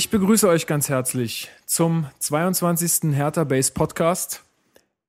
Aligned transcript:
Ich 0.00 0.08
begrüße 0.08 0.48
euch 0.48 0.66
ganz 0.66 0.88
herzlich 0.88 1.50
zum 1.66 2.06
22. 2.20 3.14
Hertha 3.14 3.44
Base 3.44 3.70
Podcast. 3.70 4.42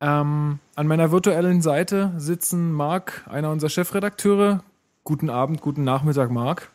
Ähm, 0.02 0.60
an 0.76 0.88
meiner 0.88 1.14
virtuellen 1.14 1.62
Seite 1.62 2.12
sitzen 2.18 2.74
Marc, 2.74 3.26
einer 3.30 3.52
unserer 3.52 3.70
Chefredakteure. 3.70 4.66
Guten 5.06 5.30
Abend, 5.30 5.62
guten 5.62 5.86
Nachmittag, 5.86 6.30
Marc. 6.30 6.72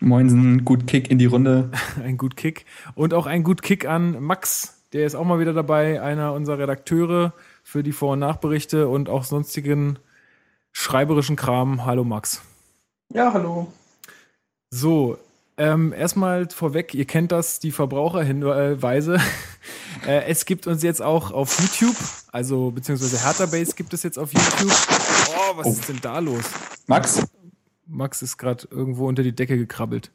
Moinsen, 0.00 0.64
gut 0.64 0.88
Kick 0.88 1.12
in 1.12 1.18
die 1.18 1.26
Runde. 1.26 1.70
Ein 2.02 2.18
gut 2.18 2.36
Kick. 2.36 2.66
Und 2.96 3.14
auch 3.14 3.26
ein 3.26 3.44
gut 3.44 3.62
Kick 3.62 3.86
an 3.86 4.20
Max. 4.20 4.82
Der 4.92 5.06
ist 5.06 5.14
auch 5.14 5.24
mal 5.24 5.38
wieder 5.38 5.52
dabei, 5.52 6.02
einer 6.02 6.32
unserer 6.32 6.58
Redakteure 6.58 7.34
für 7.62 7.84
die 7.84 7.92
Vor- 7.92 8.14
und 8.14 8.18
Nachberichte 8.18 8.88
und 8.88 9.08
auch 9.08 9.22
sonstigen 9.22 10.00
schreiberischen 10.72 11.36
Kram. 11.36 11.84
Hallo 11.84 12.02
Max. 12.02 12.42
Ja, 13.14 13.32
hallo. 13.32 13.72
So, 14.70 15.18
ähm, 15.60 15.92
erstmal 15.92 16.48
vorweg, 16.48 16.94
ihr 16.94 17.04
kennt 17.04 17.32
das, 17.32 17.58
die 17.58 17.70
Verbraucherhinweise. 17.70 19.18
äh, 20.06 20.24
es 20.24 20.46
gibt 20.46 20.66
uns 20.66 20.82
jetzt 20.82 21.02
auch 21.02 21.32
auf 21.32 21.60
YouTube, 21.60 21.96
also 22.32 22.70
beziehungsweise 22.70 23.22
Hertha 23.22 23.44
Base 23.44 23.74
gibt 23.76 23.92
es 23.92 24.02
jetzt 24.02 24.18
auf 24.18 24.32
YouTube. 24.32 24.72
Oh, 24.72 25.56
was 25.58 25.66
Oh. 25.66 25.70
ist 25.70 25.88
denn 25.90 25.98
da 26.00 26.18
los? 26.18 26.44
Max? 26.86 27.26
Max 27.86 28.22
ist 28.22 28.38
gerade 28.38 28.68
irgendwo 28.70 29.06
unter 29.06 29.22
die 29.22 29.34
Decke 29.34 29.58
gekrabbelt. 29.58 30.10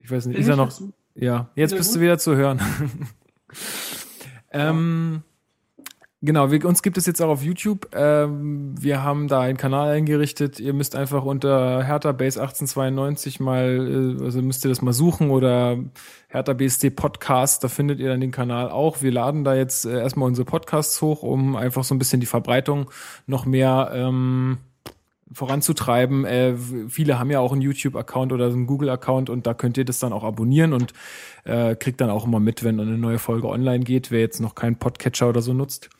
Ich 0.00 0.10
weiß 0.10 0.26
nicht, 0.26 0.36
ist 0.36 0.48
er 0.48 0.56
noch? 0.56 0.72
Ja, 1.14 1.50
jetzt 1.54 1.76
bist 1.76 1.90
gut? 1.90 1.96
du 1.98 2.00
wieder 2.02 2.18
zu 2.18 2.34
hören. 2.34 2.60
ähm, 4.50 5.22
genau, 6.24 6.50
wir, 6.50 6.64
uns 6.64 6.82
gibt 6.82 6.98
es 6.98 7.06
jetzt 7.06 7.20
auch 7.20 7.28
auf 7.28 7.42
YouTube. 7.42 7.88
Ähm, 7.94 8.74
wir 8.80 9.02
haben 9.02 9.28
da 9.28 9.40
einen 9.40 9.56
Kanal 9.56 9.90
eingerichtet. 9.90 10.58
Ihr 10.58 10.72
müsst 10.72 10.96
einfach 10.96 11.24
unter 11.24 11.84
Hertha 11.84 12.12
Base 12.12 12.40
1892 12.40 13.40
mal, 13.40 14.18
äh, 14.20 14.24
also 14.24 14.42
müsst 14.42 14.64
ihr 14.64 14.68
das 14.68 14.82
mal 14.82 14.92
suchen 14.92 15.30
oder 15.30 15.78
Hertha 16.28 16.52
BSD 16.52 16.90
Podcast, 16.90 17.62
da 17.62 17.68
findet 17.68 18.00
ihr 18.00 18.08
dann 18.08 18.20
den 18.20 18.32
Kanal 18.32 18.70
auch. 18.70 19.02
Wir 19.02 19.12
laden 19.12 19.44
da 19.44 19.54
jetzt 19.54 19.84
äh, 19.84 20.00
erstmal 20.00 20.26
unsere 20.28 20.44
Podcasts 20.44 21.00
hoch, 21.00 21.22
um 21.22 21.54
einfach 21.54 21.84
so 21.84 21.94
ein 21.94 21.98
bisschen 21.98 22.20
die 22.20 22.26
Verbreitung 22.26 22.90
noch 23.26 23.46
mehr 23.46 23.92
ähm, 23.94 24.58
voranzutreiben. 25.32 26.24
Äh, 26.24 26.56
viele 26.88 27.18
haben 27.18 27.30
ja 27.30 27.40
auch 27.40 27.52
einen 27.52 27.62
YouTube-Account 27.62 28.32
oder 28.32 28.46
einen 28.46 28.66
Google-Account 28.66 29.30
und 29.30 29.46
da 29.46 29.54
könnt 29.54 29.78
ihr 29.78 29.84
das 29.84 29.98
dann 29.98 30.12
auch 30.12 30.24
abonnieren 30.24 30.72
und 30.72 30.92
äh, 31.44 31.74
kriegt 31.76 32.00
dann 32.00 32.10
auch 32.10 32.26
immer 32.26 32.40
mit, 32.40 32.64
wenn 32.64 32.80
eine 32.80 32.98
neue 32.98 33.18
Folge 33.18 33.48
online 33.48 33.84
geht, 33.84 34.10
wer 34.10 34.20
jetzt 34.20 34.40
noch 34.40 34.54
keinen 34.54 34.76
Podcatcher 34.76 35.28
oder 35.28 35.42
so 35.42 35.52
nutzt. 35.52 35.90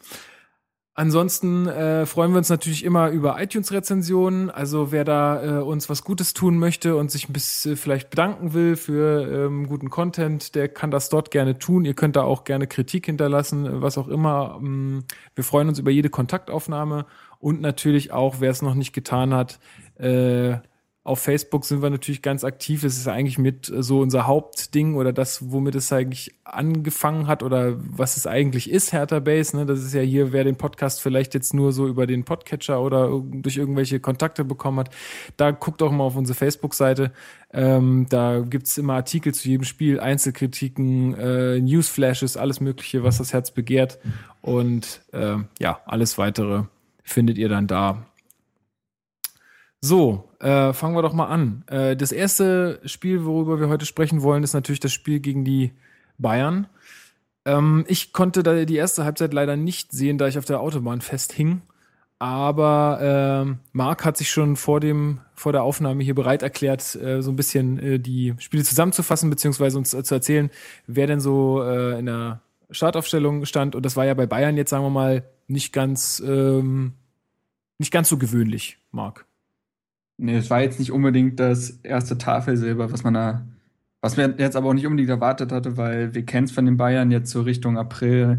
Ansonsten 0.97 1.67
äh, 1.67 2.07
freuen 2.07 2.31
wir 2.31 2.39
uns 2.39 2.51
natürlich 2.51 2.85
immer 2.85 3.09
über 3.09 3.43
iTunes-Rezensionen. 3.43 4.49
Also 4.49 4.93
wer 4.93 5.05
da 5.05 5.59
äh, 5.59 5.61
uns 5.61 5.91
was 5.91 6.05
Gutes 6.05 6.35
tun 6.35 6.57
möchte 6.57 6.95
und 6.95 7.11
sich 7.11 7.29
ein 7.29 7.33
bisschen 7.33 7.77
vielleicht 7.77 8.11
bedanken 8.11 8.55
will 8.55 8.77
für 8.77 9.47
ähm, 9.47 9.67
guten 9.67 9.91
Content, 9.91 10.55
der 10.55 10.69
kann 10.69 10.93
das 10.93 11.09
dort 11.09 11.33
gerne 11.33 11.59
tun. 11.59 11.85
Ihr 11.85 11.95
könnt 11.95 12.15
da 12.15 12.23
auch 12.23 12.45
gerne 12.45 12.69
Kritik 12.69 13.07
hinterlassen, 13.07 13.67
äh, 13.67 13.83
was 13.83 13.99
auch 13.99 14.07
immer. 14.07 14.61
Ähm, 14.63 15.03
Wir 15.35 15.43
freuen 15.43 15.69
uns 15.69 15.81
über 15.81 15.91
jede 15.91 16.11
Kontaktaufnahme 16.11 17.07
und 17.45 17.61
natürlich 17.61 18.11
auch, 18.11 18.37
wer 18.41 18.51
es 18.51 18.63
noch 18.63 18.75
nicht 18.75 18.95
getan 18.95 19.35
hat, 19.35 19.59
äh, 19.99 20.57
auf 21.03 21.19
Facebook 21.19 21.67
sind 21.67 21.83
wir 21.83 21.91
natürlich 21.91 22.23
ganz 22.23 22.43
aktiv. 22.43 22.83
Es 22.85 22.97
ist 22.97 23.07
eigentlich 23.07 23.37
mit 23.37 23.69
äh, 23.69 23.83
so 23.83 24.01
unser 24.01 24.27
Hauptding 24.27 24.95
oder 24.95 25.13
das, 25.13 25.53
womit 25.53 25.75
es 25.75 25.93
eigentlich 25.93 26.35
angefangen 26.45 27.27
hat 27.27 27.43
oder 27.43 27.75
was 27.77 28.17
es 28.17 28.27
eigentlich 28.27 28.71
ist, 28.71 28.95
Hertha 28.95 29.19
Base. 29.19 29.55
Ne? 29.55 29.67
Das 29.67 29.81
ist 29.81 29.93
ja 29.93 30.01
hier, 30.01 30.33
wer 30.33 30.45
den 30.45 30.57
Podcast 30.57 31.03
vielleicht 31.03 31.35
jetzt 31.35 31.53
nur 31.53 31.73
so 31.73 31.87
über 31.87 32.07
den 32.07 32.25
Podcatcher 32.25 32.81
oder 32.81 33.11
durch 33.23 33.59
irgendwelche 33.59 34.01
Kontakte 34.01 34.43
bekommen 34.43 34.79
hat, 34.79 34.89
da 35.37 35.51
guckt 35.51 35.83
auch 35.83 35.93
mal 35.93 36.05
auf 36.05 36.17
unsere 36.17 36.39
Facebook-Seite. 36.39 37.13
Ähm, 37.53 38.07
da 38.09 38.41
gibt's 38.41 38.79
immer 38.79 38.95
Artikel 38.95 39.35
zu 39.35 39.51
jedem 39.51 39.65
Spiel, 39.65 40.01
Einzelkritiken, 40.01 41.13
äh, 41.13 41.61
Newsflashes, 41.61 42.39
alles 42.39 42.61
Mögliche, 42.61 43.05
was 43.05 43.19
das 43.19 43.35
Herz 43.35 43.51
begehrt. 43.51 43.99
Und 44.41 45.03
äh, 45.13 45.37
ja, 45.59 45.81
alles 45.85 46.17
weitere 46.17 46.65
findet 47.05 47.39
ihr 47.39 47.49
dann 47.49 47.69
da. 47.69 48.07
So, 49.81 50.31
äh, 50.41 50.73
fangen 50.73 50.97
wir 50.97 51.03
doch 51.03 51.13
mal 51.13 51.27
an. 51.27 51.63
Äh, 51.69 51.95
das 51.95 52.11
erste 52.11 52.81
Spiel, 52.87 53.25
worüber 53.25 53.61
wir 53.61 53.69
heute 53.69 53.87
sprechen 53.87 54.23
wollen, 54.23 54.43
ist 54.43 54.55
natürlich 54.55 54.81
das 54.81 54.93
Spiel 54.93 55.21
gegen 55.21 55.45
die 55.45 55.73
Bayern. 56.17 56.67
Ähm, 57.45 57.85
ich 57.87 58.15
konnte 58.15 58.43
da 58.43 58.65
die 58.65 58.77
erste 58.77 59.05
Halbzeit 59.05 59.35
leider 59.35 59.57
nicht 59.57 59.93
sehen, 59.93 60.17
da 60.17 60.27
ich 60.27 60.39
auf 60.39 60.47
der 60.47 60.61
Autobahn 60.61 61.03
festhing. 61.03 61.61
Aber 62.19 62.99
ähm, 63.03 63.59
Marc 63.73 64.05
hat 64.07 64.17
sich 64.17 64.31
schon 64.31 64.57
vor 64.57 64.81
dem 64.81 65.21
vor 65.35 65.53
der 65.53 65.65
Aufnahme 65.65 66.03
hier 66.03 66.15
bereit 66.15 66.43
erklärt, 66.43 66.95
äh, 66.95 67.21
so 67.21 67.31
ein 67.31 67.37
bisschen 67.37 67.79
äh, 67.79 67.99
die 67.99 68.35
Spiele 68.39 68.65
zusammenzufassen 68.65 69.29
beziehungsweise 69.29 69.77
uns 69.77 69.93
äh, 69.93 70.03
zu 70.03 70.15
erzählen, 70.15 70.51
wer 70.87 71.07
denn 71.07 71.21
so 71.21 71.63
äh, 71.63 71.99
in 71.99 72.07
der 72.07 72.41
Startaufstellung 72.71 73.45
stand. 73.47 73.75
Und 73.75 73.85
das 73.85 73.97
war 73.97 74.05
ja 74.05 74.15
bei 74.15 74.27
Bayern 74.27 74.57
jetzt 74.57 74.71
sagen 74.71 74.85
wir 74.85 74.91
mal 74.91 75.25
nicht 75.49 75.73
ganz 75.73 76.23
ähm, 76.27 76.95
nicht 77.79 77.93
ganz 77.93 78.09
so 78.09 78.19
gewöhnlich, 78.19 78.79
Marc. 78.93 79.27
Nee, 80.17 80.37
es 80.37 80.49
war 80.51 80.63
jetzt 80.63 80.79
nicht 80.79 80.93
unbedingt 80.93 81.41
das 81.41 81.71
erste 81.83 82.17
Tafelsilber, 82.19 82.93
was 82.93 83.03
man 83.03 83.15
da, 83.15 83.47
was 84.01 84.17
man 84.17 84.39
jetzt 84.39 84.55
aber 84.55 84.69
auch 84.69 84.75
nicht 84.75 84.87
unbedingt 84.87 85.11
erwartet 85.11 85.51
hatte, 85.51 85.77
weil 85.77 86.15
wir 86.15 86.25
kennen 86.25 86.45
es 86.45 86.53
von 86.53 86.65
den 86.65 86.77
Bayern 86.77 87.11
jetzt 87.11 87.31
so 87.31 87.43
Richtung 87.43 87.77
April, 87.77 88.39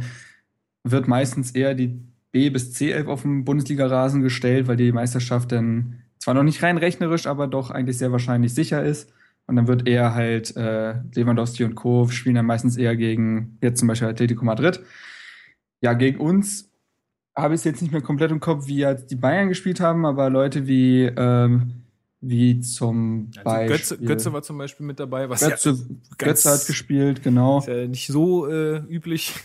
wird 0.84 1.07
meistens 1.07 1.52
eher 1.52 1.74
die 1.74 2.00
B- 2.31 2.50
bis 2.50 2.74
C11 2.75 3.07
auf 3.07 3.24
dem 3.24 3.44
Bundesliga-Rasen 3.44 4.22
gestellt, 4.22 4.68
weil 4.68 4.78
die 4.78 4.92
Meisterschaft 4.92 5.52
dann 5.52 6.02
zwar 6.19 6.34
noch 6.34 6.44
nicht 6.44 6.63
rein 6.63 6.78
rechnerisch, 6.78 7.28
aber 7.28 7.47
doch 7.47 7.72
eigentlich 7.72 7.97
sehr 7.97 8.12
wahrscheinlich 8.12 8.53
sicher 8.53 8.84
ist. 8.84 9.12
Und 9.47 9.56
dann 9.57 9.67
wird 9.67 9.88
eher 9.88 10.16
halt 10.16 10.56
äh, 10.57 10.95
Lewandowski 11.13 11.63
und 11.63 11.75
Co. 11.75 12.07
spielen 12.07 12.35
dann 12.35 12.45
meistens 12.45 12.78
eher 12.78 12.95
gegen 12.95 13.57
jetzt 13.61 13.79
zum 13.79 13.88
Beispiel 13.88 14.07
Atletico 14.07 14.44
Madrid. 14.44 14.81
Ja, 15.81 15.94
gegen 15.94 16.19
uns 16.19 16.72
habe 17.38 17.53
ich 17.53 17.59
es 17.59 17.66
jetzt 17.66 17.81
nicht 17.81 17.91
mehr 17.91 18.01
komplett 18.01 18.31
im 18.31 18.39
Kopf, 18.39 18.68
wie 18.68 18.77
jetzt 18.77 19.12
die 19.12 19.15
Bayern 19.15 19.50
gespielt 19.50 19.80
haben, 19.80 20.06
aber 20.06 20.30
Leute 20.30 20.68
wie, 20.68 21.03
ähm, 21.03 21.83
wie 22.21 22.59
zum 22.62 23.30
Also 23.36 23.44
Beispiel. 23.44 23.77
Götze, 23.77 23.97
Götze 23.97 24.33
war 24.33 24.42
zum 24.42 24.57
Beispiel 24.57 24.86
mit 24.86 25.00
dabei, 25.00 25.30
was 25.30 25.42
Götze, 25.42 25.71
ja 25.71 25.95
Götze 26.18 26.50
hat 26.50 26.65
gespielt, 26.65 27.21
genau. 27.21 27.59
ist 27.59 27.68
ja 27.68 27.88
nicht 27.88 28.07
so 28.07 28.47
äh, 28.47 28.77
üblich. 28.89 29.33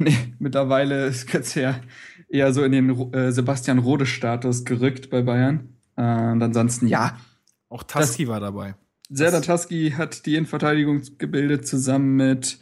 Nee, 0.00 0.16
mittlerweile 0.38 1.06
ist 1.06 1.28
Götze 1.28 1.60
ja 1.60 1.80
eher 2.28 2.52
so 2.52 2.62
in 2.62 2.70
den 2.70 3.12
äh, 3.12 3.32
Sebastian 3.32 3.80
Rode-Status 3.80 4.64
gerückt 4.64 5.10
bei 5.10 5.22
Bayern. 5.22 5.76
Äh, 5.96 6.30
und 6.30 6.40
ansonsten, 6.40 6.86
ja, 6.86 7.18
Auch 7.68 7.82
Taski 7.82 8.28
war 8.28 8.38
dabei. 8.38 8.76
Serdar 9.10 9.42
Taski 9.42 9.94
hat 9.96 10.26
die 10.26 10.34
Innenverteidigung 10.34 11.02
gebildet, 11.18 11.66
zusammen 11.66 12.16
mit 12.16 12.58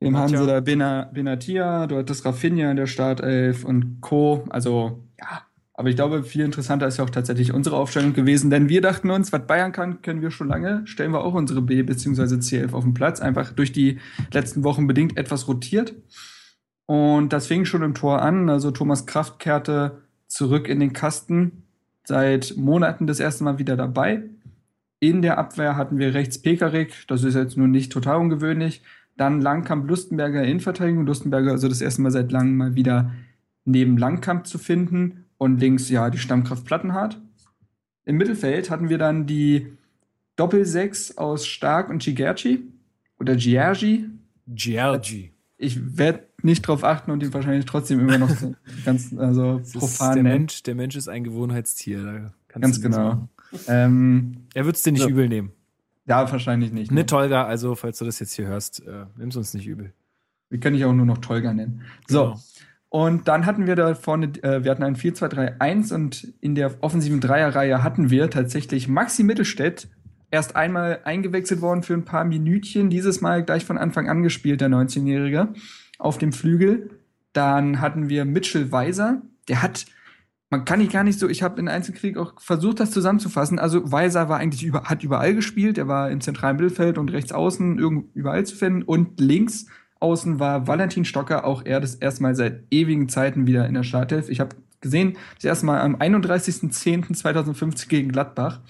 dem 0.00 0.16
haben 0.16 0.28
sie 0.28 0.46
da 0.46 0.60
Bena, 0.60 1.10
Benatia, 1.12 1.86
du 1.88 1.96
hattest 1.96 2.24
Rafinha 2.24 2.70
in 2.70 2.76
der 2.76 2.86
Startelf 2.86 3.64
und 3.64 4.00
Co. 4.00 4.44
Also, 4.50 5.02
ja. 5.18 5.42
Aber 5.74 5.88
ich 5.88 5.96
glaube, 5.96 6.24
viel 6.24 6.44
interessanter 6.44 6.88
ist 6.88 6.98
ja 6.98 7.04
auch 7.04 7.10
tatsächlich 7.10 7.52
unsere 7.52 7.76
Aufstellung 7.76 8.12
gewesen, 8.12 8.50
denn 8.50 8.68
wir 8.68 8.80
dachten 8.80 9.10
uns, 9.10 9.32
was 9.32 9.46
Bayern 9.46 9.70
kann, 9.70 10.02
können 10.02 10.22
wir 10.22 10.32
schon 10.32 10.48
lange. 10.48 10.82
Stellen 10.86 11.12
wir 11.12 11.24
auch 11.24 11.34
unsere 11.34 11.62
B- 11.62 11.84
bzw. 11.84 12.22
C11 12.22 12.72
auf 12.72 12.82
den 12.82 12.94
Platz. 12.94 13.20
Einfach 13.20 13.52
durch 13.52 13.70
die 13.70 13.98
letzten 14.32 14.64
Wochen 14.64 14.88
bedingt 14.88 15.16
etwas 15.16 15.46
rotiert. 15.46 15.94
Und 16.86 17.32
das 17.32 17.46
fing 17.46 17.64
schon 17.64 17.82
im 17.82 17.94
Tor 17.94 18.22
an. 18.22 18.50
Also 18.50 18.72
Thomas 18.72 19.06
Kraft 19.06 19.38
kehrte 19.38 19.98
zurück 20.26 20.68
in 20.68 20.80
den 20.80 20.92
Kasten. 20.92 21.62
Seit 22.02 22.56
Monaten 22.56 23.06
das 23.06 23.20
erste 23.20 23.44
Mal 23.44 23.58
wieder 23.60 23.76
dabei. 23.76 24.24
In 25.00 25.22
der 25.22 25.38
Abwehr 25.38 25.76
hatten 25.76 25.98
wir 25.98 26.14
rechts 26.14 26.40
Pekarik, 26.40 27.06
das 27.06 27.22
ist 27.22 27.34
jetzt 27.34 27.56
nun 27.56 27.70
nicht 27.70 27.92
total 27.92 28.16
ungewöhnlich. 28.16 28.82
Dann 29.16 29.40
Langkamp, 29.40 29.88
Lustenberger 29.88 30.44
in 30.44 30.60
Verteidigung. 30.60 31.06
Lustenberger 31.06 31.52
also 31.52 31.68
das 31.68 31.80
erste 31.80 32.02
Mal 32.02 32.10
seit 32.10 32.32
langem 32.32 32.56
mal 32.56 32.74
wieder 32.74 33.12
neben 33.64 33.96
Langkamp 33.96 34.46
zu 34.46 34.58
finden. 34.58 35.24
Und 35.38 35.60
links, 35.60 35.88
ja, 35.88 36.10
die 36.10 36.18
Stammkraft 36.18 36.64
Plattenhardt. 36.64 37.20
Im 38.04 38.16
Mittelfeld 38.16 38.70
hatten 38.70 38.88
wir 38.88 38.98
dann 38.98 39.26
die 39.26 39.72
Doppelsechs 40.36 41.16
aus 41.18 41.46
Stark 41.46 41.90
und 41.90 42.02
Gigerci. 42.02 42.64
Oder 43.20 43.36
Giergi. 43.36 44.06
Giorgi. 44.46 45.32
ich 45.58 45.98
werde 45.98 46.24
nicht 46.42 46.62
drauf 46.62 46.84
achten 46.84 47.10
und 47.10 47.22
ihn 47.22 47.34
wahrscheinlich 47.34 47.66
trotzdem 47.66 48.00
immer 48.00 48.18
noch 48.18 48.30
ganz 48.84 49.12
also 49.16 49.60
profan 49.72 50.14
der. 50.14 50.22
Mensch, 50.22 50.62
der 50.62 50.74
Mensch 50.74 50.96
ist 50.96 51.08
ein 51.08 51.24
Gewohnheitstier. 51.24 52.32
Da 52.48 52.60
Ganz 52.60 52.80
genau. 52.80 53.28
Ähm, 53.66 54.36
Er 54.54 54.64
wird 54.66 54.76
es 54.76 54.82
dir 54.82 54.92
nicht 54.92 55.02
So. 55.02 55.08
übel 55.08 55.28
nehmen. 55.28 55.52
ja, 56.06 56.30
wahrscheinlich 56.30 56.72
nicht. 56.72 56.90
Ne, 56.90 57.06
Tolga, 57.06 57.44
also 57.44 57.74
falls 57.74 57.98
du 57.98 58.04
das 58.04 58.18
jetzt 58.20 58.32
hier 58.34 58.46
hörst, 58.46 58.86
äh, 58.86 59.06
nimm's 59.16 59.36
uns 59.36 59.54
nicht 59.54 59.66
übel. 59.66 59.92
Wir 60.50 60.60
können 60.60 60.76
dich 60.76 60.84
auch 60.84 60.92
nur 60.94 61.06
noch 61.06 61.18
Tolga 61.18 61.52
nennen. 61.52 61.82
So. 62.06 62.24
Genau. 62.24 62.40
Und 62.90 63.28
dann 63.28 63.44
hatten 63.44 63.66
wir 63.66 63.76
da 63.76 63.94
vorne, 63.94 64.32
äh, 64.42 64.64
wir 64.64 64.70
hatten 64.70 64.82
ein 64.82 64.96
4-2-3-1 64.96 65.92
und 65.94 66.32
in 66.40 66.54
der 66.54 66.74
offensiven 66.82 67.20
Dreierreihe 67.20 67.82
hatten 67.82 68.08
wir 68.08 68.30
tatsächlich 68.30 68.88
Maxi 68.88 69.24
Mittelstädt 69.24 69.88
erst 70.30 70.56
einmal 70.56 71.00
eingewechselt 71.04 71.60
worden 71.60 71.82
für 71.82 71.92
ein 71.94 72.06
paar 72.06 72.24
Minütchen, 72.24 72.88
dieses 72.88 73.20
Mal 73.20 73.44
gleich 73.44 73.66
von 73.66 73.76
Anfang 73.76 74.08
an 74.08 74.22
gespielt, 74.22 74.62
der 74.62 74.68
19-Jährige, 74.70 75.48
auf 75.98 76.16
dem 76.16 76.32
Flügel. 76.32 76.90
Dann 77.34 77.82
hatten 77.82 78.08
wir 78.08 78.24
Mitchell 78.24 78.72
Weiser, 78.72 79.20
der 79.48 79.60
hat, 79.62 79.84
man 80.50 80.64
kann 80.64 80.78
nicht 80.78 80.92
gar 80.92 81.04
nicht 81.04 81.18
so, 81.18 81.28
ich 81.28 81.42
habe 81.42 81.60
in 81.60 81.68
Einzelkrieg 81.68 82.16
auch 82.16 82.40
versucht, 82.40 82.80
das 82.80 82.90
zusammenzufassen. 82.90 83.58
Also 83.58 83.92
Weiser 83.92 84.28
war 84.28 84.38
eigentlich 84.38 84.64
über, 84.64 84.84
hat 84.84 85.02
überall 85.02 85.34
gespielt, 85.34 85.76
er 85.76 85.88
war 85.88 86.10
im 86.10 86.20
zentralen 86.20 86.56
Mittelfeld 86.56 86.96
und 86.96 87.12
rechts 87.12 87.32
außen 87.32 87.78
irgend, 87.78 88.14
überall 88.14 88.46
zu 88.46 88.56
finden 88.56 88.82
und 88.82 89.20
links 89.20 89.66
außen 90.00 90.38
war 90.38 90.66
Valentin 90.66 91.04
Stocker, 91.04 91.44
auch 91.44 91.64
er 91.64 91.80
das 91.80 91.96
erste 91.96 92.22
Mal 92.22 92.34
seit 92.34 92.64
ewigen 92.70 93.08
Zeiten 93.08 93.46
wieder 93.46 93.66
in 93.66 93.74
der 93.74 93.82
Startelf. 93.82 94.28
Ich 94.28 94.40
habe 94.40 94.56
gesehen, 94.80 95.16
das 95.34 95.44
erste 95.44 95.66
Mal 95.66 95.80
am 95.80 95.96
31.10.2015 95.96 97.88
gegen 97.88 98.10
Gladbach. 98.10 98.60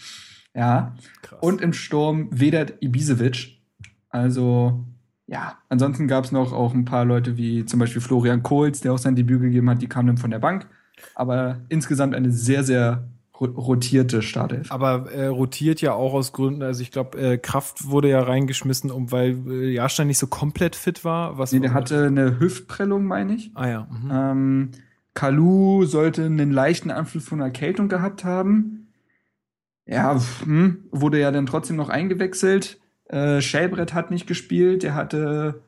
Ja. 0.55 0.95
Krass. 1.23 1.39
Und 1.41 1.61
im 1.61 1.73
Sturm 1.73 2.29
Vedat 2.31 2.75
Ibisevic. 2.81 3.61
Also, 4.09 4.87
ja. 5.27 5.59
Ansonsten 5.69 6.09
gab 6.09 6.25
es 6.25 6.33
noch 6.33 6.53
auch 6.53 6.75
ein 6.75 6.87
paar 6.87 7.05
Leute 7.05 7.37
wie 7.37 7.67
zum 7.67 7.79
Beispiel 7.79 8.01
Florian 8.01 8.43
Kohls, 8.43 8.81
der 8.81 8.93
auch 8.93 8.99
sein 8.99 9.15
Debüt 9.15 9.43
gegeben 9.43 9.69
hat, 9.69 9.83
die 9.83 9.89
kamen 9.89 10.09
dann 10.09 10.19
von 10.19 10.31
der 10.31 10.39
Bank. 10.39 10.67
Aber 11.15 11.61
insgesamt 11.69 12.15
eine 12.15 12.31
sehr, 12.31 12.65
sehr 12.65 13.05
ro- 13.41 13.47
rotierte 13.47 14.23
Startelf. 14.23 14.71
Aber 14.73 15.11
äh, 15.13 15.27
rotiert 15.27 15.81
ja 15.81 15.93
auch 15.93 16.15
aus 16.15 16.33
Gründen, 16.33 16.63
also 16.63 16.83
ich 16.83 16.91
glaube, 16.91 17.19
äh, 17.19 17.39
Kraft 17.39 17.89
wurde 17.89 18.09
ja 18.09 18.21
reingeschmissen, 18.21 18.91
um 18.91 19.11
weil 19.13 19.37
äh, 19.49 19.71
Jahrstein 19.73 20.07
nicht 20.07 20.19
so 20.19 20.27
komplett 20.27 20.77
fit 20.77 21.05
war. 21.05 21.39
Was 21.39 21.53
Nee, 21.53 21.61
der 21.61 21.73
hatte 21.75 22.07
eine 22.07 22.39
Hüftprellung, 22.41 23.05
meine 23.05 23.35
ich. 23.35 23.51
Ah 23.55 23.69
ja. 23.69 23.87
Mhm. 23.91 24.11
Ähm, 24.13 24.71
Kalu 25.15 25.85
sollte 25.85 26.25
einen 26.25 26.53
leichten 26.53 26.91
Anflug 26.91 27.23
von 27.25 27.41
Erkältung 27.41 27.89
gehabt 27.89 28.25
haben. 28.25 28.89
Ja, 29.87 30.21
hm, 30.45 30.85
wurde 30.93 31.19
ja 31.19 31.31
dann 31.33 31.47
trotzdem 31.47 31.77
noch 31.77 31.89
eingewechselt. 31.89 32.79
Äh, 33.07 33.41
Schellbrett 33.41 33.95
hat 33.95 34.11
nicht 34.11 34.27
gespielt. 34.27 34.83
Der 34.83 34.95
hatte 34.95 35.63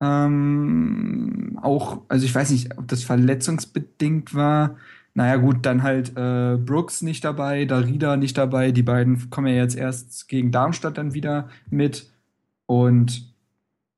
ähm, 0.00 1.58
auch, 1.62 2.02
also 2.08 2.24
ich 2.24 2.34
weiß 2.34 2.50
nicht, 2.50 2.78
ob 2.78 2.88
das 2.88 3.02
verletzungsbedingt 3.02 4.34
war. 4.34 4.76
Naja, 5.14 5.36
gut, 5.36 5.64
dann 5.64 5.82
halt 5.82 6.10
äh, 6.16 6.56
Brooks 6.58 7.00
nicht 7.00 7.24
dabei, 7.24 7.64
Darida 7.64 8.16
nicht 8.16 8.36
dabei. 8.36 8.70
Die 8.72 8.82
beiden 8.82 9.30
kommen 9.30 9.46
ja 9.46 9.54
jetzt 9.54 9.76
erst 9.76 10.28
gegen 10.28 10.52
Darmstadt 10.52 10.98
dann 10.98 11.14
wieder 11.14 11.48
mit. 11.70 12.10
Und 12.66 13.34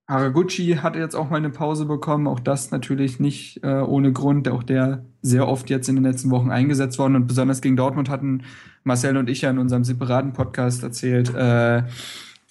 Haraguchi 0.06 0.76
hat 0.76 0.96
jetzt 0.96 1.14
auch 1.14 1.28
mal 1.28 1.36
eine 1.36 1.50
Pause 1.50 1.84
bekommen, 1.84 2.26
auch 2.26 2.40
das 2.40 2.70
natürlich 2.70 3.20
nicht 3.20 3.62
äh, 3.62 3.80
ohne 3.80 4.12
Grund, 4.12 4.48
auch 4.48 4.62
der 4.62 5.04
sehr 5.20 5.46
oft 5.46 5.68
jetzt 5.68 5.88
in 5.88 5.96
den 5.96 6.04
letzten 6.04 6.30
Wochen 6.30 6.50
eingesetzt 6.50 6.98
worden 6.98 7.16
und 7.16 7.26
besonders 7.26 7.60
gegen 7.60 7.76
Dortmund 7.76 8.08
hatten 8.08 8.44
Marcel 8.84 9.18
und 9.18 9.28
ich 9.28 9.42
ja 9.42 9.50
in 9.50 9.58
unserem 9.58 9.84
separaten 9.84 10.32
Podcast 10.32 10.82
erzählt, 10.82 11.34
äh, 11.34 11.82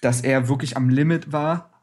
dass 0.01 0.21
er 0.21 0.49
wirklich 0.49 0.77
am 0.77 0.89
Limit 0.89 1.31
war, 1.31 1.76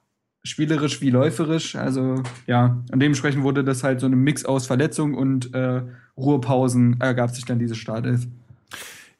spielerisch 0.44 1.00
wie 1.00 1.10
läuferisch, 1.10 1.74
also 1.74 2.22
ja, 2.46 2.82
und 2.92 3.00
dementsprechend 3.00 3.42
wurde 3.42 3.64
das 3.64 3.82
halt 3.82 4.00
so 4.00 4.06
ein 4.06 4.14
Mix 4.14 4.44
aus 4.44 4.66
Verletzung 4.66 5.14
und 5.14 5.54
äh, 5.54 5.82
Ruhepausen 6.16 7.00
ergab 7.00 7.30
sich 7.30 7.44
dann 7.44 7.58
diese 7.58 7.74
Startelf. 7.74 8.26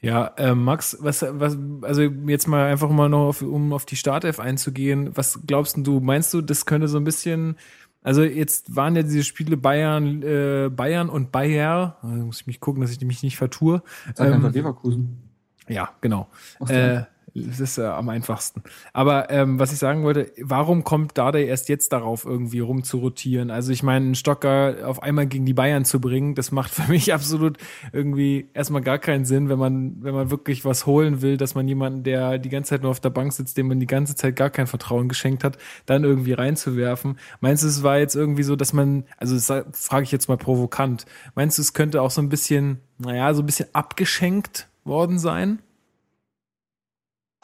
Ja, 0.01 0.27
äh, 0.37 0.55
Max, 0.55 0.99
was, 1.01 1.25
was, 1.27 1.57
also 1.81 2.03
jetzt 2.03 2.47
mal 2.47 2.67
einfach 2.67 2.91
mal 2.91 3.09
noch, 3.09 3.29
auf, 3.29 3.41
um 3.41 3.73
auf 3.73 3.87
die 3.87 3.97
Startelf 3.97 4.39
einzugehen. 4.39 5.17
Was 5.17 5.41
glaubst 5.47 5.79
du? 5.79 6.01
Meinst 6.01 6.35
du, 6.35 6.43
das 6.43 6.67
könnte 6.67 6.89
so 6.89 6.99
ein 6.99 7.05
bisschen, 7.05 7.57
also 8.03 8.23
jetzt 8.23 8.77
waren 8.77 8.95
ja 8.97 9.03
diese 9.03 9.25
Spiele 9.25 9.57
Bayern, 9.57 10.23
äh, 10.23 10.69
Bayern 10.69 11.09
und 11.09 11.33
Bayer. 11.33 11.97
Da 12.03 12.09
muss 12.09 12.43
ich 12.43 12.47
mich 12.47 12.61
gucken, 12.61 12.83
dass 12.83 12.91
ich 12.91 13.01
mich 13.01 13.23
nicht 13.23 13.39
vertue. 13.39 13.83
Sag 14.15 14.27
Ähm, 14.27 14.35
einfach 14.35 14.53
Leverkusen. 14.53 15.23
Ja, 15.69 15.89
genau. 16.03 16.29
Äh, 16.69 17.05
das 17.35 17.59
ist 17.59 17.79
äh, 17.79 17.85
am 17.85 18.09
einfachsten. 18.09 18.63
Aber 18.93 19.29
ähm, 19.31 19.59
was 19.59 19.73
ich 19.73 19.79
sagen 19.79 20.05
wollte, 20.05 20.31
warum 20.41 20.85
kommt 20.85 21.19
Dardai 21.19 21.45
erst 21.45 21.69
jetzt 21.69 21.93
darauf, 21.93 22.25
irgendwie 22.25 22.61
rum 22.61 22.85
zu 22.85 22.99
rotieren? 22.99 23.51
Also 23.51 23.73
ich 23.73 23.83
meine, 23.83 24.07
einen 24.07 24.15
Stocker 24.15 24.77
auf 24.85 25.03
einmal 25.03 25.27
gegen 25.27 25.45
die 25.45 25.53
Bayern 25.53 25.85
zu 25.85 26.01
bringen, 26.01 26.37
das 26.37 26.53
macht 26.53 26.71
für 26.71 26.91
mich 26.91 27.13
absolut 27.15 27.59
irgendwie 27.93 28.49
erstmal 28.55 28.83
gar 28.83 28.99
keinen 28.99 29.25
Sinn, 29.25 29.49
wenn 29.49 29.59
man, 29.59 29.97
wenn 30.01 30.15
man 30.15 30.31
wirklich 30.31 30.65
was 30.65 30.87
holen 30.87 31.23
will, 31.23 31.37
dass 31.37 31.57
man 31.57 31.67
jemanden, 31.67 32.05
der 32.05 32.39
die 32.39 32.51
ganze 32.51 32.71
Zeit 32.71 32.83
nur 32.83 32.93
auf 32.93 33.01
der 33.01 33.11
Bank 33.11 33.33
sitzt, 33.33 33.57
dem 33.57 33.67
man 33.67 33.81
die 33.81 33.87
ganze 33.87 34.15
Zeit 34.15 34.37
gar 34.37 34.51
kein 34.51 34.69
Vertrauen 34.69 35.09
geschenkt 35.09 35.43
hat, 35.43 35.59
dann 35.87 36.05
irgendwie 36.05 36.35
reinzuwerfen. 36.35 37.19
Meinst 37.41 37.65
du, 37.65 37.67
es 37.67 37.83
war 37.83 37.99
jetzt 37.99 38.15
irgendwie 38.15 38.45
so, 38.45 38.55
dass 38.55 38.73
man, 38.73 39.05
also 39.19 39.35
das 39.35 39.49
frage 39.73 40.05
ich 40.05 40.13
jetzt 40.13 40.29
mal 40.29 40.37
provokant, 40.39 41.05
meinst 41.35 41.59
du, 41.59 41.63
es 41.63 41.73
könnte 41.73 42.01
auch 42.01 42.13
so 42.13 42.23
ein 42.23 42.29
bisschen, 42.29 42.79
naja, 42.99 43.35
so 43.35 43.43
ein 43.43 43.47
bisschen 43.47 43.69
abgeschenkt 43.73 44.69
worden 44.85 45.19
sein? 45.19 45.59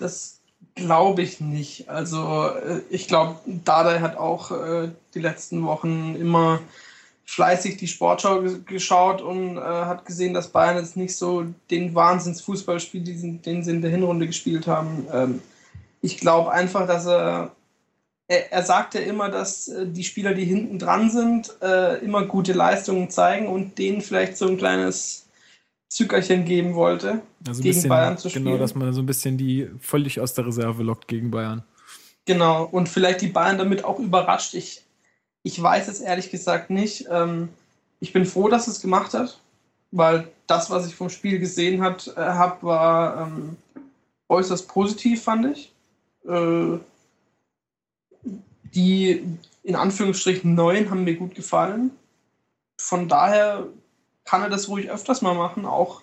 Das 0.00 0.40
glaube 0.74 1.22
ich 1.22 1.40
nicht. 1.40 1.88
Also 1.88 2.48
äh, 2.48 2.80
ich 2.90 3.06
glaube, 3.06 3.36
Dardai 3.46 4.00
hat 4.00 4.16
auch 4.16 4.50
äh, 4.50 4.88
die 5.14 5.20
letzten 5.20 5.62
Wochen 5.64 6.16
immer 6.18 6.60
fleißig 7.26 7.76
die 7.76 7.86
Sportschau 7.86 8.40
ge- 8.40 8.60
geschaut 8.66 9.22
und 9.22 9.56
äh, 9.56 9.60
hat 9.60 10.04
gesehen, 10.04 10.34
dass 10.34 10.48
Bayern 10.48 10.78
jetzt 10.78 10.96
nicht 10.96 11.16
so 11.16 11.44
den 11.70 11.94
Wahnsinns-Fußball 11.94 12.80
spielt, 12.80 13.06
diesen- 13.06 13.42
den 13.42 13.62
sie 13.62 13.70
in 13.70 13.82
der 13.82 13.90
Hinrunde 13.90 14.26
gespielt 14.26 14.66
haben. 14.66 15.06
Ähm, 15.12 15.42
ich 16.02 16.18
glaube 16.18 16.50
einfach, 16.50 16.86
dass 16.86 17.06
er, 17.06 17.52
er, 18.26 18.52
er 18.52 18.62
sagt 18.62 18.94
ja 18.94 19.00
immer, 19.02 19.28
dass 19.28 19.68
äh, 19.68 19.86
die 19.86 20.04
Spieler, 20.04 20.34
die 20.34 20.44
hinten 20.44 20.78
dran 20.78 21.10
sind, 21.10 21.54
äh, 21.62 21.98
immer 21.98 22.24
gute 22.24 22.52
Leistungen 22.52 23.10
zeigen 23.10 23.46
und 23.48 23.78
denen 23.78 24.00
vielleicht 24.00 24.36
so 24.36 24.48
ein 24.48 24.56
kleines 24.56 25.26
Zückerchen 25.90 26.44
geben 26.44 26.74
wollte. 26.74 27.20
Also 27.46 27.62
gegen 27.62 27.74
bisschen, 27.74 27.88
Bayern 27.90 28.16
zu 28.16 28.28
Genau, 28.28 28.50
spielen. 28.50 28.60
dass 28.60 28.74
man 28.76 28.92
so 28.92 29.02
ein 29.02 29.06
bisschen 29.06 29.36
die 29.36 29.68
völlig 29.80 30.20
aus 30.20 30.34
der 30.34 30.46
Reserve 30.46 30.84
lockt 30.84 31.08
gegen 31.08 31.32
Bayern. 31.32 31.64
Genau, 32.26 32.64
und 32.64 32.88
vielleicht 32.88 33.20
die 33.22 33.26
Bayern 33.26 33.58
damit 33.58 33.84
auch 33.84 33.98
überrascht. 33.98 34.54
Ich, 34.54 34.84
ich 35.42 35.60
weiß 35.60 35.88
es 35.88 36.00
ehrlich 36.00 36.30
gesagt 36.30 36.70
nicht. 36.70 37.06
Ähm, 37.10 37.48
ich 37.98 38.12
bin 38.12 38.24
froh, 38.24 38.48
dass 38.48 38.68
es 38.68 38.80
gemacht 38.80 39.14
hat, 39.14 39.40
weil 39.90 40.28
das, 40.46 40.70
was 40.70 40.86
ich 40.86 40.94
vom 40.94 41.10
Spiel 41.10 41.40
gesehen 41.40 41.82
hat, 41.82 42.06
äh, 42.16 42.20
hab, 42.20 42.62
war 42.62 43.26
ähm, 43.26 43.56
äußerst 44.28 44.68
positiv, 44.68 45.24
fand 45.24 45.56
ich. 45.56 45.72
Äh, 46.28 46.78
die 48.74 49.24
in 49.64 49.74
Anführungsstrichen 49.74 50.54
neuen 50.54 50.88
haben 50.88 51.02
mir 51.02 51.16
gut 51.16 51.34
gefallen. 51.34 51.90
Von 52.80 53.08
daher 53.08 53.66
kann 54.30 54.42
er 54.42 54.48
das 54.48 54.68
ruhig 54.68 54.88
öfters 54.88 55.22
mal 55.22 55.34
machen, 55.34 55.66
auch 55.66 56.02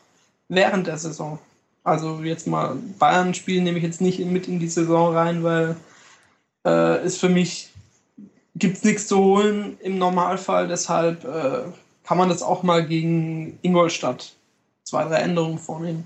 während 0.50 0.86
der 0.86 0.98
Saison. 0.98 1.40
Also 1.86 2.20
jetzt 2.24 2.46
mal 2.46 2.76
Bayern 3.00 3.34
spielen 3.34 3.64
nehme 3.64 3.78
ich 3.78 3.86
jetzt 3.86 4.02
nicht 4.02 4.20
mit 4.20 4.50
in 4.50 4.60
die 4.60 4.68
Saison 4.68 5.16
rein, 5.16 5.44
weil 5.44 5.78
äh, 6.66 7.06
ist 7.06 7.22
für 7.22 7.30
mich 7.30 7.70
gibt 8.54 8.78
es 8.78 8.84
nichts 8.84 9.08
zu 9.08 9.18
holen 9.18 9.78
im 9.80 9.98
Normalfall. 9.98 10.68
Deshalb 10.68 11.24
äh, 11.24 11.72
kann 12.04 12.18
man 12.18 12.28
das 12.28 12.42
auch 12.42 12.64
mal 12.64 12.86
gegen 12.86 13.60
Ingolstadt 13.62 14.36
zwei, 14.84 15.06
drei 15.06 15.20
Änderungen 15.20 15.58
vornehmen. 15.58 16.04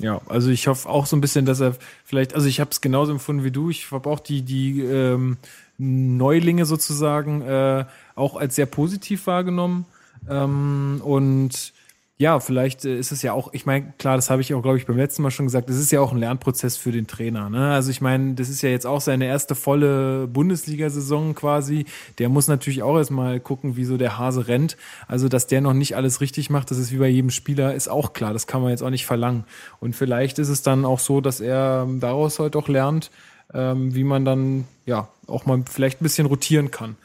Ja, 0.00 0.20
also 0.28 0.50
ich 0.50 0.68
hoffe 0.68 0.88
auch 0.88 1.06
so 1.06 1.16
ein 1.16 1.20
bisschen, 1.20 1.46
dass 1.46 1.58
er 1.58 1.74
vielleicht, 2.04 2.36
also 2.36 2.46
ich 2.46 2.60
habe 2.60 2.70
es 2.70 2.80
genauso 2.80 3.10
empfunden 3.10 3.42
wie 3.42 3.50
du. 3.50 3.70
Ich 3.70 3.90
habe 3.90 4.08
auch 4.08 4.20
die, 4.20 4.42
die 4.42 4.82
ähm, 4.82 5.36
Neulinge 5.78 6.64
sozusagen 6.64 7.42
äh, 7.42 7.86
auch 8.14 8.36
als 8.36 8.54
sehr 8.54 8.66
positiv 8.66 9.26
wahrgenommen. 9.26 9.84
Ähm, 10.28 11.00
und 11.04 11.72
ja, 12.20 12.38
vielleicht 12.38 12.84
äh, 12.84 12.98
ist 12.98 13.12
es 13.12 13.22
ja 13.22 13.32
auch, 13.32 13.54
ich 13.54 13.64
meine, 13.64 13.94
klar, 13.96 14.16
das 14.16 14.28
habe 14.28 14.42
ich 14.42 14.52
auch, 14.52 14.60
glaube 14.60 14.76
ich, 14.76 14.84
beim 14.84 14.98
letzten 14.98 15.22
Mal 15.22 15.30
schon 15.30 15.46
gesagt, 15.46 15.70
das 15.70 15.76
ist 15.76 15.90
ja 15.90 16.02
auch 16.02 16.12
ein 16.12 16.18
Lernprozess 16.18 16.76
für 16.76 16.92
den 16.92 17.06
Trainer. 17.06 17.48
Ne? 17.48 17.72
Also 17.72 17.90
ich 17.90 18.02
meine, 18.02 18.34
das 18.34 18.50
ist 18.50 18.60
ja 18.60 18.68
jetzt 18.68 18.86
auch 18.86 19.00
seine 19.00 19.24
erste 19.24 19.54
volle 19.54 20.26
Bundesliga-Saison 20.26 21.34
quasi. 21.34 21.86
Der 22.18 22.28
muss 22.28 22.46
natürlich 22.46 22.82
auch 22.82 22.98
erstmal 22.98 23.40
gucken, 23.40 23.76
wie 23.76 23.86
so 23.86 23.96
der 23.96 24.18
Hase 24.18 24.48
rennt. 24.48 24.76
Also, 25.08 25.30
dass 25.30 25.46
der 25.46 25.62
noch 25.62 25.72
nicht 25.72 25.96
alles 25.96 26.20
richtig 26.20 26.50
macht, 26.50 26.70
das 26.70 26.76
ist 26.76 26.92
wie 26.92 26.98
bei 26.98 27.08
jedem 27.08 27.30
Spieler, 27.30 27.74
ist 27.74 27.88
auch 27.88 28.12
klar. 28.12 28.34
Das 28.34 28.46
kann 28.46 28.60
man 28.60 28.68
jetzt 28.68 28.82
auch 28.82 28.90
nicht 28.90 29.06
verlangen. 29.06 29.44
Und 29.80 29.96
vielleicht 29.96 30.38
ist 30.38 30.50
es 30.50 30.60
dann 30.60 30.84
auch 30.84 30.98
so, 30.98 31.22
dass 31.22 31.40
er 31.40 31.86
ähm, 31.88 32.00
daraus 32.00 32.38
heute 32.38 32.58
auch 32.58 32.68
lernt, 32.68 33.10
ähm, 33.54 33.94
wie 33.94 34.04
man 34.04 34.26
dann 34.26 34.68
ja 34.84 35.08
auch 35.26 35.46
mal 35.46 35.62
vielleicht 35.70 36.02
ein 36.02 36.04
bisschen 36.04 36.26
rotieren 36.26 36.70
kann. 36.70 36.96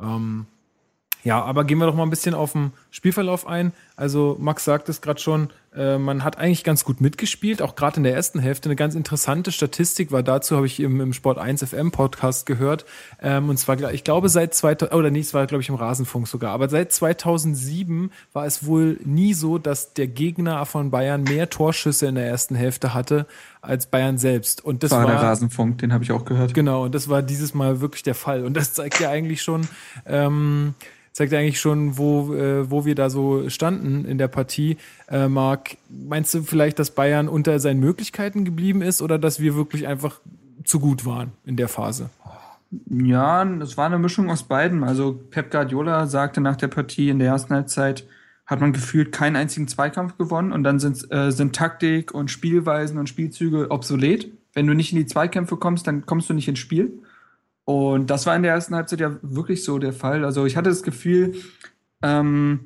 Ähm, 0.00 0.46
ja, 1.24 1.42
aber 1.42 1.64
gehen 1.64 1.78
wir 1.78 1.86
doch 1.86 1.94
mal 1.94 2.04
ein 2.04 2.10
bisschen 2.10 2.34
auf 2.34 2.52
den 2.52 2.72
Spielverlauf 2.90 3.46
ein. 3.46 3.72
Also 3.96 4.36
Max 4.38 4.64
sagt 4.64 4.88
es 4.88 5.00
gerade 5.00 5.20
schon, 5.20 5.48
Äh, 5.76 5.98
man 5.98 6.22
hat 6.22 6.38
eigentlich 6.38 6.62
ganz 6.62 6.84
gut 6.84 7.00
mitgespielt, 7.00 7.60
auch 7.60 7.74
gerade 7.74 7.96
in 7.96 8.04
der 8.04 8.14
ersten 8.14 8.38
Hälfte. 8.38 8.68
Eine 8.68 8.76
ganz 8.76 8.94
interessante 8.94 9.50
Statistik 9.50 10.12
war 10.12 10.22
dazu, 10.22 10.56
habe 10.56 10.66
ich 10.66 10.78
im, 10.78 11.00
im 11.00 11.12
Sport 11.12 11.38
1 11.38 11.64
FM 11.64 11.90
Podcast 11.90 12.46
gehört. 12.46 12.84
Ähm, 13.20 13.48
und 13.48 13.56
zwar, 13.58 13.92
ich 13.92 14.04
glaube, 14.04 14.28
seit 14.28 14.54
2000, 14.54 14.94
oder 14.94 15.10
nicht, 15.10 15.26
es 15.26 15.34
war, 15.34 15.46
glaube 15.46 15.62
ich, 15.62 15.68
im 15.68 15.74
Rasenfunk 15.74 16.28
sogar. 16.28 16.52
Aber 16.52 16.68
seit 16.68 16.92
2007 16.92 18.12
war 18.32 18.46
es 18.46 18.66
wohl 18.66 18.98
nie 19.04 19.34
so, 19.34 19.58
dass 19.58 19.94
der 19.94 20.06
Gegner 20.06 20.64
von 20.64 20.90
Bayern 20.90 21.24
mehr 21.24 21.50
Torschüsse 21.50 22.06
in 22.06 22.14
der 22.14 22.26
ersten 22.26 22.54
Hälfte 22.54 22.94
hatte 22.94 23.26
als 23.60 23.86
Bayern 23.86 24.18
selbst. 24.18 24.64
Und 24.64 24.82
das 24.84 24.92
war, 24.92 25.04
war 25.04 25.10
der 25.10 25.22
Rasenfunk, 25.22 25.78
den 25.78 25.92
habe 25.92 26.04
ich 26.04 26.12
auch 26.12 26.24
gehört. 26.24 26.54
Genau, 26.54 26.84
und 26.84 26.94
das 26.94 27.08
war 27.08 27.22
dieses 27.22 27.52
Mal 27.54 27.80
wirklich 27.80 28.04
der 28.04 28.14
Fall. 28.14 28.44
Und 28.44 28.54
das 28.54 28.74
zeigt 28.74 29.00
ja 29.00 29.10
eigentlich 29.10 29.42
schon, 29.42 29.66
ähm, 30.06 30.74
zeigt 31.14 31.32
eigentlich 31.32 31.60
schon, 31.60 31.96
wo, 31.96 32.34
äh, 32.34 32.68
wo 32.70 32.84
wir 32.84 32.96
da 32.96 33.08
so 33.08 33.48
standen 33.48 34.04
in 34.04 34.18
der 34.18 34.28
Partie. 34.28 34.76
Äh, 35.08 35.28
Marc, 35.28 35.76
meinst 35.88 36.34
du 36.34 36.42
vielleicht, 36.42 36.78
dass 36.80 36.90
Bayern 36.90 37.28
unter 37.28 37.58
seinen 37.60 37.80
Möglichkeiten 37.80 38.44
geblieben 38.44 38.82
ist 38.82 39.00
oder 39.00 39.16
dass 39.16 39.38
wir 39.40 39.54
wirklich 39.54 39.86
einfach 39.86 40.20
zu 40.64 40.80
gut 40.80 41.06
waren 41.06 41.30
in 41.46 41.56
der 41.56 41.68
Phase? 41.68 42.10
Ja, 42.90 43.44
es 43.60 43.76
war 43.76 43.86
eine 43.86 43.98
Mischung 43.98 44.28
aus 44.28 44.42
beiden. 44.42 44.82
Also 44.82 45.18
Pep 45.30 45.52
Guardiola 45.52 46.08
sagte 46.08 46.40
nach 46.40 46.56
der 46.56 46.68
Partie 46.68 47.10
in 47.10 47.20
der 47.20 47.28
ersten 47.28 47.54
Halbzeit, 47.54 48.04
hat 48.44 48.60
man 48.60 48.72
gefühlt 48.72 49.12
keinen 49.12 49.36
einzigen 49.36 49.68
Zweikampf 49.68 50.18
gewonnen 50.18 50.52
und 50.52 50.64
dann 50.64 50.80
sind, 50.80 51.10
äh, 51.12 51.30
sind 51.30 51.54
Taktik 51.54 52.12
und 52.12 52.30
Spielweisen 52.30 52.98
und 52.98 53.08
Spielzüge 53.08 53.70
obsolet. 53.70 54.32
Wenn 54.52 54.66
du 54.66 54.74
nicht 54.74 54.92
in 54.92 54.98
die 54.98 55.06
Zweikämpfe 55.06 55.56
kommst, 55.56 55.86
dann 55.86 56.06
kommst 56.06 56.28
du 56.28 56.34
nicht 56.34 56.48
ins 56.48 56.58
Spiel. 56.58 56.92
Und 57.64 58.10
das 58.10 58.26
war 58.26 58.36
in 58.36 58.42
der 58.42 58.52
ersten 58.52 58.74
Halbzeit 58.74 59.00
ja 59.00 59.16
wirklich 59.22 59.64
so 59.64 59.78
der 59.78 59.92
Fall. 59.92 60.24
Also 60.24 60.44
ich 60.44 60.56
hatte 60.56 60.70
das 60.70 60.82
Gefühl, 60.82 61.34
ähm, 62.02 62.60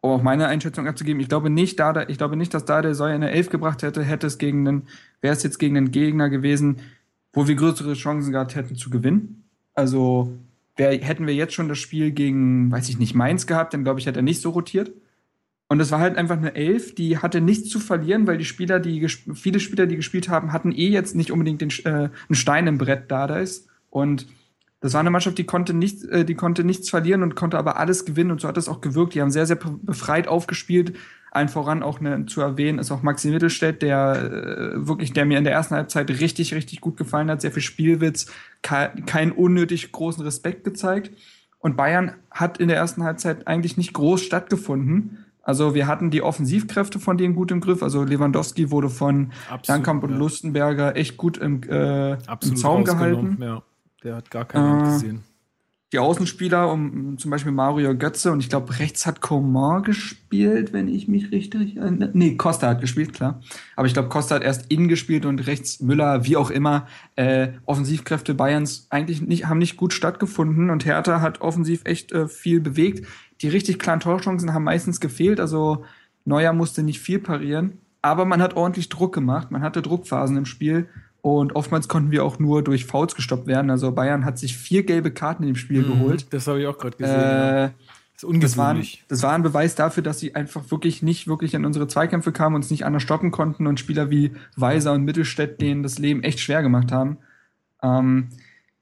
um 0.00 0.10
auch 0.10 0.22
meine 0.22 0.46
Einschätzung 0.46 0.86
abzugeben, 0.86 1.20
ich 1.20 1.28
glaube 1.28 1.50
nicht, 1.50 1.80
da, 1.80 2.06
ich 2.08 2.18
glaube 2.18 2.36
nicht, 2.36 2.54
dass 2.54 2.64
da 2.64 2.82
der 2.82 2.94
Säuer 2.94 3.14
eine 3.14 3.30
Elf 3.30 3.48
gebracht 3.48 3.82
hätte, 3.82 4.02
hätte 4.02 4.26
es 4.26 4.38
gegen 4.38 4.68
einen, 4.68 4.82
wäre 5.20 5.34
es 5.34 5.42
jetzt 5.42 5.58
gegen 5.58 5.76
einen 5.76 5.90
Gegner 5.90 6.28
gewesen, 6.28 6.80
wo 7.32 7.48
wir 7.48 7.54
größere 7.56 7.94
Chancen 7.94 8.30
gehabt 8.30 8.54
hätten 8.54 8.76
zu 8.76 8.90
gewinnen. 8.90 9.44
Also 9.74 10.32
wär, 10.76 10.92
hätten 10.92 11.26
wir 11.26 11.34
jetzt 11.34 11.54
schon 11.54 11.68
das 11.68 11.78
Spiel 11.78 12.12
gegen, 12.12 12.70
weiß 12.70 12.88
ich 12.88 12.98
nicht, 12.98 13.14
Mainz 13.14 13.46
gehabt, 13.46 13.74
dann 13.74 13.82
glaube 13.82 13.98
ich, 13.98 14.06
hätte 14.06 14.20
er 14.20 14.22
nicht 14.22 14.40
so 14.40 14.50
rotiert. 14.50 14.92
Und 15.68 15.80
es 15.80 15.90
war 15.90 15.98
halt 15.98 16.16
einfach 16.16 16.36
eine 16.36 16.54
Elf, 16.54 16.94
die 16.94 17.18
hatte 17.18 17.40
nichts 17.40 17.70
zu 17.70 17.80
verlieren, 17.80 18.26
weil 18.26 18.36
die 18.36 18.44
Spieler, 18.44 18.78
die 18.78 19.08
viele 19.08 19.58
Spieler, 19.58 19.86
die 19.86 19.96
gespielt 19.96 20.28
haben, 20.28 20.52
hatten 20.52 20.70
eh 20.70 20.88
jetzt 20.88 21.16
nicht 21.16 21.32
unbedingt 21.32 21.62
den, 21.62 21.70
äh, 21.84 22.10
einen 22.28 22.34
Stein 22.34 22.66
im 22.66 22.78
Brett 22.78 23.10
da, 23.10 23.26
da 23.26 23.38
ist. 23.38 23.68
Und 23.88 24.26
das 24.84 24.92
war 24.92 25.00
eine 25.00 25.08
Mannschaft, 25.08 25.38
die 25.38 25.44
konnte, 25.44 25.72
nicht, 25.72 26.04
äh, 26.10 26.26
die 26.26 26.34
konnte 26.34 26.62
nichts 26.62 26.90
verlieren 26.90 27.22
und 27.22 27.34
konnte 27.34 27.56
aber 27.56 27.78
alles 27.78 28.04
gewinnen 28.04 28.30
und 28.30 28.42
so 28.42 28.48
hat 28.48 28.58
es 28.58 28.68
auch 28.68 28.82
gewirkt. 28.82 29.14
Die 29.14 29.22
haben 29.22 29.30
sehr, 29.30 29.46
sehr 29.46 29.56
befreit 29.56 30.28
aufgespielt. 30.28 30.94
Allen 31.30 31.48
voran 31.48 31.82
auch 31.82 32.00
ne, 32.00 32.26
zu 32.26 32.42
erwähnen 32.42 32.78
ist 32.78 32.92
auch 32.92 33.02
Maxi 33.02 33.30
Mittelstädt, 33.30 33.80
der 33.80 34.74
äh, 34.74 34.86
wirklich, 34.86 35.14
der 35.14 35.24
mir 35.24 35.38
in 35.38 35.44
der 35.44 35.54
ersten 35.54 35.74
Halbzeit 35.74 36.10
richtig, 36.10 36.52
richtig 36.52 36.82
gut 36.82 36.98
gefallen 36.98 37.30
hat. 37.30 37.40
Sehr 37.40 37.50
viel 37.50 37.62
Spielwitz, 37.62 38.26
keinen 38.60 39.06
kein 39.06 39.32
unnötig 39.32 39.90
großen 39.90 40.22
Respekt 40.22 40.64
gezeigt. 40.64 41.12
Und 41.60 41.78
Bayern 41.78 42.12
hat 42.30 42.58
in 42.58 42.68
der 42.68 42.76
ersten 42.76 43.04
Halbzeit 43.04 43.46
eigentlich 43.46 43.78
nicht 43.78 43.94
groß 43.94 44.20
stattgefunden. 44.20 45.24
Also 45.40 45.74
wir 45.74 45.86
hatten 45.86 46.10
die 46.10 46.20
Offensivkräfte 46.20 46.98
von 46.98 47.16
denen 47.16 47.34
gut 47.34 47.50
im 47.52 47.62
Griff. 47.62 47.82
Also 47.82 48.04
Lewandowski 48.04 48.70
wurde 48.70 48.90
von 48.90 49.32
Dankamp 49.66 50.04
und 50.04 50.10
ja. 50.10 50.18
Lustenberger 50.18 50.94
echt 50.94 51.16
gut 51.16 51.38
im, 51.38 51.62
äh, 51.62 52.12
im 52.12 52.56
Zaum 52.56 52.84
gehalten. 52.84 53.38
Ja. 53.40 53.62
Der 54.04 54.16
hat 54.16 54.30
gar 54.30 54.44
keine 54.44 54.68
Hand 54.68 54.82
äh, 54.82 54.90
gesehen. 54.92 55.24
Die 55.94 56.00
Außenspieler, 56.00 56.72
um 56.72 57.18
zum 57.18 57.30
Beispiel 57.30 57.52
Mario 57.52 57.96
Götze 57.96 58.32
und 58.32 58.40
ich 58.40 58.48
glaube, 58.48 58.80
rechts 58.80 59.06
hat 59.06 59.20
Coman 59.20 59.84
gespielt, 59.84 60.72
wenn 60.72 60.88
ich 60.88 61.06
mich 61.06 61.30
richtig 61.30 61.76
erinnere. 61.76 62.10
Nee, 62.12 62.34
Costa 62.34 62.68
hat 62.68 62.80
gespielt, 62.80 63.12
klar. 63.12 63.40
Aber 63.76 63.86
ich 63.86 63.92
glaube, 63.92 64.08
Costa 64.08 64.34
hat 64.34 64.42
erst 64.42 64.72
innen 64.72 64.88
gespielt 64.88 65.24
und 65.24 65.46
rechts 65.46 65.78
Müller, 65.78 66.24
wie 66.24 66.36
auch 66.36 66.50
immer. 66.50 66.88
Äh, 67.14 67.50
Offensivkräfte 67.64 68.34
Bayerns 68.34 68.88
eigentlich 68.90 69.22
nicht, 69.22 69.46
haben 69.46 69.58
nicht 69.58 69.76
gut 69.76 69.92
stattgefunden 69.92 70.68
und 70.68 70.84
Hertha 70.84 71.20
hat 71.20 71.40
offensiv 71.42 71.82
echt 71.84 72.10
äh, 72.10 72.26
viel 72.26 72.60
bewegt. 72.60 73.06
Die 73.40 73.48
richtig 73.48 73.78
kleinen 73.78 74.00
Torchancen 74.00 74.52
haben 74.52 74.64
meistens 74.64 74.98
gefehlt, 74.98 75.38
also 75.38 75.84
Neuer 76.24 76.52
musste 76.52 76.82
nicht 76.82 76.98
viel 76.98 77.20
parieren. 77.20 77.78
Aber 78.02 78.24
man 78.24 78.42
hat 78.42 78.56
ordentlich 78.56 78.88
Druck 78.88 79.14
gemacht, 79.14 79.52
man 79.52 79.62
hatte 79.62 79.80
Druckphasen 79.80 80.36
im 80.36 80.44
Spiel 80.44 80.88
und 81.24 81.56
oftmals 81.56 81.88
konnten 81.88 82.10
wir 82.10 82.22
auch 82.22 82.38
nur 82.38 82.62
durch 82.62 82.84
Fouls 82.84 83.14
gestoppt 83.14 83.46
werden. 83.46 83.70
Also 83.70 83.90
Bayern 83.92 84.26
hat 84.26 84.38
sich 84.38 84.58
vier 84.58 84.84
gelbe 84.84 85.10
Karten 85.10 85.42
in 85.42 85.54
dem 85.54 85.56
Spiel 85.56 85.80
mhm, 85.80 85.92
geholt. 85.92 86.26
Das 86.34 86.46
habe 86.46 86.60
ich 86.60 86.66
auch 86.66 86.76
gerade 86.76 86.98
gesehen. 86.98 87.18
Äh, 87.18 87.62
ja. 87.62 87.70
Das 88.12 88.24
ist 88.30 88.42
Das 88.42 88.56
war, 88.58 88.76
das 89.08 89.22
war 89.22 89.32
ein 89.32 89.42
Beweis 89.42 89.74
dafür, 89.74 90.02
dass 90.02 90.20
sie 90.20 90.34
einfach 90.34 90.70
wirklich 90.70 91.02
nicht 91.02 91.26
wirklich 91.26 91.54
in 91.54 91.64
unsere 91.64 91.88
Zweikämpfe 91.88 92.30
kamen 92.30 92.56
und 92.56 92.62
es 92.62 92.70
nicht 92.70 92.84
anders 92.84 93.02
stoppen 93.02 93.30
konnten 93.30 93.66
und 93.66 93.80
Spieler 93.80 94.10
wie 94.10 94.32
Weiser 94.54 94.92
und 94.92 95.04
Mittelstädt 95.04 95.62
denen 95.62 95.82
das 95.82 95.98
Leben 95.98 96.22
echt 96.22 96.40
schwer 96.40 96.60
gemacht 96.60 96.92
haben. 96.92 97.16
Ähm, 97.82 98.28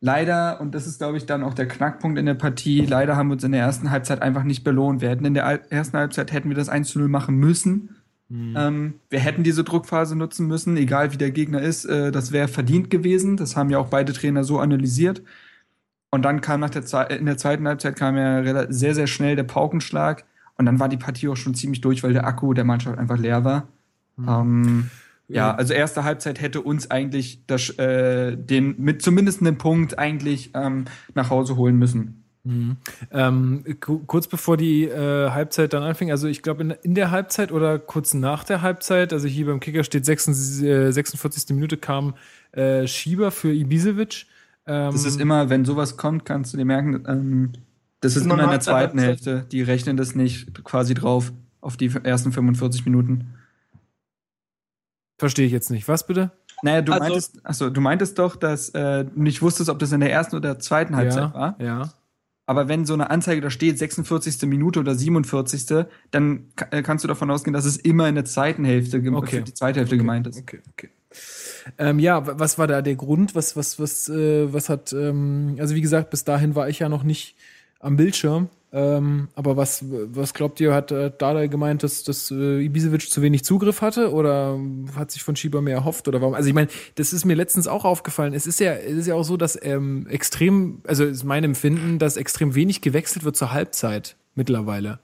leider, 0.01 0.61
und 0.61 0.75
das 0.75 0.89
ist, 0.89 0.99
glaube 0.99 1.19
ich, 1.19 1.27
dann 1.27 1.45
auch 1.45 1.55
der 1.55 1.69
Knackpunkt 1.69 2.19
in 2.19 2.27
der 2.27 2.35
Partie, 2.35 2.85
leider 2.85 3.15
haben 3.15 3.29
wir 3.29 3.35
uns 3.35 3.45
in 3.45 3.53
der 3.53 3.61
ersten 3.61 3.93
Halbzeit 3.93 4.21
einfach 4.21 4.43
nicht 4.43 4.65
belohnt. 4.65 5.01
Wir 5.01 5.11
hätten 5.11 5.27
in 5.27 5.35
der 5.35 5.45
ersten 5.71 5.97
Halbzeit 5.97 6.33
hätten 6.33 6.49
wir 6.49 6.57
das 6.57 6.69
1 6.69 6.91
zu 6.91 6.99
0 6.99 7.07
machen 7.07 7.37
müssen. 7.37 8.01
Mhm. 8.33 8.55
Ähm, 8.57 8.95
wir 9.11 9.21
hätten 9.21 9.43
diese 9.43 9.62
Druckphase 9.62 10.17
nutzen 10.17 10.47
müssen, 10.47 10.75
egal 10.79 11.12
wie 11.12 11.19
der 11.19 11.31
Gegner 11.31 11.61
ist. 11.61 11.85
Äh, 11.85 12.11
das 12.11 12.33
wäre 12.33 12.49
verdient 12.49 12.89
gewesen. 12.89 13.37
Das 13.37 13.57
haben 13.57 13.69
ja 13.69 13.79
auch 13.79 13.89
beide 13.89 14.15
Trainer 14.15 14.43
so 14.43 14.59
analysiert. 14.59 15.23
Und 16.11 16.23
dann 16.23 16.41
kam 16.41 16.61
nach 16.61 16.71
der 16.71 16.83
Ze 16.83 17.03
in 17.11 17.27
der 17.27 17.37
zweiten 17.37 17.69
Halbzeit 17.69 17.95
kam 17.95 18.17
ja 18.17 18.73
sehr, 18.73 18.95
sehr 18.95 19.07
schnell 19.07 19.37
der 19.37 19.43
Paukenschlag. 19.43 20.25
Und 20.57 20.65
dann 20.65 20.81
war 20.81 20.89
die 20.89 20.97
Partie 20.97 21.29
auch 21.29 21.37
schon 21.37 21.55
ziemlich 21.55 21.83
durch, 21.83 22.03
weil 22.03 22.15
der 22.15 22.27
Akku 22.27 22.55
der 22.55 22.65
Mannschaft 22.65 22.99
einfach 22.99 23.19
leer 23.19 23.45
war. 23.45 23.69
Mhm. 24.17 24.29
Ähm, 24.29 24.91
ja, 25.29 25.55
also 25.55 25.75
erste 25.75 26.05
Halbzeit 26.05 26.41
hätte 26.41 26.62
uns 26.62 26.91
eigentlich 26.91 27.47
das, 27.47 27.71
äh, 27.79 28.37
den 28.37 28.77
mit 28.79 29.03
zumindest 29.03 29.41
einem 29.41 29.59
Punkt 29.59 29.99
eigentlich 29.99 30.51
ähm, 30.55 30.87
nach 31.15 31.29
Hause 31.29 31.57
holen 31.57 31.79
müssen. 31.79 32.22
Mhm. 32.45 32.77
Ähm, 33.13 33.65
kurz 33.81 34.27
bevor 34.27 34.57
die 34.57 34.85
äh, 34.85 35.31
Halbzeit 35.31 35.73
dann 35.73 35.85
anfing, 35.85 36.11
also 36.11 36.27
ich 36.27 36.43
glaube 36.43 36.63
in, 36.63 36.71
in, 36.71 36.95
der 36.97 37.13
Halbzeit 37.13 37.53
oder 37.53 37.79
kurz 37.79 38.15
nach 38.15 38.43
der 38.43 38.63
Halbzeit, 38.63 39.13
also 39.13 39.29
hier 39.29 39.47
beim 39.47 39.61
Kicker 39.61 39.85
steht 39.85 40.05
46, 40.05 40.65
äh, 40.65 40.91
46. 40.91 41.55
Minute 41.55 41.77
kam 41.77 42.15
äh, 42.51 42.89
Schieber 42.89 43.31
für 43.31 43.53
Ibisevic. 43.53 44.27
Ähm, 44.67 44.91
das 44.93 45.05
ist 45.05 45.21
immer, 45.21 45.51
wenn 45.51 45.65
sowas 45.65 45.97
kommt, 45.97 46.25
kannst 46.25 46.53
du 46.53 46.57
dir 46.57 46.65
merken, 46.65 47.05
ähm, 47.07 47.53
das 48.01 48.17
ist 48.17 48.25
immer 48.25 48.43
in 48.43 48.51
der 48.51 48.61
zweiten 48.61 48.97
der 48.97 49.07
Hälfte. 49.07 49.47
Die 49.53 49.63
rechnen 49.63 49.97
das 49.97 50.17
nicht 50.17 50.65
quasi 50.65 50.95
drauf 50.95 51.33
auf 51.61 51.77
die 51.77 51.93
ersten 52.03 52.33
45 52.33 52.85
Minuten. 52.85 53.35
Verstehe 55.19 55.47
ich 55.47 55.53
jetzt 55.53 55.71
nicht. 55.71 55.87
Was 55.87 56.05
bitte? 56.05 56.33
Naja, 56.65 56.83
du 56.83 56.93
also, 56.93 57.05
meintest, 57.05 57.47
achso, 57.47 57.71
du 57.71 57.81
meintest 57.81 58.19
doch, 58.19 58.35
dass 58.35 58.71
äh, 58.71 59.05
du 59.05 59.23
nicht 59.23 59.41
wusstest, 59.41 59.71
ob 59.71 59.79
das 59.79 59.93
in 59.93 60.01
der 60.01 60.11
ersten 60.11 60.35
oder 60.35 60.59
zweiten 60.59 60.97
Halbzeit 60.97 61.23
ja, 61.23 61.35
war. 61.35 61.57
Ja. 61.61 61.93
Aber 62.47 62.69
wenn 62.69 62.85
so 62.85 62.95
eine 62.95 63.11
Anzeige 63.11 63.41
da 63.41 63.51
steht, 63.51 63.79
46. 63.79 64.43
Minute 64.49 64.81
oder 64.81 64.95
47., 64.95 65.87
dann 66.11 66.47
äh, 66.71 66.83
kannst 66.83 67.05
du 67.05 67.09
davon 67.09 67.31
ausgehen, 67.31 67.55
dass 67.55 67.65
es 67.65 67.77
immer 67.77 68.09
in 68.09 68.17
der 68.17 68.25
zweiten 68.25 68.65
Hälfte, 68.65 69.03
okay. 69.13 69.37
für 69.37 69.43
die 69.43 69.55
zweite 69.55 69.81
Hälfte 69.81 69.95
okay. 69.95 70.03
gemeint 70.03 70.27
ist. 70.27 70.41
Okay, 70.41 70.61
okay. 70.73 70.89
Ähm, 71.79 71.99
ja, 71.99 72.39
was 72.39 72.59
war 72.59 72.67
da 72.67 72.83
der 72.83 72.97
Grund? 72.97 73.35
Was, 73.35 73.57
was, 73.57 73.79
was, 73.79 74.09
äh, 74.09 74.53
was 74.53 74.69
hat, 74.69 74.93
ähm, 74.93 75.57
also 75.61 75.75
wie 75.75 75.81
gesagt, 75.81 76.11
bis 76.11 76.25
dahin 76.25 76.55
war 76.55 76.69
ich 76.69 76.81
ja 76.81 76.89
noch 76.89 77.05
nicht 77.05 77.37
am 77.79 77.97
Bildschirm. 77.97 78.49
Ähm, 78.75 79.29
aber 79.35 79.59
was, 79.59 79.85
was 79.87 80.33
glaubt 80.33 80.59
ihr, 80.59 80.73
hat 80.73 80.93
äh, 80.93 81.12
Dada 81.17 81.47
gemeint, 81.47 81.83
dass, 81.83 82.05
dass 82.05 82.31
äh, 82.31 82.64
Ibisevic 82.64 83.11
zu 83.11 83.21
wenig 83.21 83.45
Zugriff 83.45 83.83
hatte 83.83 84.12
oder 84.12 84.59
hat 84.97 85.11
sich 85.11 85.23
von 85.23 85.37
Schieber 85.37 85.61
mehr 85.61 85.76
erhofft 85.76 86.09
oder 86.09 86.23
warum? 86.23 86.33
Also 86.33 86.49
ich 86.49 86.55
meine, 86.55 86.69
das 86.95 87.12
ist 87.12 87.26
mir 87.26 87.35
letztens 87.35 87.69
auch 87.69 87.85
aufgefallen. 87.85 88.33
Es 88.33 88.47
ist 88.47 88.61
ja, 88.61 88.73
es 88.73 88.95
ist 88.95 89.07
ja 89.07 89.14
auch 89.14 89.25
so, 89.25 89.37
dass 89.37 89.59
ähm, 89.62 90.07
extrem, 90.09 90.81
also 90.87 91.05
ist 91.05 91.23
mein 91.25 91.45
Empfinden, 91.45 91.99
dass 91.99 92.17
extrem 92.17 92.55
wenig 92.55 92.81
gewechselt 92.81 93.25
wird 93.25 93.37
zur 93.37 93.52
Halbzeit 93.52 94.17
mittlerweile. 94.35 95.00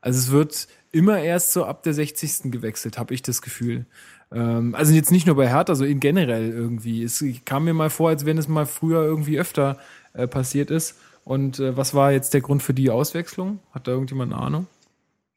Also 0.00 0.18
es 0.18 0.30
wird 0.32 0.66
immer 0.90 1.20
erst 1.20 1.52
so 1.52 1.64
ab 1.64 1.84
der 1.84 1.94
60. 1.94 2.50
gewechselt, 2.50 2.98
habe 2.98 3.14
ich 3.14 3.22
das 3.22 3.40
Gefühl. 3.40 3.86
Ähm, 4.32 4.74
also 4.74 4.92
jetzt 4.92 5.12
nicht 5.12 5.26
nur 5.26 5.36
bei 5.36 5.48
Hertha, 5.48 5.76
so 5.76 5.84
in 5.84 6.00
generell 6.00 6.50
irgendwie. 6.50 7.04
Es 7.04 7.24
kam 7.44 7.64
mir 7.64 7.74
mal 7.74 7.88
vor, 7.88 8.08
als 8.08 8.26
wenn 8.26 8.36
es 8.36 8.48
mal 8.48 8.66
früher 8.66 9.04
irgendwie 9.04 9.38
öfter 9.38 9.78
äh, 10.12 10.26
passiert 10.26 10.72
ist. 10.72 10.96
Und 11.24 11.58
äh, 11.58 11.76
was 11.76 11.94
war 11.94 12.12
jetzt 12.12 12.34
der 12.34 12.40
Grund 12.40 12.62
für 12.62 12.74
die 12.74 12.90
Auswechslung? 12.90 13.60
Hat 13.72 13.86
da 13.86 13.92
irgendjemand 13.92 14.32
eine 14.32 14.42
Ahnung? 14.42 14.66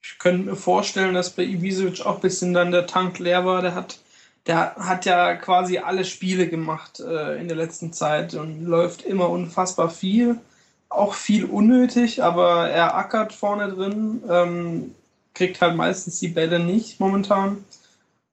Ich 0.02 0.20
könnte 0.20 0.50
mir 0.50 0.56
vorstellen, 0.56 1.14
dass 1.14 1.32
bei 1.32 1.44
Ibisevic 1.44 2.06
auch 2.06 2.16
ein 2.16 2.22
bisschen 2.22 2.54
dann 2.54 2.72
der 2.72 2.88
Tank 2.88 3.20
leer 3.20 3.46
war. 3.46 3.62
Der 3.62 3.76
hat, 3.76 4.00
der 4.46 4.76
hat 4.76 5.06
ja 5.06 5.36
quasi 5.36 5.80
alle 5.80 6.06
Spiele 6.06 6.48
gemacht 6.48 7.00
äh, 7.00 7.40
in 7.40 7.48
der 7.48 7.58
letzten 7.58 7.94
Zeit 7.94 8.34
und 8.36 8.64
läuft 8.64 9.04
immer 9.04 9.30
unfassbar 9.30 9.90
viel. 9.90 10.40
Auch 10.90 11.14
viel 11.14 11.46
unnötig, 11.46 12.24
aber 12.24 12.70
er 12.70 12.96
ackert 12.96 13.34
vorne 13.34 13.70
drin, 13.70 14.24
ähm, 14.30 14.96
kriegt 15.34 15.62
halt 15.62 15.76
meistens 15.76 16.20
die 16.20 16.30
Bälle 16.30 16.60
nicht 16.60 17.00
momentan. 17.00 17.66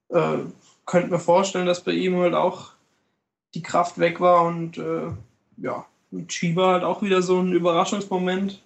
Äh, 0.09 0.37
könnte 0.85 1.09
mir 1.09 1.19
vorstellen, 1.19 1.65
dass 1.65 1.81
bei 1.83 1.91
ihm 1.91 2.17
halt 2.17 2.35
auch 2.35 2.73
die 3.55 3.63
Kraft 3.63 3.97
weg 3.97 4.19
war 4.19 4.43
und 4.45 4.77
äh, 4.77 5.11
ja, 5.57 5.85
Schieber 6.27 6.67
halt 6.67 6.83
auch 6.83 7.01
wieder 7.01 7.21
so 7.21 7.39
ein 7.39 7.53
Überraschungsmoment, 7.53 8.61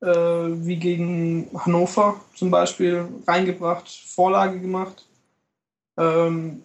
äh, 0.00 0.06
wie 0.08 0.76
gegen 0.76 1.48
Hannover 1.56 2.20
zum 2.34 2.50
Beispiel, 2.50 3.06
reingebracht, 3.26 3.88
Vorlage 3.88 4.60
gemacht. 4.60 5.06
ähm, 5.96 6.62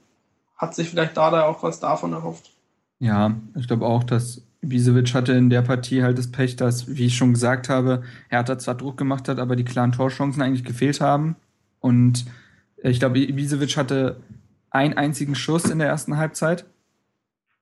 hat 0.58 0.74
sich 0.74 0.90
vielleicht 0.90 1.18
da 1.18 1.44
auch 1.44 1.64
was 1.64 1.80
davon 1.80 2.14
erhofft. 2.14 2.52
Ja, 3.00 3.36
ich 3.58 3.68
glaube 3.68 3.86
auch, 3.86 4.04
dass 4.04 4.42
Ibisevic 4.62 5.14
hatte 5.14 5.34
in 5.34 5.50
der 5.50 5.62
Partie 5.62 6.02
halt 6.02 6.18
das 6.18 6.32
Pech, 6.32 6.56
dass, 6.56 6.88
wie 6.88 7.06
ich 7.06 7.18
schon 7.18 7.34
gesagt 7.34 7.70
habe, 7.70 8.04
Hertha 8.30 8.58
zwar 8.58 8.76
Druck 8.76 8.98
gemacht 8.98 9.28
hat, 9.28 9.40
aber 9.40 9.56
die 9.56 9.66
klaren 9.66 9.92
Torchancen 9.92 10.42
eigentlich 10.42 10.64
gefehlt 10.64 11.02
haben. 11.02 11.36
Und 11.80 12.26
ich 12.78 13.00
glaube, 13.00 13.20
Ibisevic 13.20 13.78
hatte 13.78 14.18
einen 14.70 14.96
einzigen 14.96 15.36
Schuss 15.36 15.66
in 15.66 15.80
der 15.80 15.88
ersten 15.88 16.18
Halbzeit. 16.18 16.66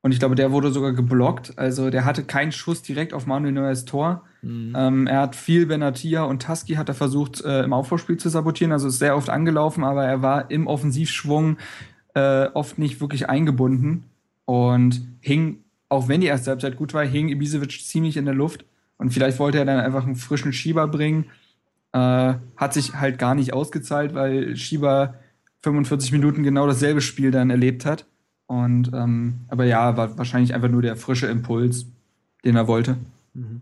Und 0.04 0.12
ich 0.12 0.20
glaube, 0.20 0.36
der 0.36 0.52
wurde 0.52 0.70
sogar 0.70 0.92
geblockt. 0.92 1.58
Also 1.58 1.90
der 1.90 2.04
hatte 2.04 2.26
keinen 2.26 2.52
Schuss 2.52 2.82
direkt 2.82 3.14
auf 3.14 3.26
Manuel 3.26 3.54
Neuers 3.54 3.86
Tor. 3.86 4.24
Mhm. 4.42 4.76
Ähm, 4.78 5.08
er 5.08 5.22
hat 5.22 5.36
viel 5.36 5.66
Benatia 5.66 6.24
und 6.24 6.44
Tusky 6.44 6.74
hat 6.74 6.90
er 6.90 6.94
versucht, 6.94 7.42
äh, 7.42 7.64
im 7.64 7.72
Aufbauspiel 7.72 8.18
zu 8.18 8.28
sabotieren. 8.28 8.74
Also 8.74 8.90
ist 8.90 9.00
sehr 9.00 9.16
oft 9.16 9.30
angelaufen, 9.30 9.86
aber 9.86 10.04
er 10.04 10.22
war 10.22 10.52
im 10.52 10.68
Offensivschwung 10.68 11.58
äh, 12.16 12.48
oft 12.54 12.78
nicht 12.78 13.00
wirklich 13.00 13.30
eingebunden 13.30 14.04
und 14.44 15.02
hing, 15.22 15.64
auch 15.88 16.10
wenn 16.10 16.20
die 16.20 16.28
erste 16.28 16.52
Halbzeit 16.52 16.76
gut 16.76 16.94
war, 16.94 17.06
hing 17.06 17.30
Ibisevic 17.30 17.72
ziemlich 17.72 18.18
in 18.18 18.26
der 18.26 18.34
Luft. 18.34 18.66
Und 18.98 19.12
vielleicht 19.12 19.40
wollte 19.40 19.58
er 19.58 19.66
dann 19.66 19.80
einfach 19.80 20.06
einen 20.06 20.18
frischen 20.18 20.52
Schieber 20.52 20.86
bringen. 20.88 21.28
Äh, 21.94 22.34
hat 22.58 22.74
sich 22.74 22.96
halt 22.96 23.20
gar 23.20 23.36
nicht 23.36 23.54
ausgezahlt, 23.54 24.14
weil 24.14 24.58
Schieber 24.58 25.16
45 25.62 26.12
Minuten 26.12 26.44
genau 26.44 26.68
dasselbe 26.68 27.00
Spiel 27.00 27.32
dann 27.32 27.50
erlebt 27.50 27.86
hat. 27.86 28.06
Und 28.48 28.92
ähm, 28.94 29.42
aber 29.48 29.66
ja, 29.66 29.96
war 29.98 30.18
wahrscheinlich 30.18 30.54
einfach 30.54 30.70
nur 30.70 30.82
der 30.82 30.96
frische 30.96 31.28
Impuls, 31.28 31.86
den 32.44 32.56
er 32.56 32.68
wollte. 32.68 32.98
Mhm. 33.36 33.62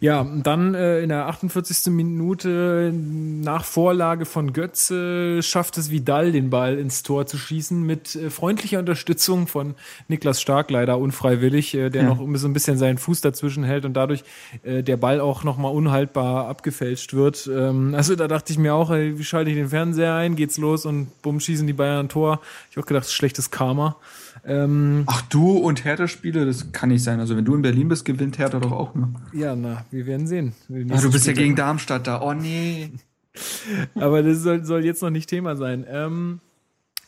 Ja, 0.00 0.24
dann 0.24 0.74
äh, 0.74 1.00
in 1.00 1.08
der 1.08 1.26
48. 1.26 1.92
Minute 1.92 2.92
nach 2.92 3.64
Vorlage 3.64 4.24
von 4.24 4.52
Götze 4.52 5.40
schafft 5.40 5.78
es 5.78 5.88
Vidal, 5.88 6.32
den 6.32 6.50
Ball 6.50 6.76
ins 6.78 7.04
Tor 7.04 7.24
zu 7.26 7.38
schießen 7.38 7.80
mit 7.80 8.16
äh, 8.16 8.28
freundlicher 8.28 8.80
Unterstützung 8.80 9.46
von 9.46 9.76
Niklas 10.08 10.40
Stark, 10.40 10.70
leider 10.72 10.98
unfreiwillig, 10.98 11.74
äh, 11.74 11.90
der 11.90 12.02
ja. 12.02 12.08
noch 12.08 12.26
so 12.38 12.48
ein 12.48 12.52
bisschen 12.52 12.76
seinen 12.76 12.98
Fuß 12.98 13.20
dazwischen 13.20 13.62
hält 13.62 13.84
und 13.84 13.94
dadurch 13.94 14.24
äh, 14.64 14.82
der 14.82 14.96
Ball 14.96 15.20
auch 15.20 15.44
nochmal 15.44 15.72
unhaltbar 15.72 16.48
abgefälscht 16.48 17.14
wird. 17.14 17.48
Ähm, 17.52 17.94
also 17.94 18.16
da 18.16 18.26
dachte 18.26 18.52
ich 18.52 18.58
mir 18.58 18.74
auch, 18.74 18.90
ey, 18.90 19.16
wie 19.16 19.24
schalte 19.24 19.50
ich 19.50 19.56
den 19.56 19.68
Fernseher 19.68 20.14
ein, 20.14 20.34
geht's 20.34 20.58
los 20.58 20.86
und 20.86 21.22
bumm, 21.22 21.38
schießen 21.38 21.68
die 21.68 21.72
Bayern 21.72 22.06
ein 22.06 22.08
Tor. 22.08 22.40
Ich 22.70 22.76
habe 22.76 22.86
gedacht, 22.86 23.08
schlechtes 23.08 23.52
Karma. 23.52 23.96
Ähm, 24.46 25.04
Ach, 25.06 25.22
du 25.22 25.52
und 25.56 25.84
Hertha-Spiele, 25.84 26.44
das 26.44 26.72
kann 26.72 26.90
nicht 26.90 27.02
sein. 27.02 27.20
Also 27.20 27.36
wenn 27.36 27.44
du 27.44 27.54
in 27.54 27.62
Berlin 27.62 27.88
bist, 27.88 28.04
gewinnt 28.04 28.38
Hertha 28.38 28.60
doch 28.60 28.72
auch, 28.72 28.94
ne? 28.94 29.08
Ja, 29.32 29.56
na, 29.56 29.84
wir 29.90 30.06
werden 30.06 30.26
sehen. 30.26 30.52
Ach, 30.68 31.00
du 31.00 31.10
bist 31.10 31.24
Spiele. 31.24 31.36
ja 31.36 31.42
gegen 31.42 31.56
Darmstadt 31.56 32.06
da. 32.06 32.20
Oh 32.20 32.34
nee. 32.34 32.90
Aber 33.94 34.22
das 34.22 34.38
soll, 34.38 34.64
soll 34.64 34.84
jetzt 34.84 35.02
noch 35.02 35.10
nicht 35.10 35.28
Thema 35.28 35.56
sein. 35.56 35.84
Ähm, 35.88 36.40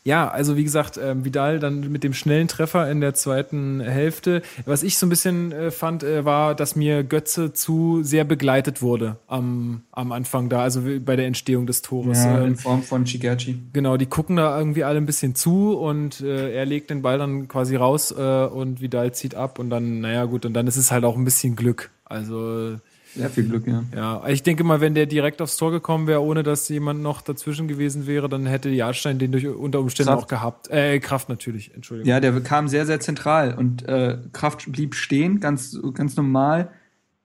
ja, 0.07 0.29
also 0.29 0.57
wie 0.57 0.63
gesagt, 0.63 1.01
ähm, 1.03 1.25
Vidal 1.25 1.59
dann 1.59 1.91
mit 1.91 2.05
dem 2.05 2.15
schnellen 2.15 2.47
Treffer 2.47 2.89
in 2.89 3.01
der 3.01 3.15
zweiten 3.15 3.81
Hälfte. 3.81 4.41
Was 4.65 4.85
ich 4.85 4.99
so 4.99 5.07
ein 5.07 5.09
bisschen 5.09 5.51
äh, 5.51 5.73
fand, 5.73 6.05
äh, 6.05 6.25
war, 6.25 6.55
dass 6.55 6.77
mir 6.77 7.03
Götze 7.03 7.53
zu 7.53 8.05
sehr 8.05 8.23
begleitet 8.23 8.83
wurde 8.83 9.17
am, 9.27 9.83
am 9.91 10.13
Anfang 10.13 10.49
da, 10.49 10.61
also 10.61 10.81
bei 11.05 11.17
der 11.17 11.27
Entstehung 11.27 11.67
des 11.67 11.83
Tores. 11.83 12.23
Ja, 12.23 12.39
in 12.39 12.45
ähm, 12.53 12.57
Form 12.57 12.85
von 12.85 13.05
Chigachi. 13.05 13.59
Genau, 13.73 13.97
die 13.97 14.07
gucken 14.07 14.37
da 14.37 14.57
irgendwie 14.57 14.85
alle 14.85 14.99
ein 14.99 15.07
bisschen 15.07 15.35
zu 15.35 15.77
und 15.77 16.21
äh, 16.21 16.55
er 16.55 16.67
legt 16.67 16.91
den 16.91 17.03
Ball 17.03 17.19
dann 17.19 17.49
quasi 17.49 17.75
raus 17.75 18.15
äh, 18.17 18.45
und 18.47 18.81
Vidal 18.81 19.13
zieht 19.13 19.35
ab 19.35 19.59
und 19.59 19.71
dann, 19.71 20.03
naja 20.03 20.27
gut, 20.27 20.47
und 20.47 20.55
dann 20.55 20.69
ist 20.69 20.77
es 20.77 20.93
halt 20.93 21.05
auch 21.05 21.17
ein 21.17 21.25
bisschen 21.25 21.57
Glück. 21.57 21.91
Also 22.05 22.77
sehr 23.17 23.31
viel 23.31 23.45
Glück, 23.45 23.67
ja. 23.67 23.83
Ja, 23.95 24.29
ich 24.29 24.43
denke 24.43 24.63
mal, 24.65 24.81
wenn 24.81 24.95
der 24.95 25.07
direkt 25.07 25.41
aufs 25.41 25.57
Tor 25.57 25.71
gekommen 25.71 26.07
wäre, 26.07 26.23
ohne 26.23 26.43
dass 26.43 26.69
jemand 26.69 27.03
noch 27.03 27.23
dazwischen 27.23 27.67
gewesen 27.69 28.07
wäre, 28.07 28.29
dann 28.29 28.47
hätte 28.47 28.69
Jahrstein 28.69 29.19
den 29.19 29.33
durch 29.33 29.47
unter 29.47 29.81
Umständen 29.81 30.13
Kraft. 30.13 30.25
auch 30.25 30.29
gehabt. 30.29 30.71
Äh, 30.71 30.99
Kraft 31.01 31.29
natürlich, 31.29 31.75
Entschuldigung. 31.75 32.09
Ja, 32.09 32.21
der 32.21 32.39
kam 32.41 32.69
sehr, 32.69 32.87
sehr 32.87 33.01
zentral 33.01 33.55
und 33.55 33.89
äh, 33.89 34.19
Kraft 34.33 34.71
blieb 34.71 34.95
stehen, 34.95 35.41
ganz, 35.41 35.79
ganz 35.95 36.17
normal. 36.17 36.71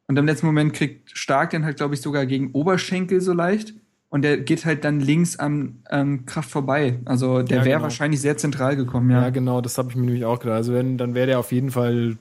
Und 0.07 0.17
im 0.17 0.25
letzten 0.25 0.45
Moment 0.45 0.73
kriegt 0.73 1.17
Stark 1.17 1.51
den 1.51 1.63
halt, 1.65 1.77
glaube 1.77 1.93
ich, 1.93 2.01
sogar 2.01 2.25
gegen 2.25 2.51
Oberschenkel 2.51 3.21
so 3.21 3.33
leicht. 3.33 3.73
Und 4.09 4.23
der 4.23 4.39
geht 4.39 4.65
halt 4.65 4.83
dann 4.83 4.99
links 4.99 5.37
am 5.37 5.83
ähm, 5.89 6.25
Kraft 6.25 6.51
vorbei. 6.51 6.99
Also 7.05 7.43
der 7.43 7.59
ja, 7.59 7.63
wäre 7.63 7.75
genau. 7.75 7.83
wahrscheinlich 7.83 8.19
sehr 8.19 8.35
zentral 8.35 8.75
gekommen, 8.75 9.09
ja. 9.09 9.21
Ja, 9.21 9.29
genau, 9.29 9.61
das 9.61 9.77
habe 9.77 9.89
ich 9.89 9.95
mir 9.95 10.05
nämlich 10.05 10.25
auch 10.25 10.39
gedacht. 10.39 10.57
Also 10.57 10.73
wenn, 10.73 10.97
dann 10.97 11.15
wäre 11.15 11.27
der 11.27 11.39
auf 11.39 11.53
jeden 11.53 11.71
Fall 11.71 12.17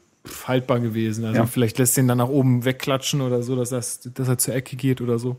haltbar 0.47 0.81
gewesen. 0.81 1.25
Also 1.25 1.41
ja. 1.41 1.47
vielleicht 1.47 1.79
lässt 1.79 1.97
den 1.97 2.09
dann 2.09 2.19
nach 2.19 2.29
oben 2.29 2.65
wegklatschen 2.65 3.21
oder 3.21 3.43
so, 3.43 3.57
dass, 3.57 3.71
das, 3.71 4.01
dass 4.01 4.29
er 4.29 4.39
zur 4.39 4.55
Ecke 4.55 4.77
geht 4.77 5.01
oder 5.01 5.19
so. 5.19 5.37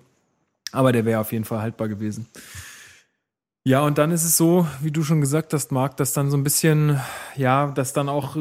Aber 0.72 0.92
der 0.92 1.06
wäre 1.06 1.20
auf 1.20 1.32
jeden 1.32 1.46
Fall 1.46 1.62
haltbar 1.62 1.88
gewesen. 1.88 2.28
Ja, 3.64 3.82
und 3.82 4.00
dann 4.00 4.10
ist 4.10 4.24
es 4.24 4.38
so, 4.38 4.66
wie 4.82 4.90
du 4.90 5.04
schon 5.04 5.22
gesagt 5.22 5.54
hast, 5.54 5.72
Marc, 5.72 5.96
dass 5.98 6.14
dann 6.14 6.32
so 6.32 6.38
ein 6.38 6.44
bisschen, 6.44 7.00
ja, 7.36 7.68
dass 7.68 7.94
dann 7.94 8.10
auch 8.10 8.36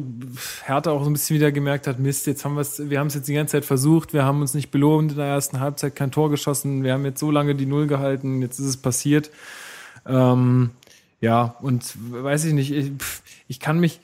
Hertha 0.64 0.90
auch 0.90 1.04
so 1.04 1.10
ein 1.10 1.12
bisschen 1.12 1.36
wieder 1.36 1.52
gemerkt 1.52 1.86
hat, 1.86 1.98
Mist, 1.98 2.26
jetzt 2.26 2.46
haben 2.46 2.54
wir 2.54 2.62
es, 2.62 2.88
wir 2.88 2.98
haben 2.98 3.08
es 3.08 3.14
jetzt 3.14 3.28
die 3.28 3.34
ganze 3.34 3.52
Zeit 3.52 3.66
versucht, 3.66 4.14
wir 4.14 4.24
haben 4.24 4.40
uns 4.40 4.54
nicht 4.54 4.70
belohnt 4.70 5.10
in 5.10 5.18
der 5.18 5.26
ersten 5.26 5.60
Halbzeit, 5.60 5.94
kein 5.94 6.10
Tor 6.10 6.30
geschossen, 6.30 6.84
wir 6.84 6.94
haben 6.94 7.04
jetzt 7.04 7.20
so 7.20 7.30
lange 7.30 7.54
die 7.54 7.66
Null 7.66 7.86
gehalten, 7.86 8.40
jetzt 8.40 8.58
ist 8.58 8.66
es 8.66 8.76
passiert. 8.78 9.30
Ähm, 10.06 10.70
ja, 11.20 11.54
und 11.60 11.84
weiß 12.10 12.46
ich 12.46 12.54
nicht, 12.54 12.72
ich, 12.72 12.92
ich 13.46 13.60
kann 13.60 13.78
mich, 13.78 14.00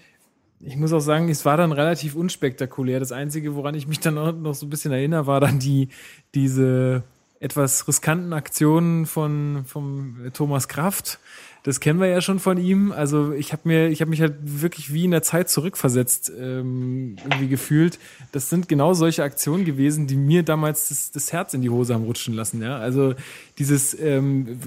ich 0.61 0.77
muss 0.77 0.93
auch 0.93 1.01
sagen, 1.01 1.29
es 1.29 1.45
war 1.45 1.57
dann 1.57 1.73
relativ 1.73 2.15
unspektakulär. 2.15 3.01
Das 3.01 3.13
Einzige, 3.13 3.55
woran 3.55 3.75
ich 3.75 3.87
mich 3.87 4.01
dann 4.01 4.15
noch 4.43 4.55
so 4.55 4.67
ein 4.67 4.71
bisschen 4.71 4.93
erinnere, 4.93 5.27
war 5.27 5.41
dann 5.41 5.59
die, 5.59 5.89
diese 6.35 7.03
etwas 7.41 7.87
riskanten 7.87 8.33
Aktionen 8.33 9.07
von 9.07 9.65
vom 9.67 10.31
Thomas 10.33 10.69
Kraft, 10.69 11.19
das 11.67 11.81
kennen 11.81 11.99
wir 11.99 12.07
ja 12.07 12.21
schon 12.21 12.39
von 12.39 12.59
ihm. 12.59 12.93
Also 12.93 13.33
ich 13.33 13.53
habe 13.53 13.63
mir, 13.65 13.89
ich 13.89 14.01
habe 14.01 14.09
mich 14.09 14.21
halt 14.21 14.35
wirklich 14.41 14.93
wie 14.93 15.05
in 15.05 15.11
der 15.11 15.23
Zeit 15.23 15.51
zurückversetzt 15.51 16.31
ähm, 16.39 17.17
irgendwie 17.25 17.49
gefühlt. 17.49 17.99
Das 18.31 18.49
sind 18.49 18.69
genau 18.69 18.95
solche 18.95 19.25
Aktionen 19.25 19.65
gewesen, 19.65 20.07
die 20.07 20.15
mir 20.15 20.45
damals 20.45 20.91
das, 20.91 21.11
das 21.11 21.33
Herz 21.33 21.55
in 21.55 21.63
die 21.63 21.71
Hose 21.71 21.95
haben 21.95 22.05
rutschen 22.05 22.35
lassen. 22.35 22.63
Ja, 22.63 22.79
also 22.79 23.15
dieses 23.59 23.99
ähm, 23.99 24.61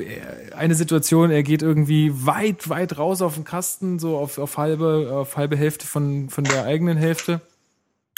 eine 0.58 0.76
Situation, 0.76 1.32
er 1.32 1.42
geht 1.42 1.62
irgendwie 1.62 2.12
weit, 2.26 2.68
weit 2.68 2.98
raus 2.98 3.22
auf 3.22 3.36
den 3.36 3.46
Kasten, 3.46 3.98
so 3.98 4.18
auf, 4.18 4.38
auf 4.38 4.58
halbe, 4.58 5.10
auf 5.10 5.38
halbe 5.38 5.56
Hälfte 5.56 5.88
von 5.88 6.28
von 6.28 6.44
der 6.44 6.66
eigenen 6.66 6.98
Hälfte 6.98 7.40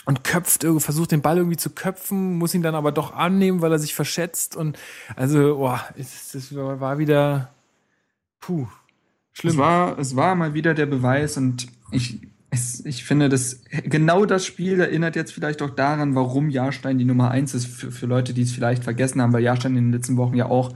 und 0.05 0.23
köpft, 0.23 0.65
versucht 0.79 1.11
den 1.11 1.21
Ball 1.21 1.37
irgendwie 1.37 1.57
zu 1.57 1.69
köpfen, 1.69 2.39
muss 2.39 2.55
ihn 2.55 2.63
dann 2.63 2.73
aber 2.73 2.91
doch 2.91 3.13
annehmen, 3.13 3.61
weil 3.61 3.71
er 3.71 3.77
sich 3.77 3.93
verschätzt 3.93 4.55
und 4.55 4.79
also, 5.15 5.57
boah, 5.57 5.85
es 5.99 6.55
war 6.55 6.97
wieder 6.97 7.51
Puh, 8.41 8.67
schlimm. 9.31 9.53
Es 9.53 9.57
war, 9.57 9.97
es 9.99 10.15
war 10.15 10.35
mal 10.35 10.53
wieder 10.53 10.73
der 10.73 10.87
Beweis 10.87 11.37
und 11.37 11.67
ich, 11.91 12.19
es, 12.49 12.85
ich 12.85 13.05
finde, 13.05 13.29
dass 13.29 13.61
genau 13.85 14.25
das 14.25 14.45
Spiel 14.45 14.81
erinnert 14.81 15.15
jetzt 15.15 15.31
vielleicht 15.31 15.61
auch 15.61 15.69
daran, 15.69 16.15
warum 16.15 16.49
Jahrstein 16.49 16.97
die 16.97 17.05
Nummer 17.05 17.31
eins 17.31 17.53
ist, 17.53 17.67
für, 17.67 17.91
für 17.91 18.07
Leute, 18.07 18.33
die 18.33 18.41
es 18.41 18.51
vielleicht 18.51 18.83
vergessen 18.83 19.21
haben, 19.21 19.31
weil 19.31 19.43
Jahrstein 19.43 19.77
in 19.77 19.85
den 19.85 19.93
letzten 19.93 20.17
Wochen 20.17 20.35
ja 20.35 20.47
auch 20.47 20.73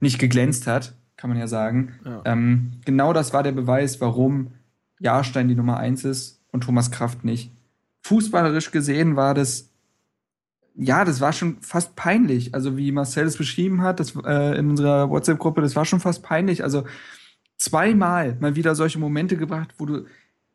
nicht 0.00 0.18
geglänzt 0.18 0.66
hat, 0.66 0.94
kann 1.16 1.28
man 1.28 1.38
ja 1.38 1.48
sagen. 1.48 1.94
Ja. 2.04 2.22
Ähm, 2.24 2.80
genau 2.84 3.12
das 3.12 3.34
war 3.34 3.42
der 3.42 3.52
Beweis, 3.52 4.00
warum 4.00 4.52
Jahrstein 5.00 5.48
die 5.48 5.54
Nummer 5.54 5.76
eins 5.76 6.04
ist 6.04 6.40
und 6.52 6.62
Thomas 6.62 6.90
Kraft 6.90 7.24
nicht. 7.24 7.52
Fußballerisch 8.02 8.70
gesehen 8.70 9.16
war 9.16 9.34
das 9.34 9.67
ja, 10.80 11.04
das 11.04 11.20
war 11.20 11.32
schon 11.32 11.60
fast 11.60 11.96
peinlich. 11.96 12.54
Also 12.54 12.76
wie 12.76 12.92
Marcel 12.92 13.26
es 13.26 13.36
beschrieben 13.36 13.82
hat, 13.82 13.98
das 13.98 14.14
äh, 14.24 14.56
in 14.58 14.70
unserer 14.70 15.10
WhatsApp-Gruppe, 15.10 15.60
das 15.60 15.74
war 15.74 15.84
schon 15.84 15.98
fast 15.98 16.22
peinlich. 16.22 16.62
Also 16.62 16.84
zweimal 17.56 18.36
mal 18.40 18.54
wieder 18.54 18.76
solche 18.76 19.00
Momente 19.00 19.36
gebracht, 19.36 19.74
wo 19.78 19.86
du, 19.86 20.04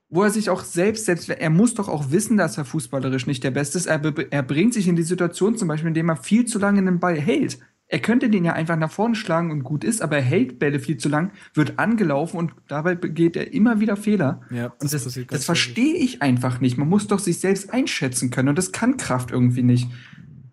wo 0.10 0.24
er 0.24 0.30
sich 0.30 0.50
auch 0.50 0.64
selbst, 0.64 1.06
selbst 1.06 1.30
er 1.30 1.50
muss 1.50 1.74
doch 1.74 1.90
auch 1.90 2.12
wissen, 2.12 2.38
dass 2.38 2.58
er 2.58 2.64
fußballerisch 2.64 3.28
nicht 3.28 3.44
der 3.44 3.52
Beste 3.52 3.78
ist. 3.78 3.86
Er, 3.86 4.02
er 4.30 4.44
bringt 4.44 4.74
sich 4.74 4.88
in 4.88 4.96
die 4.96 5.04
Situation 5.04 5.58
zum 5.58 5.68
Beispiel, 5.68 5.90
indem 5.90 6.10
er 6.10 6.16
viel 6.16 6.46
zu 6.46 6.58
lange 6.58 6.84
den 6.84 7.02
Ball 7.02 7.20
hält. 7.20 7.60
Er 7.88 8.00
könnte 8.00 8.30
den 8.30 8.46
ja 8.46 8.54
einfach 8.54 8.78
nach 8.78 8.90
vorne 8.90 9.16
schlagen 9.16 9.52
und 9.52 9.64
gut 9.64 9.84
ist, 9.84 10.02
aber 10.02 10.16
er 10.16 10.24
hält 10.24 10.58
Bälle 10.58 10.80
viel 10.80 10.98
zu 10.98 11.10
lang, 11.10 11.32
wird 11.54 11.78
angelaufen 11.80 12.38
und 12.38 12.54
dabei 12.68 12.96
begeht 12.96 13.36
er 13.36 13.54
immer 13.54 13.82
wieder 13.82 13.98
Fehler. 13.98 14.42
Ja, 14.50 14.74
das, 14.80 14.92
das, 14.92 15.20
das 15.28 15.46
verstehe 15.46 15.96
ich 15.96 16.22
einfach 16.22 16.62
nicht. 16.62 16.78
Man 16.78 16.88
muss 16.88 17.08
doch 17.08 17.20
sich 17.20 17.40
selbst 17.40 17.74
einschätzen 17.74 18.32
können 18.32 18.50
und 18.50 18.58
das 18.58 18.72
kann 18.72 18.98
Kraft 18.98 19.32
irgendwie 19.32 19.64
nicht. 19.64 19.90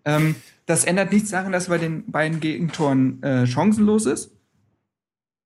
Ähm, 0.05 0.35
das 0.65 0.85
ändert 0.85 1.11
nichts 1.11 1.31
daran, 1.31 1.51
dass 1.51 1.67
er 1.67 1.71
bei 1.71 1.77
den 1.77 2.09
beiden 2.11 2.39
Gegentoren 2.39 3.21
äh, 3.23 3.45
chancenlos 3.47 4.05
ist. 4.05 4.31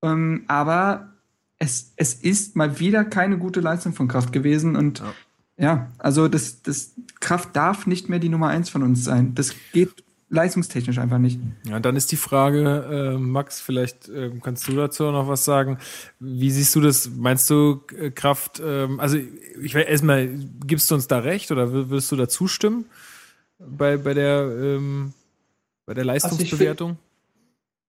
Ähm, 0.01 0.43
aber 0.47 1.13
es, 1.57 1.93
es 1.95 2.13
ist 2.13 2.55
mal 2.55 2.79
wieder 2.79 3.05
keine 3.05 3.37
gute 3.37 3.59
Leistung 3.59 3.93
von 3.93 4.07
Kraft 4.07 4.31
gewesen. 4.33 4.75
Und 4.75 4.99
ja, 4.99 5.13
ja 5.57 5.91
also 5.97 6.27
das, 6.27 6.61
das 6.61 6.93
Kraft 7.19 7.55
darf 7.55 7.87
nicht 7.87 8.09
mehr 8.09 8.19
die 8.19 8.29
Nummer 8.29 8.49
eins 8.49 8.69
von 8.69 8.83
uns 8.83 9.03
sein. 9.03 9.33
Das 9.35 9.55
geht 9.73 10.03
leistungstechnisch 10.29 10.97
einfach 10.97 11.17
nicht. 11.17 11.39
Ja, 11.63 11.79
dann 11.79 11.95
ist 11.95 12.11
die 12.11 12.17
Frage, 12.17 13.13
äh, 13.15 13.17
Max, 13.17 13.61
vielleicht 13.61 14.09
äh, 14.09 14.31
kannst 14.41 14.67
du 14.67 14.75
dazu 14.75 15.03
noch 15.03 15.27
was 15.27 15.45
sagen. 15.45 15.77
Wie 16.19 16.51
siehst 16.51 16.75
du 16.75 16.81
das? 16.81 17.09
Meinst 17.15 17.49
du 17.49 17.81
äh, 17.97 18.11
Kraft, 18.11 18.61
ähm, 18.63 18.99
also 18.99 19.17
ich 19.61 19.73
will 19.73 19.85
erstmal, 19.87 20.27
gibst 20.65 20.89
du 20.89 20.95
uns 20.95 21.07
da 21.07 21.19
recht 21.19 21.51
oder 21.51 21.71
würdest 21.71 22.11
du 22.11 22.15
da 22.15 22.27
zustimmen? 22.27 22.85
Bei, 23.59 23.97
bei 23.97 24.13
der, 24.13 24.41
ähm, 24.41 25.13
bei 25.85 25.93
der 25.93 26.05
Leistungsbewertung? 26.05 26.97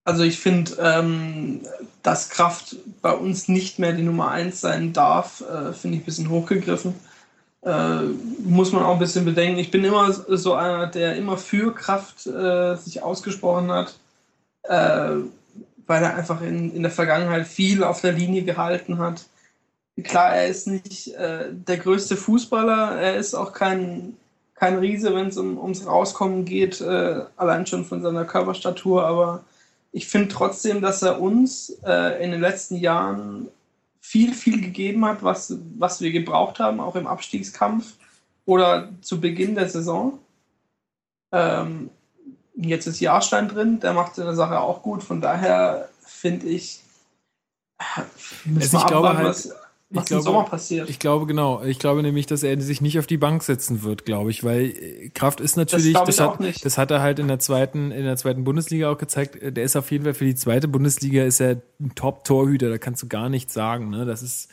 Also 0.05 0.23
ich 0.23 0.39
finde, 0.39 0.73
ähm, 0.81 1.63
dass 2.03 2.31
Kraft 2.31 2.77
bei 3.03 3.13
uns 3.13 3.49
nicht 3.49 3.81
mehr 3.81 3.93
die 3.93 4.05
Nummer 4.05 4.31
1 4.31 4.61
sein 4.61 4.93
darf, 4.93 5.41
äh, 5.41 5.73
finde 5.73 5.97
ich 5.97 6.03
ein 6.03 6.07
bisschen 6.07 6.31
hochgegriffen. 6.31 6.95
Äh, 7.63 8.03
muss 8.45 8.71
man 8.71 8.85
auch 8.85 8.93
ein 8.93 9.01
bisschen 9.01 9.25
bedenken. 9.25 9.59
Ich 9.59 9.73
bin 9.73 9.83
immer 9.83 10.13
so 10.13 10.55
einer, 10.55 10.87
der 10.87 11.17
immer 11.17 11.37
für 11.37 11.75
Kraft 11.75 12.25
äh, 12.25 12.77
sich 12.77 13.03
ausgesprochen 13.03 13.73
hat, 13.73 13.97
äh, 14.63 15.17
weil 15.89 16.03
er 16.05 16.15
einfach 16.15 16.41
in, 16.41 16.73
in 16.73 16.83
der 16.83 16.93
Vergangenheit 16.93 17.49
viel 17.49 17.83
auf 17.83 18.01
der 18.01 18.13
Linie 18.13 18.45
gehalten 18.45 18.99
hat. 18.99 19.27
Klar, 20.05 20.37
er 20.37 20.47
ist 20.47 20.69
nicht 20.69 21.15
äh, 21.15 21.47
der 21.51 21.79
größte 21.79 22.17
Fußballer, 22.17 23.01
er 23.01 23.17
ist 23.17 23.35
auch 23.35 23.53
kein, 23.53 24.17
kein 24.57 24.79
Riese, 24.79 25.15
wenn 25.15 25.29
es 25.29 25.37
um, 25.37 25.59
ums 25.59 25.87
Rauskommen 25.87 26.45
geht, 26.45 26.81
äh, 26.81 27.25
allein 27.37 27.67
schon 27.67 27.85
von 27.85 28.03
seiner 28.03 28.25
Körperstatur, 28.25 29.07
aber 29.07 29.45
ich 29.93 30.09
finde 30.09 30.29
trotzdem, 30.29 30.81
dass 30.81 31.03
er 31.03 31.21
uns 31.21 31.71
äh, 31.85 32.23
in 32.23 32.31
den 32.31 32.41
letzten 32.41 32.77
Jahren 32.77 33.49
viel, 34.01 34.35
viel 34.35 34.61
gegeben 34.61 35.05
hat, 35.05 35.23
was, 35.23 35.55
was 35.79 36.01
wir 36.01 36.11
gebraucht 36.11 36.59
haben, 36.59 36.81
auch 36.81 36.97
im 36.97 37.07
Abstiegskampf 37.07 37.95
oder 38.45 38.89
zu 39.01 39.21
Beginn 39.21 39.55
der 39.55 39.69
Saison. 39.69 40.19
Ähm, 41.33 41.91
jetzt 42.55 42.87
ist 42.87 43.01
Jahrstein 43.01 43.49
drin, 43.49 43.81
der 43.81 43.93
macht 43.93 44.15
seine 44.15 44.35
Sache 44.35 44.61
auch 44.61 44.83
gut. 44.83 45.03
Von 45.03 45.21
daher 45.21 45.89
finde 46.03 46.47
ich, 46.47 46.81
müssen 48.45 48.77
also 48.77 48.79
ich 48.79 48.87
glaube 48.87 49.17
halt, 49.17 49.29
was, 49.29 49.53
was 49.89 50.05
ich 50.05 50.09
glaube, 50.09 50.23
Sommer 50.25 50.43
passiert. 50.45 50.91
Ich 50.91 50.99
glaube 50.99 51.27
genau. 51.27 51.63
Ich 51.63 51.79
glaube 51.79 52.03
nämlich, 52.03 52.27
dass 52.27 52.43
er 52.43 52.61
sich 52.61 52.81
nicht 52.81 52.99
auf 52.99 53.07
die 53.07 53.19
Bank 53.19 53.43
setzen 53.45 53.85
wird, 53.85 54.05
glaube 54.05 54.31
ich, 54.31 54.43
weil 54.43 54.65
äh, 54.65 55.09
Kraft 55.11 55.41
ist 55.41 55.57
natürlich, 55.57 55.93
das, 55.93 56.17
das 56.17 56.21
hat, 56.21 56.65
das 56.65 56.79
hat 56.79 56.91
er 56.91 57.01
halt 57.01 57.21
in 57.21 57.29
der 57.29 57.39
zweiten, 57.39 57.93
in 57.93 58.05
der 58.05 58.17
zweiten 58.17 58.43
Bundesliga 58.43 58.91
auch 58.91 58.99
gezeigt. 58.99 59.39
Der 59.41 59.63
ist 59.63 59.77
auf 59.77 59.91
jeden 59.93 60.05
Fall 60.05 60.15
für 60.15 60.25
die 60.25 60.35
zweite 60.35 60.67
Bundesliga 60.67 61.25
ist 61.25 61.41
er 61.41 61.63
ein 61.81 61.95
Top-Torhüter. 61.95 62.69
Da 62.69 62.79
kannst 62.79 63.03
du 63.03 63.07
gar 63.07 63.29
nichts 63.29 63.55
sagen. 63.55 63.91
Ne? 63.91 64.05
Das 64.05 64.23
ist 64.23 64.49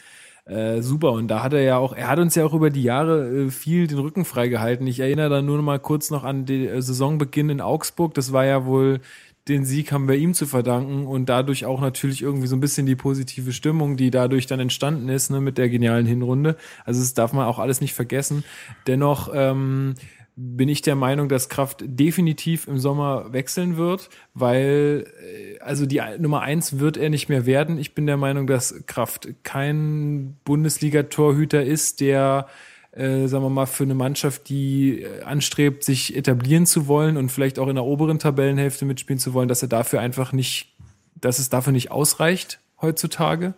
äh, 0.45 0.81
super. 0.81 1.13
Und 1.13 1.29
da 1.29 1.41
hat 1.41 1.53
er 1.53 1.61
ja 1.61 1.77
auch, 1.77 1.93
er 1.93 2.09
hat 2.09 2.19
uns 2.19 2.35
ja 2.35 2.45
auch 2.45 2.53
über 2.53 2.69
die 2.69 2.83
Jahre 2.83 3.45
äh, 3.45 3.49
viel 3.49 3.87
den 3.87 3.99
Rücken 3.99 4.25
freigehalten. 4.25 4.85
Ich 4.85 4.99
erinnere 4.99 5.29
da 5.29 5.41
nur 5.41 5.57
noch 5.57 5.63
mal 5.63 5.79
kurz 5.79 6.11
noch 6.11 6.23
an 6.23 6.45
den 6.45 6.67
äh, 6.67 6.81
Saisonbeginn 6.81 7.49
in 7.49 7.61
Augsburg. 7.61 8.13
Das 8.13 8.33
war 8.33 8.45
ja 8.45 8.65
wohl 8.65 8.99
den 9.47 9.65
Sieg 9.65 9.91
haben 9.91 10.07
wir 10.07 10.15
ihm 10.15 10.33
zu 10.33 10.45
verdanken 10.45 11.05
und 11.05 11.27
dadurch 11.27 11.65
auch 11.65 11.81
natürlich 11.81 12.21
irgendwie 12.21 12.47
so 12.47 12.55
ein 12.55 12.61
bisschen 12.61 12.85
die 12.85 12.95
positive 12.95 13.51
Stimmung, 13.51 13.97
die 13.97 14.09
dadurch 14.09 14.47
dann 14.47 14.59
entstanden 14.59 15.09
ist, 15.09 15.31
ne, 15.31 15.41
mit 15.41 15.57
der 15.57 15.69
genialen 15.69 16.05
Hinrunde. 16.05 16.55
Also 16.85 17.01
das 17.01 17.13
darf 17.13 17.33
man 17.33 17.45
auch 17.45 17.59
alles 17.59 17.81
nicht 17.81 17.93
vergessen. 17.93 18.45
Dennoch 18.87 19.29
ähm, 19.33 19.95
bin 20.35 20.69
ich 20.69 20.81
der 20.81 20.95
Meinung, 20.95 21.29
dass 21.29 21.49
Kraft 21.49 21.83
definitiv 21.85 22.67
im 22.67 22.79
Sommer 22.79 23.33
wechseln 23.33 23.77
wird, 23.77 24.09
weil 24.33 25.05
äh, 25.21 25.59
also 25.59 25.85
die 25.85 26.01
Nummer 26.19 26.41
eins 26.41 26.79
wird 26.79 26.95
er 26.95 27.09
nicht 27.09 27.27
mehr 27.27 27.45
werden. 27.45 27.77
Ich 27.77 27.93
bin 27.93 28.07
der 28.07 28.17
Meinung, 28.17 28.47
dass 28.47 28.85
Kraft 28.85 29.27
kein 29.43 30.37
Bundesliga-Torhüter 30.45 31.63
ist, 31.63 31.99
der 31.99 32.47
äh, 32.95 33.27
sagen 33.27 33.43
wir 33.43 33.49
mal, 33.49 33.65
für 33.65 33.83
eine 33.83 33.95
Mannschaft, 33.95 34.49
die 34.49 35.01
äh, 35.01 35.23
anstrebt, 35.23 35.83
sich 35.83 36.15
etablieren 36.15 36.65
zu 36.65 36.87
wollen 36.87 37.17
und 37.17 37.31
vielleicht 37.31 37.59
auch 37.59 37.67
in 37.67 37.75
der 37.75 37.85
oberen 37.85 38.19
Tabellenhälfte 38.19 38.85
mitspielen 38.85 39.19
zu 39.19 39.33
wollen, 39.33 39.47
dass 39.47 39.61
er 39.61 39.67
dafür 39.67 39.99
einfach 39.99 40.31
nicht, 40.31 40.73
dass 41.15 41.39
es 41.39 41.49
dafür 41.49 41.73
nicht 41.73 41.91
ausreicht 41.91 42.59
heutzutage. 42.81 43.53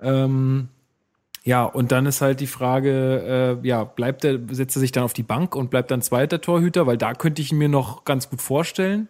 Ähm, 0.00 0.68
ja, 1.44 1.64
und 1.64 1.92
dann 1.92 2.06
ist 2.06 2.22
halt 2.22 2.40
die 2.40 2.46
Frage, 2.46 3.60
äh, 3.62 3.66
ja, 3.66 3.84
bleibt 3.84 4.24
er, 4.24 4.40
setzt 4.50 4.76
er 4.76 4.80
sich 4.80 4.92
dann 4.92 5.04
auf 5.04 5.12
die 5.12 5.22
Bank 5.22 5.54
und 5.54 5.70
bleibt 5.70 5.90
dann 5.90 6.00
zweiter 6.00 6.40
Torhüter, 6.40 6.86
weil 6.86 6.96
da 6.96 7.12
könnte 7.12 7.42
ich 7.42 7.52
mir 7.52 7.68
noch 7.68 8.04
ganz 8.04 8.30
gut 8.30 8.40
vorstellen. 8.40 9.08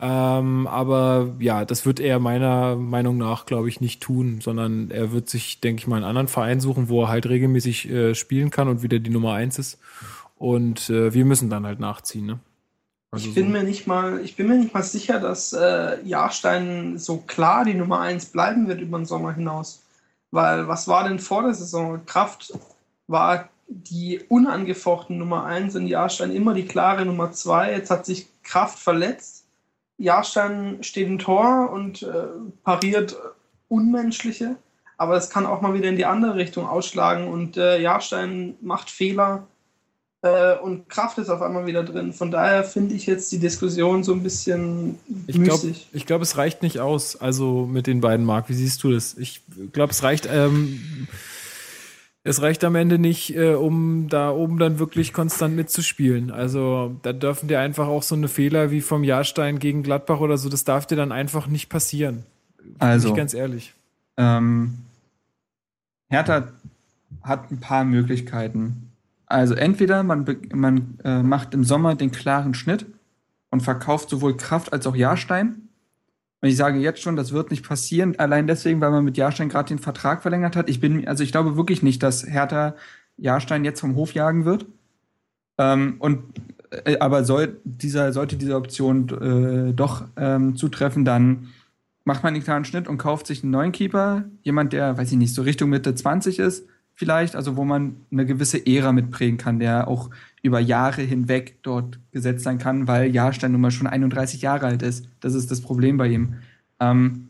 Ähm, 0.00 0.68
aber 0.68 1.34
ja, 1.40 1.64
das 1.64 1.84
wird 1.84 1.98
er 1.98 2.20
meiner 2.20 2.76
Meinung 2.76 3.16
nach, 3.16 3.46
glaube 3.46 3.68
ich, 3.68 3.80
nicht 3.80 4.00
tun, 4.00 4.40
sondern 4.40 4.92
er 4.92 5.12
wird 5.12 5.28
sich, 5.28 5.60
denke 5.60 5.80
ich 5.80 5.86
mal, 5.88 5.96
einen 5.96 6.04
anderen 6.04 6.28
Verein 6.28 6.60
suchen, 6.60 6.88
wo 6.88 7.02
er 7.02 7.08
halt 7.08 7.26
regelmäßig 7.28 7.90
äh, 7.90 8.14
spielen 8.14 8.50
kann 8.50 8.68
und 8.68 8.82
wieder 8.82 9.00
die 9.00 9.10
Nummer 9.10 9.34
eins 9.34 9.58
ist. 9.58 9.78
Und 10.36 10.88
äh, 10.88 11.12
wir 11.12 11.24
müssen 11.24 11.50
dann 11.50 11.66
halt 11.66 11.80
nachziehen, 11.80 12.26
ne? 12.26 12.38
Also 13.10 13.28
ich 13.28 13.34
bin 13.34 13.46
so. 13.46 13.52
mir 13.52 13.64
nicht 13.64 13.86
mal, 13.86 14.20
ich 14.20 14.36
bin 14.36 14.48
mir 14.48 14.56
nicht 14.56 14.74
mal 14.74 14.82
sicher, 14.82 15.18
dass 15.18 15.52
äh, 15.54 16.00
Jahrstein 16.04 16.98
so 16.98 17.16
klar 17.16 17.64
die 17.64 17.74
Nummer 17.74 18.00
eins 18.00 18.26
bleiben 18.26 18.68
wird 18.68 18.80
über 18.80 18.98
den 18.98 19.06
Sommer 19.06 19.32
hinaus. 19.32 19.82
Weil 20.30 20.68
was 20.68 20.88
war 20.88 21.08
denn 21.08 21.18
vor 21.18 21.42
der 21.42 21.54
Saison? 21.54 22.04
Kraft 22.04 22.52
war 23.06 23.48
die 23.66 24.20
unangefochten 24.28 25.16
Nummer 25.16 25.44
eins 25.44 25.74
und 25.74 25.86
Jahrstein 25.86 26.30
immer 26.30 26.52
die 26.52 26.66
klare 26.66 27.06
Nummer 27.06 27.32
zwei. 27.32 27.72
Jetzt 27.72 27.90
hat 27.90 28.04
sich 28.04 28.28
Kraft 28.42 28.78
verletzt 28.78 29.37
Jahrstein 29.98 30.78
steht 30.82 31.08
im 31.08 31.18
Tor 31.18 31.70
und 31.70 32.02
äh, 32.02 32.28
pariert 32.64 33.16
Unmenschliche, 33.68 34.56
aber 34.96 35.16
es 35.16 35.28
kann 35.28 35.44
auch 35.44 35.60
mal 35.60 35.74
wieder 35.74 35.88
in 35.88 35.96
die 35.96 36.06
andere 36.06 36.36
Richtung 36.36 36.66
ausschlagen 36.66 37.28
und 37.28 37.56
äh, 37.56 37.80
Jahrstein 37.80 38.54
macht 38.60 38.90
Fehler 38.90 39.46
äh, 40.22 40.56
und 40.56 40.88
Kraft 40.88 41.18
ist 41.18 41.28
auf 41.28 41.42
einmal 41.42 41.66
wieder 41.66 41.84
drin. 41.84 42.12
Von 42.12 42.30
daher 42.30 42.64
finde 42.64 42.94
ich 42.94 43.06
jetzt 43.06 43.30
die 43.30 43.38
Diskussion 43.38 44.02
so 44.02 44.12
ein 44.12 44.22
bisschen 44.22 44.98
ich 45.26 45.40
glaub, 45.40 45.60
Ich 45.92 46.06
glaube, 46.06 46.22
es 46.24 46.36
reicht 46.36 46.62
nicht 46.62 46.80
aus, 46.80 47.20
also 47.20 47.66
mit 47.66 47.86
den 47.86 48.00
beiden 48.00 48.26
Mark. 48.26 48.48
Wie 48.48 48.54
siehst 48.54 48.82
du 48.82 48.92
das? 48.92 49.16
Ich 49.16 49.42
glaube, 49.72 49.92
es 49.92 50.02
reicht. 50.02 50.28
Ähm, 50.30 51.06
es 52.24 52.42
reicht 52.42 52.64
am 52.64 52.74
Ende 52.74 52.98
nicht, 52.98 53.34
äh, 53.36 53.54
um 53.54 54.08
da 54.08 54.30
oben 54.30 54.58
dann 54.58 54.78
wirklich 54.78 55.12
konstant 55.12 55.56
mitzuspielen. 55.56 56.30
Also 56.30 56.96
da 57.02 57.12
dürfen 57.12 57.48
dir 57.48 57.60
einfach 57.60 57.86
auch 57.86 58.02
so 58.02 58.14
eine 58.14 58.28
Fehler 58.28 58.70
wie 58.70 58.80
vom 58.80 59.04
Jahrstein 59.04 59.58
gegen 59.58 59.82
Gladbach 59.82 60.20
oder 60.20 60.36
so, 60.36 60.48
das 60.48 60.64
darf 60.64 60.86
dir 60.86 60.96
dann 60.96 61.12
einfach 61.12 61.46
nicht 61.46 61.68
passieren. 61.68 62.24
Also, 62.78 63.14
ganz 63.14 63.34
ehrlich. 63.34 63.72
Ähm, 64.16 64.78
Hertha 66.10 66.48
hat 67.22 67.50
ein 67.50 67.60
paar 67.60 67.84
Möglichkeiten. 67.84 68.90
Also 69.26 69.54
entweder 69.54 70.02
man, 70.02 70.26
man 70.52 70.98
äh, 71.04 71.22
macht 71.22 71.54
im 71.54 71.64
Sommer 71.64 71.94
den 71.94 72.10
klaren 72.10 72.54
Schnitt 72.54 72.86
und 73.50 73.62
verkauft 73.62 74.08
sowohl 74.08 74.36
Kraft 74.36 74.72
als 74.72 74.86
auch 74.86 74.96
Jahrstein 74.96 75.67
und 76.40 76.48
ich 76.48 76.56
sage 76.56 76.78
jetzt 76.78 77.02
schon, 77.02 77.16
das 77.16 77.32
wird 77.32 77.50
nicht 77.50 77.66
passieren, 77.66 78.18
allein 78.18 78.46
deswegen, 78.46 78.80
weil 78.80 78.90
man 78.90 79.04
mit 79.04 79.16
Jahrstein 79.16 79.48
gerade 79.48 79.68
den 79.68 79.78
Vertrag 79.78 80.22
verlängert 80.22 80.54
hat. 80.54 80.68
Ich 80.68 80.80
bin, 80.80 81.08
also 81.08 81.24
ich 81.24 81.32
glaube 81.32 81.56
wirklich 81.56 81.82
nicht, 81.82 82.02
dass 82.02 82.24
Hertha 82.24 82.76
Jahrstein 83.16 83.64
jetzt 83.64 83.80
vom 83.80 83.96
Hof 83.96 84.14
jagen 84.14 84.44
wird. 84.44 84.66
Ähm, 85.58 85.96
und 85.98 86.22
äh, 86.84 86.98
aber 86.98 87.24
soll 87.24 87.60
dieser, 87.64 88.12
sollte 88.12 88.36
diese 88.36 88.56
Option 88.56 89.08
äh, 89.70 89.72
doch 89.72 90.04
ähm, 90.16 90.56
zutreffen, 90.56 91.04
dann 91.04 91.48
macht 92.04 92.22
man 92.22 92.34
einen 92.34 92.44
klaren 92.44 92.64
Schnitt 92.64 92.88
und 92.88 92.98
kauft 92.98 93.26
sich 93.26 93.42
einen 93.42 93.50
neuen 93.52 93.72
Keeper, 93.72 94.24
jemand, 94.42 94.72
der, 94.72 94.96
weiß 94.96 95.12
ich 95.12 95.18
nicht, 95.18 95.34
so 95.34 95.42
Richtung 95.42 95.70
Mitte 95.70 95.94
20 95.94 96.38
ist, 96.38 96.66
vielleicht, 96.94 97.36
also 97.36 97.56
wo 97.56 97.64
man 97.64 97.96
eine 98.10 98.24
gewisse 98.24 98.64
Ära 98.64 98.92
mitprägen 98.92 99.38
kann, 99.38 99.58
der 99.58 99.88
auch 99.88 100.10
über 100.42 100.60
Jahre 100.60 101.02
hinweg 101.02 101.58
dort 101.62 101.98
gesetzt 102.12 102.44
sein 102.44 102.58
kann, 102.58 102.86
weil 102.86 103.14
Jahrstein 103.14 103.52
nun 103.52 103.60
mal 103.60 103.70
schon 103.70 103.86
31 103.86 104.42
Jahre 104.42 104.66
alt 104.66 104.82
ist. 104.82 105.06
Das 105.20 105.34
ist 105.34 105.50
das 105.50 105.60
Problem 105.60 105.96
bei 105.96 106.08
ihm. 106.08 106.34
Ähm, 106.80 107.28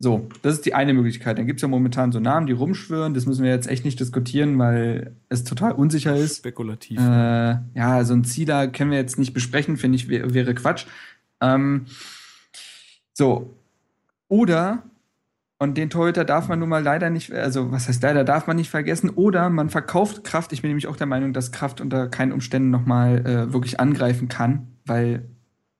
so, 0.00 0.28
das 0.42 0.54
ist 0.54 0.66
die 0.66 0.74
eine 0.74 0.94
Möglichkeit. 0.94 1.38
Dann 1.38 1.46
gibt 1.46 1.58
es 1.58 1.62
ja 1.62 1.68
momentan 1.68 2.12
so 2.12 2.20
Namen, 2.20 2.46
die 2.46 2.52
rumschwören. 2.52 3.14
Das 3.14 3.26
müssen 3.26 3.42
wir 3.42 3.50
jetzt 3.50 3.68
echt 3.68 3.84
nicht 3.84 3.98
diskutieren, 3.98 4.56
weil 4.58 5.16
es 5.28 5.42
total 5.42 5.72
unsicher 5.72 6.14
ist. 6.14 6.38
Spekulativ. 6.38 7.00
Äh, 7.00 7.56
ja, 7.74 8.04
so 8.04 8.14
ein 8.14 8.24
Zieler 8.24 8.68
können 8.68 8.92
wir 8.92 8.98
jetzt 8.98 9.18
nicht 9.18 9.34
besprechen, 9.34 9.76
finde 9.76 9.96
ich, 9.96 10.08
wäre 10.08 10.54
Quatsch. 10.54 10.86
Ähm, 11.40 11.86
so. 13.12 13.54
Oder 14.28 14.84
und 15.60 15.76
den 15.76 15.90
Torhüter 15.90 16.24
darf 16.24 16.48
man 16.48 16.60
nun 16.60 16.68
mal 16.68 16.82
leider 16.82 17.10
nicht, 17.10 17.32
also 17.32 17.72
was 17.72 17.88
heißt 17.88 18.02
leider, 18.02 18.22
darf 18.22 18.46
man 18.46 18.56
nicht 18.56 18.70
vergessen. 18.70 19.10
Oder 19.10 19.50
man 19.50 19.70
verkauft 19.70 20.22
Kraft. 20.22 20.52
Ich 20.52 20.62
bin 20.62 20.70
nämlich 20.70 20.86
auch 20.86 20.94
der 20.94 21.08
Meinung, 21.08 21.32
dass 21.32 21.50
Kraft 21.50 21.80
unter 21.80 22.08
keinen 22.08 22.30
Umständen 22.30 22.70
nochmal 22.70 23.26
äh, 23.26 23.52
wirklich 23.52 23.80
angreifen 23.80 24.28
kann, 24.28 24.68
weil 24.86 25.24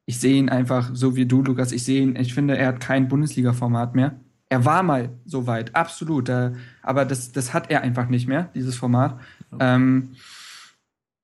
ich 0.05 0.19
sehe 0.19 0.37
ihn 0.37 0.49
einfach, 0.49 0.91
so 0.95 1.15
wie 1.15 1.27
du, 1.27 1.43
Lukas, 1.43 1.71
ich 1.71 1.85
sehe 1.85 2.03
ihn, 2.03 2.17
ich 2.17 2.35
finde, 2.35 2.57
er 2.59 2.69
hat 2.69 2.81
kein 2.81 3.09
Bundesliga-Format 3.09 3.95
mehr. 3.95 4.17
Er 4.49 4.65
war 4.65 4.83
mal 4.83 5.11
so 5.27 5.47
weit, 5.47 5.77
absolut. 5.77 6.29
Äh, 6.29 6.53
aber 6.83 7.05
das, 7.05 7.31
das 7.31 7.55
hat 7.55 7.71
er 7.71 7.83
einfach 7.83 8.09
nicht 8.09 8.27
mehr, 8.27 8.49
dieses 8.55 8.75
Format. 8.75 9.21
Ähm, 9.61 10.17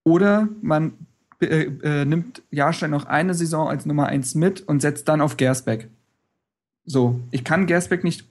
oder 0.04 0.48
man 0.62 0.92
äh, 1.40 1.64
äh, 1.82 2.04
nimmt 2.04 2.42
Jahrstein 2.52 2.90
noch 2.90 3.06
eine 3.06 3.34
Saison 3.34 3.68
als 3.68 3.84
Nummer 3.84 4.06
eins 4.06 4.36
mit 4.36 4.60
und 4.60 4.80
setzt 4.80 5.08
dann 5.08 5.20
auf 5.20 5.36
Gersbeck. 5.36 5.88
So, 6.84 7.20
ich 7.32 7.42
kann 7.42 7.66
Gersbeck 7.66 8.04
nicht 8.04 8.28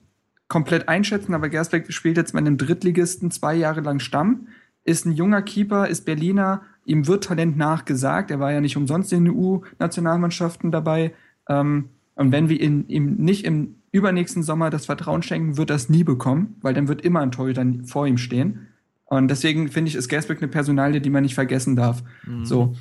komplett 0.48 0.88
einschätzen, 0.88 1.34
aber 1.34 1.48
Gersbeck 1.48 1.92
spielt 1.92 2.16
jetzt 2.16 2.34
mit 2.34 2.46
einem 2.46 2.58
Drittligisten 2.58 3.30
zwei 3.30 3.54
Jahre 3.54 3.80
lang 3.80 3.98
Stamm, 3.98 4.48
ist 4.84 5.06
ein 5.06 5.12
junger 5.12 5.42
Keeper, 5.42 5.88
ist 5.88 6.04
Berliner, 6.04 6.62
ihm 6.84 7.06
wird 7.06 7.24
Talent 7.24 7.56
nachgesagt, 7.56 8.30
er 8.30 8.40
war 8.40 8.52
ja 8.52 8.60
nicht 8.60 8.76
umsonst 8.76 9.12
in 9.12 9.24
den 9.24 9.34
EU-Nationalmannschaften 9.34 10.70
dabei. 10.70 11.14
Ähm, 11.48 11.88
und 12.14 12.32
wenn 12.32 12.48
wir 12.48 12.60
ihn, 12.60 12.86
ihm 12.88 13.16
nicht 13.16 13.44
im 13.44 13.76
übernächsten 13.90 14.42
Sommer 14.42 14.70
das 14.70 14.86
Vertrauen 14.86 15.22
schenken, 15.22 15.56
wird 15.56 15.70
er 15.70 15.76
es 15.76 15.88
nie 15.88 16.04
bekommen, 16.04 16.56
weil 16.60 16.74
dann 16.74 16.88
wird 16.88 17.02
immer 17.02 17.20
ein 17.20 17.30
Torhüter 17.30 17.64
vor 17.84 18.06
ihm 18.06 18.18
stehen. 18.18 18.68
Und 19.06 19.28
deswegen 19.28 19.68
finde 19.68 19.88
ich, 19.88 19.94
ist 19.94 20.08
Gersbeck 20.08 20.38
eine 20.38 20.48
Personalie, 20.48 21.00
die 21.00 21.10
man 21.10 21.22
nicht 21.22 21.34
vergessen 21.34 21.76
darf. 21.76 22.02
Mhm. 22.26 22.44
So. 22.44 22.74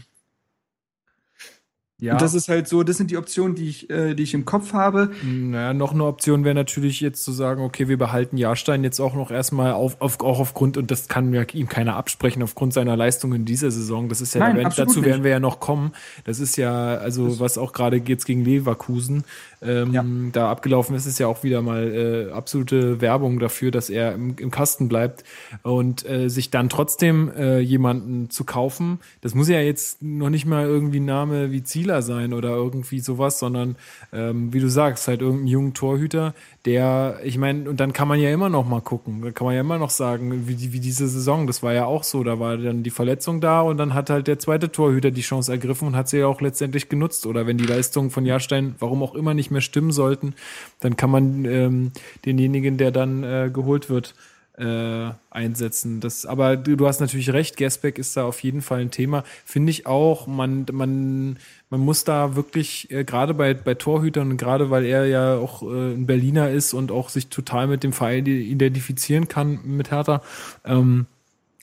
Ja. 2.04 2.14
Und 2.14 2.22
das 2.22 2.34
ist 2.34 2.50
halt 2.50 2.68
so, 2.68 2.84
das 2.84 2.98
sind 2.98 3.12
die 3.12 3.18
Optionen, 3.18 3.56
die 3.56 3.70
ich, 3.70 3.90
äh, 3.90 4.14
die 4.14 4.24
ich 4.24 4.34
im 4.34 4.44
Kopf 4.44 4.74
habe. 4.74 5.12
Naja, 5.24 5.74
noch 5.74 5.94
eine 5.94 6.04
Option 6.04 6.44
wäre 6.44 6.54
natürlich 6.54 7.00
jetzt 7.00 7.24
zu 7.24 7.32
sagen, 7.32 7.64
okay, 7.64 7.88
wir 7.88 7.98
behalten 7.98 8.36
Jahrstein 8.36 8.84
jetzt 8.84 9.00
auch 9.00 9.16
noch 9.16 9.32
erstmal 9.32 9.72
auf, 9.72 10.02
auf, 10.02 10.20
auch 10.20 10.42
aufgrund, 10.42 10.76
und 10.76 10.92
das 10.92 11.08
kann 11.08 11.30
mir 11.30 11.48
ihm 11.54 11.70
keiner 11.70 11.96
absprechen, 11.96 12.44
aufgrund 12.44 12.74
seiner 12.74 12.98
Leistung 12.98 13.34
in 13.34 13.46
dieser 13.46 13.72
Saison. 13.72 14.10
Das 14.10 14.20
ist 14.20 14.36
ja, 14.36 14.42
Nein, 14.42 14.70
dazu 14.76 15.02
werden 15.02 15.20
nicht. 15.20 15.24
wir 15.24 15.32
ja 15.32 15.40
noch 15.40 15.62
kommen. 15.62 15.94
Das 16.26 16.42
ist 16.42 16.58
ja, 16.58 16.96
also 16.96 17.40
was 17.40 17.58
auch 17.58 17.72
gerade 17.72 18.02
jetzt 18.06 18.26
gegen 18.26 18.44
Leverkusen 18.44 19.24
ähm, 19.66 19.94
ja. 19.94 20.06
da 20.32 20.52
abgelaufen 20.52 20.96
ist, 20.96 21.06
ist 21.06 21.20
ja 21.20 21.28
auch 21.28 21.44
wieder 21.44 21.62
mal 21.62 22.28
äh, 22.30 22.32
absolute 22.32 23.02
Werbung 23.02 23.40
dafür, 23.40 23.72
dass 23.72 23.90
er 23.90 24.14
im, 24.14 24.36
im 24.38 24.52
Kasten 24.52 24.88
bleibt 24.88 25.24
und 25.62 26.08
äh, 26.10 26.30
sich 26.30 26.52
dann 26.52 26.70
trotzdem 26.70 27.32
äh, 27.36 27.60
jemanden 27.60 28.30
zu 28.30 28.44
kaufen. 28.44 29.00
Das 29.22 29.36
muss 29.36 29.50
ja 29.50 29.60
jetzt 29.60 30.02
noch 30.02 30.30
nicht 30.30 30.46
mal 30.46 30.66
irgendwie 30.66 31.00
ein 31.00 31.06
Name 31.06 31.52
wie 31.52 31.64
Zieler 31.64 32.02
sein 32.02 32.34
oder 32.34 32.50
irgendwie 32.50 33.00
sowas, 33.00 33.40
sondern 33.40 33.76
ähm, 34.12 34.54
wie 34.54 34.60
du 34.60 34.70
sagst, 34.70 35.08
halt 35.08 35.22
irgendein 35.22 35.48
jungen 35.48 35.74
Torhüter, 35.74 36.34
der, 36.66 37.20
ich 37.24 37.38
meine, 37.38 37.70
und 37.70 37.80
dann 37.82 37.92
kann 37.92 38.08
man 38.08 38.20
ja 38.22 38.30
immer 38.32 38.48
noch 38.48 38.66
mal 38.66 38.80
gucken, 38.80 39.22
da 39.22 39.32
kann 39.32 39.46
man 39.46 39.54
ja 39.54 39.62
immer 39.62 39.78
noch 39.78 39.90
sagen, 39.90 40.48
wie, 40.48 40.72
wie 40.72 40.80
diese 40.80 41.10
Saison, 41.10 41.46
das 41.46 41.62
war 41.62 41.74
ja 41.74 41.86
auch 41.86 42.04
so, 42.04 42.24
da 42.24 42.40
war 42.40 42.56
dann 42.56 42.84
die 42.84 42.90
Verletzung 42.90 43.42
da 43.42 43.62
und 43.62 43.78
dann 43.78 43.94
hat 43.94 44.10
halt 44.10 44.28
der 44.28 44.40
zweite 44.40 44.72
Torhüter 44.72 45.12
die 45.12 45.22
Chance 45.22 45.52
ergriffen 45.52 45.90
und 45.90 45.96
hat 45.98 46.08
sie 46.08 46.20
ja 46.20 46.28
auch 46.28 46.40
letztendlich 46.40 46.88
genutzt. 46.88 47.26
Oder 47.26 47.46
wenn 47.48 47.58
die 47.58 47.66
Leistungen 47.66 48.12
von 48.12 48.26
Jahrstein, 48.26 48.76
warum 48.80 49.04
auch 49.04 49.14
immer, 49.14 49.34
nicht 49.34 49.52
mehr 49.52 49.62
stimmen 49.62 49.92
sollten, 49.92 50.36
dann 50.80 50.96
kann 50.96 51.10
man 51.10 51.44
ähm, 51.44 51.92
denjenigen, 52.26 52.78
der 52.78 52.92
dann 52.92 53.24
äh, 53.24 53.50
geholt 53.54 53.90
wird, 53.90 54.16
äh, 54.58 55.12
einsetzen. 55.32 56.00
Das, 56.00 56.26
aber 56.26 56.58
du, 56.58 56.76
du 56.76 56.88
hast 56.88 57.00
natürlich 57.00 57.34
recht, 57.34 57.58
Gasback 57.58 57.98
ist 57.98 58.16
da 58.16 58.26
auf 58.26 58.44
jeden 58.44 58.62
Fall 58.62 58.82
ein 58.82 58.92
Thema. 58.92 59.24
Finde 59.46 59.72
ich 59.72 59.88
auch, 59.88 60.28
man, 60.28 60.66
man, 60.72 61.38
man 61.70 61.80
muss 61.80 62.04
da 62.04 62.36
wirklich, 62.36 62.92
äh, 62.92 63.04
gerade 63.04 63.34
bei, 63.34 63.54
bei 63.54 63.74
Torhütern 63.74 64.32
und 64.32 64.38
gerade 64.38 64.70
weil 64.70 64.86
er 64.86 65.06
ja 65.08 65.38
auch 65.38 65.64
äh, 65.64 65.94
ein 65.94 66.06
Berliner 66.06 66.50
ist 66.52 66.74
und 66.74 66.92
auch 66.92 67.10
sich 67.10 67.28
total 67.30 67.68
mit 67.68 67.84
dem 67.84 67.94
Verein 67.94 68.26
identifizieren 68.26 69.28
kann 69.28 69.60
mit 69.64 69.92
Hertha, 69.92 70.22
ähm, 70.66 71.08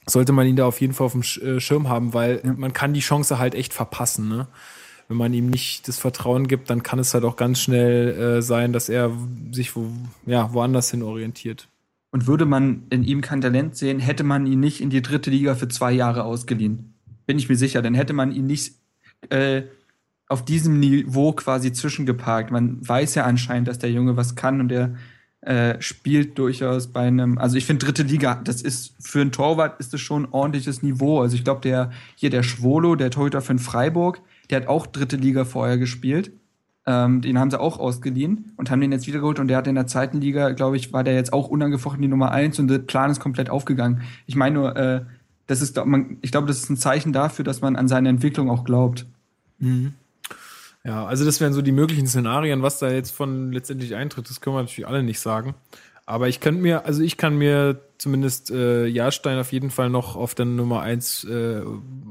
sollte 0.07 0.33
man 0.33 0.47
ihn 0.47 0.57
da 0.57 0.67
auf 0.67 0.81
jeden 0.81 0.93
Fall 0.93 1.07
auf 1.07 1.13
dem 1.13 1.23
äh, 1.23 1.61
Schirm 1.61 1.89
haben, 1.89 2.13
weil 2.13 2.41
man 2.57 2.73
kann 2.73 2.93
die 2.93 3.01
Chance 3.01 3.39
halt 3.39 3.55
echt 3.55 3.73
verpassen, 3.73 4.29
ne? 4.29 4.49
wenn 5.07 5.17
man 5.17 5.35
ihm 5.35 5.51
nicht 5.51 5.89
das 5.89 5.99
Vertrauen 5.99 6.47
gibt, 6.47 6.71
dann 6.71 6.85
kann 6.85 7.01
es 7.01 7.15
halt 7.15 7.25
auch 7.25 7.35
ganz 7.35 7.61
schnell 7.61 8.39
äh, 8.39 8.43
sein, 8.43 8.73
dass 8.73 8.89
er 8.89 9.11
sich 9.51 9.75
wo, 9.75 9.91
ja, 10.25 10.53
woanders 10.53 10.93
hin 10.93 11.03
orientiert. 11.03 11.69
Und 12.13 12.27
würde 12.27 12.45
man 12.45 12.85
in 12.91 13.05
ihm 13.05 13.21
kein 13.21 13.41
Talent 13.41 13.77
sehen, 13.77 14.01
hätte 14.01 14.25
man 14.25 14.47
ihn 14.47 14.61
nicht 14.61 14.81
in 14.81 14.91
die 14.91 15.03
dritte 15.03 15.31
Liga 15.31 15.55
für 15.55 15.69
zwei 15.69 15.93
Jahre 15.93 16.25
ausgeliehen. 16.25 16.95
Bin 17.27 17.39
ich 17.39 17.49
mir 17.49 17.57
sicher. 17.57 17.83
Dann 17.83 17.95
hätte 17.95 18.13
man 18.13 18.33
ihn 18.33 18.47
nicht 18.47 18.75
äh, 19.29 19.63
auf 20.29 20.45
diesem 20.45 20.81
Niveau 20.81 21.33
quasi 21.33 21.73
zwischengeparkt. 21.73 22.51
Man 22.51 22.87
weiß 22.87 23.15
ja 23.15 23.25
anscheinend, 23.25 23.69
dass 23.69 23.79
der 23.79 23.93
Junge 23.93 24.17
was 24.17 24.35
kann 24.35 24.61
und 24.61 24.73
er 24.73 24.95
äh, 25.43 25.81
spielt 25.81 26.39
durchaus 26.39 26.89
bei 26.89 27.01
einem, 27.01 27.39
also 27.39 27.57
ich 27.57 27.65
finde 27.65 27.87
dritte 27.87 28.03
Liga, 28.03 28.35
das 28.45 28.61
ist 28.61 28.95
für 29.01 29.23
einen 29.23 29.33
Torwart 29.33 29.81
ist 29.81 29.93
das 29.93 30.01
schon 30.01 30.25
ein 30.25 30.33
ordentliches 30.33 30.83
Niveau. 30.83 31.21
Also 31.21 31.35
ich 31.35 31.45
glaube, 31.45 31.63
der 31.63 31.91
hier 32.15 32.31
der 32.31 32.43
Schwolo, 32.43 32.95
der 32.95 33.11
Torhüter 33.11 33.41
von 33.41 33.59
Freiburg, 33.59 34.21
der 34.51 34.61
hat 34.61 34.69
auch 34.69 34.87
dritte 34.87 35.17
Liga 35.17 35.45
vorher 35.45 35.79
gespielt. 35.79 36.33
Ähm, 36.87 37.21
den 37.21 37.39
haben 37.39 37.51
sie 37.51 37.61
auch 37.61 37.79
ausgeliehen 37.79 38.53
und 38.57 38.71
haben 38.71 38.81
den 38.81 38.91
jetzt 38.91 39.07
wiedergeholt 39.07 39.39
und 39.39 39.49
der 39.49 39.59
hat 39.59 39.67
in 39.67 39.75
der 39.75 39.87
zweiten 39.87 40.21
Liga, 40.21 40.51
glaube 40.53 40.77
ich, 40.77 40.93
war 40.93 41.05
der 41.05 41.15
jetzt 41.15 41.33
auch 41.33 41.49
unangefochten 41.49 42.01
die 42.01 42.09
Nummer 42.09 42.31
eins 42.31 42.59
und 42.59 42.69
der 42.69 42.79
Plan 42.79 43.11
ist 43.11 43.21
komplett 43.21 43.51
aufgegangen. 43.51 44.03
Ich 44.27 44.35
meine 44.35 44.55
nur, 44.55 44.77
äh, 44.77 45.03
das 45.47 45.61
ist, 45.61 45.77
man, 45.85 46.17
ich 46.23 46.31
glaube, 46.31 46.47
das 46.47 46.59
ist 46.59 46.71
ein 46.71 46.77
Zeichen 46.77 47.13
dafür, 47.13 47.45
dass 47.45 47.61
man 47.61 47.77
an 47.77 47.87
seine 47.87 48.09
Entwicklung 48.09 48.51
auch 48.51 48.65
glaubt. 48.65 49.07
Mhm. 49.59 49.95
Ja, 50.85 51.05
also 51.05 51.27
das 51.27 51.41
wären 51.41 51.53
so 51.53 51.61
die 51.61 51.73
möglichen 51.73 52.07
Szenarien, 52.07 52.63
was 52.63 52.79
da 52.79 52.91
jetzt 52.91 53.11
von 53.11 53.53
letztendlich 53.53 53.95
eintritt, 53.95 54.31
das 54.31 54.41
können 54.41 54.57
wir 54.57 54.63
natürlich 54.63 54.87
alle 54.87 55.03
nicht 55.03 55.21
sagen. 55.21 55.55
Aber 56.07 56.29
ich 56.29 56.41
könnte 56.41 56.63
mir, 56.63 56.87
also 56.87 57.03
ich 57.03 57.17
kann 57.17 57.37
mir 57.37 57.81
zumindest 57.99 58.51
äh, 58.51 58.87
Jahrstein 58.87 59.39
auf 59.39 59.53
jeden 59.53 59.71
Fall 59.71 59.91
noch 59.91 60.17
auf 60.17 60.35
der 60.35 60.47
Nummer 60.47 60.81
eins 60.81 61.25
äh, 61.25 61.63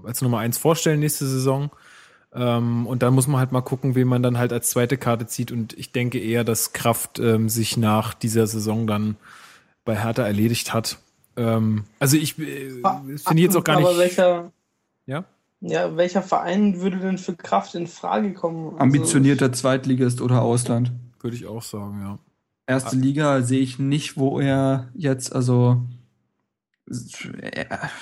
als 0.05 0.21
Nummer 0.21 0.39
eins 0.39 0.57
vorstellen 0.57 0.99
nächste 0.99 1.25
Saison. 1.25 1.71
Ähm, 2.33 2.85
und 2.85 3.01
dann 3.01 3.13
muss 3.13 3.27
man 3.27 3.39
halt 3.39 3.51
mal 3.51 3.61
gucken, 3.61 3.95
wen 3.95 4.07
man 4.07 4.21
dann 4.21 4.37
halt 4.37 4.53
als 4.53 4.69
zweite 4.69 4.97
Karte 4.97 5.27
zieht. 5.27 5.51
Und 5.51 5.73
ich 5.73 5.91
denke 5.91 6.19
eher, 6.19 6.43
dass 6.43 6.73
Kraft 6.73 7.19
ähm, 7.19 7.49
sich 7.49 7.77
nach 7.77 8.13
dieser 8.13 8.47
Saison 8.47 8.87
dann 8.87 9.17
bei 9.85 9.95
Hertha 9.95 10.25
erledigt 10.25 10.73
hat. 10.73 10.99
Ähm, 11.35 11.85
also 11.99 12.17
ich 12.17 12.37
äh, 12.37 12.69
finde 13.17 13.41
jetzt 13.41 13.55
auch 13.55 13.63
gar 13.63 13.77
nicht. 13.77 13.87
Aber 13.87 13.97
welcher, 13.97 14.51
ja? 15.05 15.25
Ja, 15.61 15.97
welcher 15.97 16.21
Verein 16.21 16.79
würde 16.81 16.97
denn 16.97 17.17
für 17.17 17.35
Kraft 17.35 17.75
in 17.75 17.87
Frage 17.87 18.33
kommen? 18.33 18.67
Also 18.67 18.77
Ambitionierter 18.77 19.51
Zweitligist 19.51 20.21
oder 20.21 20.41
Ausland. 20.41 20.91
Würde 21.21 21.35
ich 21.35 21.47
auch 21.47 21.63
sagen, 21.63 21.99
ja. 22.01 22.19
Erste 22.65 22.95
ah. 22.95 22.99
Liga 22.99 23.41
sehe 23.41 23.59
ich 23.59 23.79
nicht, 23.79 24.15
wo 24.15 24.39
er 24.39 24.89
jetzt, 24.93 25.33
also 25.33 25.81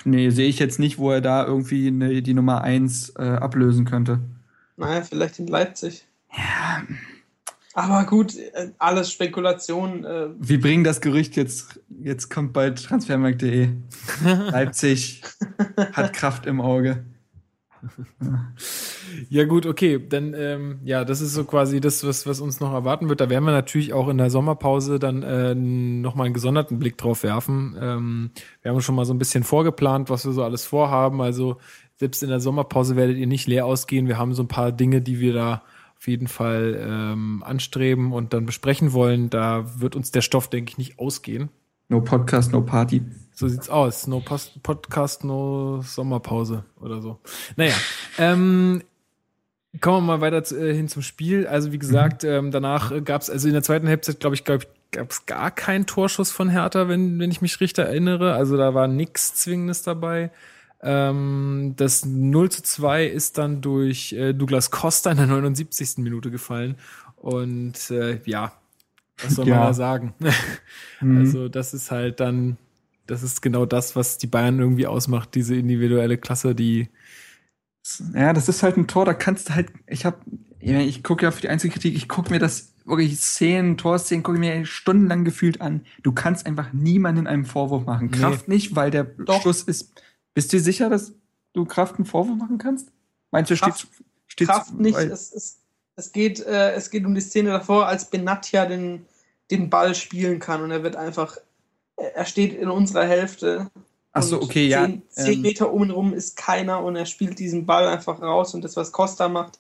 Nee, 0.06 0.30
sehe 0.30 0.48
ich 0.48 0.60
jetzt 0.60 0.80
nicht, 0.80 0.98
wo 0.98 1.12
er 1.12 1.22
da 1.22 1.46
irgendwie 1.46 1.92
ne, 1.92 2.22
die 2.22 2.34
Nummer 2.34 2.62
1 2.62 3.14
äh, 3.18 3.24
ablösen 3.24 3.86
könnte. 3.86 4.20
Naja, 4.78 5.02
vielleicht 5.02 5.40
in 5.40 5.48
Leipzig. 5.48 6.08
Ja. 6.36 6.84
Aber 7.74 8.06
gut, 8.06 8.36
äh, 8.36 8.72
alles 8.80 9.12
Spekulation. 9.12 10.04
Äh. 10.04 10.30
Wir 10.40 10.60
bringen 10.60 10.84
das 10.84 11.02
Gerücht 11.02 11.36
jetzt, 11.36 11.80
jetzt 12.02 12.30
kommt 12.30 12.54
bald 12.54 12.84
transfermarkt.de. 12.84 13.70
Leipzig 14.24 15.22
hat 15.94 16.14
Kraft 16.14 16.46
im 16.46 16.62
Auge. 16.62 17.06
ja, 19.30 19.46
gut, 19.46 19.66
okay. 19.66 20.00
Dann, 20.08 20.34
ähm, 20.34 20.80
ja, 20.84 21.06
das 21.06 21.22
ist 21.22 21.34
so 21.34 21.44
quasi 21.44 21.82
das, 21.82 22.06
was, 22.06 22.26
was 22.26 22.40
uns 22.40 22.60
noch 22.60 22.74
erwarten 22.74 23.10
wird. 23.10 23.22
Da 23.22 23.30
werden 23.30 23.46
wir 23.46 23.52
natürlich 23.52 23.94
auch 23.94 24.08
in 24.10 24.18
der 24.18 24.30
Sommerpause 24.30 25.00
dann 25.00 25.24
äh, 25.24 25.56
nochmal 25.56 26.26
einen 26.26 26.34
gesonderten 26.34 26.80
Blick 26.80 26.98
drauf 26.98 27.24
werfen. 27.24 27.78
Ähm, 27.80 28.32
wir 28.62 28.72
haben 28.72 28.82
schon 28.82 28.96
mal 28.96 29.06
so 29.06 29.14
ein 29.14 29.20
bisschen 29.20 29.44
vorgeplant, 29.44 30.10
was 30.10 30.26
wir 30.26 30.34
so 30.34 30.44
alles 30.44 30.66
vorhaben. 30.66 31.22
Also 31.22 31.58
selbst 31.96 32.24
in 32.24 32.30
der 32.30 32.40
Sommerpause 32.40 32.96
werdet 32.96 33.18
ihr 33.18 33.28
nicht 33.28 33.48
leer 33.48 33.66
ausgehen. 33.66 34.08
Wir 34.08 34.18
haben 34.18 34.34
so 34.34 34.44
ein 34.44 34.48
paar 34.48 34.72
Dinge, 34.72 35.02
die 35.02 35.20
wir 35.20 35.34
da 35.34 35.64
auf 35.98 36.08
jeden 36.08 36.28
Fall 36.28 36.78
ähm, 36.80 37.44
anstreben 37.44 38.14
und 38.14 38.34
dann 38.34 38.46
besprechen 38.46 38.94
wollen. 38.94 39.30
Da 39.30 39.80
wird 39.80 39.96
uns 39.96 40.12
der 40.12 40.22
Stoff, 40.22 40.50
denke 40.50 40.72
ich, 40.72 40.78
nicht 40.78 41.00
ausgehen. 41.00 41.50
No 41.90 42.02
Podcast, 42.02 42.52
no 42.52 42.62
Party. 42.62 43.02
So 43.38 43.48
sieht's 43.48 43.70
aus. 43.70 44.08
No 44.08 44.20
Post 44.20 44.64
Podcast, 44.64 45.24
no 45.24 45.84
Sommerpause 45.84 46.64
oder 46.82 47.04
so. 47.04 47.20
Naja, 47.56 47.76
ähm, 48.18 48.82
kommen 49.80 50.08
wir 50.08 50.18
mal 50.18 50.22
weiter 50.22 50.44
zu, 50.44 50.58
äh, 50.58 50.74
hin 50.74 50.88
zum 50.88 51.04
Spiel. 51.04 51.46
Also 51.46 51.72
wie 51.72 51.78
gesagt, 51.78 52.24
mhm. 52.24 52.30
ähm, 52.30 52.52
danach 52.52 52.92
gab's 53.04 53.30
also 53.30 53.48
in 53.48 53.54
der 53.54 53.62
zweiten 53.62 53.88
Halbzeit, 53.88 54.20
glaube 54.20 54.36
ich, 54.36 54.44
glaube 54.44 54.64
ich, 54.64 54.70
gab's 54.90 55.28
gar 55.28 55.52
keinen 55.52 55.86
Torschuss 55.86 56.32
von 56.32 56.50
Hertha, 56.50 56.88
wenn, 56.88 57.20
wenn 57.20 57.30
ich 57.30 57.42
mich 57.42 57.62
richtig 57.62 57.86
erinnere. 57.86 58.34
Also 58.34 58.58
da 58.58 58.74
war 58.74 58.88
nichts 58.88 59.36
Zwingendes 59.36 59.84
dabei. 59.84 60.32
Ähm, 60.82 61.76
das 61.78 62.06
0 62.06 62.50
zu 62.50 62.64
2 62.64 63.06
ist 63.06 63.38
dann 63.38 63.62
durch 63.62 64.14
äh, 64.14 64.34
Douglas 64.34 64.72
Costa 64.72 65.12
in 65.12 65.18
der 65.18 65.28
79. 65.28 66.00
Minute 66.00 66.32
gefallen. 66.32 66.76
Und 67.18 67.92
äh, 67.92 68.20
ja, 68.26 68.52
was 69.22 69.36
soll 69.36 69.46
man 69.46 69.60
da 69.60 69.74
sagen? 69.76 70.16
mhm. 71.02 71.20
Also 71.20 71.50
das 71.50 71.76
ist 71.76 71.92
halt 71.92 72.20
dann 72.20 72.58
das 73.08 73.24
ist 73.24 73.42
genau 73.42 73.66
das, 73.66 73.96
was 73.96 74.18
die 74.18 74.28
Bayern 74.28 74.60
irgendwie 74.60 74.88
ausmacht, 74.88 75.34
diese 75.36 75.56
individuelle 75.56 76.18
Klasse, 76.18 76.54
die. 76.54 76.90
Ja, 78.14 78.34
das 78.34 78.50
ist 78.50 78.64
halt 78.64 78.78
ein 78.78 78.88
Tor, 78.88 79.06
da 79.06 79.14
kannst 79.14 79.50
du 79.50 79.56
halt, 79.56 79.72
ich 79.88 80.06
hab, 80.06 80.22
ich 80.60 81.04
gucke 81.04 81.24
ja 81.24 81.32
für 81.32 81.42
die 81.42 81.50
Einzelkritik, 81.50 81.96
ich 81.96 82.10
gucke 82.10 82.32
mir 82.32 82.40
das 82.40 82.74
wirklich 82.86 83.18
Szenen, 83.20 83.78
Torszenen, 83.78 84.24
gucke 84.24 84.40
mir 84.40 84.66
stundenlang 84.66 85.24
gefühlt 85.24 85.62
an. 85.62 85.86
Du 86.04 86.12
kannst 86.12 86.46
einfach 86.46 86.74
niemanden 86.74 87.28
einen 87.28 87.46
Vorwurf 87.46 87.86
machen. 87.86 88.10
Nee. 88.12 88.18
Kraft 88.18 88.48
nicht, 88.48 88.76
weil 88.76 88.92
der 88.92 89.06
Doch. 89.06 89.42
Schuss 89.42 89.64
ist. 89.64 90.02
Bist 90.34 90.52
du 90.52 90.60
sicher, 90.60 90.90
dass 90.90 91.14
du 91.54 91.66
Kraft 91.66 91.96
einen 91.96 92.06
Vorwurf 92.06 92.38
machen 92.38 92.58
kannst? 92.58 92.92
Meinst 93.32 93.52
du, 93.52 93.56
Kraft, 93.56 93.88
steht, 94.28 94.48
Kraft 94.48 94.74
nicht, 94.74 94.98
es, 94.98 95.34
es, 95.34 95.60
es, 95.96 96.12
geht, 96.12 96.40
äh, 96.46 96.74
es 96.74 96.90
geht 96.90 97.06
um 97.06 97.16
die 97.16 97.22
Szene 97.22 97.50
davor, 97.50 97.88
als 97.88 98.10
Benatia 98.10 98.66
den, 98.66 99.06
den 99.50 99.70
Ball 99.70 99.96
spielen 99.96 100.40
kann 100.40 100.62
und 100.62 100.72
er 100.72 100.84
wird 100.84 100.96
einfach 100.96 101.38
er 101.98 102.26
steht 102.26 102.54
in 102.54 102.70
unserer 102.70 103.06
Hälfte. 103.06 103.70
Achso, 104.12 104.38
okay, 104.38 104.68
ja. 104.68 104.86
Zehn, 104.86 105.04
zehn 105.10 105.34
ähm, 105.34 105.42
Meter 105.42 105.72
um 105.72 105.84
ihn 105.84 105.92
rum 105.92 106.14
ist 106.14 106.38
keiner 106.38 106.84
und 106.84 106.96
er 106.96 107.06
spielt 107.06 107.40
diesen 107.40 107.66
Ball 107.66 107.88
einfach 107.88 108.22
raus 108.22 108.54
und 108.54 108.64
das, 108.64 108.76
was 108.76 108.92
Costa 108.92 109.30
macht, 109.30 109.60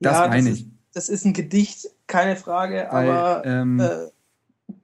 das 0.00 0.18
ja, 0.18 0.28
meine 0.28 0.50
ich. 0.50 0.60
Ist, 0.60 0.68
das 0.92 1.08
ist 1.08 1.24
ein 1.24 1.32
Gedicht, 1.32 1.88
keine 2.06 2.36
Frage, 2.36 2.88
Weil, 2.90 3.10
aber 3.10 3.46
ähm, 3.46 3.80
äh, 3.80 4.74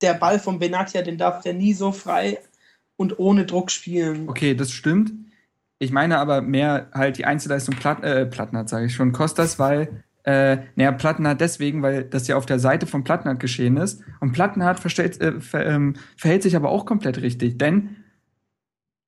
der 0.00 0.14
Ball 0.14 0.38
von 0.38 0.58
Benatia, 0.58 1.02
den 1.02 1.18
darf 1.18 1.42
der 1.42 1.54
nie 1.54 1.74
so 1.74 1.92
frei 1.92 2.38
und 2.96 3.18
ohne 3.18 3.46
Druck 3.46 3.70
spielen. 3.70 4.28
Okay, 4.28 4.54
das 4.54 4.70
stimmt. 4.70 5.12
Ich 5.78 5.92
meine 5.92 6.18
aber 6.18 6.42
mehr 6.42 6.90
halt 6.92 7.18
die 7.18 7.24
Einzelleistung 7.24 7.76
Platt, 7.76 8.02
äh, 8.02 8.26
Plattner, 8.26 8.66
sage 8.66 8.86
ich 8.86 8.94
schon, 8.94 9.12
Kostas, 9.12 9.58
weil 9.58 10.04
äh, 10.24 10.58
naja, 10.76 10.92
Plattenhardt 10.92 11.40
deswegen, 11.40 11.82
weil 11.82 12.04
das 12.04 12.28
ja 12.28 12.36
auf 12.36 12.46
der 12.46 12.58
Seite 12.58 12.86
von 12.86 13.04
Plattenhardt 13.04 13.40
geschehen 13.40 13.76
ist. 13.76 14.02
Und 14.20 14.32
Plattenhardt 14.32 14.84
äh, 14.98 15.40
ver, 15.40 15.66
ähm, 15.66 15.94
verhält 16.16 16.42
sich 16.42 16.56
aber 16.56 16.68
auch 16.70 16.84
komplett 16.84 17.22
richtig, 17.22 17.58
denn 17.58 17.96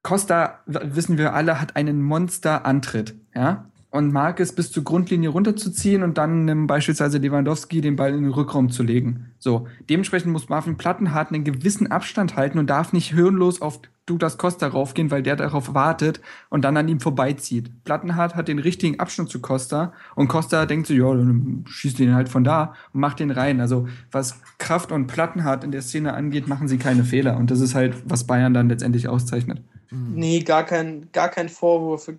Costa, 0.03 0.61
wissen 0.67 1.19
wir 1.19 1.35
alle, 1.35 1.61
hat 1.61 1.77
einen 1.77 2.01
Monster-Antritt, 2.01 3.15
ja. 3.35 3.71
und 3.91 4.13
mag 4.13 4.41
es 4.41 4.55
bis 4.55 4.73
zur 4.73 4.83
Grundlinie 4.83 5.29
runterzuziehen 5.29 6.03
und 6.03 6.17
dann 6.17 6.49
einem 6.49 6.67
beispielsweise 6.67 7.19
Lewandowski 7.19 7.83
den 7.83 7.97
Ball 7.97 8.15
in 8.15 8.23
den 8.23 8.33
Rückraum 8.33 8.71
zu 8.71 8.83
legen. 8.83 9.33
So, 9.39 9.67
dementsprechend 9.91 10.33
muss 10.33 10.49
Marvin 10.49 10.79
Plattenhardt 10.79 11.33
einen 11.33 11.45
gewissen 11.45 11.91
Abstand 11.91 12.37
halten 12.37 12.59
und 12.59 12.71
darf 12.71 12.95
nicht 12.95 13.13
hirnlos 13.13 13.61
auf 13.61 13.81
Douglas 14.11 14.39
Costa 14.39 14.67
raufgehen, 14.67 15.11
weil 15.11 15.23
der 15.23 15.37
darauf 15.37 15.75
wartet 15.75 16.21
und 16.49 16.65
dann 16.65 16.77
an 16.77 16.89
ihm 16.89 17.01
vorbeizieht. 17.01 17.85
Plattenhardt 17.85 18.35
hat 18.35 18.49
den 18.49 18.59
richtigen 18.59 19.01
Abstand 19.01 19.31
zu 19.31 19.41
Costa 19.41 19.93
und 20.15 20.29
Costa 20.29 20.67
denkt 20.67 20.87
so, 20.87 20.95
ja, 20.95 21.15
dann 21.15 21.65
schießt 21.69 22.01
ihn 22.01 22.15
halt 22.15 22.29
von 22.29 22.45
da 22.45 22.75
und 22.93 23.01
macht 23.01 23.21
den 23.21 23.31
rein. 23.31 23.61
Also 23.61 23.89
was 24.11 24.41
Kraft 24.59 24.93
und 24.93 25.07
Plattenhardt 25.07 25.65
in 25.65 25.73
der 25.73 25.83
Szene 25.83 26.15
angeht, 26.15 26.49
machen 26.49 26.69
sie 26.69 26.79
keine 26.79 27.05
Fehler 27.05 27.37
und 27.37 27.51
das 27.51 27.61
ist 27.61 27.75
halt, 27.75 27.95
was 28.05 28.25
Bayern 28.25 28.55
dann 28.55 28.69
letztendlich 28.69 29.09
auszeichnet. 29.09 29.63
Nee, 29.91 30.41
gar 30.41 30.65
kein, 30.65 31.09
gar 31.13 31.29
kein 31.29 31.49
Vorwurf. 31.49 32.11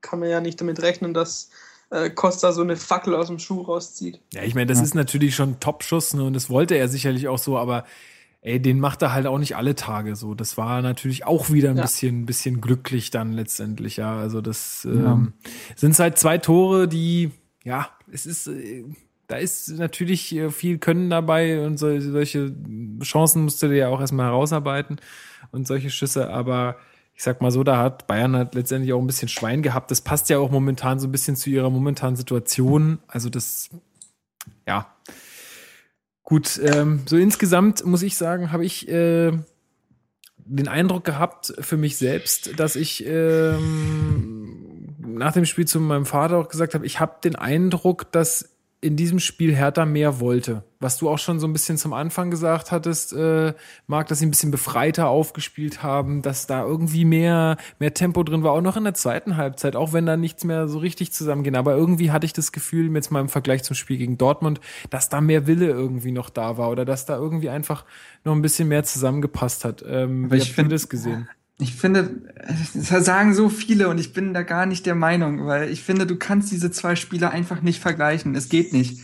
Kann 0.00 0.20
man 0.20 0.30
ja 0.30 0.40
nicht 0.40 0.60
damit 0.60 0.80
rechnen, 0.82 1.12
dass 1.12 1.50
äh, 1.90 2.10
Costa 2.10 2.52
so 2.52 2.62
eine 2.62 2.76
Fackel 2.76 3.14
aus 3.14 3.28
dem 3.28 3.38
Schuh 3.38 3.62
rauszieht. 3.62 4.20
Ja, 4.32 4.42
ich 4.42 4.54
meine, 4.54 4.66
das 4.66 4.78
ja. 4.78 4.84
ist 4.84 4.94
natürlich 4.94 5.34
schon 5.34 5.50
ein 5.50 5.60
Top-Schuss 5.60 6.14
ne, 6.14 6.24
und 6.24 6.34
das 6.34 6.50
wollte 6.50 6.74
er 6.74 6.88
sicherlich 6.88 7.28
auch 7.28 7.38
so, 7.38 7.58
aber 7.58 7.84
ey, 8.40 8.60
den 8.60 8.80
macht 8.80 9.02
er 9.02 9.12
halt 9.12 9.26
auch 9.26 9.38
nicht 9.38 9.56
alle 9.56 9.74
Tage 9.74 10.16
so. 10.16 10.34
Das 10.34 10.56
war 10.56 10.80
natürlich 10.82 11.26
auch 11.26 11.50
wieder 11.50 11.70
ein 11.70 11.76
ja. 11.76 11.82
bisschen, 11.82 12.26
bisschen 12.26 12.60
glücklich 12.60 13.10
dann 13.10 13.32
letztendlich, 13.32 13.96
ja. 13.96 14.16
Also 14.16 14.40
das 14.40 14.84
ja. 14.84 15.12
ähm, 15.12 15.32
sind 15.76 15.98
halt 15.98 16.18
zwei 16.18 16.38
Tore, 16.38 16.88
die, 16.88 17.32
ja, 17.64 17.88
es 18.10 18.26
ist, 18.26 18.46
äh, 18.46 18.84
da 19.26 19.36
ist 19.36 19.68
natürlich 19.70 20.34
äh, 20.34 20.50
viel 20.50 20.78
Können 20.78 21.10
dabei 21.10 21.66
und 21.66 21.78
so, 21.78 22.00
solche 22.00 22.54
Chancen 23.02 23.42
musste 23.44 23.68
du 23.68 23.76
ja 23.76 23.88
auch 23.88 24.00
erstmal 24.00 24.26
herausarbeiten 24.26 25.00
und 25.50 25.66
solche 25.66 25.90
Schüsse, 25.90 26.30
aber 26.30 26.76
ich 27.14 27.24
sag 27.24 27.42
mal 27.42 27.50
so, 27.50 27.64
da 27.64 27.78
hat 27.78 28.06
Bayern 28.06 28.36
halt 28.36 28.54
letztendlich 28.54 28.92
auch 28.92 29.00
ein 29.00 29.06
bisschen 29.08 29.26
Schwein 29.26 29.60
gehabt. 29.60 29.90
Das 29.90 30.02
passt 30.02 30.28
ja 30.28 30.38
auch 30.38 30.52
momentan 30.52 31.00
so 31.00 31.08
ein 31.08 31.10
bisschen 31.10 31.34
zu 31.34 31.50
ihrer 31.50 31.68
momentanen 31.68 32.14
Situation. 32.14 33.00
Also 33.08 33.28
das, 33.28 33.70
ja. 34.68 34.86
Gut, 36.28 36.60
ähm, 36.62 37.04
so 37.06 37.16
insgesamt 37.16 37.86
muss 37.86 38.02
ich 38.02 38.18
sagen, 38.18 38.52
habe 38.52 38.62
ich 38.62 38.86
äh, 38.86 39.32
den 40.36 40.68
Eindruck 40.68 41.04
gehabt 41.04 41.54
für 41.58 41.78
mich 41.78 41.96
selbst, 41.96 42.60
dass 42.60 42.76
ich 42.76 43.02
ähm, 43.06 44.94
nach 44.98 45.32
dem 45.32 45.46
Spiel 45.46 45.66
zu 45.66 45.80
meinem 45.80 46.04
Vater 46.04 46.36
auch 46.36 46.50
gesagt 46.50 46.74
habe, 46.74 46.84
ich 46.84 47.00
habe 47.00 47.14
den 47.24 47.34
Eindruck, 47.34 48.12
dass 48.12 48.57
in 48.80 48.94
diesem 48.94 49.18
Spiel 49.18 49.54
Hertha 49.56 49.84
mehr 49.84 50.20
wollte. 50.20 50.62
Was 50.78 50.98
du 50.98 51.10
auch 51.10 51.18
schon 51.18 51.40
so 51.40 51.48
ein 51.48 51.52
bisschen 51.52 51.76
zum 51.78 51.92
Anfang 51.92 52.30
gesagt 52.30 52.70
hattest, 52.70 53.12
äh, 53.12 53.54
Marc, 53.88 54.06
dass 54.06 54.20
sie 54.20 54.26
ein 54.26 54.30
bisschen 54.30 54.52
befreiter 54.52 55.08
aufgespielt 55.08 55.82
haben, 55.82 56.22
dass 56.22 56.46
da 56.46 56.64
irgendwie 56.64 57.04
mehr, 57.04 57.56
mehr 57.80 57.92
Tempo 57.92 58.22
drin 58.22 58.44
war, 58.44 58.52
auch 58.52 58.60
noch 58.60 58.76
in 58.76 58.84
der 58.84 58.94
zweiten 58.94 59.36
Halbzeit, 59.36 59.74
auch 59.74 59.92
wenn 59.92 60.06
da 60.06 60.16
nichts 60.16 60.44
mehr 60.44 60.68
so 60.68 60.78
richtig 60.78 61.12
zusammenging. 61.12 61.56
Aber 61.56 61.74
irgendwie 61.74 62.12
hatte 62.12 62.26
ich 62.26 62.32
das 62.32 62.52
Gefühl, 62.52 62.94
jetzt 62.94 63.10
mal 63.10 63.20
im 63.20 63.28
Vergleich 63.28 63.64
zum 63.64 63.74
Spiel 63.74 63.98
gegen 63.98 64.16
Dortmund, 64.16 64.60
dass 64.90 65.08
da 65.08 65.20
mehr 65.20 65.48
Wille 65.48 65.66
irgendwie 65.66 66.12
noch 66.12 66.30
da 66.30 66.56
war 66.56 66.70
oder 66.70 66.84
dass 66.84 67.04
da 67.04 67.16
irgendwie 67.16 67.50
einfach 67.50 67.84
noch 68.22 68.34
ein 68.34 68.42
bisschen 68.42 68.68
mehr 68.68 68.84
zusammengepasst 68.84 69.64
hat. 69.64 69.84
Ähm, 69.84 70.26
Aber 70.26 70.36
ich 70.36 70.52
finde 70.52 70.76
das 70.76 70.88
gesehen 70.88 71.28
ich 71.60 71.74
finde, 71.74 72.22
das 72.74 73.04
sagen 73.04 73.34
so 73.34 73.48
viele 73.48 73.88
und 73.88 73.98
ich 73.98 74.12
bin 74.12 74.32
da 74.32 74.42
gar 74.42 74.64
nicht 74.64 74.86
der 74.86 74.94
Meinung, 74.94 75.46
weil 75.46 75.70
ich 75.70 75.82
finde, 75.82 76.06
du 76.06 76.16
kannst 76.16 76.52
diese 76.52 76.70
zwei 76.70 76.94
Spieler 76.94 77.30
einfach 77.30 77.62
nicht 77.62 77.80
vergleichen. 77.80 78.36
Es 78.36 78.48
geht 78.48 78.72
nicht. 78.72 79.00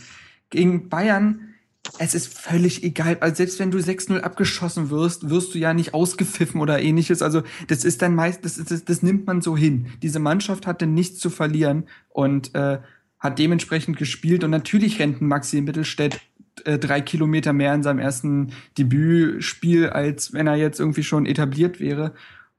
Gegen 0.49 0.87
Bayern, 0.87 1.55
es 1.99 2.15
ist 2.15 2.33
völlig 2.33 2.83
egal. 2.83 3.17
Also 3.19 3.35
selbst 3.35 3.59
wenn 3.59 3.71
du 3.71 3.77
6-0 3.77 4.19
abgeschossen 4.21 4.89
wirst, 4.89 5.29
wirst 5.29 5.53
du 5.53 5.59
ja 5.59 5.73
nicht 5.73 5.93
ausgepfiffen 5.93 6.61
oder 6.61 6.81
ähnliches. 6.81 7.21
Also 7.21 7.43
das 7.67 7.83
ist 7.83 8.01
dann 8.01 8.15
meist, 8.15 8.45
das, 8.45 8.55
das, 8.55 8.85
das 8.85 9.03
nimmt 9.03 9.27
man 9.27 9.41
so 9.41 9.57
hin. 9.57 9.87
Diese 10.01 10.19
Mannschaft 10.19 10.65
hatte 10.65 10.87
nichts 10.87 11.19
zu 11.19 11.29
verlieren 11.29 11.83
und 12.09 12.55
äh, 12.55 12.79
hat 13.19 13.37
dementsprechend 13.37 13.97
gespielt. 13.97 14.45
Und 14.45 14.51
natürlich 14.51 14.99
rennt 14.99 15.21
Maxi 15.21 15.61
Mittelstädt 15.61 16.21
äh, 16.63 16.79
drei 16.79 17.01
Kilometer 17.01 17.51
mehr 17.51 17.73
in 17.73 17.83
seinem 17.83 17.99
ersten 17.99 18.53
Debütspiel, 18.77 19.89
als 19.89 20.31
wenn 20.31 20.47
er 20.47 20.55
jetzt 20.55 20.79
irgendwie 20.79 21.03
schon 21.03 21.25
etabliert 21.25 21.79
wäre. 21.79 22.13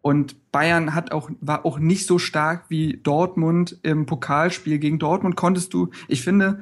Und 0.07 0.53
Bayern 0.53 0.95
hat 0.95 1.11
auch, 1.11 1.31
war 1.41 1.67
auch 1.67 1.81
nicht 1.81 2.07
so 2.07 2.21
stark 2.21 2.67
wie 2.69 3.01
Dortmund 3.03 3.81
im 3.83 4.07
Pokalspiel. 4.07 4.79
Gegen 4.79 5.01
Dortmund 5.01 5.35
konntest 5.35 5.75
du, 5.75 5.91
ich 6.07 6.23
finde, 6.23 6.61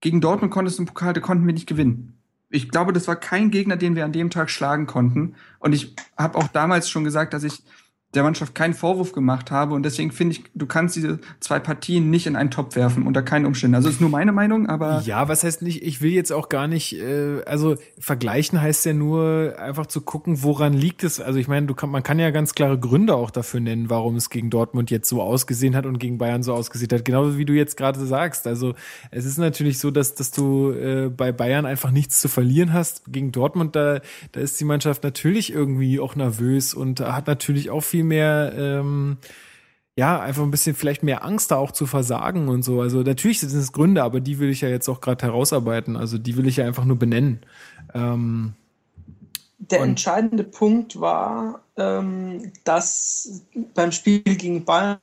gegen 0.00 0.22
Dortmund 0.22 0.50
konntest 0.50 0.78
du 0.78 0.84
im 0.84 0.86
Pokal, 0.86 1.12
da 1.12 1.20
konnten 1.20 1.46
wir 1.46 1.52
nicht 1.52 1.66
gewinnen. 1.66 2.16
Ich 2.48 2.70
glaube, 2.70 2.94
das 2.94 3.06
war 3.06 3.16
kein 3.16 3.50
Gegner, 3.50 3.76
den 3.76 3.96
wir 3.96 4.06
an 4.06 4.12
dem 4.12 4.30
Tag 4.30 4.48
schlagen 4.48 4.86
konnten. 4.86 5.34
Und 5.58 5.74
ich 5.74 5.94
habe 6.16 6.38
auch 6.38 6.48
damals 6.48 6.88
schon 6.88 7.04
gesagt, 7.04 7.34
dass 7.34 7.44
ich 7.44 7.62
der 8.14 8.22
Mannschaft 8.22 8.54
keinen 8.54 8.74
Vorwurf 8.74 9.12
gemacht 9.12 9.50
habe. 9.50 9.74
Und 9.74 9.84
deswegen 9.84 10.12
finde 10.12 10.36
ich, 10.36 10.44
du 10.54 10.66
kannst 10.66 10.96
diese 10.96 11.18
zwei 11.40 11.58
Partien 11.58 12.10
nicht 12.10 12.26
in 12.26 12.36
einen 12.36 12.50
Topf 12.50 12.76
werfen, 12.76 13.06
unter 13.06 13.22
keinen 13.22 13.46
Umständen. 13.46 13.74
Also 13.74 13.88
ist 13.88 14.00
nur 14.00 14.10
meine 14.10 14.32
Meinung, 14.32 14.68
aber. 14.68 15.02
Ja, 15.04 15.28
was 15.28 15.44
heißt 15.44 15.62
nicht, 15.62 15.82
ich 15.82 16.00
will 16.00 16.12
jetzt 16.12 16.32
auch 16.32 16.48
gar 16.48 16.68
nicht, 16.68 16.98
äh, 16.98 17.42
also 17.46 17.76
vergleichen 17.98 18.60
heißt 18.60 18.84
ja 18.86 18.92
nur 18.92 19.54
einfach 19.58 19.86
zu 19.86 20.00
gucken, 20.00 20.42
woran 20.42 20.72
liegt 20.72 21.02
es. 21.04 21.20
Also 21.20 21.38
ich 21.38 21.48
meine, 21.48 21.66
du 21.66 21.74
kann, 21.74 21.90
man 21.90 22.02
kann 22.02 22.18
ja 22.18 22.30
ganz 22.30 22.54
klare 22.54 22.78
Gründe 22.78 23.14
auch 23.16 23.30
dafür 23.30 23.60
nennen, 23.60 23.90
warum 23.90 24.16
es 24.16 24.30
gegen 24.30 24.50
Dortmund 24.50 24.90
jetzt 24.90 25.08
so 25.08 25.20
ausgesehen 25.20 25.74
hat 25.74 25.86
und 25.86 25.98
gegen 25.98 26.18
Bayern 26.18 26.42
so 26.42 26.54
ausgesehen 26.54 26.90
hat. 26.92 27.04
Genauso 27.04 27.36
wie 27.38 27.44
du 27.44 27.52
jetzt 27.52 27.76
gerade 27.76 28.04
sagst. 28.04 28.46
Also 28.46 28.74
es 29.10 29.24
ist 29.24 29.38
natürlich 29.38 29.78
so, 29.78 29.90
dass, 29.90 30.14
dass 30.14 30.30
du 30.30 30.70
äh, 30.70 31.10
bei 31.10 31.32
Bayern 31.32 31.66
einfach 31.66 31.90
nichts 31.90 32.20
zu 32.20 32.28
verlieren 32.28 32.72
hast. 32.72 33.02
Gegen 33.08 33.32
Dortmund, 33.32 33.74
da, 33.74 34.00
da 34.32 34.40
ist 34.40 34.60
die 34.60 34.64
Mannschaft 34.64 35.02
natürlich 35.02 35.52
irgendwie 35.52 35.98
auch 35.98 36.14
nervös 36.14 36.74
und 36.74 37.00
hat 37.00 37.26
natürlich 37.26 37.70
auch 37.70 37.82
viel 37.82 38.03
mehr, 38.04 38.52
ähm, 38.56 39.18
ja, 39.96 40.20
einfach 40.20 40.42
ein 40.42 40.50
bisschen 40.50 40.74
vielleicht 40.74 41.02
mehr 41.02 41.24
Angst 41.24 41.50
da 41.50 41.56
auch 41.56 41.70
zu 41.70 41.86
versagen 41.86 42.48
und 42.48 42.62
so. 42.62 42.80
Also 42.80 43.02
natürlich 43.02 43.40
sind 43.40 43.54
es 43.54 43.72
Gründe, 43.72 44.02
aber 44.02 44.20
die 44.20 44.38
will 44.38 44.50
ich 44.50 44.60
ja 44.60 44.68
jetzt 44.68 44.88
auch 44.88 45.00
gerade 45.00 45.24
herausarbeiten. 45.24 45.96
Also 45.96 46.18
die 46.18 46.36
will 46.36 46.46
ich 46.46 46.56
ja 46.56 46.66
einfach 46.66 46.84
nur 46.84 46.98
benennen. 46.98 47.40
Ähm, 47.94 48.54
der 49.58 49.80
entscheidende 49.80 50.44
Punkt 50.44 51.00
war, 51.00 51.60
ähm, 51.76 52.52
dass 52.64 53.42
beim 53.74 53.92
Spiel 53.92 54.20
gegen 54.20 54.64
Bayern 54.64 54.98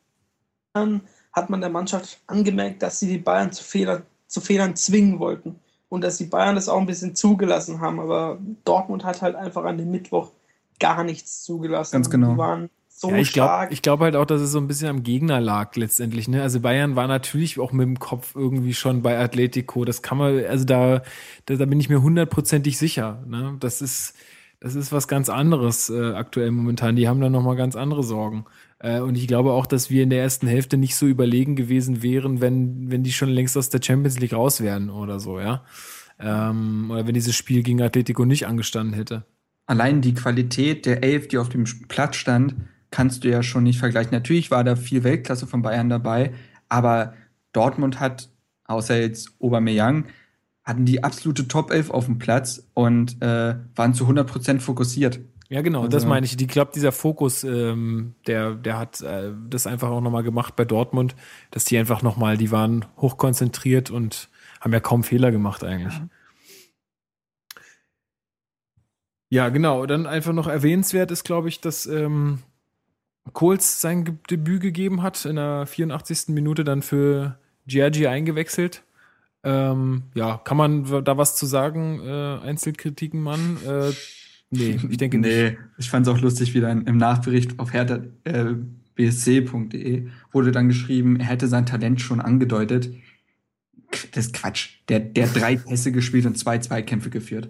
hat 1.34 1.50
man 1.50 1.62
der 1.62 1.70
Mannschaft 1.70 2.22
angemerkt, 2.28 2.82
dass 2.82 3.00
sie 3.00 3.08
die 3.08 3.18
Bayern 3.18 3.52
zu, 3.52 3.64
Fehler, 3.64 4.04
zu 4.28 4.42
Fehlern 4.42 4.76
zwingen 4.76 5.20
wollten 5.20 5.60
und 5.90 6.04
dass 6.04 6.18
die 6.18 6.26
Bayern 6.26 6.56
das 6.56 6.70
auch 6.70 6.80
ein 6.80 6.86
bisschen 6.86 7.16
zugelassen 7.16 7.82
haben. 7.82 8.00
Aber 8.00 8.38
Dortmund 8.66 9.04
hat 9.04 9.22
halt 9.22 9.36
einfach 9.36 9.64
an 9.64 9.78
dem 9.78 9.92
Mittwoch 9.92 10.32
gar 10.80 11.04
nichts 11.04 11.44
zugelassen. 11.44 11.94
Ganz 11.94 12.10
genau. 12.10 12.34
Die 12.34 12.38
waren 12.38 12.70
so 13.02 13.10
ja, 13.10 13.18
ich 13.18 13.34
glaube 13.34 13.74
ich 13.74 13.82
glaub 13.82 14.00
halt 14.00 14.16
auch, 14.16 14.26
dass 14.26 14.42
es 14.42 14.52
so 14.52 14.60
ein 14.60 14.68
bisschen 14.68 14.88
am 14.88 15.02
Gegner 15.02 15.42
lag 15.42 15.76
letztendlich. 15.76 16.28
Ne? 16.28 16.44
Also 16.44 16.60
Bayern 16.60 16.96
war 16.96 17.08
natürlich 17.08 17.60
auch 17.60 17.72
mit 17.72 17.88
dem 17.88 17.98
Kopf 17.98 18.36
irgendwie 18.36 18.76
schon 18.76 19.02
bei 19.02 19.18
Atletico. 19.18 19.86
Das 19.86 20.04
kann 20.04 20.20
man, 20.20 20.46
also 20.46 20.66
da, 20.66 21.02
da, 21.48 21.56
da 21.56 21.66
bin 21.66 21.80
ich 21.80 21.90
mir 21.90 22.04
hundertprozentig 22.04 22.78
sicher. 22.78 23.24
Ne? 23.26 23.58
Das 23.60 23.82
ist, 23.82 24.14
das 24.60 24.76
ist 24.76 24.92
was 24.92 25.08
ganz 25.08 25.30
anderes 25.30 25.90
äh, 25.90 26.12
aktuell 26.12 26.52
momentan. 26.52 26.96
Die 26.96 27.08
haben 27.08 27.20
da 27.22 27.32
noch 27.32 27.42
mal 27.42 27.56
ganz 27.56 27.76
andere 27.76 28.04
Sorgen. 28.04 28.46
Äh, 28.78 29.00
und 29.00 29.18
ich 29.18 29.28
glaube 29.28 29.54
auch, 29.54 29.66
dass 29.66 29.90
wir 29.90 30.04
in 30.04 30.12
der 30.12 30.22
ersten 30.22 30.46
Hälfte 30.46 30.78
nicht 30.78 30.96
so 30.96 31.08
überlegen 31.08 31.56
gewesen 31.56 32.04
wären, 32.04 32.40
wenn, 32.40 32.92
wenn 32.92 33.02
die 33.02 33.14
schon 33.14 33.30
längst 33.30 33.58
aus 33.58 33.70
der 33.70 33.82
Champions 33.82 34.20
League 34.20 34.34
raus 34.34 34.62
wären 34.62 34.92
oder 34.92 35.20
so, 35.20 35.40
ja. 35.40 35.64
Ähm, 36.20 36.92
oder 36.92 37.08
wenn 37.08 37.16
dieses 37.16 37.36
Spiel 37.36 37.64
gegen 37.64 37.82
Atletico 37.82 38.26
nicht 38.26 38.46
angestanden 38.46 38.94
hätte. 38.94 39.26
Allein 39.66 40.02
die 40.02 40.14
Qualität 40.14 40.86
der 40.86 41.04
Elf, 41.04 41.30
die 41.30 41.40
auf 41.40 41.50
dem 41.50 41.64
Platz 41.88 42.16
stand, 42.18 42.54
kannst 42.92 43.24
du 43.24 43.30
ja 43.30 43.42
schon 43.42 43.64
nicht 43.64 43.80
vergleichen. 43.80 44.12
Natürlich 44.12 44.52
war 44.52 44.64
da 44.64 44.76
viel 44.76 45.04
Weltklasse 45.04 45.48
von 45.48 45.62
Bayern 45.62 45.90
dabei, 45.90 46.34
aber 46.70 47.14
Dortmund 47.54 48.00
hat, 48.00 48.30
außer 48.66 49.00
jetzt 49.00 49.34
Aubameyang, 49.40 50.06
hatten 50.64 50.86
die 50.86 51.04
absolute 51.04 51.48
Top 51.48 51.72
11 51.72 51.90
auf 51.90 52.06
dem 52.06 52.20
Platz 52.20 52.68
und 52.74 53.22
äh, 53.22 53.56
waren 53.76 53.94
zu 53.94 54.06
100% 54.06 54.60
fokussiert. 54.60 55.20
Ja, 55.50 55.62
genau, 55.62 55.80
also, 55.80 55.90
das 55.90 56.06
meine 56.06 56.26
ich. 56.26 56.40
Ich 56.40 56.48
glaube, 56.48 56.72
dieser 56.74 56.94
Fokus, 56.94 57.44
ähm, 57.44 58.16
der, 58.26 58.56
der 58.56 58.78
hat 58.78 59.02
äh, 59.02 59.32
das 59.50 59.68
einfach 59.68 59.90
auch 59.90 60.00
nochmal 60.00 60.24
gemacht 60.24 60.56
bei 60.56 60.64
Dortmund, 60.64 61.16
dass 61.50 61.66
die 61.66 61.78
einfach 61.78 62.04
nochmal, 62.04 62.38
die 62.38 62.52
waren 62.52 62.86
hochkonzentriert 62.98 63.90
und 63.90 64.30
haben 64.62 64.72
ja 64.72 64.80
kaum 64.80 65.04
Fehler 65.04 65.32
gemacht 65.32 65.64
eigentlich. 65.64 65.94
Ja. 65.94 66.08
Ja, 69.34 69.48
genau. 69.48 69.86
Dann 69.86 70.08
einfach 70.08 70.34
noch 70.34 70.48
erwähnenswert 70.48 71.10
ist, 71.10 71.24
glaube 71.24 71.48
ich, 71.48 71.62
dass 71.62 71.86
ähm, 71.86 72.40
Kohls 73.34 73.82
sein 73.82 74.20
Debüt 74.30 74.62
gegeben 74.62 75.02
hat, 75.04 75.26
in 75.26 75.36
der 75.36 75.66
84. 75.66 76.30
Minute 76.30 76.64
dann 76.64 76.82
für 76.82 77.38
Giorgi 77.68 78.08
eingewechselt. 78.08 78.84
Ähm, 79.44 80.04
ja, 80.14 80.38
kann 80.38 80.58
man 80.58 81.04
da 81.04 81.18
was 81.18 81.36
zu 81.36 81.46
sagen, 81.46 82.00
äh, 82.04 82.40
Einzelkritiken, 82.44 83.22
Mann? 83.22 83.58
Äh, 83.66 83.92
nee, 84.50 84.80
ich 84.90 84.98
denke 84.98 85.18
nee, 85.18 85.28
nicht. 85.28 85.60
Nee, 85.60 85.66
ich 85.78 85.90
fand 85.90 86.08
es 86.08 86.14
auch 86.14 86.20
lustig, 86.20 86.54
wie 86.54 86.62
dann 86.62 86.86
im 86.86 86.98
Nachbericht 86.98 87.58
auf 87.60 87.74
hertha, 87.74 88.02
äh, 88.24 88.56
bsc.de 88.96 90.08
wurde 90.32 90.52
dann 90.52 90.68
geschrieben, 90.68 91.20
er 91.20 91.28
hätte 91.28 91.48
sein 91.48 91.66
Talent 91.66 92.02
schon 92.02 92.22
angedeutet. 92.22 92.92
Das 94.12 94.28
ist 94.28 94.34
Quatsch. 94.34 94.78
Der, 94.90 95.00
der 95.00 95.28
hat 95.28 95.36
drei 95.36 95.56
Pässe 95.68 95.92
gespielt 95.92 96.26
und 96.26 96.38
zwei 96.38 96.60
Zweikämpfe 96.60 97.10
geführt. 97.10 97.50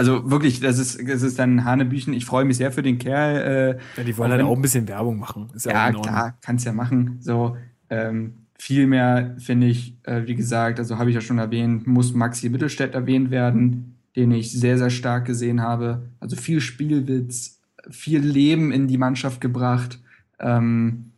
Also 0.00 0.30
wirklich, 0.30 0.60
das 0.60 0.78
ist, 0.78 1.06
das 1.06 1.20
ist 1.20 1.38
dann 1.38 1.66
Hanebüchen. 1.66 2.14
Ich 2.14 2.24
freue 2.24 2.46
mich 2.46 2.56
sehr 2.56 2.72
für 2.72 2.82
den 2.82 2.96
Kerl. 2.96 3.36
Äh, 3.36 3.98
ja, 3.98 4.04
die 4.04 4.16
wollen 4.16 4.30
halt 4.30 4.40
auch 4.40 4.56
ein 4.56 4.62
bisschen 4.62 4.88
Werbung 4.88 5.18
machen. 5.18 5.50
Ist 5.54 5.66
ja, 5.66 5.90
ja 5.90 5.92
klar, 5.92 6.38
kannst 6.40 6.64
ja 6.64 6.72
machen. 6.72 7.18
So, 7.20 7.58
ähm, 7.90 8.32
Vielmehr 8.58 9.36
finde 9.38 9.66
ich, 9.68 9.94
äh, 10.02 10.22
wie 10.26 10.34
gesagt, 10.34 10.78
also 10.78 10.98
habe 10.98 11.10
ich 11.10 11.14
ja 11.14 11.22
schon 11.22 11.38
erwähnt, 11.38 11.86
muss 11.86 12.14
Maxi 12.14 12.48
Mittelstädt 12.48 12.94
erwähnt 12.94 13.30
werden, 13.30 13.96
den 14.16 14.32
ich 14.32 14.52
sehr, 14.52 14.78
sehr 14.78 14.90
stark 14.90 15.26
gesehen 15.26 15.62
habe. 15.62 16.08
Also 16.18 16.36
viel 16.36 16.60
Spielwitz, 16.60 17.58
viel 17.90 18.20
Leben 18.20 18.72
in 18.72 18.86
die 18.86 18.98
Mannschaft 18.98 19.40
gebracht. 19.40 19.98
Ähm, 20.38 21.12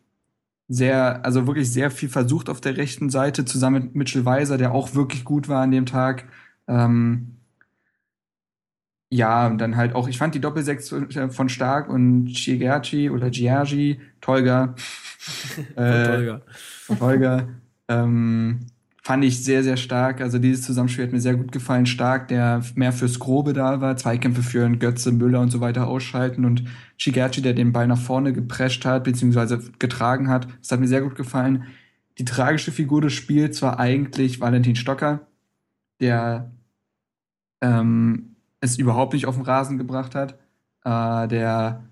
sehr, 0.69 1.25
also 1.25 1.47
wirklich 1.47 1.73
sehr 1.73 1.93
viel 1.93 2.09
versucht 2.09 2.49
auf 2.49 2.61
der 2.61 2.77
rechten 2.77 3.11
Seite, 3.11 3.45
zusammen 3.45 3.85
mit 3.85 3.95
Mitchell 3.97 4.25
Weiser, 4.25 4.57
der 4.57 4.73
auch 4.73 4.95
wirklich 4.95 5.25
gut 5.25 5.49
war 5.49 5.63
an 5.63 5.73
dem 5.73 5.87
Tag. 5.87 6.25
Ähm, 6.69 7.39
ja, 9.13 9.47
und 9.47 9.59
dann 9.59 9.77
halt 9.77 9.95
auch, 9.95 10.09
ich 10.09 10.17
fand 10.17 10.35
die 10.35 10.41
Doppelsechs 10.41 10.95
von 11.29 11.49
Stark 11.51 11.91
und 11.91 12.29
Chigerci 12.29 13.11
oder 13.11 13.29
Giagi, 13.29 14.01
Tolga. 14.23 14.75
äh, 15.77 16.05
von 16.05 16.15
Tolga. 16.15 16.41
Von 16.87 16.99
Tolga. 16.99 17.49
ähm, 17.89 18.61
fand 19.03 19.23
ich 19.25 19.45
sehr, 19.45 19.63
sehr 19.63 19.77
stark. 19.77 20.23
Also 20.23 20.39
dieses 20.39 20.63
Zusammenspiel 20.63 21.05
hat 21.05 21.13
mir 21.13 21.21
sehr 21.21 21.35
gut 21.35 21.53
gefallen. 21.53 21.85
Stark, 21.85 22.29
der 22.29 22.63
mehr 22.75 22.95
fürs 22.95 23.19
Grobe 23.19 23.53
da 23.53 23.83
war, 23.83 23.99
Zweikämpfe 23.99 24.43
für 24.43 24.67
Götze, 24.71 25.13
Müller 25.13 25.41
und 25.41 25.51
so 25.51 25.61
weiter 25.61 25.89
ausschalten 25.89 26.47
und 26.47 26.65
Chigerci, 26.97 27.43
der 27.43 27.53
den 27.53 27.73
Ball 27.73 27.87
nach 27.87 28.01
vorne 28.01 28.33
geprescht 28.33 28.87
hat, 28.87 29.05
beziehungsweise 29.05 29.61
getragen 29.79 30.31
hat. 30.31 30.49
Das 30.63 30.73
hat 30.73 30.81
mir 30.81 30.89
sehr 30.89 31.03
gut 31.03 31.17
gefallen. 31.17 31.65
Die 32.17 32.25
tragische 32.25 32.73
Figur 32.73 33.03
des 33.03 33.13
Spiels 33.13 33.61
war 33.61 33.79
eigentlich 33.79 34.41
Valentin 34.41 34.77
Stocker, 34.77 35.21
der 36.01 36.51
ähm, 37.61 38.32
es 38.63 38.79
überhaupt 38.79 39.13
nicht 39.13 39.27
auf 39.27 39.35
den 39.35 39.45
Rasen 39.45 39.77
gebracht 39.77 40.15
hat, 40.15 40.39
äh, 40.85 41.29
der 41.29 41.83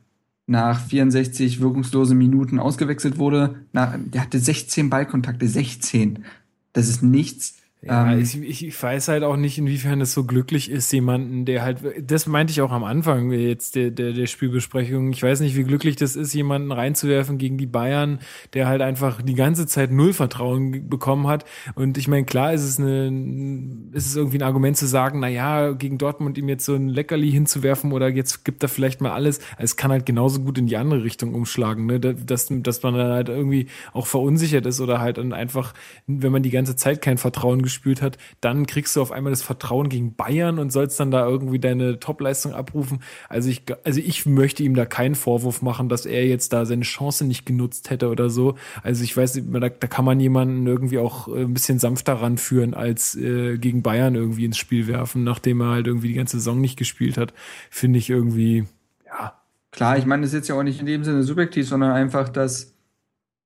nach 0.46 0.80
64 0.80 1.60
wirkungslosen 1.60 2.16
Minuten 2.16 2.58
ausgewechselt 2.58 3.18
wurde. 3.18 3.66
Na, 3.72 3.98
der 3.98 4.22
hatte 4.22 4.38
16 4.38 4.88
Ballkontakte, 4.88 5.46
16. 5.46 6.24
Das 6.72 6.88
ist 6.88 7.02
nichts. 7.02 7.59
Ja, 7.82 8.12
ähm, 8.12 8.20
ich, 8.20 8.62
ich 8.62 8.82
weiß 8.82 9.08
halt 9.08 9.22
auch 9.24 9.36
nicht, 9.36 9.56
inwiefern 9.56 10.02
es 10.02 10.12
so 10.12 10.24
glücklich 10.24 10.70
ist, 10.70 10.92
jemanden, 10.92 11.46
der 11.46 11.62
halt, 11.62 11.78
das 12.02 12.26
meinte 12.26 12.50
ich 12.50 12.60
auch 12.60 12.72
am 12.72 12.84
Anfang 12.84 13.32
jetzt 13.32 13.74
der, 13.74 13.90
der, 13.90 14.12
der 14.12 14.26
Spielbesprechung. 14.26 15.12
Ich 15.14 15.22
weiß 15.22 15.40
nicht, 15.40 15.56
wie 15.56 15.64
glücklich 15.64 15.96
das 15.96 16.14
ist, 16.14 16.34
jemanden 16.34 16.72
reinzuwerfen 16.72 17.38
gegen 17.38 17.56
die 17.56 17.66
Bayern, 17.66 18.18
der 18.52 18.68
halt 18.68 18.82
einfach 18.82 19.22
die 19.22 19.34
ganze 19.34 19.66
Zeit 19.66 19.92
null 19.92 20.12
Vertrauen 20.12 20.90
bekommen 20.90 21.26
hat. 21.26 21.46
Und 21.74 21.96
ich 21.96 22.06
meine, 22.06 22.26
klar 22.26 22.52
ist 22.52 22.64
es 22.64 22.78
eine, 22.78 23.08
ist 23.92 24.06
es 24.06 24.14
irgendwie 24.14 24.36
ein 24.36 24.42
Argument 24.42 24.76
zu 24.76 24.86
sagen, 24.86 25.18
na 25.20 25.28
ja, 25.28 25.72
gegen 25.72 25.96
Dortmund 25.96 26.36
ihm 26.36 26.50
jetzt 26.50 26.66
so 26.66 26.74
ein 26.74 26.88
Leckerli 26.88 27.30
hinzuwerfen 27.30 27.92
oder 27.92 28.08
jetzt 28.10 28.44
gibt 28.44 28.62
er 28.62 28.68
vielleicht 28.68 29.00
mal 29.00 29.12
alles. 29.12 29.40
Es 29.56 29.76
kann 29.76 29.90
halt 29.90 30.04
genauso 30.04 30.40
gut 30.42 30.58
in 30.58 30.66
die 30.66 30.76
andere 30.76 31.02
Richtung 31.02 31.32
umschlagen, 31.34 31.86
ne? 31.86 31.98
Dass, 31.98 32.48
dass 32.50 32.82
man 32.82 32.94
dann 32.94 33.10
halt 33.10 33.30
irgendwie 33.30 33.68
auch 33.94 34.06
verunsichert 34.06 34.66
ist 34.66 34.82
oder 34.82 35.00
halt 35.00 35.18
einfach, 35.18 35.72
wenn 36.06 36.30
man 36.30 36.42
die 36.42 36.50
ganze 36.50 36.76
Zeit 36.76 37.00
kein 37.00 37.16
Vertrauen 37.16 37.62
gespielt 37.70 38.02
hat, 38.02 38.18
dann 38.40 38.66
kriegst 38.66 38.94
du 38.96 39.02
auf 39.02 39.12
einmal 39.12 39.30
das 39.30 39.42
Vertrauen 39.42 39.88
gegen 39.88 40.14
Bayern 40.14 40.58
und 40.58 40.70
sollst 40.70 41.00
dann 41.00 41.10
da 41.10 41.26
irgendwie 41.26 41.58
deine 41.58 42.00
Topleistung 42.00 42.52
abrufen. 42.52 43.00
Also 43.28 43.48
ich, 43.48 43.62
also 43.84 44.00
ich 44.00 44.26
möchte 44.26 44.62
ihm 44.62 44.74
da 44.74 44.84
keinen 44.84 45.14
Vorwurf 45.14 45.62
machen, 45.62 45.88
dass 45.88 46.06
er 46.06 46.26
jetzt 46.26 46.52
da 46.52 46.66
seine 46.66 46.82
Chance 46.82 47.24
nicht 47.24 47.46
genutzt 47.46 47.90
hätte 47.90 48.08
oder 48.08 48.30
so. 48.30 48.56
Also 48.82 49.04
ich 49.04 49.16
weiß, 49.16 49.40
da, 49.44 49.68
da 49.68 49.86
kann 49.86 50.04
man 50.04 50.20
jemanden 50.20 50.66
irgendwie 50.66 50.98
auch 50.98 51.28
äh, 51.28 51.42
ein 51.42 51.54
bisschen 51.54 51.78
sanfter 51.78 52.14
ranführen, 52.14 52.74
als 52.74 53.14
äh, 53.16 53.58
gegen 53.58 53.82
Bayern 53.82 54.14
irgendwie 54.14 54.44
ins 54.44 54.58
Spiel 54.58 54.86
werfen, 54.86 55.24
nachdem 55.24 55.60
er 55.60 55.70
halt 55.70 55.86
irgendwie 55.86 56.08
die 56.08 56.14
ganze 56.14 56.38
Saison 56.38 56.60
nicht 56.60 56.76
gespielt 56.76 57.16
hat. 57.16 57.32
Finde 57.70 57.98
ich 57.98 58.10
irgendwie, 58.10 58.64
ja. 59.06 59.34
Klar, 59.72 59.98
ich 59.98 60.06
meine, 60.06 60.22
das 60.22 60.30
ist 60.30 60.38
jetzt 60.38 60.48
ja 60.48 60.56
auch 60.56 60.64
nicht 60.64 60.80
in 60.80 60.86
dem 60.86 61.04
Sinne 61.04 61.22
subjektiv, 61.22 61.68
sondern 61.68 61.92
einfach, 61.92 62.28
dass 62.28 62.74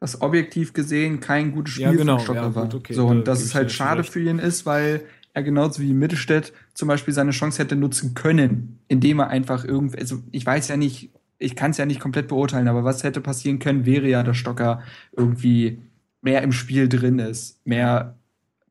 das 0.04 0.20
objektiv 0.20 0.74
gesehen 0.74 1.20
kein 1.20 1.52
gutes 1.52 1.74
Spiel 1.74 1.84
ja, 1.86 1.92
genau. 1.92 2.18
von 2.18 2.24
Stocker 2.24 2.40
ja, 2.42 2.54
war. 2.54 2.74
okay. 2.74 2.92
So, 2.92 3.06
und 3.06 3.26
dass 3.26 3.42
es 3.42 3.54
halt 3.54 3.72
schade 3.72 4.00
recht. 4.00 4.12
für 4.12 4.20
ihn 4.20 4.38
ist, 4.38 4.66
weil 4.66 5.00
er 5.32 5.42
genauso 5.42 5.80
wie 5.80 5.94
Mittelstädt 5.94 6.52
zum 6.74 6.88
Beispiel 6.88 7.14
seine 7.14 7.30
Chance 7.30 7.62
hätte 7.62 7.74
nutzen 7.74 8.12
können, 8.14 8.80
indem 8.86 9.20
er 9.20 9.28
einfach 9.28 9.64
irgendwie, 9.64 9.98
also 9.98 10.22
ich 10.30 10.44
weiß 10.44 10.68
ja 10.68 10.76
nicht, 10.76 11.10
ich 11.38 11.56
kann 11.56 11.70
es 11.70 11.78
ja 11.78 11.86
nicht 11.86 12.00
komplett 12.00 12.28
beurteilen, 12.28 12.68
aber 12.68 12.84
was 12.84 13.02
hätte 13.02 13.22
passieren 13.22 13.60
können, 13.60 13.86
wäre 13.86 14.06
ja, 14.06 14.22
dass 14.22 14.36
Stocker 14.36 14.82
irgendwie 15.16 15.78
mehr 16.20 16.42
im 16.42 16.52
Spiel 16.52 16.86
drin 16.86 17.18
ist, 17.18 17.66
mehr 17.66 18.18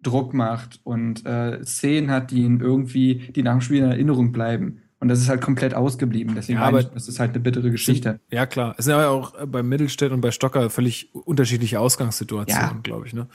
Druck 0.04 0.36
macht 0.36 0.82
und 0.84 1.26
äh, 1.26 1.66
Szenen 1.66 2.12
hat, 2.12 2.30
die 2.30 2.44
ihn 2.44 2.60
irgendwie, 2.60 3.32
die 3.36 3.42
nach 3.42 3.54
dem 3.54 3.62
Spiel 3.62 3.80
in 3.80 3.90
Erinnerung 3.90 4.32
bleiben. 4.32 4.83
Und 5.04 5.10
das 5.10 5.20
ist 5.20 5.28
halt 5.28 5.42
komplett 5.42 5.74
ausgeblieben. 5.74 6.34
Deswegen 6.34 6.60
ja, 6.60 6.66
aber 6.66 6.80
ich, 6.80 6.86
das 6.86 7.10
ist 7.10 7.20
halt 7.20 7.32
eine 7.32 7.42
bittere 7.42 7.70
Geschichte. 7.70 8.22
Ja, 8.32 8.46
klar. 8.46 8.74
Es 8.78 8.86
sind 8.86 8.94
aber 8.94 9.10
auch 9.10 9.34
bei 9.48 9.62
Mittelstädt 9.62 10.14
und 10.14 10.22
bei 10.22 10.32
Stocker 10.32 10.70
völlig 10.70 11.14
unterschiedliche 11.14 11.82
Ausgangssituationen, 11.82 12.76
ja. 12.76 12.80
glaube 12.84 13.06
ich. 13.06 13.14
Ne? 13.14 13.28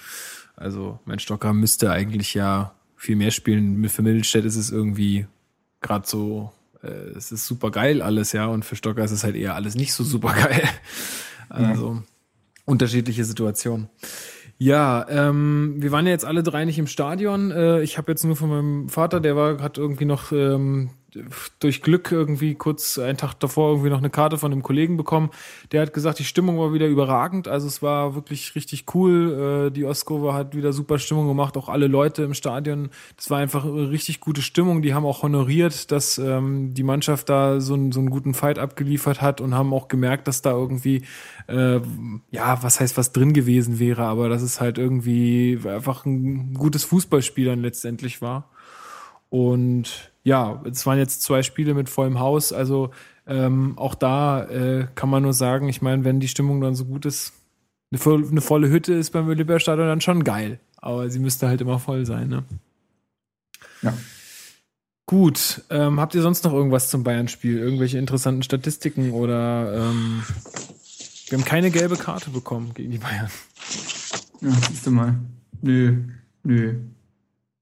Also 0.56 0.98
mein 1.04 1.18
Stocker 1.18 1.52
müsste 1.52 1.90
eigentlich 1.90 2.32
ja 2.32 2.72
viel 2.96 3.16
mehr 3.16 3.30
spielen. 3.30 3.86
Für 3.90 4.00
Mittelstädt 4.00 4.46
ist 4.46 4.56
es 4.56 4.70
irgendwie 4.70 5.26
gerade 5.82 6.08
so, 6.08 6.52
äh, 6.82 6.88
es 6.88 7.32
ist 7.32 7.46
super 7.46 7.70
geil 7.70 8.00
alles, 8.00 8.32
ja. 8.32 8.46
Und 8.46 8.64
für 8.64 8.74
Stocker 8.74 9.04
ist 9.04 9.10
es 9.10 9.22
halt 9.22 9.36
eher 9.36 9.54
alles 9.54 9.74
nicht 9.74 9.92
so 9.92 10.04
super 10.04 10.32
geil. 10.32 10.62
Also 11.50 11.94
ja. 11.94 12.02
unterschiedliche 12.64 13.24
Situationen. 13.24 13.88
Ja, 14.58 15.06
ähm, 15.08 15.76
wir 15.78 15.92
waren 15.92 16.04
ja 16.06 16.12
jetzt 16.12 16.26
alle 16.26 16.42
drei 16.42 16.66
nicht 16.66 16.78
im 16.78 16.86
Stadion. 16.86 17.50
Äh, 17.50 17.80
ich 17.82 17.96
habe 17.96 18.12
jetzt 18.12 18.24
nur 18.24 18.36
von 18.36 18.50
meinem 18.50 18.88
Vater, 18.90 19.20
der 19.20 19.34
war, 19.34 19.62
hat 19.62 19.78
irgendwie 19.78 20.04
noch 20.04 20.30
ähm, 20.30 20.90
durch 21.58 21.80
Glück 21.80 22.12
irgendwie 22.12 22.54
kurz 22.54 22.98
einen 22.98 23.16
Tag 23.16 23.34
davor 23.34 23.70
irgendwie 23.70 23.88
noch 23.88 23.98
eine 23.98 24.10
Karte 24.10 24.36
von 24.36 24.52
einem 24.52 24.62
Kollegen 24.62 24.96
bekommen. 24.98 25.30
Der 25.72 25.80
hat 25.80 25.94
gesagt, 25.94 26.18
die 26.18 26.24
Stimmung 26.24 26.58
war 26.58 26.74
wieder 26.74 26.86
überragend. 26.86 27.48
Also 27.48 27.66
es 27.66 27.80
war 27.80 28.14
wirklich 28.14 28.54
richtig 28.54 28.84
cool. 28.94 29.68
Äh, 29.68 29.70
die 29.70 29.86
Oskova 29.86 30.34
hat 30.34 30.54
wieder 30.54 30.72
super 30.72 30.98
Stimmung 30.98 31.26
gemacht, 31.26 31.56
auch 31.56 31.70
alle 31.70 31.86
Leute 31.86 32.24
im 32.24 32.34
Stadion. 32.34 32.90
Das 33.16 33.30
war 33.30 33.38
einfach 33.38 33.64
eine 33.64 33.90
richtig 33.90 34.20
gute 34.20 34.42
Stimmung. 34.42 34.82
Die 34.82 34.92
haben 34.92 35.06
auch 35.06 35.22
honoriert, 35.22 35.90
dass 35.90 36.18
ähm, 36.18 36.74
die 36.74 36.82
Mannschaft 36.82 37.30
da 37.30 37.60
so, 37.60 37.74
einen 37.74 37.90
so 37.92 38.00
einen 38.00 38.10
guten 38.10 38.34
Fight 38.34 38.58
abgeliefert 38.58 39.22
hat 39.22 39.40
und 39.40 39.54
haben 39.54 39.72
auch 39.72 39.88
gemerkt, 39.88 40.28
dass 40.28 40.42
da 40.42 40.50
irgendwie, 40.50 41.04
äh, 41.46 41.80
ja, 42.30 42.62
was 42.62 42.80
heißt, 42.80 42.98
was 42.98 43.12
drin 43.12 43.32
gewesen 43.32 43.78
wäre, 43.78 44.02
aber 44.02 44.28
dass 44.28 44.42
es 44.42 44.60
halt 44.60 44.76
irgendwie 44.76 45.58
einfach 45.66 46.04
ein 46.04 46.52
gutes 46.52 46.84
Fußballspiel 46.84 47.46
dann 47.46 47.62
letztendlich 47.62 48.20
war. 48.20 48.50
Und 49.30 50.10
ja, 50.28 50.62
es 50.70 50.84
waren 50.84 50.98
jetzt 50.98 51.22
zwei 51.22 51.42
Spiele 51.42 51.72
mit 51.72 51.88
vollem 51.88 52.20
Haus. 52.20 52.52
Also 52.52 52.90
ähm, 53.26 53.78
auch 53.78 53.94
da 53.94 54.44
äh, 54.44 54.86
kann 54.94 55.08
man 55.08 55.22
nur 55.22 55.32
sagen, 55.32 55.68
ich 55.68 55.80
meine, 55.80 56.04
wenn 56.04 56.20
die 56.20 56.28
Stimmung 56.28 56.60
dann 56.60 56.74
so 56.74 56.84
gut 56.84 57.06
ist, 57.06 57.32
eine, 57.90 58.28
eine 58.28 58.40
volle 58.42 58.68
Hütte 58.68 58.92
ist 58.92 59.10
beim 59.10 59.26
Olympiastadion 59.26 59.88
dann 59.88 60.02
schon 60.02 60.24
geil. 60.24 60.60
Aber 60.76 61.08
sie 61.08 61.18
müsste 61.18 61.48
halt 61.48 61.62
immer 61.62 61.78
voll 61.78 62.04
sein, 62.04 62.28
ne? 62.28 62.44
Ja. 63.80 63.94
Gut, 65.06 65.62
ähm, 65.70 65.98
habt 65.98 66.14
ihr 66.14 66.20
sonst 66.20 66.44
noch 66.44 66.52
irgendwas 66.52 66.90
zum 66.90 67.02
Bayern-Spiel? 67.02 67.58
Irgendwelche 67.58 67.96
interessanten 67.96 68.42
Statistiken 68.42 69.12
oder 69.12 69.74
ähm, 69.74 70.22
wir 71.30 71.38
haben 71.38 71.46
keine 71.46 71.70
gelbe 71.70 71.96
Karte 71.96 72.28
bekommen 72.28 72.74
gegen 72.74 72.90
die 72.90 72.98
Bayern. 72.98 73.30
Ja, 74.42 74.50
siehst 74.68 74.86
du 74.86 74.90
mal. 74.90 75.18
Nö, 75.62 75.96
nö. 76.42 76.74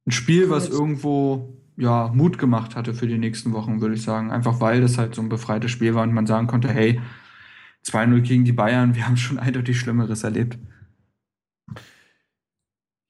Ein 0.05 0.11
Spiel, 0.11 0.51
was 0.51 0.69
irgendwo 0.69 1.57
ja, 1.77 2.11
Mut 2.15 2.39
gemacht 2.39 2.75
hatte 2.77 2.95
für 2.95 3.07
die 3.07 3.19
nächsten 3.19 3.53
Wochen, 3.53 3.81
würde 3.81 3.95
ich 3.95 4.03
sagen. 4.03 4.31
Einfach 4.31 4.61
weil 4.61 4.81
das 4.81 4.99
halt 4.99 5.15
so 5.15 5.23
ein 5.23 5.29
befreites 5.29 5.71
Spiel 5.71 5.95
war 5.95 6.03
und 6.03 6.13
man 6.13 6.27
sagen 6.27 6.47
konnte, 6.47 6.69
hey, 6.69 7.01
2-0 7.87 8.21
gegen 8.21 8.45
die 8.45 8.53
Bayern, 8.53 8.95
wir 8.95 9.07
haben 9.07 9.17
schon 9.17 9.39
eindeutig 9.39 9.79
Schlimmeres 9.79 10.25
erlebt. 10.25 10.59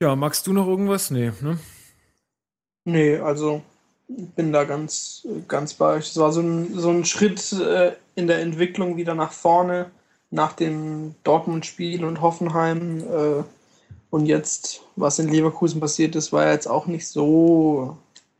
Ja, 0.02 0.14
magst 0.14 0.46
du 0.46 0.52
noch 0.52 0.66
irgendwas? 0.66 1.10
Nee, 1.10 1.32
ne? 1.40 1.58
Nee, 2.84 3.16
also 3.16 3.62
bin 4.08 4.52
da 4.52 4.64
ganz, 4.64 5.26
ganz 5.48 5.74
bei 5.74 5.96
euch. 5.96 6.10
Es 6.10 6.16
war 6.18 6.32
so 6.32 6.40
ein, 6.40 6.74
so 6.74 6.90
ein 6.90 7.04
Schritt 7.04 7.52
äh, 7.52 7.92
in 8.14 8.26
der 8.26 8.40
Entwicklung 8.40 8.96
wieder 8.96 9.14
nach 9.14 9.32
vorne 9.32 9.90
nach 10.30 10.52
dem 10.52 11.14
Dortmund-Spiel 11.24 12.04
und 12.04 12.20
Hoffenheim. 12.20 13.00
Äh, 13.00 13.42
und 14.10 14.26
jetzt, 14.26 14.82
was 14.94 15.18
in 15.18 15.28
Leverkusen 15.28 15.80
passiert 15.80 16.14
ist, 16.14 16.32
war 16.32 16.44
ja 16.44 16.52
jetzt 16.52 16.68
auch 16.68 16.86
nicht 16.86 17.08
so 17.08 17.96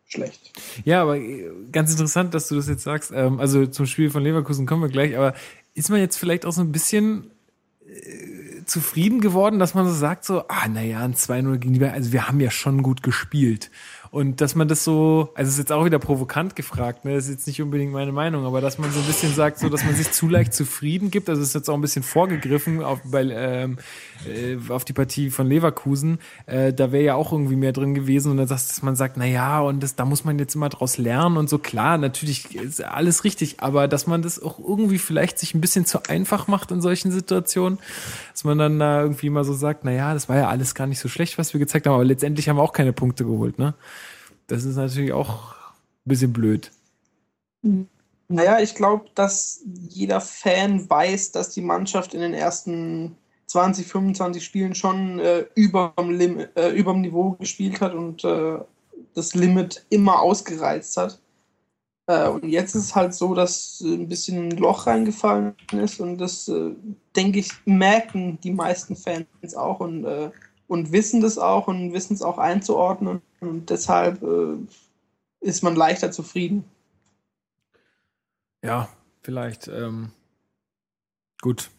schlecht. 0.06 0.52
Ja, 0.84 1.02
aber 1.02 1.16
äh, 1.18 1.50
ganz 1.72 1.90
interessant, 1.90 2.34
dass 2.34 2.48
du 2.48 2.54
das 2.54 2.68
jetzt 2.68 2.82
sagst. 2.82 3.12
Ähm, 3.14 3.40
also 3.40 3.66
zum 3.66 3.86
Spiel 3.86 4.10
von 4.10 4.22
Leverkusen 4.22 4.66
kommen 4.66 4.82
wir 4.82 4.88
gleich, 4.88 5.16
aber 5.16 5.34
ist 5.74 5.90
man 5.90 6.00
jetzt 6.00 6.16
vielleicht 6.16 6.46
auch 6.46 6.52
so 6.52 6.62
ein 6.62 6.72
bisschen 6.72 7.30
äh, 7.86 8.64
zufrieden 8.64 9.20
geworden, 9.20 9.58
dass 9.58 9.74
man 9.74 9.86
so 9.86 9.92
sagt, 9.92 10.24
so, 10.24 10.44
ah, 10.48 10.68
naja, 10.68 11.00
ein 11.00 11.14
2-0 11.14 11.58
gegen 11.58 11.74
die 11.74 11.80
Bayern, 11.80 11.94
also 11.94 12.12
wir 12.12 12.28
haben 12.28 12.40
ja 12.40 12.50
schon 12.50 12.82
gut 12.82 13.02
gespielt. 13.02 13.70
Und 14.16 14.40
dass 14.40 14.54
man 14.54 14.66
das 14.66 14.82
so, 14.82 15.28
also 15.34 15.50
ist 15.50 15.58
jetzt 15.58 15.72
auch 15.72 15.84
wieder 15.84 15.98
provokant 15.98 16.56
gefragt, 16.56 17.04
ne? 17.04 17.16
Das 17.16 17.24
ist 17.24 17.32
jetzt 17.32 17.46
nicht 17.48 17.60
unbedingt 17.60 17.92
meine 17.92 18.12
Meinung, 18.12 18.46
aber 18.46 18.62
dass 18.62 18.78
man 18.78 18.90
so 18.90 18.98
ein 19.00 19.04
bisschen 19.04 19.34
sagt, 19.34 19.58
so 19.58 19.68
dass 19.68 19.84
man 19.84 19.94
sich 19.94 20.10
zu 20.10 20.26
leicht 20.26 20.54
zufrieden 20.54 21.10
gibt, 21.10 21.28
also 21.28 21.42
ist 21.42 21.54
jetzt 21.54 21.68
auch 21.68 21.74
ein 21.74 21.82
bisschen 21.82 22.02
vorgegriffen 22.02 22.82
auf, 22.82 23.00
bei, 23.04 23.24
ähm, 23.24 23.76
äh, 24.26 24.56
auf 24.72 24.86
die 24.86 24.94
Partie 24.94 25.28
von 25.28 25.46
Leverkusen. 25.46 26.18
Äh, 26.46 26.72
da 26.72 26.92
wäre 26.92 27.04
ja 27.04 27.14
auch 27.14 27.30
irgendwie 27.30 27.56
mehr 27.56 27.72
drin 27.72 27.94
gewesen 27.94 28.30
und 28.30 28.38
dann 28.38 28.48
dass, 28.48 28.68
dass 28.68 28.80
man 28.80 28.96
sagt, 28.96 29.18
na 29.18 29.26
ja, 29.26 29.60
und 29.60 29.82
das, 29.82 29.96
da 29.96 30.06
muss 30.06 30.24
man 30.24 30.38
jetzt 30.38 30.54
immer 30.54 30.70
draus 30.70 30.96
lernen 30.96 31.36
und 31.36 31.50
so. 31.50 31.58
Klar, 31.58 31.98
natürlich 31.98 32.54
ist 32.54 32.82
alles 32.82 33.22
richtig, 33.22 33.60
aber 33.60 33.86
dass 33.86 34.06
man 34.06 34.22
das 34.22 34.42
auch 34.42 34.58
irgendwie 34.58 34.96
vielleicht 34.96 35.38
sich 35.38 35.54
ein 35.54 35.60
bisschen 35.60 35.84
zu 35.84 36.04
einfach 36.08 36.48
macht 36.48 36.70
in 36.70 36.80
solchen 36.80 37.10
Situationen, 37.10 37.80
dass 38.32 38.44
man 38.44 38.56
dann 38.56 38.78
da 38.78 39.02
irgendwie 39.02 39.28
mal 39.28 39.44
so 39.44 39.52
sagt, 39.52 39.84
na 39.84 39.92
ja, 39.92 40.14
das 40.14 40.30
war 40.30 40.36
ja 40.36 40.48
alles 40.48 40.74
gar 40.74 40.86
nicht 40.86 41.00
so 41.00 41.10
schlecht, 41.10 41.36
was 41.36 41.52
wir 41.52 41.58
gezeigt 41.58 41.86
haben, 41.86 41.92
aber 41.92 42.04
letztendlich 42.06 42.48
haben 42.48 42.56
wir 42.56 42.62
auch 42.62 42.72
keine 42.72 42.94
Punkte 42.94 43.26
geholt, 43.26 43.58
ne? 43.58 43.74
Das 44.46 44.64
ist 44.64 44.76
natürlich 44.76 45.12
auch 45.12 45.54
ein 45.54 46.08
bisschen 46.08 46.32
blöd. 46.32 46.70
Naja, 48.28 48.60
ich 48.60 48.74
glaube, 48.74 49.06
dass 49.14 49.62
jeder 49.88 50.20
Fan 50.20 50.88
weiß, 50.88 51.32
dass 51.32 51.50
die 51.50 51.62
Mannschaft 51.62 52.14
in 52.14 52.20
den 52.20 52.34
ersten 52.34 53.16
20, 53.46 53.86
25 53.86 54.44
Spielen 54.44 54.74
schon 54.74 55.20
äh, 55.20 55.46
über 55.54 55.94
dem 55.96 56.46
äh, 56.56 56.72
Niveau 56.72 57.32
gespielt 57.32 57.80
hat 57.80 57.94
und 57.94 58.24
äh, 58.24 58.58
das 59.14 59.34
Limit 59.34 59.86
immer 59.90 60.20
ausgereizt 60.20 60.96
hat. 60.96 61.20
Äh, 62.06 62.28
und 62.28 62.48
jetzt 62.48 62.74
ist 62.74 62.84
es 62.84 62.94
halt 62.94 63.14
so, 63.14 63.34
dass 63.34 63.80
ein 63.80 64.08
bisschen 64.08 64.48
ein 64.48 64.56
Loch 64.56 64.86
reingefallen 64.86 65.54
ist 65.72 66.00
und 66.00 66.18
das, 66.18 66.48
äh, 66.48 66.70
denke 67.14 67.38
ich, 67.40 67.50
merken 67.64 68.38
die 68.42 68.52
meisten 68.52 68.96
Fans 68.96 69.54
auch 69.56 69.80
und, 69.80 70.04
äh, 70.04 70.30
und 70.68 70.92
wissen 70.92 71.20
das 71.20 71.38
auch 71.38 71.68
und 71.68 71.92
wissen 71.92 72.14
es 72.14 72.22
auch 72.22 72.38
einzuordnen 72.38 73.22
und 73.46 73.70
deshalb 73.70 74.22
äh, 74.22 74.56
ist 75.40 75.62
man 75.62 75.76
leichter 75.76 76.10
zufrieden. 76.10 76.64
Ja, 78.62 78.88
vielleicht. 79.22 79.68
Ähm, 79.68 80.10
gut. 81.40 81.70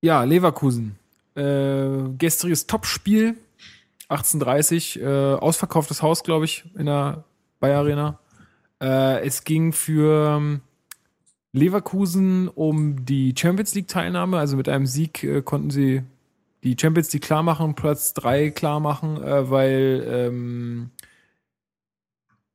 Ja, 0.00 0.24
Leverkusen. 0.24 0.98
Äh, 1.34 2.08
gestriges 2.16 2.66
Topspiel. 2.66 3.36
1830. 4.08 5.00
Äh, 5.00 5.34
ausverkauftes 5.34 6.02
Haus, 6.02 6.22
glaube 6.22 6.46
ich, 6.46 6.64
in 6.76 6.86
der 6.86 7.24
Bayer 7.60 7.80
Arena. 7.80 8.18
Äh, 8.80 9.26
es 9.26 9.44
ging 9.44 9.72
für 9.72 10.36
ähm, 10.36 10.60
Leverkusen 11.52 12.48
um 12.48 13.04
die 13.04 13.34
Champions 13.36 13.74
League 13.74 13.88
Teilnahme. 13.88 14.38
Also 14.38 14.56
mit 14.56 14.68
einem 14.68 14.86
Sieg 14.86 15.24
äh, 15.24 15.42
konnten 15.42 15.70
sie 15.70 16.02
die 16.64 16.76
Champions 16.78 17.12
League 17.12 17.24
klar 17.24 17.42
machen, 17.42 17.74
Platz 17.74 18.14
3 18.14 18.50
klar 18.50 18.80
machen, 18.80 19.22
äh, 19.22 19.50
weil 19.50 20.04
ähm, 20.08 20.90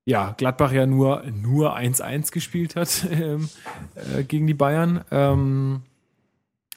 ja, 0.06 0.34
Gladbach 0.38 0.72
ja 0.72 0.86
nur 0.86 1.24
nur 1.24 1.78
1-1 1.78 2.32
gespielt 2.32 2.76
hat 2.76 3.08
ähm, 3.12 3.50
äh, 3.96 4.24
gegen 4.24 4.48
die 4.48 4.54
Bayern. 4.54 5.04
Ähm, 5.12 5.82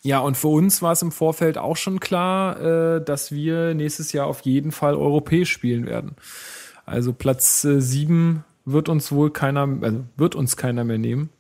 ja, 0.02 0.20
und 0.20 0.36
für 0.36 0.48
uns 0.48 0.82
war 0.82 0.92
es 0.92 1.02
im 1.02 1.10
Vorfeld 1.10 1.58
auch 1.58 1.76
schon 1.76 1.98
klar, 1.98 2.60
äh, 2.60 3.04
dass 3.04 3.32
wir 3.32 3.74
nächstes 3.74 4.12
Jahr 4.12 4.28
auf 4.28 4.42
jeden 4.42 4.70
Fall 4.70 4.94
europäisch 4.94 5.50
spielen 5.50 5.86
werden. 5.86 6.14
Also 6.84 7.12
Platz 7.12 7.64
äh, 7.64 7.80
7 7.80 8.44
wird 8.64 8.88
uns 8.88 9.10
wohl 9.10 9.30
keiner, 9.32 9.68
also 9.80 10.04
wird 10.16 10.36
uns 10.36 10.56
keiner 10.56 10.84
mehr 10.84 10.98
nehmen. 10.98 11.30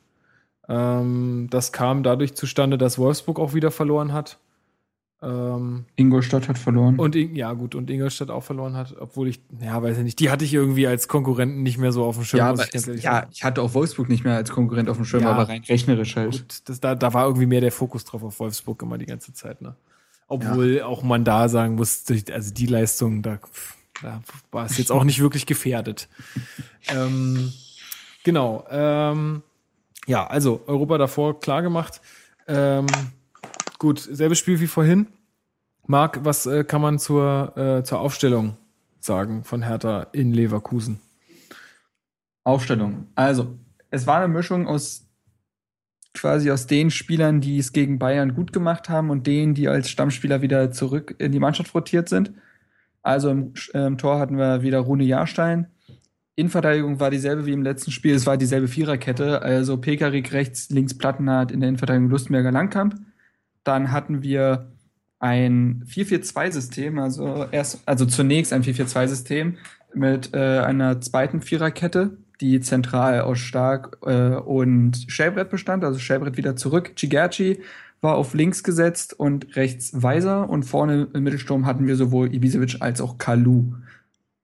Ähm, 0.68 1.46
das 1.50 1.72
kam 1.72 2.02
dadurch 2.02 2.34
zustande, 2.34 2.76
dass 2.76 2.98
Wolfsburg 2.98 3.38
auch 3.38 3.54
wieder 3.54 3.70
verloren 3.70 4.12
hat. 4.12 4.38
Ähm, 5.22 5.86
Ingolstadt 5.96 6.46
hat 6.48 6.58
verloren. 6.58 6.98
Und 6.98 7.14
ja, 7.14 7.52
gut, 7.54 7.74
und 7.74 7.88
Ingolstadt 7.88 8.30
auch 8.30 8.42
verloren 8.42 8.76
hat, 8.76 8.94
obwohl 8.98 9.28
ich, 9.28 9.40
ja, 9.60 9.82
weiß 9.82 9.98
ich 9.98 10.04
nicht, 10.04 10.20
die 10.20 10.30
hatte 10.30 10.44
ich 10.44 10.52
irgendwie 10.52 10.86
als 10.86 11.08
Konkurrenten 11.08 11.62
nicht 11.62 11.78
mehr 11.78 11.90
so 11.90 12.04
auf 12.04 12.16
dem 12.16 12.24
Schirm. 12.24 12.38
Ja, 12.38 12.52
ich, 12.54 12.74
es, 12.74 13.02
ja 13.02 13.26
ich, 13.30 13.42
hatte 13.42 13.62
auch 13.62 13.72
Wolfsburg 13.72 14.10
nicht 14.10 14.24
mehr 14.24 14.34
als 14.34 14.50
Konkurrent 14.50 14.90
auf 14.90 14.96
dem 14.96 15.06
Schirm, 15.06 15.22
ja, 15.22 15.32
aber 15.32 15.48
rein 15.48 15.62
rechnerisch 15.66 16.16
halt. 16.16 16.32
Gut, 16.32 16.62
das, 16.66 16.80
da, 16.80 16.94
da 16.94 17.14
war 17.14 17.24
irgendwie 17.24 17.46
mehr 17.46 17.62
der 17.62 17.72
Fokus 17.72 18.04
drauf 18.04 18.22
auf 18.22 18.38
Wolfsburg 18.40 18.82
immer 18.82 18.98
die 18.98 19.06
ganze 19.06 19.32
Zeit, 19.32 19.62
ne? 19.62 19.74
Obwohl 20.28 20.78
ja. 20.78 20.86
auch 20.86 21.02
man 21.02 21.24
da 21.24 21.48
sagen 21.48 21.76
muss, 21.76 22.04
also 22.32 22.52
die 22.52 22.66
Leistung, 22.66 23.22
da, 23.22 23.38
da 24.02 24.22
war 24.50 24.66
es 24.66 24.76
jetzt 24.76 24.92
auch 24.92 25.04
nicht 25.04 25.20
wirklich 25.20 25.46
gefährdet. 25.46 26.08
ähm, 26.88 27.52
genau. 28.22 28.66
Ähm, 28.68 29.42
ja, 30.06 30.26
also 30.26 30.62
Europa 30.66 30.98
davor 30.98 31.40
klar 31.40 31.62
gemacht. 31.62 32.00
Ähm, 32.48 32.86
Gut, 33.78 34.00
selbes 34.00 34.38
Spiel 34.38 34.60
wie 34.60 34.66
vorhin. 34.66 35.06
Marc, 35.86 36.24
was 36.24 36.46
äh, 36.46 36.64
kann 36.64 36.80
man 36.80 36.98
zur, 36.98 37.56
äh, 37.56 37.84
zur 37.84 38.00
Aufstellung 38.00 38.56
sagen 39.00 39.44
von 39.44 39.62
Hertha 39.62 40.08
in 40.12 40.32
Leverkusen? 40.32 41.00
Aufstellung. 42.44 43.08
Also, 43.14 43.56
es 43.90 44.06
war 44.06 44.18
eine 44.18 44.28
Mischung 44.28 44.66
aus 44.66 45.06
quasi 46.14 46.50
aus 46.50 46.66
den 46.66 46.90
Spielern, 46.90 47.40
die 47.40 47.58
es 47.58 47.72
gegen 47.72 47.98
Bayern 47.98 48.34
gut 48.34 48.52
gemacht 48.52 48.88
haben 48.88 49.10
und 49.10 49.26
denen, 49.26 49.54
die 49.54 49.68
als 49.68 49.90
Stammspieler 49.90 50.42
wieder 50.42 50.70
zurück 50.72 51.14
in 51.18 51.32
die 51.32 51.38
Mannschaft 51.38 51.74
rotiert 51.74 52.08
sind. 52.08 52.32
Also 53.02 53.30
im, 53.30 53.52
im 53.74 53.98
Tor 53.98 54.18
hatten 54.18 54.38
wir 54.38 54.62
wieder 54.62 54.80
Rune 54.80 55.04
Jahrstein. 55.04 55.68
Innenverteidigung 56.34 57.00
war 57.00 57.10
dieselbe 57.10 57.46
wie 57.46 57.52
im 57.52 57.62
letzten 57.62 57.90
Spiel. 57.90 58.14
Es 58.14 58.26
war 58.26 58.36
dieselbe 58.36 58.68
Viererkette. 58.68 59.42
Also 59.42 59.76
Pekarik 59.76 60.32
rechts, 60.32 60.70
links 60.70 60.96
Plattenhardt, 60.96 61.52
in 61.52 61.60
der 61.60 61.68
Innenverteidigung 61.68 62.10
Lustenberger 62.10 62.50
Langkamp. 62.50 62.96
Dann 63.66 63.90
hatten 63.90 64.22
wir 64.22 64.70
ein 65.18 65.84
4-4-2-System, 65.88 67.00
also 67.00 67.46
erst, 67.50 67.82
also 67.84 68.06
zunächst 68.06 68.52
ein 68.52 68.62
4-4-2-System 68.62 69.56
mit 69.92 70.34
äh, 70.34 70.60
einer 70.60 71.00
zweiten 71.00 71.40
Viererkette, 71.40 72.16
die 72.40 72.60
zentral 72.60 73.22
aus 73.22 73.38
Stark 73.38 73.98
äh, 74.02 74.36
und 74.36 75.06
Schellbrett 75.08 75.50
bestand, 75.50 75.82
also 75.82 75.98
Schellbrett 75.98 76.36
wieder 76.36 76.54
zurück. 76.54 76.94
Chigerci 76.94 77.60
war 78.00 78.14
auf 78.14 78.34
links 78.34 78.62
gesetzt 78.62 79.18
und 79.18 79.56
rechts 79.56 80.00
Weiser 80.00 80.48
und 80.48 80.62
vorne 80.62 81.08
im 81.12 81.24
Mittelsturm 81.24 81.66
hatten 81.66 81.88
wir 81.88 81.96
sowohl 81.96 82.32
Ibisevic 82.32 82.76
als 82.80 83.00
auch 83.00 83.18
Kalu. 83.18 83.72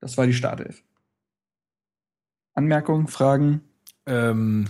Das 0.01 0.17
war 0.17 0.25
die 0.25 0.33
Startelf. 0.33 0.83
Anmerkungen, 2.55 3.07
Fragen? 3.07 3.61
Ähm, 4.05 4.65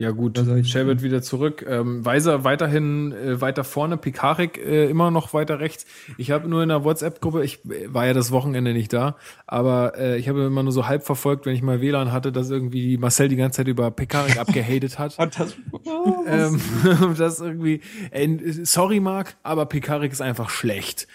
ja 0.00 0.12
gut, 0.12 0.42
Sherbert 0.64 1.02
wieder 1.02 1.20
zurück. 1.20 1.62
Ähm, 1.68 2.02
Weiser 2.06 2.42
weiterhin 2.42 3.12
äh, 3.12 3.38
weiter 3.42 3.64
vorne, 3.64 3.98
Pikarik 3.98 4.56
äh, 4.56 4.88
immer 4.88 5.10
noch 5.10 5.34
weiter 5.34 5.60
rechts. 5.60 5.84
Ich 6.16 6.30
habe 6.30 6.48
nur 6.48 6.62
in 6.62 6.70
der 6.70 6.84
WhatsApp-Gruppe, 6.84 7.44
ich 7.44 7.62
äh, 7.66 7.92
war 7.92 8.06
ja 8.06 8.14
das 8.14 8.30
Wochenende 8.30 8.72
nicht 8.72 8.94
da, 8.94 9.16
aber 9.46 9.98
äh, 9.98 10.16
ich 10.16 10.30
habe 10.30 10.44
immer 10.44 10.62
nur 10.62 10.72
so 10.72 10.86
halb 10.86 11.04
verfolgt, 11.04 11.44
wenn 11.44 11.54
ich 11.54 11.60
mal 11.60 11.82
WLAN 11.82 12.12
hatte, 12.12 12.32
dass 12.32 12.48
irgendwie 12.48 12.96
Marcel 12.96 13.28
die 13.28 13.36
ganze 13.36 13.58
Zeit 13.58 13.68
über 13.68 13.90
Pekarik 13.90 14.36
abgehatet 14.40 14.98
hat. 14.98 15.18
das, 15.38 15.54
oh, 15.84 16.24
ähm, 16.26 16.58
das 17.18 17.40
irgendwie, 17.40 17.82
äh, 18.10 18.38
sorry 18.64 19.00
Marc, 19.00 19.36
aber 19.42 19.66
Pekarik 19.66 20.12
ist 20.12 20.22
einfach 20.22 20.48
schlecht. 20.48 21.08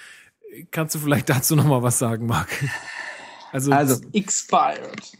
Kannst 0.69 0.93
du 0.93 0.99
vielleicht 0.99 1.27
dazu 1.27 1.55
noch 1.55 1.65
mal 1.65 1.81
was 1.81 1.97
sagen, 1.97 2.27
Marc? 2.27 2.49
Also, 3.51 3.71
also 3.71 3.99
expired. 4.13 5.17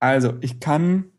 Also, 0.00 0.32
ich 0.40 0.60
kann 0.60 1.10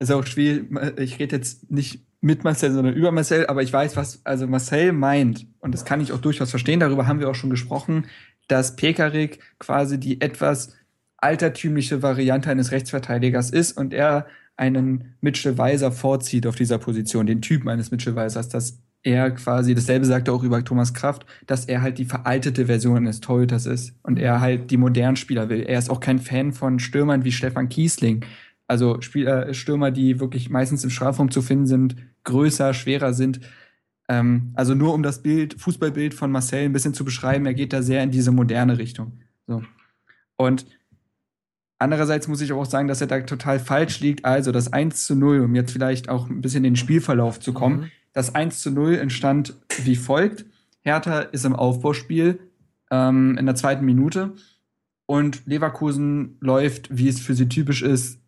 ist 0.00 0.10
auch 0.10 0.26
schwierig, 0.26 0.66
ich 0.98 1.18
rede 1.18 1.36
jetzt 1.36 1.70
nicht 1.70 2.04
mit 2.20 2.44
Marcel, 2.44 2.72
sondern 2.72 2.94
über 2.94 3.12
Marcel, 3.12 3.46
aber 3.46 3.62
ich 3.62 3.72
weiß, 3.72 3.96
was 3.96 4.24
also 4.24 4.46
Marcel 4.46 4.92
meint, 4.92 5.46
und 5.60 5.72
das 5.72 5.84
kann 5.84 6.00
ich 6.00 6.12
auch 6.12 6.20
durchaus 6.20 6.50
verstehen, 6.50 6.80
darüber 6.80 7.06
haben 7.06 7.20
wir 7.20 7.28
auch 7.30 7.34
schon 7.34 7.50
gesprochen, 7.50 8.06
dass 8.48 8.76
Pekarik 8.76 9.40
quasi 9.58 9.98
die 9.98 10.20
etwas 10.20 10.74
altertümliche 11.18 12.02
Variante 12.02 12.50
eines 12.50 12.72
Rechtsverteidigers 12.72 13.50
ist 13.50 13.72
und 13.72 13.92
er 13.92 14.26
einen 14.56 15.14
Mitchell 15.20 15.56
Weiser 15.56 15.92
vorzieht 15.92 16.46
auf 16.46 16.56
dieser 16.56 16.78
Position, 16.78 17.26
den 17.26 17.42
Typen 17.42 17.68
eines 17.68 17.90
Mitchell 17.90 18.16
Weisers, 18.16 18.48
dass 18.48 18.78
er 19.02 19.30
quasi, 19.30 19.74
dasselbe 19.74 20.04
sagt 20.04 20.28
er 20.28 20.34
auch 20.34 20.42
über 20.42 20.62
Thomas 20.62 20.92
Kraft, 20.92 21.24
dass 21.46 21.64
er 21.64 21.80
halt 21.80 21.96
die 21.96 22.04
veraltete 22.04 22.66
Version 22.66 22.98
eines 22.98 23.20
Torhüters 23.20 23.64
ist 23.64 23.94
und 24.02 24.18
er 24.18 24.40
halt 24.40 24.70
die 24.70 24.76
modernen 24.76 25.16
Spieler 25.16 25.48
will. 25.48 25.62
Er 25.62 25.78
ist 25.78 25.88
auch 25.88 26.00
kein 26.00 26.18
Fan 26.18 26.52
von 26.52 26.78
Stürmern 26.78 27.24
wie 27.24 27.32
Stefan 27.32 27.70
Kiesling, 27.70 28.24
also 28.70 29.00
Spieler, 29.00 29.48
äh, 29.48 29.54
Stürmer, 29.54 29.90
die 29.90 30.20
wirklich 30.20 30.48
meistens 30.48 30.84
im 30.84 30.90
Strafraum 30.90 31.32
zu 31.32 31.42
finden 31.42 31.66
sind, 31.66 31.96
größer, 32.22 32.72
schwerer 32.72 33.12
sind. 33.12 33.40
Ähm, 34.08 34.52
also 34.54 34.76
nur 34.76 34.94
um 34.94 35.02
das 35.02 35.22
Bild, 35.22 35.60
Fußballbild 35.60 36.14
von 36.14 36.30
Marcel 36.30 36.66
ein 36.66 36.72
bisschen 36.72 36.94
zu 36.94 37.04
beschreiben, 37.04 37.46
er 37.46 37.54
geht 37.54 37.72
da 37.72 37.82
sehr 37.82 38.00
in 38.04 38.12
diese 38.12 38.30
moderne 38.30 38.78
Richtung. 38.78 39.18
So. 39.48 39.64
Und 40.36 40.66
andererseits 41.80 42.28
muss 42.28 42.40
ich 42.40 42.52
auch 42.52 42.64
sagen, 42.64 42.86
dass 42.86 43.00
er 43.00 43.08
da 43.08 43.18
total 43.22 43.58
falsch 43.58 43.98
liegt. 43.98 44.24
Also 44.24 44.52
das 44.52 44.72
1 44.72 45.04
zu 45.04 45.16
0, 45.16 45.40
um 45.40 45.54
jetzt 45.56 45.72
vielleicht 45.72 46.08
auch 46.08 46.30
ein 46.30 46.40
bisschen 46.40 46.64
in 46.64 46.74
den 46.74 46.76
Spielverlauf 46.76 47.40
zu 47.40 47.52
kommen. 47.52 47.80
Mhm. 47.80 47.90
Das 48.12 48.36
1 48.36 48.60
zu 48.60 48.70
0 48.70 48.94
entstand 48.98 49.56
wie 49.82 49.96
folgt. 49.96 50.46
Hertha 50.82 51.22
ist 51.22 51.44
im 51.44 51.56
Aufbauspiel 51.56 52.38
ähm, 52.92 53.36
in 53.36 53.46
der 53.46 53.56
zweiten 53.56 53.84
Minute 53.84 54.34
und 55.06 55.44
Leverkusen 55.44 56.36
läuft, 56.38 56.96
wie 56.96 57.08
es 57.08 57.18
für 57.18 57.34
sie 57.34 57.48
typisch 57.48 57.82
ist, 57.82 58.19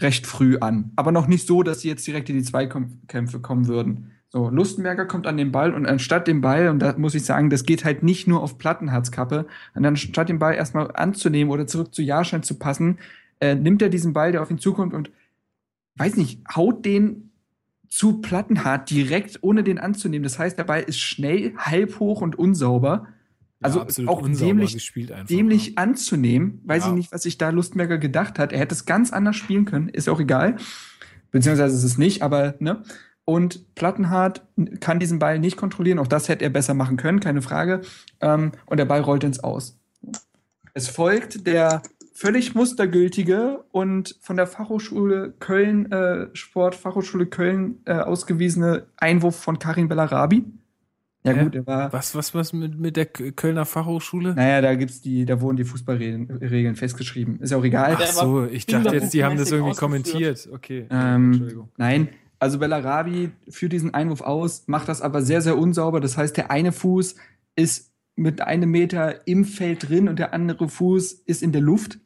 recht 0.00 0.26
früh 0.26 0.58
an. 0.58 0.92
Aber 0.96 1.12
noch 1.12 1.26
nicht 1.26 1.46
so, 1.46 1.62
dass 1.62 1.80
sie 1.80 1.88
jetzt 1.88 2.06
direkt 2.06 2.28
in 2.30 2.36
die 2.36 2.44
Zweikämpfe 2.44 3.40
kommen 3.40 3.66
würden. 3.66 4.12
So, 4.28 4.48
Lustenberger 4.48 5.04
kommt 5.04 5.26
an 5.26 5.36
den 5.36 5.52
Ball 5.52 5.74
und 5.74 5.84
anstatt 5.84 6.26
den 6.26 6.40
Ball, 6.40 6.68
und 6.68 6.78
da 6.78 6.96
muss 6.96 7.14
ich 7.14 7.24
sagen, 7.24 7.50
das 7.50 7.64
geht 7.64 7.84
halt 7.84 8.02
nicht 8.02 8.26
nur 8.26 8.42
auf 8.42 8.56
Plattenherzkappe, 8.56 9.46
und 9.74 9.84
anstatt 9.84 10.30
den 10.30 10.38
Ball 10.38 10.54
erstmal 10.54 10.90
anzunehmen 10.94 11.52
oder 11.52 11.66
zurück 11.66 11.94
zu 11.94 12.00
Jahrschein 12.00 12.42
zu 12.42 12.58
passen, 12.58 12.98
äh, 13.40 13.54
nimmt 13.54 13.82
er 13.82 13.90
diesen 13.90 14.14
Ball, 14.14 14.32
der 14.32 14.40
auf 14.40 14.50
ihn 14.50 14.58
zukommt 14.58 14.94
und, 14.94 15.10
weiß 15.96 16.16
nicht, 16.16 16.40
haut 16.56 16.86
den 16.86 17.30
zu 17.90 18.22
Plattenhart 18.22 18.88
direkt, 18.88 19.40
ohne 19.42 19.62
den 19.62 19.78
anzunehmen. 19.78 20.22
Das 20.22 20.38
heißt, 20.38 20.56
der 20.56 20.64
Ball 20.64 20.80
ist 20.80 20.98
schnell, 20.98 21.52
halb 21.58 22.00
hoch 22.00 22.22
und 22.22 22.38
unsauber. 22.38 23.08
Also 23.62 23.80
absolut 23.80 24.10
auch 24.10 24.22
dämlich, 24.22 24.92
dämlich 25.28 25.66
ja. 25.68 25.72
anzunehmen. 25.76 26.60
Weiß 26.64 26.84
Ja. 26.84 26.90
ich 26.90 26.96
nicht, 26.96 27.12
was 27.12 27.22
sich 27.22 27.38
da 27.38 27.50
Lustenberger 27.50 27.98
gedacht 27.98 28.38
hat. 28.38 28.52
Er 28.52 28.58
hätte 28.58 28.74
es 28.74 28.86
ganz 28.86 29.12
anders 29.12 29.36
spielen 29.36 29.64
können, 29.64 29.88
ist 29.88 30.08
auch 30.08 30.20
egal. 30.20 30.56
Beziehungsweise 31.30 31.74
ist 31.76 31.84
es 31.84 31.98
nicht, 31.98 32.22
aber 32.22 32.54
ne. 32.58 32.82
Und 33.24 33.74
Plattenhardt 33.76 34.42
kann 34.80 34.98
diesen 34.98 35.18
Ball 35.18 35.38
nicht 35.38 35.56
kontrollieren. 35.56 35.98
Auch 35.98 36.08
das 36.08 36.28
hätte 36.28 36.44
er 36.44 36.50
besser 36.50 36.74
machen 36.74 36.96
können, 36.96 37.20
keine 37.20 37.40
Frage. 37.40 37.82
Ähm, 38.20 38.52
und 38.66 38.78
der 38.78 38.84
Ball 38.84 39.00
rollt 39.00 39.22
ins 39.24 39.40
Aus. 39.40 39.78
Es 40.74 40.88
folgt 40.88 41.46
der 41.46 41.82
völlig 42.14 42.54
mustergültige 42.54 43.64
und 43.70 44.16
von 44.20 44.36
der 44.36 44.46
Fachhochschule 44.46 45.34
Köln, 45.38 45.90
äh, 45.90 46.28
Sportfachhochschule 46.34 47.26
Köln 47.26 47.80
äh, 47.84 47.94
ausgewiesene 47.94 48.86
Einwurf 48.96 49.36
von 49.36 49.58
Karim 49.58 49.88
Bellarabi. 49.88 50.44
Ja 51.24 51.32
Hä? 51.34 51.44
gut, 51.44 51.54
er 51.54 51.66
war. 51.66 51.92
Was, 51.92 52.14
was, 52.14 52.34
was 52.34 52.52
mit, 52.52 52.78
mit 52.78 52.96
der 52.96 53.06
Kölner 53.06 53.64
Fachhochschule? 53.64 54.34
Naja, 54.34 54.60
da 54.60 54.74
gibt's 54.74 55.00
die, 55.00 55.24
da 55.24 55.40
wurden 55.40 55.56
die 55.56 55.64
Fußballregeln 55.64 56.30
Regeln 56.30 56.74
festgeschrieben. 56.74 57.38
Ist 57.40 57.50
ja 57.50 57.58
auch 57.58 57.64
egal. 57.64 57.96
Ach 57.98 58.06
so, 58.06 58.44
ich 58.44 58.66
dachte 58.66 58.94
jetzt, 58.94 59.14
die 59.14 59.24
haben 59.24 59.36
das 59.36 59.52
irgendwie 59.52 59.76
kommentiert. 59.76 60.48
Okay. 60.52 60.86
Ähm, 60.90 61.32
Entschuldigung. 61.32 61.68
nein, 61.76 62.08
also 62.42 62.58
Bellarabi 62.58 63.30
führt 63.48 63.72
diesen 63.72 63.94
Einwurf 63.94 64.20
aus, 64.20 64.64
macht 64.66 64.88
das 64.88 65.00
aber 65.00 65.22
sehr, 65.22 65.42
sehr 65.42 65.56
unsauber. 65.56 66.00
Das 66.00 66.16
heißt, 66.16 66.36
der 66.36 66.50
eine 66.50 66.72
Fuß 66.72 67.14
ist 67.54 67.92
mit 68.16 68.40
einem 68.40 68.70
Meter 68.70 69.26
im 69.28 69.44
Feld 69.44 69.88
drin 69.88 70.08
und 70.08 70.18
der 70.18 70.34
andere 70.34 70.68
Fuß 70.68 71.12
ist 71.12 71.42
in 71.42 71.52
der 71.52 71.62
Luft. 71.62 72.00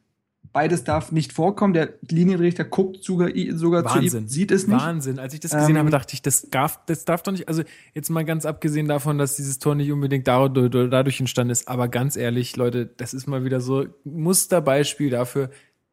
Beides 0.57 0.83
darf 0.83 1.11
nicht 1.11 1.33
vorkommen. 1.33 1.75
Der 1.75 1.93
Linienrichter 2.09 2.63
guckt 2.63 3.03
sogar, 3.03 3.29
sogar 3.51 3.85
zu 3.85 3.95
Wahnsinn. 3.95 4.23
ihm, 4.23 4.27
sieht 4.27 4.49
es 4.49 4.65
nicht. 4.65 4.75
Wahnsinn. 4.75 5.19
Als 5.19 5.35
ich 5.35 5.39
das 5.39 5.51
gesehen 5.51 5.75
Ähm, 5.75 5.77
habe, 5.77 5.89
dachte 5.91 6.15
ich, 6.15 6.23
das 6.23 6.49
darf, 6.49 6.79
das 6.87 7.05
darf 7.05 7.21
doch 7.21 7.31
nicht, 7.31 7.47
also 7.47 7.61
jetzt 7.93 8.09
mal 8.09 8.25
ganz 8.25 8.43
abgesehen 8.43 8.87
davon, 8.87 9.19
dass 9.19 9.35
dieses 9.35 9.59
Tor 9.59 9.75
nicht 9.75 9.91
unbedingt 9.91 10.27
dadurch, 10.27 10.71
dadurch 10.89 11.19
entstanden 11.19 11.51
ist, 11.51 11.67
aber 11.67 11.89
ganz 11.89 12.15
ehrlich, 12.15 12.55
Leute, 12.55 12.87
das 12.87 13.13
ist 13.13 13.27
mal 13.27 13.43
wieder 13.45 13.61
so 13.61 13.85
Musterbeispiel 14.03 15.11
dafür, 15.11 15.51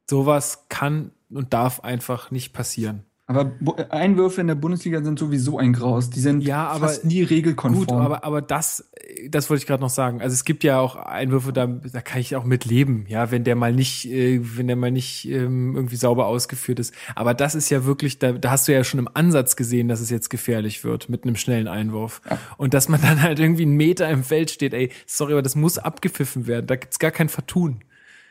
sowas 0.08 0.64
kann 0.70 1.10
und 1.28 1.52
darf 1.52 1.80
einfach 1.80 2.30
nicht 2.30 2.54
passieren. 2.54 3.04
Aber 3.26 3.52
Einwürfe 3.88 4.42
in 4.42 4.48
der 4.48 4.54
Bundesliga 4.54 5.02
sind 5.02 5.18
sowieso 5.18 5.56
ein 5.56 5.72
Graus. 5.72 6.10
Die 6.10 6.20
sind 6.20 6.42
Ja, 6.42 6.66
aber- 6.68 6.88
fast 6.88 7.06
nie 7.06 7.22
regelkonform. 7.22 7.86
Gut, 7.86 7.92
aber, 7.92 8.22
aber 8.22 8.42
das, 8.42 8.90
das 9.30 9.48
wollte 9.48 9.62
ich 9.62 9.66
gerade 9.66 9.80
noch 9.82 9.88
sagen. 9.88 10.20
Also 10.20 10.34
es 10.34 10.44
gibt 10.44 10.62
ja 10.62 10.78
auch 10.78 10.94
Einwürfe, 10.96 11.54
da, 11.54 11.66
da 11.66 12.02
kann 12.02 12.20
ich 12.20 12.36
auch 12.36 12.44
mit 12.44 12.66
leben, 12.66 13.06
ja, 13.08 13.30
wenn 13.30 13.42
der 13.42 13.56
mal 13.56 13.72
nicht, 13.72 14.04
äh, 14.10 14.40
wenn 14.58 14.66
der 14.66 14.76
mal 14.76 14.90
nicht 14.90 15.26
ähm, 15.26 15.74
irgendwie 15.74 15.96
sauber 15.96 16.26
ausgeführt 16.26 16.78
ist. 16.78 16.92
Aber 17.14 17.32
das 17.32 17.54
ist 17.54 17.70
ja 17.70 17.86
wirklich, 17.86 18.18
da, 18.18 18.32
da 18.32 18.50
hast 18.50 18.68
du 18.68 18.72
ja 18.74 18.84
schon 18.84 19.00
im 19.00 19.08
Ansatz 19.14 19.56
gesehen, 19.56 19.88
dass 19.88 20.00
es 20.00 20.10
jetzt 20.10 20.28
gefährlich 20.28 20.84
wird 20.84 21.08
mit 21.08 21.24
einem 21.24 21.36
schnellen 21.36 21.66
Einwurf. 21.66 22.20
Und 22.58 22.74
dass 22.74 22.90
man 22.90 23.00
dann 23.00 23.22
halt 23.22 23.38
irgendwie 23.38 23.62
einen 23.62 23.76
Meter 23.76 24.06
im 24.10 24.22
Feld 24.22 24.50
steht, 24.50 24.74
ey, 24.74 24.90
sorry, 25.06 25.32
aber 25.32 25.40
das 25.42 25.56
muss 25.56 25.78
abgepfiffen 25.78 26.46
werden. 26.46 26.66
Da 26.66 26.76
gibt's 26.76 26.98
gar 26.98 27.10
kein 27.10 27.30
Vertun. 27.30 27.80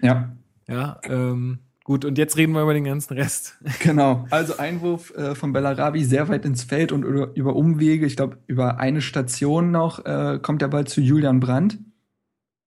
ja, 0.01 0.33
Ja, 0.67 0.99
ähm, 1.05 1.57
gut, 1.83 2.05
und 2.05 2.17
jetzt 2.17 2.37
reden 2.37 2.53
wir 2.53 2.63
über 2.63 2.73
den 2.73 2.83
ganzen 2.83 3.13
Rest. 3.13 3.57
genau. 3.79 4.25
Also 4.29 4.57
Einwurf 4.57 5.15
äh, 5.15 5.35
von 5.35 5.53
Bellarabi 5.53 6.03
sehr 6.03 6.29
weit 6.29 6.45
ins 6.45 6.63
Feld 6.63 6.91
und 6.91 7.03
über, 7.03 7.31
über 7.35 7.55
Umwege, 7.55 8.05
ich 8.05 8.15
glaube, 8.15 8.37
über 8.47 8.79
eine 8.79 9.01
Station 9.01 9.71
noch, 9.71 10.05
äh, 10.05 10.39
kommt 10.41 10.61
der 10.61 10.67
Ball 10.69 10.85
zu 10.85 11.01
Julian 11.01 11.39
Brandt, 11.39 11.77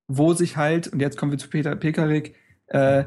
wo 0.09 0.33
sich 0.35 0.57
halt, 0.57 0.89
und 0.89 1.01
jetzt 1.01 1.17
kommen 1.17 1.33
wir 1.33 1.39
zu 1.39 1.49
Peter 1.49 1.75
Pekarik, 1.77 2.35
äh, 2.69 3.05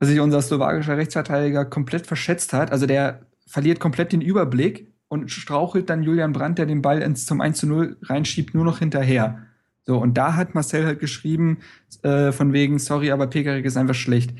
sich 0.00 0.20
unser 0.20 0.42
slowakischer 0.42 0.96
Rechtsverteidiger 0.96 1.64
komplett 1.64 2.06
verschätzt 2.06 2.52
hat. 2.52 2.70
Also 2.70 2.86
der 2.86 3.26
verliert 3.46 3.80
komplett 3.80 4.12
den 4.12 4.20
Überblick 4.20 4.92
und 5.08 5.30
strauchelt 5.30 5.90
dann 5.90 6.02
Julian 6.02 6.32
Brandt, 6.32 6.58
der 6.58 6.66
den 6.66 6.82
Ball 6.82 7.02
ins 7.02 7.26
zum 7.26 7.40
1 7.40 7.58
zu 7.58 7.66
0 7.66 7.96
reinschiebt, 8.02 8.54
nur 8.54 8.64
noch 8.64 8.78
hinterher. 8.78 9.46
So, 9.86 9.96
und 9.96 10.18
da 10.18 10.36
hat 10.36 10.54
Marcel 10.54 10.84
halt 10.84 11.00
geschrieben, 11.00 11.58
äh, 12.02 12.30
von 12.30 12.52
wegen, 12.52 12.78
sorry, 12.78 13.10
aber 13.10 13.26
Pekarik 13.26 13.64
ist 13.64 13.78
einfach 13.78 13.94
schlecht. 13.94 14.34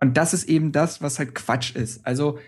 Und 0.00 0.16
das 0.16 0.34
ist 0.34 0.48
eben 0.48 0.72
das, 0.72 1.02
was 1.02 1.18
halt 1.18 1.34
Quatsch 1.34 1.74
ist. 1.74 2.06
Also, 2.06 2.38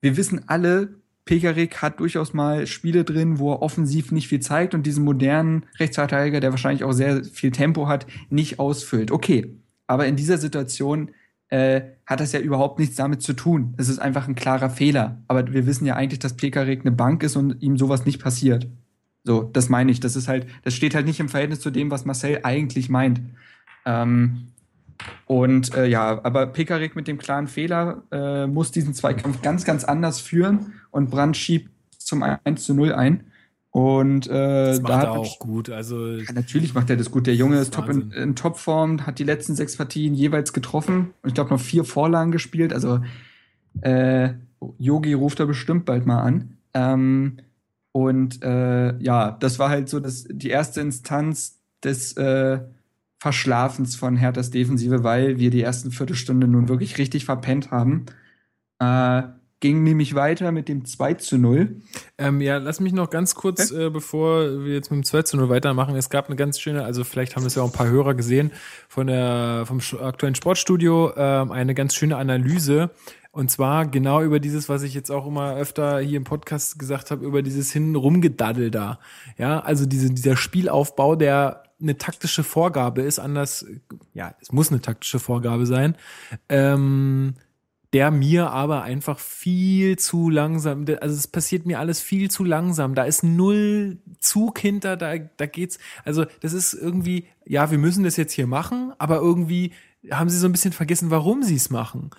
wir 0.00 0.16
wissen 0.16 0.48
alle, 0.48 0.94
Pekarik 1.24 1.82
hat 1.82 2.00
durchaus 2.00 2.32
mal 2.32 2.66
Spiele 2.66 3.04
drin, 3.04 3.38
wo 3.38 3.52
er 3.52 3.62
offensiv 3.62 4.12
nicht 4.12 4.28
viel 4.28 4.40
zeigt 4.40 4.74
und 4.74 4.86
diesen 4.86 5.04
modernen 5.04 5.66
Rechtsverteidiger, 5.78 6.40
der 6.40 6.52
wahrscheinlich 6.52 6.84
auch 6.84 6.92
sehr 6.92 7.24
viel 7.24 7.50
Tempo 7.50 7.88
hat, 7.88 8.06
nicht 8.30 8.58
ausfüllt. 8.58 9.10
Okay, 9.10 9.56
aber 9.86 10.06
in 10.06 10.16
dieser 10.16 10.38
Situation 10.38 11.10
äh, 11.48 11.82
hat 12.06 12.20
das 12.20 12.32
ja 12.32 12.40
überhaupt 12.40 12.78
nichts 12.78 12.96
damit 12.96 13.22
zu 13.22 13.32
tun. 13.32 13.74
Es 13.76 13.88
ist 13.88 13.98
einfach 13.98 14.26
ein 14.28 14.34
klarer 14.34 14.70
Fehler. 14.70 15.22
Aber 15.28 15.52
wir 15.52 15.66
wissen 15.66 15.86
ja 15.86 15.94
eigentlich, 15.94 16.18
dass 16.18 16.36
Pekarik 16.36 16.80
eine 16.80 16.92
Bank 16.92 17.22
ist 17.22 17.36
und 17.36 17.62
ihm 17.62 17.76
sowas 17.76 18.04
nicht 18.04 18.20
passiert. 18.20 18.68
So, 19.24 19.42
das 19.42 19.68
meine 19.68 19.90
ich. 19.90 20.00
Das 20.00 20.16
ist 20.16 20.28
halt, 20.28 20.46
das 20.62 20.74
steht 20.74 20.94
halt 20.94 21.06
nicht 21.06 21.20
im 21.20 21.28
Verhältnis 21.28 21.60
zu 21.60 21.70
dem, 21.70 21.90
was 21.90 22.04
Marcel 22.04 22.40
eigentlich 22.42 22.88
meint. 22.88 23.20
Ähm, 23.84 24.52
und 25.26 25.74
äh, 25.74 25.86
ja, 25.86 26.20
aber 26.24 26.46
Pekarik 26.46 26.96
mit 26.96 27.08
dem 27.08 27.18
klaren 27.18 27.48
Fehler 27.48 28.02
äh, 28.10 28.46
muss 28.46 28.72
diesen 28.72 28.94
Zweikampf 28.94 29.42
ganz, 29.42 29.64
ganz 29.64 29.84
anders 29.84 30.20
führen 30.20 30.74
und 30.90 31.10
Brand 31.10 31.36
schiebt 31.36 31.70
zum 31.98 32.22
1 32.22 32.64
zu 32.64 32.74
0 32.74 32.92
ein. 32.92 33.24
Und 33.70 34.26
äh, 34.26 34.30
Das 34.30 34.80
da 34.80 34.88
macht 34.88 34.96
hat 34.96 35.04
er 35.04 35.12
auch 35.12 35.38
gut. 35.38 35.68
Also 35.68 36.12
ja, 36.12 36.32
natürlich 36.32 36.72
macht 36.72 36.88
er 36.88 36.96
das 36.96 37.10
gut. 37.10 37.26
Der 37.26 37.34
Junge 37.34 37.56
ist 37.56 37.62
ist 37.62 37.74
top 37.74 37.90
in, 37.90 38.10
in 38.10 38.34
Topform, 38.34 39.06
hat 39.06 39.18
die 39.18 39.24
letzten 39.24 39.54
sechs 39.54 39.76
Partien 39.76 40.14
jeweils 40.14 40.54
getroffen 40.54 41.12
und 41.22 41.28
ich 41.28 41.34
glaube 41.34 41.50
noch 41.50 41.60
vier 41.60 41.84
Vorlagen 41.84 42.32
gespielt. 42.32 42.72
Also 42.72 43.00
äh, 43.82 44.30
Yogi 44.78 45.12
ruft 45.12 45.40
er 45.40 45.46
bestimmt 45.46 45.84
bald 45.84 46.06
mal 46.06 46.20
an. 46.22 46.56
Ähm, 46.72 47.36
und 47.92 48.42
äh, 48.42 48.96
ja, 48.98 49.32
das 49.32 49.58
war 49.58 49.68
halt 49.68 49.88
so 49.88 50.00
das, 50.00 50.26
die 50.30 50.48
erste 50.48 50.80
Instanz 50.80 51.58
des 51.82 52.14
äh, 52.16 52.60
Verschlafens 53.18 53.96
von 53.96 54.16
Herthas 54.16 54.50
Defensive, 54.50 55.02
weil 55.02 55.38
wir 55.38 55.50
die 55.50 55.62
ersten 55.62 55.90
Viertelstunde 55.90 56.46
nun 56.46 56.68
wirklich 56.68 56.98
richtig 56.98 57.24
verpennt 57.24 57.70
haben. 57.70 58.06
Äh, 58.78 59.22
ging 59.60 59.82
nämlich 59.82 60.14
weiter 60.14 60.52
mit 60.52 60.68
dem 60.68 60.84
2 60.84 61.14
zu 61.14 61.38
0. 61.38 61.80
Ähm, 62.18 62.40
ja, 62.40 62.58
lass 62.58 62.78
mich 62.80 62.92
noch 62.92 63.08
ganz 63.08 63.34
kurz, 63.34 63.70
äh, 63.70 63.88
bevor 63.90 64.64
wir 64.64 64.74
jetzt 64.74 64.90
mit 64.90 64.98
dem 64.98 65.04
2 65.04 65.22
zu 65.22 65.36
0 65.38 65.48
weitermachen. 65.48 65.96
Es 65.96 66.10
gab 66.10 66.26
eine 66.26 66.36
ganz 66.36 66.60
schöne, 66.60 66.84
also 66.84 67.04
vielleicht 67.04 67.36
haben 67.36 67.44
das 67.44 67.54
ja 67.54 67.62
auch 67.62 67.68
ein 67.68 67.72
paar 67.72 67.88
Hörer 67.88 68.14
gesehen, 68.14 68.52
von 68.88 69.06
der, 69.06 69.64
vom 69.66 69.80
aktuellen 70.02 70.34
Sportstudio, 70.34 71.12
ähm, 71.16 71.52
eine 71.52 71.74
ganz 71.74 71.94
schöne 71.94 72.16
Analyse. 72.16 72.90
Und 73.32 73.50
zwar 73.50 73.86
genau 73.86 74.22
über 74.22 74.40
dieses, 74.40 74.68
was 74.68 74.82
ich 74.82 74.94
jetzt 74.94 75.10
auch 75.10 75.26
immer 75.26 75.56
öfter 75.56 75.98
hier 75.98 76.16
im 76.16 76.24
Podcast 76.24 76.78
gesagt 76.78 77.10
habe, 77.10 77.24
über 77.24 77.42
dieses 77.42 77.70
Hin-Rumgedaddel 77.72 78.70
da. 78.70 78.98
Ja, 79.36 79.60
also 79.60 79.84
diese, 79.84 80.10
dieser 80.10 80.36
Spielaufbau, 80.36 81.16
der 81.16 81.65
eine 81.80 81.98
taktische 81.98 82.42
Vorgabe 82.42 83.02
ist, 83.02 83.18
anders, 83.18 83.66
ja, 84.14 84.34
es 84.40 84.52
muss 84.52 84.70
eine 84.70 84.80
taktische 84.80 85.18
Vorgabe 85.18 85.66
sein. 85.66 85.96
Ähm, 86.48 87.34
der 87.92 88.10
mir 88.10 88.50
aber 88.50 88.82
einfach 88.82 89.18
viel 89.18 89.96
zu 89.98 90.28
langsam, 90.28 90.84
also 91.00 91.14
es 91.14 91.28
passiert 91.28 91.66
mir 91.66 91.78
alles 91.78 92.00
viel 92.00 92.30
zu 92.30 92.44
langsam. 92.44 92.94
Da 92.94 93.04
ist 93.04 93.22
null 93.22 93.98
Zug 94.18 94.58
hinter, 94.58 94.96
da, 94.96 95.16
da 95.16 95.46
geht's, 95.46 95.78
also 96.04 96.26
das 96.40 96.52
ist 96.52 96.74
irgendwie, 96.74 97.26
ja, 97.46 97.70
wir 97.70 97.78
müssen 97.78 98.04
das 98.04 98.16
jetzt 98.16 98.32
hier 98.32 98.46
machen, 98.46 98.92
aber 98.98 99.16
irgendwie 99.16 99.72
haben 100.10 100.28
sie 100.28 100.38
so 100.38 100.46
ein 100.46 100.52
bisschen 100.52 100.72
vergessen, 100.72 101.10
warum 101.10 101.42
sie 101.42 101.56
es 101.56 101.70
machen. 101.70 102.10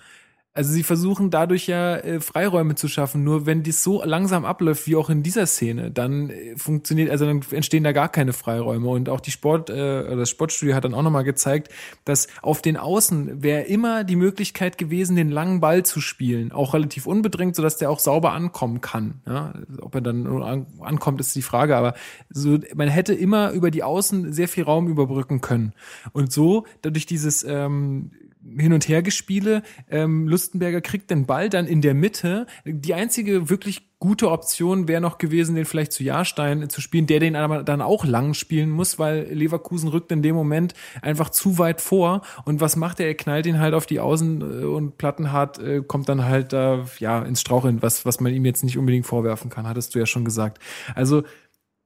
Also 0.58 0.72
sie 0.72 0.82
versuchen 0.82 1.30
dadurch 1.30 1.68
ja 1.68 1.98
äh, 1.98 2.18
Freiräume 2.18 2.74
zu 2.74 2.88
schaffen. 2.88 3.22
Nur 3.22 3.46
wenn 3.46 3.62
dies 3.62 3.84
so 3.84 4.02
langsam 4.02 4.44
abläuft 4.44 4.88
wie 4.88 4.96
auch 4.96 5.08
in 5.08 5.22
dieser 5.22 5.46
Szene, 5.46 5.92
dann 5.92 6.30
äh, 6.30 6.56
funktioniert, 6.56 7.10
also 7.10 7.26
dann 7.26 7.42
entstehen 7.52 7.84
da 7.84 7.92
gar 7.92 8.08
keine 8.08 8.32
Freiräume. 8.32 8.88
Und 8.88 9.08
auch 9.08 9.20
die 9.20 9.30
Sport, 9.30 9.70
äh, 9.70 10.16
das 10.16 10.28
Sportstudio 10.28 10.74
hat 10.74 10.82
dann 10.82 10.94
auch 10.94 11.02
nochmal 11.02 11.22
gezeigt, 11.22 11.72
dass 12.04 12.26
auf 12.42 12.60
den 12.60 12.76
Außen 12.76 13.40
wäre 13.40 13.62
immer 13.62 14.02
die 14.02 14.16
Möglichkeit 14.16 14.78
gewesen, 14.78 15.14
den 15.14 15.30
langen 15.30 15.60
Ball 15.60 15.84
zu 15.84 16.00
spielen, 16.00 16.50
auch 16.50 16.74
relativ 16.74 17.06
unbedrängt, 17.06 17.54
sodass 17.54 17.76
der 17.76 17.88
auch 17.88 18.00
sauber 18.00 18.32
ankommen 18.32 18.80
kann. 18.80 19.20
Ja, 19.28 19.54
ob 19.80 19.94
er 19.94 20.00
dann 20.00 20.26
an, 20.26 20.66
ankommt, 20.80 21.20
ist 21.20 21.36
die 21.36 21.42
Frage. 21.42 21.76
Aber 21.76 21.94
so, 22.30 22.58
man 22.74 22.88
hätte 22.88 23.14
immer 23.14 23.52
über 23.52 23.70
die 23.70 23.84
Außen 23.84 24.32
sehr 24.32 24.48
viel 24.48 24.64
Raum 24.64 24.88
überbrücken 24.88 25.40
können. 25.40 25.72
Und 26.10 26.32
so 26.32 26.66
dadurch 26.82 27.06
dieses 27.06 27.44
ähm, 27.44 28.10
hin 28.42 28.72
und 28.72 28.88
her 28.88 29.02
gespiele. 29.02 29.62
Ähm, 29.88 30.28
Lustenberger 30.28 30.80
kriegt 30.80 31.10
den 31.10 31.26
Ball 31.26 31.48
dann 31.48 31.66
in 31.66 31.80
der 31.80 31.94
Mitte. 31.94 32.46
Die 32.64 32.94
einzige 32.94 33.50
wirklich 33.50 33.88
gute 33.98 34.30
Option 34.30 34.86
wäre 34.86 35.00
noch 35.00 35.18
gewesen, 35.18 35.56
den 35.56 35.64
vielleicht 35.64 35.92
zu 35.92 36.04
Jahrstein 36.04 36.68
zu 36.68 36.80
spielen, 36.80 37.06
der 37.06 37.18
den 37.18 37.34
aber 37.34 37.64
dann 37.64 37.82
auch 37.82 38.04
lang 38.04 38.34
spielen 38.34 38.70
muss, 38.70 38.98
weil 38.98 39.24
Leverkusen 39.32 39.88
rückt 39.88 40.12
in 40.12 40.22
dem 40.22 40.36
Moment 40.36 40.74
einfach 41.02 41.30
zu 41.30 41.58
weit 41.58 41.80
vor. 41.80 42.22
Und 42.44 42.60
was 42.60 42.76
macht 42.76 43.00
er? 43.00 43.06
Er 43.06 43.14
knallt 43.14 43.46
ihn 43.46 43.58
halt 43.58 43.74
auf 43.74 43.86
die 43.86 44.00
Außen 44.00 44.40
äh, 44.40 44.64
und 44.64 44.98
Plattenhardt 44.98 45.58
äh, 45.58 45.82
kommt 45.86 46.08
dann 46.08 46.24
halt 46.24 46.52
da 46.52 46.86
ja 46.98 47.22
ins 47.22 47.40
Straucheln, 47.40 47.82
was 47.82 48.06
was 48.06 48.20
man 48.20 48.32
ihm 48.32 48.44
jetzt 48.44 48.62
nicht 48.62 48.78
unbedingt 48.78 49.06
vorwerfen 49.06 49.50
kann, 49.50 49.66
hattest 49.66 49.94
du 49.94 49.98
ja 49.98 50.06
schon 50.06 50.24
gesagt. 50.24 50.62
Also 50.94 51.24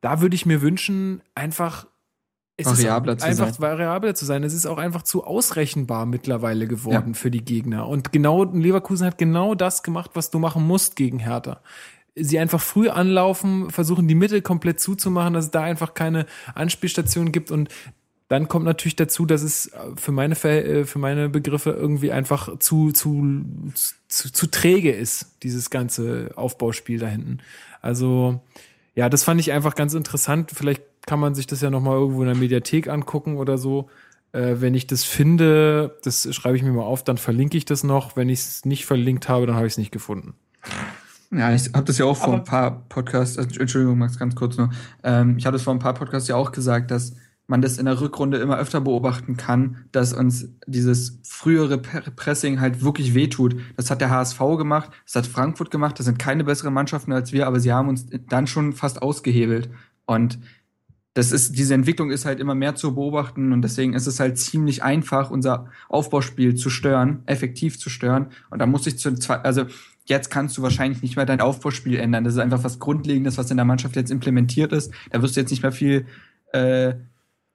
da 0.03 0.21
würde 0.21 0.35
ich 0.35 0.47
mir 0.47 0.61
wünschen, 0.61 1.23
einfach 1.35 1.87
es 2.67 2.79
Variabler 2.79 3.15
ist 3.15 3.21
zu 3.21 3.27
einfach 3.27 3.49
sein. 3.55 3.61
variabler 3.61 4.15
zu 4.15 4.25
sein. 4.25 4.45
Es 4.45 4.55
ist 4.55 4.67
auch 4.67 4.79
einfach 4.79 5.03
zu 5.03 5.25
ausrechenbar 5.25 6.07
mittlerweile 6.07 6.67
geworden 6.67 7.15
für 7.15 7.31
die 7.31 7.45
Gegner. 7.45 7.89
Und 7.89 8.13
genau 8.13 8.45
Leverkusen 8.45 9.07
hat 9.07 9.19
genau 9.19 9.55
das 9.55 9.83
gemacht, 9.83 10.13
was 10.15 10.31
du 10.31 10.39
machen 10.39 10.67
musst 10.67 10.97
gegen 10.97 11.19
Hertha. 11.19 11.61
Sie 12.15 12.39
einfach 12.39 12.61
früh 12.61 12.89
anlaufen, 12.89 13.71
versuchen 13.71 14.07
die 14.07 14.15
Mitte 14.15 14.43
komplett 14.43 14.81
zuzumachen, 14.81 15.35
dass 15.35 15.47
es 15.47 15.51
da 15.51 15.63
einfach 15.63 15.95
keine 15.95 16.27
Anspielstation 16.55 17.33
gibt 17.33 17.51
und 17.51 17.69
dann 18.29 18.49
kommt 18.49 18.65
natürlich 18.65 18.97
dazu, 18.97 19.27
dass 19.27 19.43
es 19.43 19.71
für 19.97 20.11
meine 20.11 20.35
äh, 20.45 20.87
für 20.87 20.99
meine 20.99 21.29
Begriffe 21.29 21.71
irgendwie 21.71 22.13
einfach 22.13 22.59
zu 22.61 22.91
zu 22.91 23.45
zu, 24.09 24.33
zu 24.33 24.47
träge 24.51 24.91
ist 24.91 25.37
dieses 25.43 25.69
ganze 25.69 26.31
Aufbauspiel 26.35 26.99
da 26.99 27.09
hinten. 27.09 27.41
Also 27.83 28.41
ja, 28.95 29.09
das 29.09 29.25
fand 29.25 29.41
ich 29.41 29.53
einfach 29.53 29.75
ganz 29.75 29.93
interessant. 29.93 30.51
Vielleicht 30.55 30.83
kann 31.07 31.21
man 31.21 31.35
sich 31.35 31.47
das 31.47 31.61
ja 31.61 31.71
noch 31.71 31.81
mal 31.81 31.95
irgendwo 31.95 32.21
in 32.23 32.29
der 32.29 32.37
Mediathek 32.37 32.89
angucken 32.89 33.37
oder 33.37 33.59
so. 33.59 33.89
Äh, 34.33 34.57
wenn 34.61 34.75
ich 34.75 34.87
das 34.87 35.05
finde, 35.05 35.99
das 36.05 36.35
schreibe 36.35 36.57
ich 36.57 36.63
mir 36.63 36.73
mal 36.73 36.83
auf, 36.85 37.05
dann 37.05 37.19
verlinke 37.19 37.57
ich 37.57 37.65
das 37.65 37.85
noch. 37.85 38.17
Wenn 38.17 38.29
ich 38.29 38.41
es 38.41 38.65
nicht 38.65 38.87
verlinkt 38.87 39.29
habe, 39.29 39.47
dann 39.47 39.57
habe 39.57 39.67
ich 39.67 39.75
es 39.75 39.79
nicht 39.79 39.93
gefunden. 39.93 40.35
Ja, 41.31 41.53
ich 41.55 41.73
habe 41.75 41.85
das 41.85 41.99
ja 41.99 42.05
auch 42.05 42.17
vor 42.17 42.29
Aber- 42.29 42.37
ein 42.37 42.45
paar 42.45 42.71
Podcasts, 42.89 43.37
äh, 43.37 43.43
Entschuldigung, 43.59 43.99
Max, 43.99 44.19
ganz 44.19 44.35
kurz 44.35 44.57
nur. 44.57 44.71
Ähm, 45.03 45.37
ich 45.39 45.47
habe 45.47 45.55
das 45.57 45.63
vor 45.63 45.73
ein 45.75 45.79
paar 45.79 45.95
Podcasts 45.95 46.29
ja 46.29 46.37
auch 46.37 46.53
gesagt, 46.53 46.91
dass 46.91 47.15
man 47.47 47.61
das 47.61 47.77
in 47.79 47.87
der 47.87 48.01
Rückrunde 48.01 48.39
immer 48.39 48.57
öfter 48.59 48.81
beobachten 48.81 49.37
kann, 49.37 49.85
dass 49.93 50.13
uns 50.13 50.49
dieses 50.67 51.19
frühere 51.25 51.79
Pressing 51.79 52.61
halt 52.61 52.83
wirklich 52.83 53.15
wehtut. 53.15 53.57
Das 53.77 53.91
hat 53.91 54.01
der 54.01 54.11
HSV 54.11 54.39
gemacht, 54.57 54.91
das 55.05 55.17
hat 55.17 55.27
Frankfurt 55.27 55.71
gemacht, 55.71 55.99
das 55.99 56.07
sind 56.07 56.19
keine 56.19 56.45
besseren 56.45 56.73
Mannschaften 56.73 57.13
als 57.13 57.33
wir, 57.33 57.47
aber 57.47 57.61
sie 57.61 57.73
haben 57.73 57.89
uns 57.89 58.07
dann 58.29 58.47
schon 58.47 58.73
fast 58.73 59.03
ausgehebelt. 59.03 59.69
Und 60.07 60.39
das 61.15 61.31
ist, 61.31 61.59
diese 61.59 61.75
Entwicklung 61.75 62.11
ist 62.11 62.25
halt 62.25 62.41
immer 62.41 62.55
mehr 62.55 62.75
zu 62.75 62.95
beobachten 62.95 63.53
und 63.53 63.63
deswegen 63.63 63.93
ist 63.93 64.07
es 64.07 64.19
halt 64.19 64.39
ziemlich 64.39 64.83
einfach, 64.83 65.31
unser 65.31 65.67
Aufbauspiel 65.89 66.55
zu 66.55 66.71
stören, 66.71 67.23
effektiv 67.27 67.79
zu 67.79 67.91
stören. 67.91 68.29
Und 68.51 68.61
da 68.61 68.67
muss 68.67 68.87
ich 68.87 68.99
zu 68.99 69.15
zwei, 69.15 69.37
also 69.37 69.67
jetzt 70.07 70.31
kannst 70.31 70.57
du 70.57 70.63
wahrscheinlich 70.63 71.03
nicht 71.03 71.17
mehr 71.17 71.27
dein 71.27 71.43
Aufbauspiel 71.43 71.99
ändern. 71.99 72.25
Das 72.25 72.33
ist 72.35 72.39
einfach 72.39 72.65
was 72.65 72.79
Grundlegendes, 72.79 73.37
was 73.37 73.51
in 73.51 73.59
der 73.59 73.67
Mannschaft 73.67 73.95
jetzt 73.97 74.11
implementiert 74.11 74.73
ist. 74.73 74.91
Da 75.11 75.21
wirst 75.21 75.37
du 75.37 75.41
jetzt 75.41 75.51
nicht 75.51 75.63
mehr 75.63 75.73
viel, 75.73 76.07
äh, 76.55 76.95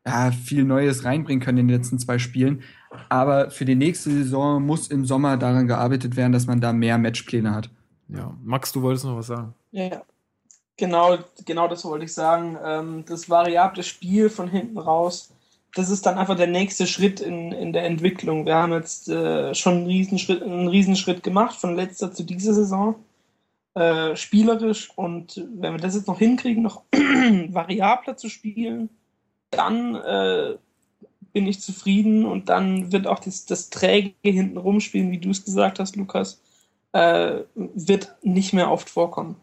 ja, 0.06 0.32
viel 0.32 0.64
Neues 0.64 1.04
reinbringen 1.04 1.44
können 1.44 1.58
in 1.58 1.68
den 1.68 1.78
letzten 1.78 1.98
zwei 1.98 2.20
Spielen. 2.20 2.62
Aber 3.10 3.50
für 3.50 3.66
die 3.66 3.76
nächste 3.76 4.12
Saison 4.12 4.64
muss 4.64 4.88
im 4.88 5.04
Sommer 5.04 5.36
daran 5.36 5.68
gearbeitet 5.68 6.16
werden, 6.16 6.32
dass 6.32 6.46
man 6.46 6.62
da 6.62 6.74
mehr 6.74 6.98
Matchpläne 7.00 7.54
hat. 7.54 7.72
Ja, 8.08 8.38
Max, 8.44 8.72
du 8.72 8.84
wolltest 8.84 9.06
noch 9.06 9.18
was 9.18 9.28
sagen? 9.28 9.54
Ja, 9.72 10.04
genau, 10.78 11.18
genau 11.46 11.68
das 11.68 11.84
wollte 11.86 12.06
ich 12.06 12.14
sagen. 12.14 12.58
Ähm, 12.64 13.06
das 13.08 13.30
variable 13.30 13.84
Spiel 13.84 14.30
von 14.30 14.48
hinten 14.48 14.78
raus, 14.78 15.32
das 15.76 15.90
ist 15.90 16.06
dann 16.06 16.18
einfach 16.18 16.38
der 16.38 16.48
nächste 16.48 16.88
Schritt 16.88 17.20
in, 17.20 17.52
in 17.52 17.74
der 17.74 17.86
Entwicklung. 17.86 18.46
Wir 18.46 18.56
haben 18.56 18.74
jetzt 18.74 19.10
äh, 19.10 19.54
schon 19.54 19.76
einen 19.76 19.88
Riesenschritt, 19.88 20.42
einen 20.42 20.68
Riesenschritt 20.68 21.24
gemacht, 21.24 21.56
von 21.58 21.76
letzter 21.76 22.12
zu 22.14 22.24
dieser 22.24 22.54
Saison. 22.54 22.96
Äh, 23.76 24.16
spielerisch 24.16 24.90
und 24.96 25.46
wenn 25.54 25.74
wir 25.74 25.80
das 25.80 25.94
jetzt 25.94 26.08
noch 26.08 26.18
hinkriegen, 26.18 26.64
noch 26.64 26.82
variabler 26.92 28.18
zu 28.18 28.28
spielen, 28.30 28.90
dann 29.52 29.96
äh, 29.96 30.56
bin 31.32 31.46
ich 31.46 31.62
zufrieden 31.62 32.26
und 32.26 32.50
dann 32.50 32.92
wird 32.92 33.06
auch 33.06 33.20
das, 33.20 33.46
das 33.46 33.70
Träge 33.70 34.16
hinten 34.24 34.58
rumspielen, 34.58 35.12
wie 35.12 35.20
du 35.20 35.30
es 35.30 35.46
gesagt 35.46 35.80
hast, 35.80 35.96
Lukas, 35.96 36.42
wird 36.94 38.16
nicht 38.24 38.54
mehr 38.54 38.72
oft 38.72 38.90
vorkommen. 38.90 39.36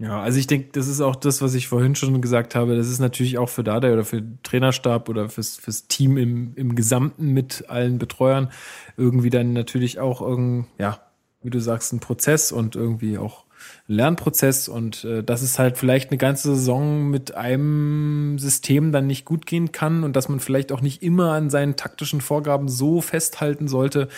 Ja, 0.00 0.22
also 0.22 0.38
ich 0.38 0.46
denke, 0.46 0.70
das 0.72 0.88
ist 0.88 1.02
auch 1.02 1.14
das, 1.14 1.42
was 1.42 1.52
ich 1.52 1.68
vorhin 1.68 1.94
schon 1.94 2.22
gesagt 2.22 2.54
habe. 2.54 2.74
Das 2.74 2.88
ist 2.88 3.00
natürlich 3.00 3.36
auch 3.36 3.50
für 3.50 3.62
Dada 3.62 3.92
oder 3.92 4.02
für 4.02 4.22
den 4.22 4.38
Trainerstab 4.42 5.10
oder 5.10 5.28
fürs, 5.28 5.58
fürs 5.58 5.88
Team 5.88 6.16
im, 6.16 6.54
im 6.56 6.74
Gesamten 6.74 7.32
mit 7.32 7.66
allen 7.68 7.98
Betreuern 7.98 8.50
irgendwie 8.96 9.28
dann 9.28 9.52
natürlich 9.52 9.98
auch 9.98 10.22
irgend, 10.22 10.68
ja, 10.78 11.00
wie 11.42 11.50
du 11.50 11.60
sagst, 11.60 11.92
ein 11.92 12.00
Prozess 12.00 12.50
und 12.50 12.76
irgendwie 12.76 13.18
auch 13.18 13.44
ein 13.90 13.96
Lernprozess 13.96 14.68
und 14.68 15.04
äh, 15.04 15.22
dass 15.22 15.42
es 15.42 15.58
halt 15.58 15.76
vielleicht 15.76 16.10
eine 16.10 16.16
ganze 16.16 16.54
Saison 16.54 17.10
mit 17.10 17.34
einem 17.34 18.38
System 18.38 18.92
dann 18.92 19.06
nicht 19.06 19.26
gut 19.26 19.44
gehen 19.44 19.70
kann 19.70 20.02
und 20.02 20.16
dass 20.16 20.30
man 20.30 20.40
vielleicht 20.40 20.72
auch 20.72 20.80
nicht 20.80 21.02
immer 21.02 21.32
an 21.32 21.50
seinen 21.50 21.76
taktischen 21.76 22.22
Vorgaben 22.22 22.68
so 22.68 23.02
festhalten 23.02 23.68
sollte, 23.68 24.08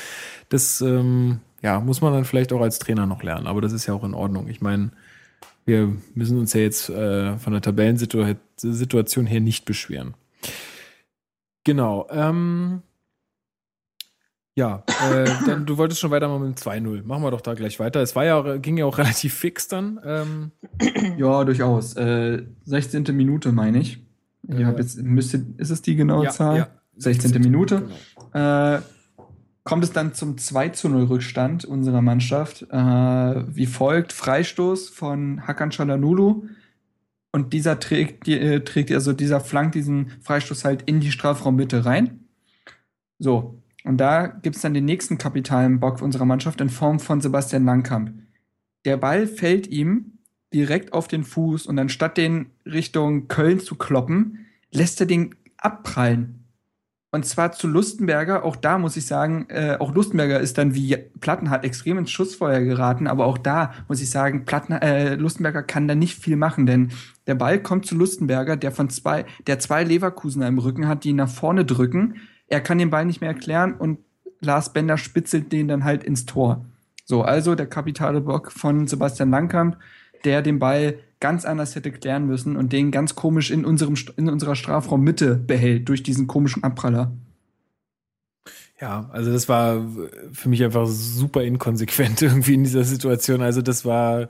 das 0.49 0.81
ähm, 0.81 1.41
ja, 1.61 1.81
muss 1.81 2.01
man 2.01 2.13
dann 2.13 2.25
vielleicht 2.25 2.53
auch 2.53 2.61
als 2.61 2.79
Trainer 2.79 3.07
noch 3.07 3.25
lernen. 3.25 3.49
Aber 3.49 3.61
das 3.61 3.73
ist 3.73 3.87
ja 3.87 3.95
auch 3.95 4.05
in 4.05 4.15
Ordnung. 4.15 4.49
Ich 4.49 4.61
meine, 4.61 4.93
wir 5.65 5.97
müssen 6.15 6.39
uns 6.39 6.53
ja 6.53 6.61
jetzt 6.61 6.89
äh, 6.89 7.39
von 7.39 7.53
der 7.53 7.63
Tabellensituation 7.63 9.27
her 9.27 9.41
nicht 9.41 9.65
beschweren. 9.65 10.15
Genau. 11.65 12.09
Ähm, 12.11 12.83
ja, 14.55 14.85
äh, 15.11 15.25
dann, 15.47 15.65
du 15.67 15.79
wolltest 15.79 16.01
schon 16.01 16.11
weitermachen 16.11 16.49
mit 16.49 16.59
dem 16.59 16.73
2-0. 16.73 17.05
Machen 17.05 17.23
wir 17.23 17.31
doch 17.31 17.41
da 17.41 17.55
gleich 17.55 17.79
weiter. 17.81 18.01
Es 18.01 18.15
war 18.17 18.25
ja, 18.25 18.57
ging 18.59 18.77
ja 18.77 18.85
auch 18.85 18.99
relativ 18.99 19.35
fix 19.35 19.69
dann. 19.69 20.01
Ähm, 20.05 20.51
Ja, 21.19 21.45
durchaus. 21.45 21.95
Äh, 21.97 22.43
16. 22.65 23.05
Minute, 23.17 23.53
meine 23.53 23.79
ich. 23.79 24.05
Ich 24.49 24.59
Äh, 24.59 24.65
hab 24.65 24.79
jetzt, 24.79 25.01
müsste, 25.03 25.45
ist 25.57 25.71
es 25.71 25.83
die 25.83 25.95
genaue 25.97 26.29
Zahl? 26.29 26.69
16. 26.97 27.31
16. 27.31 27.43
Minute. 27.43 27.83
Genau. 28.33 28.77
Äh, 28.77 28.81
kommt 29.65 29.85
es 29.85 29.93
dann 29.93 30.15
zum 30.15 30.39
2 30.39 30.71
zu 30.71 30.89
0 30.89 31.05
Rückstand 31.05 31.65
unserer 31.65 32.03
Mannschaft. 32.03 32.63
Äh, 32.71 32.77
wie 32.77 33.67
folgt: 33.67 34.13
Freistoß 34.13 34.89
von 34.89 35.47
Hakan 35.47 35.71
Çalhanoğlu. 35.71 36.49
Und 37.35 37.53
dieser 37.55 37.81
trägt, 37.81 38.29
äh, 38.29 38.61
trägt, 38.61 38.93
also 38.93 39.15
dieser 39.15 39.41
flankt 39.41 39.75
diesen 39.75 40.11
Freistoß 40.21 40.65
halt 40.65 40.83
in 40.83 41.01
die 41.01 41.13
Strafraummitte 41.13 41.85
rein. 41.87 42.29
So. 43.19 43.59
Und 43.85 43.99
da 43.99 44.27
gibt 44.27 44.57
es 44.57 44.63
dann 44.63 44.75
den 44.75 44.85
nächsten 44.85 45.19
kapitalen 45.19 45.81
Bock 45.81 46.03
unserer 46.03 46.25
Mannschaft 46.25 46.61
in 46.61 46.69
Form 46.69 47.01
von 47.01 47.21
Sebastian 47.21 47.65
Langkamp. 47.65 48.13
Der 48.85 48.97
Ball 48.97 49.27
fällt 49.27 49.67
ihm 49.67 50.19
direkt 50.53 50.93
auf 50.93 51.09
den 51.09 51.25
Fuß 51.25 51.67
und 51.67 51.79
anstatt 51.79 52.17
den 52.17 52.51
Richtung 52.67 53.29
Köln 53.29 53.59
zu 53.59 53.75
kloppen, 53.77 54.47
lässt 54.71 55.01
er 55.01 55.07
den 55.07 55.35
abprallen. 55.57 56.42
Und 57.15 57.27
zwar 57.27 57.53
zu 57.53 57.69
Lustenberger, 57.69 58.43
auch 58.43 58.57
da 58.57 58.79
muss 58.79 58.97
ich 58.97 59.05
sagen, 59.05 59.45
äh, 59.51 59.77
auch 59.79 59.95
Lustenberger 59.95 60.41
ist 60.41 60.57
dann 60.57 60.75
wie 60.75 60.97
Plattenhardt 61.21 61.63
extrem 61.63 61.99
ins 61.99 62.11
Schussfeuer 62.11 62.61
geraten, 62.61 63.07
aber 63.07 63.27
auch 63.27 63.37
da 63.37 63.75
muss 63.87 64.01
ich 64.01 64.09
sagen, 64.09 64.47
Platten, 64.47 64.73
äh, 64.73 65.17
Lustenberger 65.17 65.63
kann 65.63 65.87
da 65.87 65.95
nicht 65.95 66.19
viel 66.19 66.37
machen, 66.37 66.65
denn 66.65 66.91
der 67.27 67.35
Ball 67.35 67.61
kommt 67.61 67.85
zu 67.85 67.97
Lustenberger, 67.97 68.57
der 68.57 68.73
von 68.73 68.89
zwei, 68.89 69.27
der 69.47 69.59
zwei 69.59 69.85
Leverkusener 69.85 70.49
im 70.49 70.57
Rücken 70.57 70.89
hat, 70.89 71.05
die 71.05 71.11
ihn 71.11 71.17
nach 71.17 71.29
vorne 71.29 71.67
drücken. 71.67 72.17
Er 72.47 72.63
kann 72.63 72.79
den 72.79 72.89
Ball 72.89 73.05
nicht 73.05 73.21
mehr 73.21 73.31
erklären 73.31 73.75
und 73.75 73.99
Lars 74.41 74.73
Bender 74.73 74.97
spitzelt 74.97 75.53
den 75.53 75.69
dann 75.69 75.85
halt 75.85 76.05
ins 76.05 76.25
Tor. 76.25 76.65
So, 77.05 77.21
also 77.21 77.55
der 77.55 77.67
kapitale 77.67 78.23
Bock 78.23 78.51
von 78.51 78.87
Sebastian 78.87 79.31
Langkamp, 79.31 79.77
der 80.25 80.43
den 80.43 80.59
Ball 80.59 80.99
ganz 81.21 81.45
anders 81.45 81.75
hätte 81.77 81.93
klären 81.93 82.27
müssen 82.27 82.57
und 82.57 82.73
den 82.73 82.91
ganz 82.91 83.15
komisch 83.15 83.51
in, 83.51 83.65
unserem, 83.65 83.95
in 84.17 84.29
unserer 84.29 84.57
Strafraummitte 84.57 85.37
behält 85.37 85.89
durch 85.89 86.03
diesen 86.03 86.27
komischen 86.27 86.65
Abpraller. 86.65 87.13
Ja, 88.81 89.09
also 89.13 89.33
das 89.33 89.49
war 89.49 89.87
für 90.33 90.49
mich 90.49 90.65
einfach 90.65 90.89
super 90.89 91.45
inkonsequent 91.45 92.21
irgendwie 92.23 92.55
in 92.55 92.65
dieser 92.65 92.83
Situation. 92.83 93.41
Also 93.41 93.63
das 93.63 93.85
war, 93.85 94.29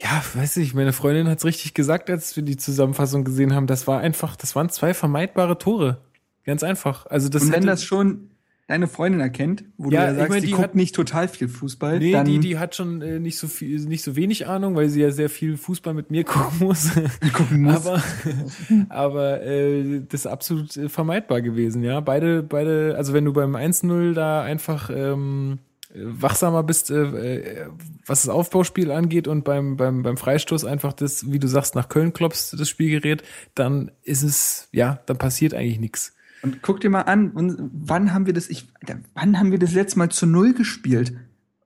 ja, 0.00 0.22
weiß 0.34 0.58
ich, 0.58 0.74
meine 0.74 0.92
Freundin 0.92 1.28
hat 1.28 1.38
es 1.38 1.44
richtig 1.44 1.74
gesagt, 1.74 2.08
als 2.08 2.36
wir 2.36 2.44
die 2.44 2.56
Zusammenfassung 2.56 3.24
gesehen 3.24 3.52
haben. 3.52 3.66
Das 3.66 3.88
war 3.88 3.98
einfach, 3.98 4.36
das 4.36 4.54
waren 4.54 4.68
zwei 4.68 4.94
vermeidbare 4.94 5.58
Tore. 5.58 6.00
Ganz 6.44 6.62
einfach. 6.62 7.06
Also 7.06 7.28
das 7.28 7.42
und 7.42 7.52
wenn 7.52 7.66
das 7.66 7.82
schon 7.82 8.30
deine 8.68 8.86
Freundin 8.86 9.20
erkennt, 9.20 9.64
wo 9.78 9.90
Ja, 9.90 10.02
du 10.02 10.06
ja 10.06 10.12
ich 10.12 10.16
sagst, 10.18 10.30
mein, 10.30 10.40
die, 10.42 10.46
die 10.46 10.52
guckt 10.52 10.62
hat- 10.64 10.74
nicht 10.76 10.94
total 10.94 11.26
viel 11.26 11.48
Fußball, 11.48 11.98
Nee, 11.98 12.22
die, 12.24 12.38
die 12.38 12.58
hat 12.58 12.76
schon 12.76 13.02
äh, 13.02 13.18
nicht 13.18 13.38
so 13.38 13.48
viel, 13.48 13.80
nicht 13.80 14.04
so 14.04 14.14
wenig 14.14 14.46
Ahnung, 14.46 14.76
weil 14.76 14.88
sie 14.90 15.00
ja 15.00 15.10
sehr 15.10 15.30
viel 15.30 15.56
Fußball 15.56 15.94
mit 15.94 16.10
mir 16.12 16.22
gucken 16.24 16.58
muss. 16.68 16.90
gucken 17.34 17.62
muss. 17.62 17.86
aber 17.86 18.02
aber 18.90 19.42
äh, 19.42 20.02
das 20.08 20.20
ist 20.20 20.26
absolut 20.26 20.76
äh, 20.76 20.88
vermeidbar 20.88 21.40
gewesen, 21.42 21.82
ja. 21.82 21.98
Beide, 22.00 22.42
beide, 22.42 22.94
also 22.96 23.12
wenn 23.14 23.24
du 23.24 23.32
beim 23.32 23.56
1-0 23.56 24.12
da 24.14 24.42
einfach 24.42 24.90
ähm, 24.94 25.58
äh, 25.94 26.00
wachsamer 26.02 26.62
bist, 26.62 26.90
äh, 26.90 27.04
äh, 27.04 27.66
was 28.06 28.22
das 28.22 28.28
Aufbauspiel 28.28 28.90
angeht 28.90 29.28
und 29.28 29.44
beim, 29.44 29.76
beim, 29.78 30.02
beim 30.02 30.16
Freistoß 30.18 30.64
einfach 30.66 30.92
das, 30.92 31.30
wie 31.32 31.38
du 31.38 31.48
sagst, 31.48 31.74
nach 31.74 31.88
Köln 31.88 32.12
klopfst, 32.12 32.54
das 32.58 32.68
Spielgerät, 32.68 33.22
dann 33.54 33.90
ist 34.02 34.22
es, 34.22 34.68
ja, 34.72 35.00
dann 35.06 35.16
passiert 35.18 35.54
eigentlich 35.54 35.80
nichts. 35.80 36.14
Und 36.42 36.62
guck 36.62 36.80
dir 36.80 36.90
mal 36.90 37.02
an, 37.02 37.32
wann 37.34 38.12
haben 38.12 38.26
wir 38.26 38.32
das, 38.32 38.48
ich, 38.48 38.68
wann 39.14 39.38
haben 39.38 39.50
wir 39.50 39.58
das 39.58 39.74
letzte 39.74 39.98
Mal 39.98 40.10
zu 40.10 40.26
Null 40.26 40.54
gespielt? 40.54 41.14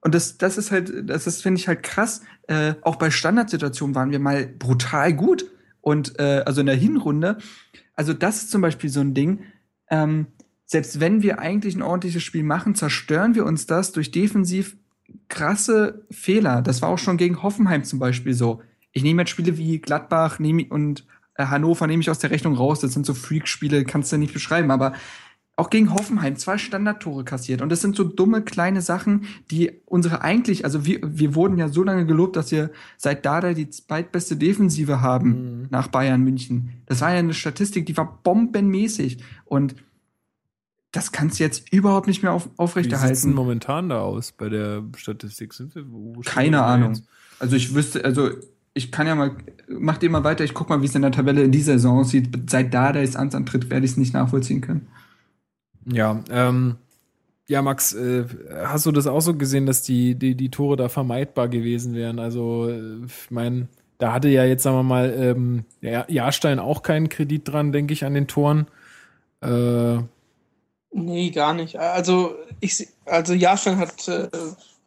Und 0.01 0.13
das, 0.15 0.37
das 0.37 0.57
ist 0.57 0.71
halt, 0.71 1.09
das 1.09 1.27
ist, 1.27 1.41
finde 1.43 1.59
ich 1.59 1.67
halt 1.67 1.83
krass. 1.83 2.21
Äh, 2.47 2.73
auch 2.81 2.97
bei 2.97 3.09
Standardsituationen 3.09 3.95
waren 3.95 4.11
wir 4.11 4.19
mal 4.19 4.47
brutal 4.47 5.13
gut. 5.13 5.49
Und 5.81 6.19
äh, 6.19 6.43
also 6.45 6.61
in 6.61 6.67
der 6.67 6.75
Hinrunde, 6.75 7.37
also 7.95 8.13
das 8.13 8.43
ist 8.43 8.51
zum 8.51 8.61
Beispiel 8.61 8.89
so 8.89 9.01
ein 9.01 9.13
Ding, 9.13 9.43
ähm, 9.89 10.27
selbst 10.65 10.99
wenn 10.99 11.21
wir 11.21 11.39
eigentlich 11.39 11.75
ein 11.75 11.81
ordentliches 11.81 12.23
Spiel 12.23 12.43
machen, 12.43 12.75
zerstören 12.75 13.35
wir 13.35 13.45
uns 13.45 13.65
das 13.65 13.91
durch 13.91 14.11
defensiv 14.11 14.77
krasse 15.27 16.05
Fehler. 16.09 16.61
Das 16.61 16.81
war 16.81 16.89
auch 16.89 16.97
schon 16.97 17.17
gegen 17.17 17.43
Hoffenheim 17.43 17.83
zum 17.83 17.99
Beispiel 17.99 18.33
so. 18.33 18.61
ich 18.91 19.03
nehme 19.03 19.21
jetzt 19.21 19.29
Spiele 19.29 19.57
wie 19.57 19.79
Gladbach 19.79 20.39
und 20.39 21.05
Hannover 21.37 21.87
nehme 21.87 22.01
ich 22.01 22.09
aus 22.09 22.19
der 22.19 22.31
Rechnung 22.31 22.55
raus. 22.55 22.79
Das 22.79 22.93
sind 22.93 23.05
so 23.05 23.13
Freak-Spiele, 23.13 23.85
kannst 23.85 24.11
du 24.11 24.17
nicht 24.17 24.33
beschreiben. 24.33 24.71
Aber 24.71 24.93
auch 25.55 25.69
gegen 25.69 25.93
Hoffenheim 25.93 26.35
zwei 26.35 26.57
Standardtore 26.57 27.23
kassiert. 27.23 27.61
Und 27.61 27.69
das 27.69 27.81
sind 27.81 27.95
so 27.95 28.03
dumme 28.03 28.41
kleine 28.41 28.81
Sachen, 28.81 29.25
die 29.51 29.71
unsere 29.85 30.21
eigentlich, 30.21 30.65
also 30.65 30.85
wir, 30.85 30.99
wir 31.03 31.35
wurden 31.35 31.59
ja 31.59 31.69
so 31.69 31.83
lange 31.83 32.07
gelobt, 32.07 32.35
dass 32.35 32.51
wir 32.51 32.71
seit 32.97 33.25
Dada 33.25 33.53
die 33.53 33.69
zweitbeste 33.69 34.35
Defensive 34.35 35.01
haben 35.01 35.29
mhm. 35.61 35.67
nach 35.69 35.89
Bayern 35.89 36.21
München. 36.23 36.81
Das 36.87 37.01
war 37.01 37.11
ja 37.11 37.19
eine 37.19 37.35
Statistik, 37.35 37.85
die 37.85 37.95
war 37.95 38.19
bombenmäßig. 38.23 39.23
Und 39.45 39.75
das 40.91 41.11
kannst 41.11 41.39
du 41.39 41.43
jetzt 41.43 41.71
überhaupt 41.71 42.07
nicht 42.07 42.23
mehr 42.23 42.33
auf, 42.33 42.49
aufrechterhalten. 42.57 43.13
Wie 43.13 43.19
sieht 43.19 43.35
momentan 43.35 43.89
da 43.89 44.01
aus 44.01 44.31
bei 44.31 44.49
der 44.49 44.83
Statistik? 44.95 45.53
Sind 45.53 45.75
wir, 45.75 45.85
Keine 46.23 46.63
Ahnung. 46.63 46.95
Jetzt? 46.95 47.07
Also 47.39 47.55
ich 47.55 47.75
wüsste, 47.75 48.03
also 48.05 48.29
ich 48.73 48.91
kann 48.91 49.07
ja 49.07 49.15
mal, 49.15 49.35
mach 49.67 49.97
dir 49.97 50.09
mal 50.09 50.23
weiter, 50.23 50.43
ich 50.43 50.53
guck 50.53 50.69
mal, 50.69 50.81
wie 50.81 50.85
es 50.85 50.95
in 50.95 51.03
der 51.03 51.11
Tabelle 51.11 51.43
in 51.43 51.51
dieser 51.51 51.73
Saison 51.73 51.99
aussieht. 51.99 52.29
Seit 52.49 52.73
Dada 52.73 52.99
ist 53.01 53.15
antritt, 53.15 53.69
werde 53.69 53.85
ich 53.85 53.91
es 53.91 53.97
nicht 53.97 54.13
nachvollziehen 54.13 54.61
können. 54.61 54.87
Ja, 55.85 56.23
ähm, 56.29 56.77
ja, 57.47 57.61
Max, 57.61 57.93
äh, 57.93 58.25
hast 58.65 58.85
du 58.85 58.91
das 58.91 59.05
auch 59.05 59.19
so 59.19 59.35
gesehen, 59.35 59.65
dass 59.65 59.81
die, 59.81 60.15
die, 60.15 60.35
die 60.35 60.49
Tore 60.49 60.77
da 60.77 60.89
vermeidbar 60.89 61.49
gewesen 61.49 61.93
wären? 61.93 62.19
Also, 62.19 62.69
ich 62.69 63.29
meine, 63.29 63.67
da 63.97 64.13
hatte 64.13 64.29
ja 64.29 64.45
jetzt, 64.45 64.63
sagen 64.63 64.77
wir 64.77 64.83
mal, 64.83 65.13
ähm, 65.15 65.65
ja, 65.81 66.05
Jahrstein 66.07 66.59
auch 66.59 66.83
keinen 66.83 67.09
Kredit 67.09 67.47
dran, 67.47 67.73
denke 67.73 67.93
ich, 67.93 68.05
an 68.05 68.13
den 68.13 68.27
Toren. 68.27 68.67
Äh, 69.41 69.97
nee, 70.91 71.31
gar 71.31 71.53
nicht. 71.53 71.77
Also, 71.77 72.33
ich, 72.59 72.87
also 73.05 73.33
Jahrstein 73.33 73.77
hat 73.77 74.07
äh, 74.07 74.29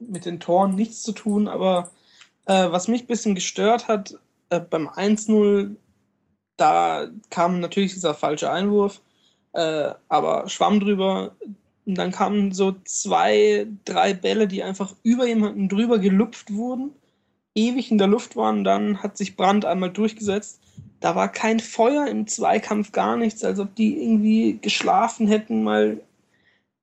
mit 0.01 0.24
den 0.24 0.41
Toren 0.41 0.74
nichts 0.74 1.03
zu 1.03 1.12
tun, 1.12 1.49
aber 1.49 1.91
äh, 2.47 2.70
was 2.70 2.88
mich 2.88 3.03
ein 3.03 3.07
bisschen 3.07 3.34
gestört 3.34 3.88
hat, 3.88 4.18
äh, 4.51 4.61
beim 4.61 4.88
1-0, 4.88 5.76
da 6.57 7.09
kam 7.30 7.61
natürlich 7.61 7.94
dieser 7.94 8.14
falsche 8.14 8.51
Einwurf. 8.51 9.01
Äh, 9.53 9.94
aber 10.09 10.49
Schwamm 10.49 10.80
drüber. 10.80 11.34
Und 11.86 11.97
dann 11.97 12.11
kamen 12.12 12.53
so 12.53 12.74
zwei, 12.84 13.66
drei 13.84 14.12
Bälle, 14.12 14.49
die 14.49 14.62
einfach 14.62 14.94
über 15.03 15.26
jemanden 15.26 15.68
drüber 15.68 15.99
gelupft 15.99 16.53
wurden, 16.53 16.90
ewig 17.55 17.90
in 17.90 17.99
der 17.99 18.09
Luft 18.09 18.36
waren. 18.36 18.64
Dann 18.64 19.03
hat 19.03 19.16
sich 19.16 19.36
Brand 19.36 19.64
einmal 19.64 19.90
durchgesetzt. 19.90 20.61
Da 21.01 21.14
war 21.14 21.30
kein 21.30 21.61
Feuer 21.61 22.07
im 22.07 22.26
Zweikampf, 22.26 22.92
gar 22.92 23.16
nichts, 23.16 23.44
als 23.44 23.59
ob 23.59 23.74
die 23.76 24.03
irgendwie 24.03 24.59
geschlafen 24.61 25.28
hätten, 25.28 25.62
mal 25.62 26.01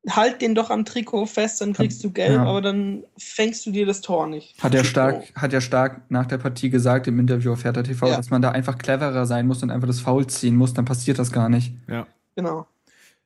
halt 0.10 0.41
den 0.41 0.54
doch 0.54 0.70
am 0.70 0.86
Trikot 0.86 1.26
fest, 1.28 1.62
dann 1.62 1.74
kriegst 1.74 2.04
du 2.04 2.12
gelb, 2.12 2.36
ja. 2.36 2.45
aber 2.45 2.62
dann 2.62 3.04
fängst 3.18 3.66
du 3.66 3.72
dir 3.72 3.86
das 3.86 4.01
Tor 4.01 4.28
nicht. 4.28 4.62
Hat 4.62 4.74
er 4.74 4.84
stark, 4.84 5.24
hat 5.36 5.54
er 5.54 5.62
stark 5.62 6.01
nach 6.10 6.26
der 6.26 6.38
Partie 6.38 6.70
gesagt 6.70 7.08
im 7.08 7.20
Interview 7.20 7.54
auf 7.54 7.64
Hertha 7.64 7.84
TV, 7.84 8.08
ja. 8.08 8.18
dass 8.18 8.30
man 8.30 8.41
da 8.41 8.51
einfach 8.51 8.78
cleverer 8.78 9.26
sein 9.26 9.47
muss 9.47 9.64
und 9.64 9.72
einfach 9.72 9.88
das 9.88 10.01
Foul 10.01 10.28
ziehen 10.28 10.56
muss, 10.56 10.74
dann 10.74 10.86
passiert 10.86 11.20
das 11.20 11.32
gar 11.32 11.47
nicht. 11.47 11.74
Ja. 11.88 12.06
Genau. 12.36 12.68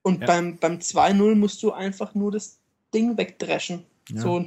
Und 0.04 0.22
ja. 0.22 0.28
beim, 0.28 0.58
beim 0.58 0.78
2-0 0.78 1.36
musst 1.36 1.64
du 1.64 1.72
einfach 1.72 2.14
nur 2.14 2.32
das 2.32 2.60
Ding 2.94 3.18
wegdreschen. 3.18 3.84
Ja. 4.10 4.22
So, 4.22 4.46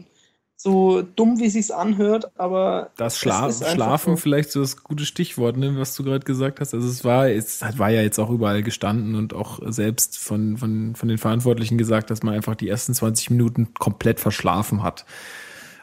so 0.62 1.00
dumm, 1.00 1.40
wie 1.40 1.48
sich's 1.48 1.70
anhört, 1.70 2.32
aber. 2.38 2.90
Das 2.98 3.18
Schla 3.18 3.50
Schlafen 3.50 4.16
so. 4.16 4.20
vielleicht 4.20 4.52
so 4.52 4.60
das 4.60 4.76
gute 4.76 5.06
Stichwort, 5.06 5.56
ne, 5.56 5.78
was 5.78 5.94
du 5.94 6.04
gerade 6.04 6.22
gesagt 6.22 6.60
hast. 6.60 6.74
Also 6.74 6.86
es 6.86 7.02
war, 7.02 7.30
es 7.30 7.62
war 7.78 7.88
ja 7.88 8.02
jetzt 8.02 8.18
auch 8.18 8.28
überall 8.28 8.62
gestanden 8.62 9.14
und 9.14 9.32
auch 9.32 9.60
selbst 9.72 10.18
von, 10.18 10.58
von, 10.58 10.94
von 10.94 11.08
den 11.08 11.16
Verantwortlichen 11.16 11.78
gesagt, 11.78 12.10
dass 12.10 12.22
man 12.22 12.34
einfach 12.34 12.56
die 12.56 12.68
ersten 12.68 12.92
20 12.92 13.30
Minuten 13.30 13.72
komplett 13.72 14.20
verschlafen 14.20 14.82
hat. 14.82 15.06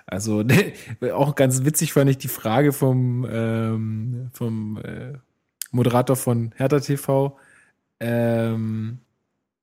Also 0.05 0.43
auch 1.11 1.34
ganz 1.34 1.65
witzig 1.65 1.93
fand 1.93 2.11
ich 2.11 2.19
die 2.19 2.28
Frage 2.28 2.71
vom, 2.71 3.28
ähm, 3.28 4.30
vom 4.32 4.78
äh, 4.78 5.13
Moderator 5.71 6.15
von 6.15 6.53
Hertha 6.55 6.82
TV 6.82 7.36
ähm, 7.99 8.99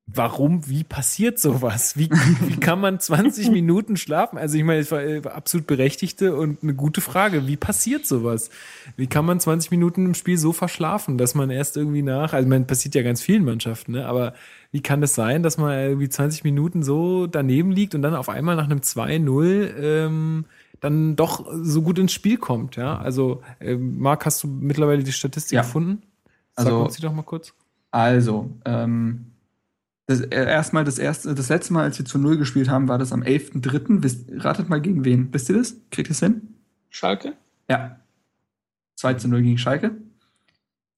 warum, 0.06 0.68
wie 0.68 0.84
passiert 0.84 1.38
sowas? 1.38 1.96
Wie, 1.96 2.10
wie 2.10 2.56
kann 2.56 2.80
man 2.80 3.00
20 3.00 3.50
Minuten 3.52 3.96
schlafen? 3.96 4.38
Also 4.38 4.58
ich 4.58 4.64
meine, 4.64 4.80
es 4.80 4.90
war 4.90 5.02
äh, 5.02 5.22
absolut 5.24 5.66
berechtigte 5.66 6.36
und 6.36 6.62
eine 6.62 6.74
gute 6.74 7.00
Frage. 7.00 7.46
Wie 7.46 7.56
passiert 7.56 8.06
sowas? 8.06 8.50
Wie 8.96 9.06
kann 9.06 9.24
man 9.24 9.40
20 9.40 9.70
Minuten 9.70 10.06
im 10.06 10.14
Spiel 10.14 10.36
so 10.36 10.52
verschlafen, 10.52 11.16
dass 11.16 11.34
man 11.34 11.50
erst 11.50 11.76
irgendwie 11.76 12.02
nach, 12.02 12.32
also 12.34 12.48
man 12.48 12.66
passiert 12.66 12.94
ja 12.94 13.02
ganz 13.02 13.22
vielen 13.22 13.44
Mannschaften, 13.44 13.92
ne? 13.92 14.06
aber 14.06 14.34
wie 14.72 14.82
kann 14.82 15.00
das 15.00 15.14
sein, 15.14 15.42
dass 15.42 15.56
man 15.56 15.78
irgendwie 15.78 16.08
20 16.08 16.44
Minuten 16.44 16.82
so 16.82 17.26
daneben 17.26 17.70
liegt 17.70 17.94
und 17.94 18.02
dann 18.02 18.14
auf 18.14 18.28
einmal 18.28 18.56
nach 18.56 18.64
einem 18.64 18.80
2-0 18.80 19.76
ähm, 19.76 20.44
dann 20.80 21.16
doch 21.16 21.46
so 21.62 21.80
gut 21.80 21.98
ins 21.98 22.12
Spiel 22.12 22.36
kommt, 22.36 22.76
ja? 22.76 22.98
Also, 22.98 23.42
äh, 23.58 23.74
Marc, 23.76 24.26
hast 24.26 24.42
du 24.42 24.48
mittlerweile 24.48 25.02
die 25.02 25.12
Statistik 25.12 25.56
ja. 25.56 25.62
gefunden? 25.62 26.02
Sag 26.56 26.66
also, 26.66 26.84
uns 26.84 26.96
die 26.96 27.02
doch 27.02 27.12
mal 27.12 27.22
kurz. 27.22 27.54
Also, 27.90 28.50
ähm, 28.66 29.30
das, 30.06 30.20
äh, 30.20 30.44
erstmal 30.44 30.84
das 30.84 30.98
erste, 30.98 31.34
das 31.34 31.48
letzte 31.48 31.72
Mal, 31.72 31.84
als 31.84 31.98
wir 31.98 32.04
zu 32.04 32.18
Null 32.18 32.36
gespielt 32.36 32.68
haben, 32.68 32.88
war 32.88 32.98
das 32.98 33.12
am 33.12 33.22
11.3. 33.22 34.44
Ratet 34.44 34.68
mal 34.68 34.80
gegen 34.80 35.04
wen. 35.04 35.32
Wisst 35.32 35.48
ihr 35.48 35.56
das? 35.56 35.76
Kriegt 35.90 36.08
ihr 36.08 36.12
es 36.12 36.20
hin? 36.20 36.54
Schalke? 36.90 37.34
Ja. 37.68 38.00
2 38.96 39.14
zu 39.14 39.28
0 39.28 39.42
gegen 39.42 39.58
Schalke. 39.58 39.96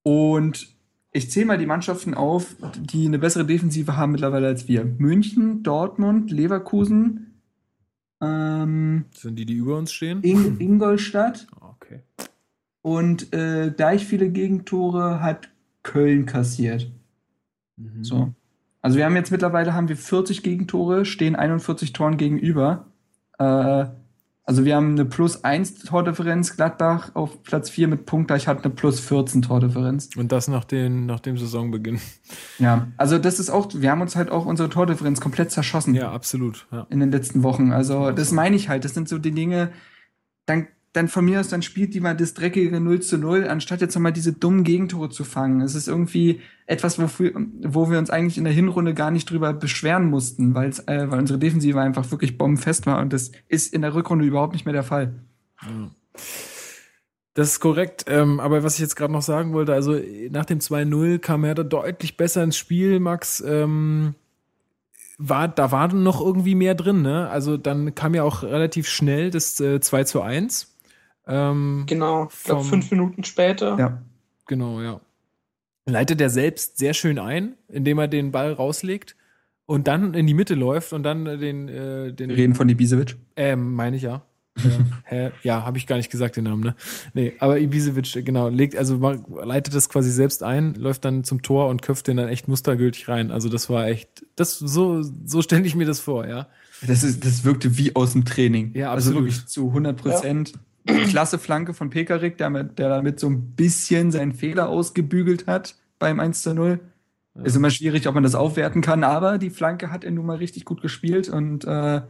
Und 0.03 0.75
ich 1.13 1.31
zähle 1.31 1.47
mal 1.47 1.59
die 1.59 1.67
Mannschaften 1.67 2.15
auf, 2.15 2.57
die 2.79 3.07
eine 3.07 3.19
bessere 3.19 3.47
Defensive 3.47 3.97
haben 3.97 4.13
mittlerweile 4.13 4.49
als 4.49 4.69
wir. 4.69 4.85
München, 4.85 5.63
Dortmund, 5.63 6.31
Leverkusen. 6.31 7.41
Ähm, 8.21 9.07
Sind 9.15 9.37
die, 9.39 9.47
die 9.47 9.55
über 9.55 9.79
uns 9.79 9.93
stehen? 9.93 10.23
In 10.23 10.61
Ingolstadt. 10.61 11.47
Okay. 11.61 12.03
Und 12.83 13.33
äh, 13.33 13.73
gleich 13.77 14.05
viele 14.05 14.31
Gegentore 14.31 15.23
hat 15.23 15.49
Köln 15.83 16.27
kassiert. 16.27 16.91
Mhm. 17.77 18.05
So. 18.05 18.35
Also 18.87 18.99
wir 18.99 19.05
haben 19.05 19.17
jetzt 19.17 19.33
mittlerweile 19.33 19.75
haben 19.75 19.89
wir 19.89 19.97
40 19.97 20.45
Gegentore, 20.45 21.05
stehen 21.05 21.35
41 21.35 21.93
Toren 21.93 22.19
gegenüber. 22.19 22.87
Äh, 23.37 23.87
also 24.45 24.65
wir 24.65 24.77
haben 24.77 24.93
eine 24.93 25.05
plus 25.05 25.43
1 25.43 25.81
Tordifferenz, 25.81 26.55
Gladbach 26.55 27.11
auf 27.15 27.43
Platz 27.43 27.69
4 27.69 27.89
mit 27.89 28.07
Punktgleich 28.07 28.47
hat 28.47 28.65
eine 28.65 28.73
plus 28.73 29.01
14 29.01 29.43
Tordifferenz. 29.43 30.11
Und 30.15 30.31
das 30.31 30.47
nach, 30.47 30.63
den, 30.63 31.05
nach 31.05 31.19
dem 31.19 31.37
Saisonbeginn. 31.37 31.99
Ja, 32.61 32.87
also 32.97 33.19
das 33.19 33.41
ist 33.41 33.51
auch, 33.51 33.69
wir 33.75 33.91
haben 33.91 34.03
uns 34.03 34.15
halt 34.15 34.31
auch 34.31 34.47
unsere 34.47 34.71
Tordifferenz 34.71 35.21
komplett 35.21 35.51
zerschossen. 35.51 35.93
Ja, 35.97 36.13
absolut. 36.13 36.69
Ja. 36.71 36.87
In 36.89 37.01
den 37.01 37.11
letzten 37.11 37.43
Wochen. 37.43 37.73
Also 37.73 38.13
das 38.13 38.31
meine 38.31 38.55
ich 38.55 38.69
halt, 38.69 38.85
das 38.85 38.95
sind 38.95 39.09
so 39.09 39.19
die 39.19 39.33
Dinge, 39.33 39.73
dann 40.47 40.69
dann 40.97 41.09
von 41.09 41.25
mir 41.25 41.41
aus, 41.41 41.49
dann 41.49 41.63
spielt 41.63 41.95
die 41.95 42.01
mal 42.01 42.17
das 42.17 42.35
dreckige 42.35 42.81
0 42.81 43.01
zu 43.01 43.19
0, 43.19 43.47
anstatt 43.49 43.81
jetzt 43.81 43.95
nochmal 43.95 44.13
diese 44.13 44.33
dummen 44.33 44.65
Gegentore 44.65 45.11
zu 45.11 45.25
fangen. 45.25 45.61
Es 45.61 45.75
ist 45.75 45.89
irgendwie 45.89 46.41
etwas, 46.67 46.99
wofür, 46.99 47.33
wo 47.63 47.91
wir 47.91 47.99
uns 47.99 48.11
eigentlich 48.11 48.39
in 48.39 48.45
der 48.45 48.53
Hinrunde 48.53 48.95
gar 48.95 49.11
nicht 49.11 49.31
drüber 49.31 49.53
beschweren 49.53 50.07
mussten, 50.07 50.55
weil 50.55 50.71
äh, 50.87 51.11
weil 51.11 51.19
unsere 51.19 51.39
Defensive 51.39 51.81
einfach 51.81 52.11
wirklich 52.11 52.39
bombenfest 52.39 52.87
war 52.87 53.01
und 53.01 53.13
das 53.13 53.31
ist 53.49 53.75
in 53.75 53.83
der 53.83 53.95
Rückrunde 53.95 54.25
überhaupt 54.25 54.55
nicht 54.55 54.65
mehr 54.65 54.73
der 54.73 54.83
Fall. 54.83 55.15
Das 57.35 57.49
ist 57.49 57.61
korrekt, 57.61 58.07
ähm, 58.09 58.41
aber 58.41 58.65
was 58.65 58.75
ich 58.75 58.81
jetzt 58.81 58.97
gerade 58.97 59.13
noch 59.13 59.23
sagen 59.23 59.53
wollte, 59.53 59.75
also 59.75 60.01
nach 60.31 60.47
dem 60.47 60.61
2-0 60.61 61.19
kam 61.19 61.45
er 61.45 61.55
da 61.55 61.63
deutlich 61.63 62.17
besser 62.17 62.43
ins 62.43 62.57
Spiel, 62.57 62.99
Max. 63.01 63.45
Ähm 63.47 64.15
war, 65.19 65.49
da 65.49 65.73
war 65.73 65.93
noch 65.93 66.21
irgendwie 66.21 66.55
mehr 66.55 66.75
drin, 66.75 67.03
ne? 67.03 67.29
Also 67.31 67.57
dann 67.57 67.95
kam 67.95 68.15
ja 68.15 68.23
auch 68.23 68.43
relativ 68.43 68.89
schnell 68.89 69.31
das 69.31 69.59
äh, 69.61 69.81
2 69.81 70.05
zu 70.05 70.21
1. 70.21 70.76
Ähm, 71.27 71.85
genau, 71.87 72.29
ich 72.33 72.45
glaube 72.45 72.65
fünf 72.65 72.91
Minuten 72.91 73.25
später. 73.25 73.77
Ja. 73.79 74.03
Genau, 74.47 74.81
ja. 74.81 75.01
Leitet 75.87 76.21
er 76.21 76.31
selbst 76.31 76.79
sehr 76.79 76.95
schön 76.95 77.19
ein, 77.19 77.55
indem 77.69 77.99
er 77.99 78.09
den 78.09 78.33
Ball 78.33 78.53
rauslegt 78.53 79.17
und 79.67 79.89
dann 79.89 80.15
in 80.15 80.27
die 80.27 80.35
Mitte 80.35 80.55
läuft 80.55 80.93
und 80.93 81.03
dann 81.03 81.25
den. 81.25 81.69
Äh, 81.69 82.13
den 82.13 82.31
Wir 82.31 82.37
reden 82.37 82.55
von 82.55 82.69
Ibisevic? 82.69 83.17
Ähm, 83.37 83.75
meine 83.75 83.97
ich 83.97 84.03
ja. 84.03 84.23
ja, 85.11 85.31
ja 85.43 85.67
habe 85.67 85.77
ich 85.77 85.87
gar 85.87 85.97
nicht 85.97 86.11
gesagt 86.11 86.37
den 86.37 86.45
Namen, 86.45 86.63
ne? 86.63 86.75
Nee, 87.13 87.35
aber 87.41 87.59
Ibisevic, 87.59 88.25
genau, 88.25 88.49
legt, 88.49 88.75
also 88.75 88.97
leitet 89.45 89.75
das 89.75 89.91
quasi 89.91 90.11
selbst 90.11 90.43
ein, 90.43 90.75
läuft 90.77 91.05
dann 91.05 91.25
zum 91.25 91.43
Tor 91.43 91.69
und 91.69 91.83
köpft 91.83 92.07
den 92.07 92.17
dann 92.17 92.29
echt 92.29 92.49
mustergültig 92.49 93.07
rein. 93.09 93.31
Also 93.31 93.51
das 93.51 93.69
war 93.69 93.87
echt, 93.87 94.25
das, 94.35 94.59
so, 94.59 95.03
so 95.03 95.43
stelle 95.43 95.67
ich 95.67 95.75
mir 95.75 95.85
das 95.85 96.01
vor, 96.01 96.27
ja. 96.27 96.49
Das 96.87 97.03
ist, 97.03 97.25
das 97.25 97.45
wirkte 97.45 97.77
wie 97.77 97.95
aus 97.95 98.13
dem 98.13 98.25
Training. 98.25 98.73
Ja, 98.75 98.93
also 98.93 99.11
absolut. 99.11 99.29
Also 99.29 99.37
wirklich 99.37 99.47
zu 99.47 99.69
100 99.69 99.97
Prozent. 99.97 100.53
Ja 100.55 100.61
klasse 100.87 101.39
Flanke 101.39 101.75
von 101.75 101.91
Pekarik, 101.91 102.39
der, 102.39 102.51
der 102.51 102.89
damit 102.89 103.21
so 103.21 103.29
ein 103.29 103.53
bisschen 103.55 104.11
seinen 104.11 104.33
Fehler 104.33 104.69
ausgebügelt 104.69 105.47
hat 105.47 105.77
beim 105.99 106.21
1 106.21 106.43
zu 106.43 106.55
0. 106.55 106.81
Ja. 107.35 107.43
Ist 107.43 107.57
immer 107.57 107.71
schwierig, 107.71 108.09
ob 108.09 108.15
man 108.15 108.23
das 108.23 108.35
aufwerten 108.35 108.83
kann, 108.83 109.05
aber 109.05 109.39
die 109.39 109.51
Flanke 109.51 109.91
hat 109.91 110.05
er 110.05 110.11
nun 110.11 110.27
mal 110.27 110.37
richtig 110.37 110.65
gut 110.65 110.81
gespielt 110.81 111.29
und 111.29 111.65
äh, 111.65 112.01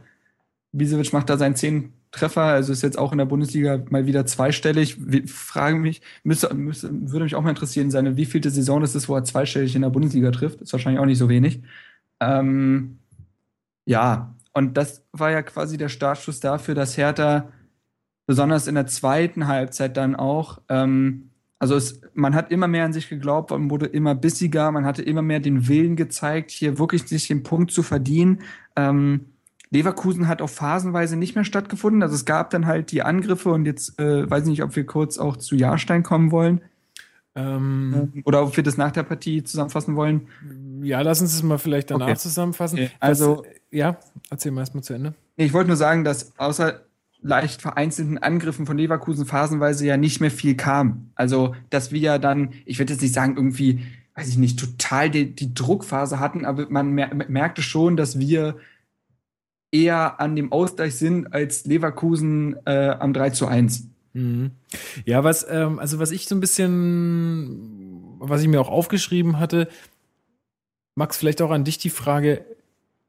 Bisevic 0.71 1.13
macht 1.13 1.29
da 1.29 1.37
seinen 1.37 1.55
zehn 1.55 1.93
Treffer, 2.11 2.43
also 2.43 2.71
ist 2.71 2.83
jetzt 2.83 2.97
auch 2.97 3.11
in 3.11 3.17
der 3.17 3.25
Bundesliga 3.25 3.83
mal 3.89 4.05
wieder 4.05 4.25
zweistellig. 4.25 4.97
Frage 5.25 5.77
mich, 5.77 6.01
müsste, 6.23 6.53
müsste, 6.53 6.89
würde 6.91 7.25
mich 7.25 7.35
auch 7.35 7.41
mal 7.41 7.49
interessieren, 7.49 7.91
seine 7.91 8.15
wievielte 8.15 8.49
Saison 8.49 8.81
ist, 8.81 9.09
wo 9.09 9.15
er 9.15 9.25
zweistellig 9.25 9.75
in 9.75 9.81
der 9.81 9.89
Bundesliga 9.89 10.31
trifft. 10.31 10.61
Ist 10.61 10.71
wahrscheinlich 10.71 11.01
auch 11.01 11.05
nicht 11.05 11.17
so 11.17 11.27
wenig. 11.27 11.61
Ähm, 12.21 12.99
ja, 13.85 14.35
und 14.53 14.77
das 14.77 15.03
war 15.11 15.31
ja 15.31 15.41
quasi 15.43 15.77
der 15.77 15.89
Startschuss 15.89 16.39
dafür, 16.39 16.75
dass 16.75 16.97
Hertha 16.97 17.49
besonders 18.27 18.67
in 18.67 18.75
der 18.75 18.85
zweiten 18.85 19.47
Halbzeit 19.47 19.97
dann 19.97 20.15
auch. 20.15 20.59
Ähm, 20.69 21.31
also 21.57 21.75
es, 21.75 22.01
man 22.13 22.35
hat 22.35 22.51
immer 22.51 22.67
mehr 22.67 22.85
an 22.85 22.93
sich 22.93 23.09
geglaubt, 23.09 23.49
man 23.49 23.71
wurde 23.71 23.87
immer 23.87 24.13
bissiger, 24.13 24.71
man 24.71 24.85
hatte 24.85 25.01
immer 25.01 25.23
mehr 25.23 25.39
den 25.39 25.67
Willen 25.67 25.95
gezeigt, 25.95 26.51
hier 26.51 26.77
wirklich 26.77 27.07
sich 27.07 27.27
den 27.27 27.41
Punkt 27.41 27.71
zu 27.71 27.81
verdienen. 27.81 28.41
Ähm, 28.75 29.25
Leverkusen 29.71 30.27
hat 30.27 30.41
auch 30.41 30.49
phasenweise 30.49 31.17
nicht 31.17 31.35
mehr 31.35 31.43
stattgefunden. 31.43 32.03
Also 32.03 32.15
es 32.15 32.25
gab 32.25 32.51
dann 32.51 32.67
halt 32.67 32.91
die 32.91 33.01
Angriffe 33.01 33.49
und 33.49 33.65
jetzt 33.65 33.99
äh, 33.99 34.29
weiß 34.29 34.43
ich 34.43 34.49
nicht, 34.49 34.63
ob 34.63 34.75
wir 34.75 34.85
kurz 34.85 35.17
auch 35.17 35.35
zu 35.35 35.55
Jahrstein 35.55 36.03
kommen 36.03 36.31
wollen. 36.31 36.61
Ähm, 37.35 38.11
ähm, 38.13 38.21
Oder 38.25 38.43
ob 38.43 38.55
wir 38.55 38.63
das 38.63 38.77
nach 38.77 38.91
der 38.91 39.03
Partie 39.03 39.43
zusammenfassen 39.43 39.95
wollen. 39.95 40.27
Ja, 40.81 41.01
lass 41.01 41.21
uns 41.21 41.33
das 41.33 41.43
mal 41.43 41.57
vielleicht 41.57 41.91
danach 41.91 42.07
okay. 42.07 42.17
zusammenfassen. 42.17 42.79
Okay. 42.79 42.91
Also, 42.99 43.43
das, 43.43 43.53
ja, 43.71 43.97
erzähl 44.29 44.51
mal 44.51 44.61
erstmal 44.61 44.83
zu 44.83 44.93
Ende. 44.93 45.13
Ich 45.35 45.53
wollte 45.53 45.67
nur 45.67 45.77
sagen, 45.77 46.03
dass 46.03 46.37
außer 46.39 46.86
leicht 47.27 47.61
vereinzelten 47.61 48.17
Angriffen 48.17 48.65
von 48.65 48.77
Leverkusen 48.77 49.25
phasenweise 49.25 49.85
ja 49.85 49.97
nicht 49.97 50.21
mehr 50.21 50.31
viel 50.31 50.55
kam. 50.55 51.11
Also, 51.15 51.55
dass 51.69 51.91
wir 51.91 51.99
ja 51.99 52.17
dann, 52.17 52.53
ich 52.65 52.79
würde 52.79 52.93
jetzt 52.93 53.01
nicht 53.01 53.13
sagen, 53.13 53.35
irgendwie, 53.35 53.83
weiß 54.15 54.29
ich 54.29 54.37
nicht, 54.37 54.59
total 54.59 55.09
die, 55.09 55.35
die 55.35 55.53
Druckphase 55.53 56.19
hatten, 56.19 56.45
aber 56.45 56.67
man 56.69 56.91
mer 56.91 57.13
merkte 57.27 57.61
schon, 57.61 57.97
dass 57.97 58.17
wir 58.17 58.57
eher 59.71 60.19
an 60.19 60.35
dem 60.35 60.51
Ausgleich 60.51 60.95
sind 60.95 61.33
als 61.33 61.65
Leverkusen 61.65 62.55
äh, 62.65 62.95
am 62.97 63.13
3 63.13 63.31
zu 63.31 63.47
1. 63.47 63.89
Mhm. 64.13 64.51
Ja, 65.05 65.23
was, 65.23 65.45
ähm, 65.49 65.79
also 65.79 65.99
was 65.99 66.11
ich 66.11 66.27
so 66.27 66.35
ein 66.35 66.39
bisschen, 66.39 68.15
was 68.19 68.41
ich 68.41 68.47
mir 68.47 68.61
auch 68.61 68.69
aufgeschrieben 68.69 69.39
hatte, 69.39 69.67
Max, 70.95 71.17
vielleicht 71.17 71.41
auch 71.41 71.51
an 71.51 71.65
dich 71.65 71.77
die 71.77 71.91
Frage, 71.91 72.43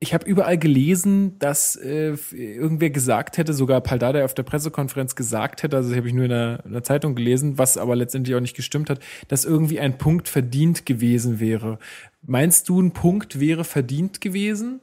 ich 0.01 0.15
habe 0.15 0.27
überall 0.27 0.59
gelesen, 0.59 1.39
dass 1.41 1.75
äh, 1.75 2.17
irgendwer 2.33 2.91
gesagt 2.91 3.37
hätte, 3.37 3.53
sogar 3.53 3.81
Paldada 3.81 4.25
auf 4.25 4.33
der 4.33 4.45
Pressekonferenz 4.45 5.17
gesagt 5.17 5.63
hätte, 5.63 5.77
also 5.77 5.89
das 5.89 5.97
habe 5.97 6.07
ich 6.07 6.15
nur 6.15 6.25
in 6.25 6.31
der, 6.31 6.63
in 6.65 6.73
der, 6.73 6.85
Zeitung 6.85 7.17
gelesen, 7.17 7.59
was 7.59 7.77
aber 7.77 7.97
letztendlich 7.97 8.37
auch 8.37 8.41
nicht 8.41 8.55
gestimmt 8.55 8.91
hat, 8.91 9.01
dass 9.27 9.45
irgendwie 9.45 9.81
ein 9.81 9.99
Punkt 9.99 10.29
verdient 10.29 10.87
gewesen 10.87 11.41
wäre. 11.41 11.79
Meinst 12.23 12.69
du, 12.69 12.81
ein 12.81 12.93
Punkt 12.93 13.41
wäre 13.41 13.65
verdient 13.65 14.21
gewesen? 14.21 14.81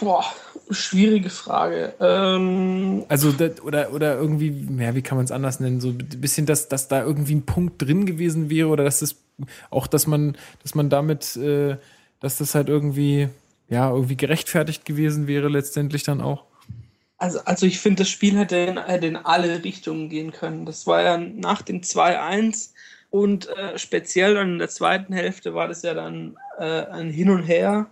Boah, 0.00 0.24
schwierige 0.70 1.30
Frage. 1.30 1.92
Ähm 2.00 3.04
also 3.08 3.32
das, 3.32 3.60
oder 3.60 3.92
oder 3.92 4.16
irgendwie, 4.16 4.66
ja, 4.82 4.94
wie 4.94 5.02
kann 5.02 5.16
man 5.16 5.26
es 5.26 5.30
anders 5.30 5.60
nennen? 5.60 5.80
So 5.80 5.90
ein 5.90 5.98
bisschen, 5.98 6.46
dass, 6.46 6.68
dass 6.68 6.88
da 6.88 7.04
irgendwie 7.04 7.36
ein 7.36 7.46
Punkt 7.46 7.80
drin 7.80 8.06
gewesen 8.06 8.50
wäre 8.50 8.68
oder 8.68 8.82
dass 8.82 9.00
das 9.00 9.16
auch, 9.68 9.86
dass 9.86 10.06
man, 10.06 10.36
dass 10.62 10.74
man 10.74 10.90
damit 10.90 11.36
äh, 11.36 11.76
dass 12.20 12.38
das 12.38 12.54
halt 12.54 12.68
irgendwie, 12.68 13.28
ja, 13.68 13.90
irgendwie 13.90 14.16
gerechtfertigt 14.16 14.84
gewesen 14.84 15.26
wäre, 15.26 15.48
letztendlich 15.48 16.02
dann 16.02 16.20
auch. 16.20 16.44
Also, 17.18 17.40
also 17.44 17.66
ich 17.66 17.80
finde, 17.80 18.02
das 18.02 18.08
Spiel 18.08 18.38
hätte 18.38 18.56
in, 18.56 18.78
hätte 18.78 19.06
in, 19.06 19.16
alle 19.16 19.62
Richtungen 19.62 20.08
gehen 20.08 20.32
können. 20.32 20.64
Das 20.64 20.86
war 20.86 21.02
ja 21.02 21.18
nach 21.18 21.62
dem 21.62 21.80
2-1 21.80 22.70
und 23.10 23.48
äh, 23.48 23.78
speziell 23.78 24.34
dann 24.34 24.52
in 24.52 24.58
der 24.58 24.70
zweiten 24.70 25.12
Hälfte 25.12 25.54
war 25.54 25.68
das 25.68 25.82
ja 25.82 25.94
dann 25.94 26.36
äh, 26.58 26.86
ein 26.86 27.10
Hin 27.10 27.28
und 27.28 27.42
Her. 27.42 27.90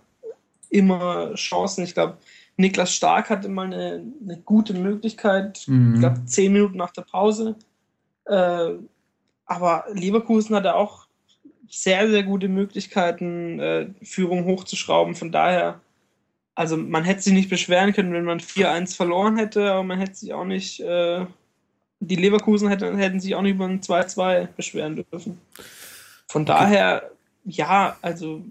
Immer 0.69 1.35
Chancen. 1.35 1.83
Ich 1.83 1.93
glaube, 1.93 2.17
Niklas 2.57 2.93
Stark 2.93 3.29
hatte 3.29 3.49
mal 3.49 3.67
eine, 3.67 4.03
eine 4.21 4.37
gute 4.37 4.73
Möglichkeit, 4.73 5.63
mhm. 5.67 5.93
ich 5.93 5.99
glaube, 5.99 6.25
zehn 6.25 6.51
Minuten 6.51 6.77
nach 6.77 6.91
der 6.91 7.03
Pause. 7.03 7.55
Äh, 8.25 8.71
aber 9.45 9.85
Leverkusen 9.93 10.55
hatte 10.55 10.75
auch 10.75 11.07
sehr, 11.69 12.09
sehr 12.09 12.23
gute 12.23 12.47
Möglichkeiten, 12.47 13.59
äh, 13.59 13.87
Führung 14.03 14.45
hochzuschrauben. 14.45 15.15
Von 15.15 15.31
daher, 15.31 15.79
also 16.55 16.77
man 16.77 17.03
hätte 17.03 17.21
sich 17.21 17.33
nicht 17.33 17.49
beschweren 17.49 17.93
können, 17.93 18.13
wenn 18.13 18.25
man 18.25 18.39
4-1 18.39 18.95
verloren 18.95 19.37
hätte, 19.37 19.71
aber 19.71 19.83
man 19.83 19.99
hätte 19.99 20.15
sich 20.15 20.33
auch 20.33 20.45
nicht, 20.45 20.79
äh, 20.81 21.25
die 21.99 22.15
Leverkusen 22.15 22.69
hätte, 22.69 22.95
hätten 22.97 23.19
sich 23.19 23.35
auch 23.35 23.41
nicht 23.41 23.55
über 23.55 23.65
ein 23.65 23.81
2-2 23.81 24.47
beschweren 24.55 24.95
dürfen. 24.95 25.39
Von 26.27 26.43
okay. 26.43 26.51
daher, 26.51 27.11
ja, 27.45 27.97
also 28.01 28.43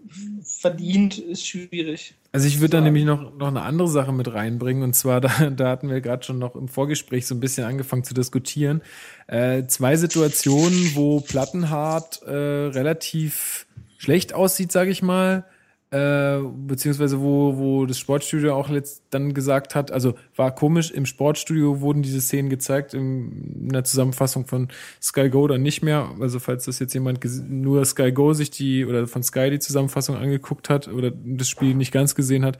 verdient 0.42 1.18
ist 1.18 1.46
schwierig. 1.46 2.14
Also 2.30 2.46
ich 2.46 2.60
würde 2.60 2.76
da 2.76 2.80
nämlich 2.80 3.04
noch, 3.04 3.34
noch 3.36 3.48
eine 3.48 3.62
andere 3.62 3.88
Sache 3.88 4.12
mit 4.12 4.32
reinbringen. 4.32 4.82
Und 4.82 4.94
zwar, 4.94 5.20
da, 5.22 5.50
da 5.50 5.68
hatten 5.70 5.88
wir 5.88 6.00
gerade 6.00 6.24
schon 6.24 6.38
noch 6.38 6.54
im 6.54 6.68
Vorgespräch 6.68 7.26
so 7.26 7.34
ein 7.34 7.40
bisschen 7.40 7.64
angefangen 7.64 8.04
zu 8.04 8.14
diskutieren. 8.14 8.82
Äh, 9.26 9.66
zwei 9.66 9.96
Situationen, 9.96 10.92
wo 10.94 11.20
Plattenhardt 11.20 12.22
äh, 12.22 12.30
relativ 12.32 13.66
schlecht 13.96 14.34
aussieht, 14.34 14.72
sage 14.72 14.90
ich 14.90 15.02
mal, 15.02 15.44
äh, 15.90 16.40
beziehungsweise 16.66 17.20
wo, 17.20 17.56
wo 17.56 17.86
das 17.86 17.98
Sportstudio 17.98 18.54
auch 18.54 18.68
letzt 18.68 19.04
dann 19.10 19.32
gesagt 19.32 19.74
hat, 19.74 19.90
also 19.90 20.14
war 20.36 20.54
komisch, 20.54 20.90
im 20.90 21.06
Sportstudio 21.06 21.80
wurden 21.80 22.02
diese 22.02 22.20
Szenen 22.20 22.50
gezeigt, 22.50 22.92
im, 22.92 23.54
in 23.62 23.68
der 23.70 23.84
Zusammenfassung 23.84 24.46
von 24.46 24.68
Sky 25.00 25.30
Go 25.30 25.46
dann 25.46 25.62
nicht 25.62 25.82
mehr. 25.82 26.10
Also 26.20 26.40
falls 26.40 26.66
das 26.66 26.78
jetzt 26.78 26.92
jemand 26.92 27.20
nur 27.48 27.84
Sky 27.86 28.12
Go 28.12 28.34
sich 28.34 28.50
die 28.50 28.84
oder 28.84 29.06
von 29.06 29.22
Sky 29.22 29.48
die 29.50 29.60
Zusammenfassung 29.60 30.16
angeguckt 30.16 30.68
hat 30.68 30.88
oder 30.88 31.10
das 31.10 31.48
Spiel 31.48 31.74
nicht 31.74 31.92
ganz 31.92 32.14
gesehen 32.14 32.44
hat, 32.44 32.58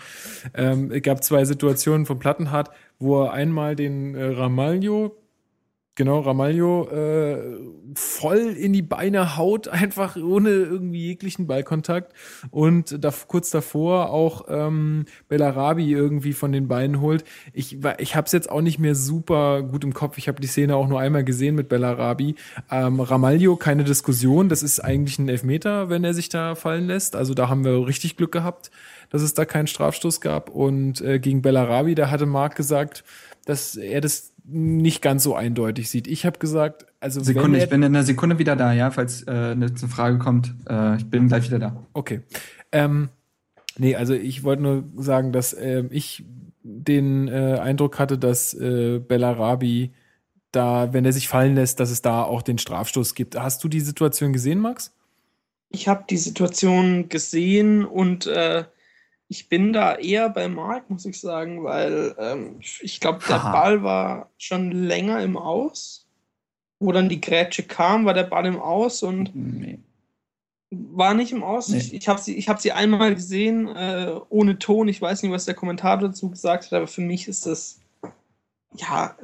ähm, 0.54 0.90
es 0.90 1.02
gab 1.02 1.22
zwei 1.22 1.44
Situationen 1.44 2.06
von 2.06 2.18
Plattenhardt, 2.18 2.70
wo 2.98 3.24
er 3.24 3.32
einmal 3.32 3.76
den 3.76 4.14
äh, 4.14 4.24
Ramalho 4.24 5.14
Genau, 5.98 6.20
Ramalho 6.20 6.88
äh, 6.90 7.58
voll 7.96 8.54
in 8.56 8.72
die 8.72 8.82
Beine 8.82 9.36
haut, 9.36 9.66
einfach 9.68 10.14
ohne 10.14 10.50
irgendwie 10.50 11.06
jeglichen 11.06 11.48
Ballkontakt. 11.48 12.12
Und 12.52 13.02
da, 13.02 13.12
kurz 13.26 13.50
davor 13.50 14.10
auch 14.10 14.44
ähm, 14.48 15.06
Bellarabi 15.28 15.90
irgendwie 15.90 16.34
von 16.34 16.52
den 16.52 16.68
Beinen 16.68 17.00
holt. 17.00 17.24
Ich, 17.52 17.78
ich 17.98 18.14
habe 18.14 18.26
es 18.26 18.32
jetzt 18.32 18.48
auch 18.48 18.60
nicht 18.60 18.78
mehr 18.78 18.94
super 18.94 19.64
gut 19.64 19.82
im 19.82 19.92
Kopf. 19.92 20.18
Ich 20.18 20.28
habe 20.28 20.40
die 20.40 20.46
Szene 20.46 20.76
auch 20.76 20.86
nur 20.86 21.00
einmal 21.00 21.24
gesehen 21.24 21.56
mit 21.56 21.68
Bellarabi. 21.68 22.36
Ähm, 22.70 23.00
Ramalho, 23.00 23.56
keine 23.56 23.82
Diskussion. 23.82 24.48
Das 24.48 24.62
ist 24.62 24.78
eigentlich 24.78 25.18
ein 25.18 25.28
Elfmeter, 25.28 25.90
wenn 25.90 26.04
er 26.04 26.14
sich 26.14 26.28
da 26.28 26.54
fallen 26.54 26.86
lässt. 26.86 27.16
Also 27.16 27.34
da 27.34 27.48
haben 27.48 27.64
wir 27.64 27.88
richtig 27.88 28.16
Glück 28.16 28.30
gehabt, 28.30 28.70
dass 29.10 29.22
es 29.22 29.34
da 29.34 29.44
keinen 29.44 29.66
Strafstoß 29.66 30.20
gab. 30.20 30.48
Und 30.48 31.00
äh, 31.00 31.18
gegen 31.18 31.42
Bellarabi, 31.42 31.96
da 31.96 32.08
hatte 32.08 32.26
Marc 32.26 32.54
gesagt, 32.54 33.02
dass 33.46 33.74
er 33.74 34.00
das 34.00 34.32
nicht 34.50 35.02
ganz 35.02 35.22
so 35.22 35.34
eindeutig 35.34 35.90
sieht. 35.90 36.06
Ich 36.06 36.24
habe 36.24 36.38
gesagt, 36.38 36.86
also 37.00 37.22
Sekunde, 37.22 37.58
ich 37.58 37.68
bin 37.68 37.82
in 37.82 37.94
einer 37.94 38.02
Sekunde 38.02 38.38
wieder 38.38 38.56
da, 38.56 38.72
ja, 38.72 38.90
falls 38.90 39.26
äh, 39.26 39.30
eine 39.30 39.68
Frage 39.76 40.18
kommt. 40.18 40.54
Äh, 40.68 40.96
ich 40.96 41.06
bin 41.06 41.28
gleich 41.28 41.46
wieder 41.46 41.58
da. 41.58 41.86
Okay. 41.92 42.22
Ähm, 42.72 43.10
nee, 43.76 43.94
also 43.94 44.14
ich 44.14 44.44
wollte 44.44 44.62
nur 44.62 44.84
sagen, 44.96 45.32
dass 45.32 45.52
äh, 45.52 45.84
ich 45.90 46.24
den 46.62 47.28
äh, 47.28 47.58
Eindruck 47.60 47.98
hatte, 47.98 48.18
dass 48.18 48.54
äh, 48.54 48.98
Bellarabi 48.98 49.92
da, 50.50 50.92
wenn 50.94 51.04
er 51.04 51.12
sich 51.12 51.28
fallen 51.28 51.54
lässt, 51.54 51.78
dass 51.78 51.90
es 51.90 52.00
da 52.00 52.22
auch 52.22 52.42
den 52.42 52.58
Strafstoß 52.58 53.14
gibt. 53.14 53.38
Hast 53.38 53.62
du 53.64 53.68
die 53.68 53.80
Situation 53.80 54.32
gesehen, 54.32 54.60
Max? 54.60 54.94
Ich 55.70 55.88
habe 55.88 56.04
die 56.08 56.16
Situation 56.16 57.10
gesehen 57.10 57.84
und 57.84 58.26
äh, 58.26 58.64
ich 59.28 59.48
bin 59.48 59.72
da 59.72 59.94
eher 59.96 60.30
bei 60.30 60.48
Marc, 60.48 60.88
muss 60.88 61.04
ich 61.04 61.20
sagen, 61.20 61.62
weil 61.62 62.14
ähm, 62.18 62.56
ich 62.80 62.98
glaube, 62.98 63.20
der 63.28 63.36
Aha. 63.36 63.52
Ball 63.52 63.82
war 63.82 64.30
schon 64.38 64.72
länger 64.72 65.20
im 65.22 65.36
Aus. 65.36 66.06
Wo 66.80 66.92
dann 66.92 67.08
die 67.08 67.20
Grätsche 67.20 67.64
kam, 67.64 68.04
war 68.04 68.14
der 68.14 68.22
Ball 68.22 68.46
im 68.46 68.60
Aus 68.60 69.02
und 69.02 69.34
nee. 69.34 69.80
war 70.70 71.12
nicht 71.12 71.32
im 71.32 71.42
Aus. 71.42 71.68
Nee. 71.68 71.78
Ich, 71.78 71.92
ich 71.92 72.08
habe 72.08 72.20
sie, 72.20 72.40
hab 72.40 72.60
sie 72.60 72.70
einmal 72.70 73.16
gesehen, 73.16 73.66
äh, 73.66 74.14
ohne 74.28 74.58
Ton. 74.60 74.86
Ich 74.86 75.02
weiß 75.02 75.22
nicht, 75.22 75.32
was 75.32 75.44
der 75.44 75.54
Kommentator 75.54 76.08
dazu 76.08 76.30
gesagt 76.30 76.66
hat, 76.66 76.72
aber 76.72 76.86
für 76.86 77.00
mich 77.00 77.26
ist 77.26 77.46
das, 77.46 77.80
ja, 78.76 79.16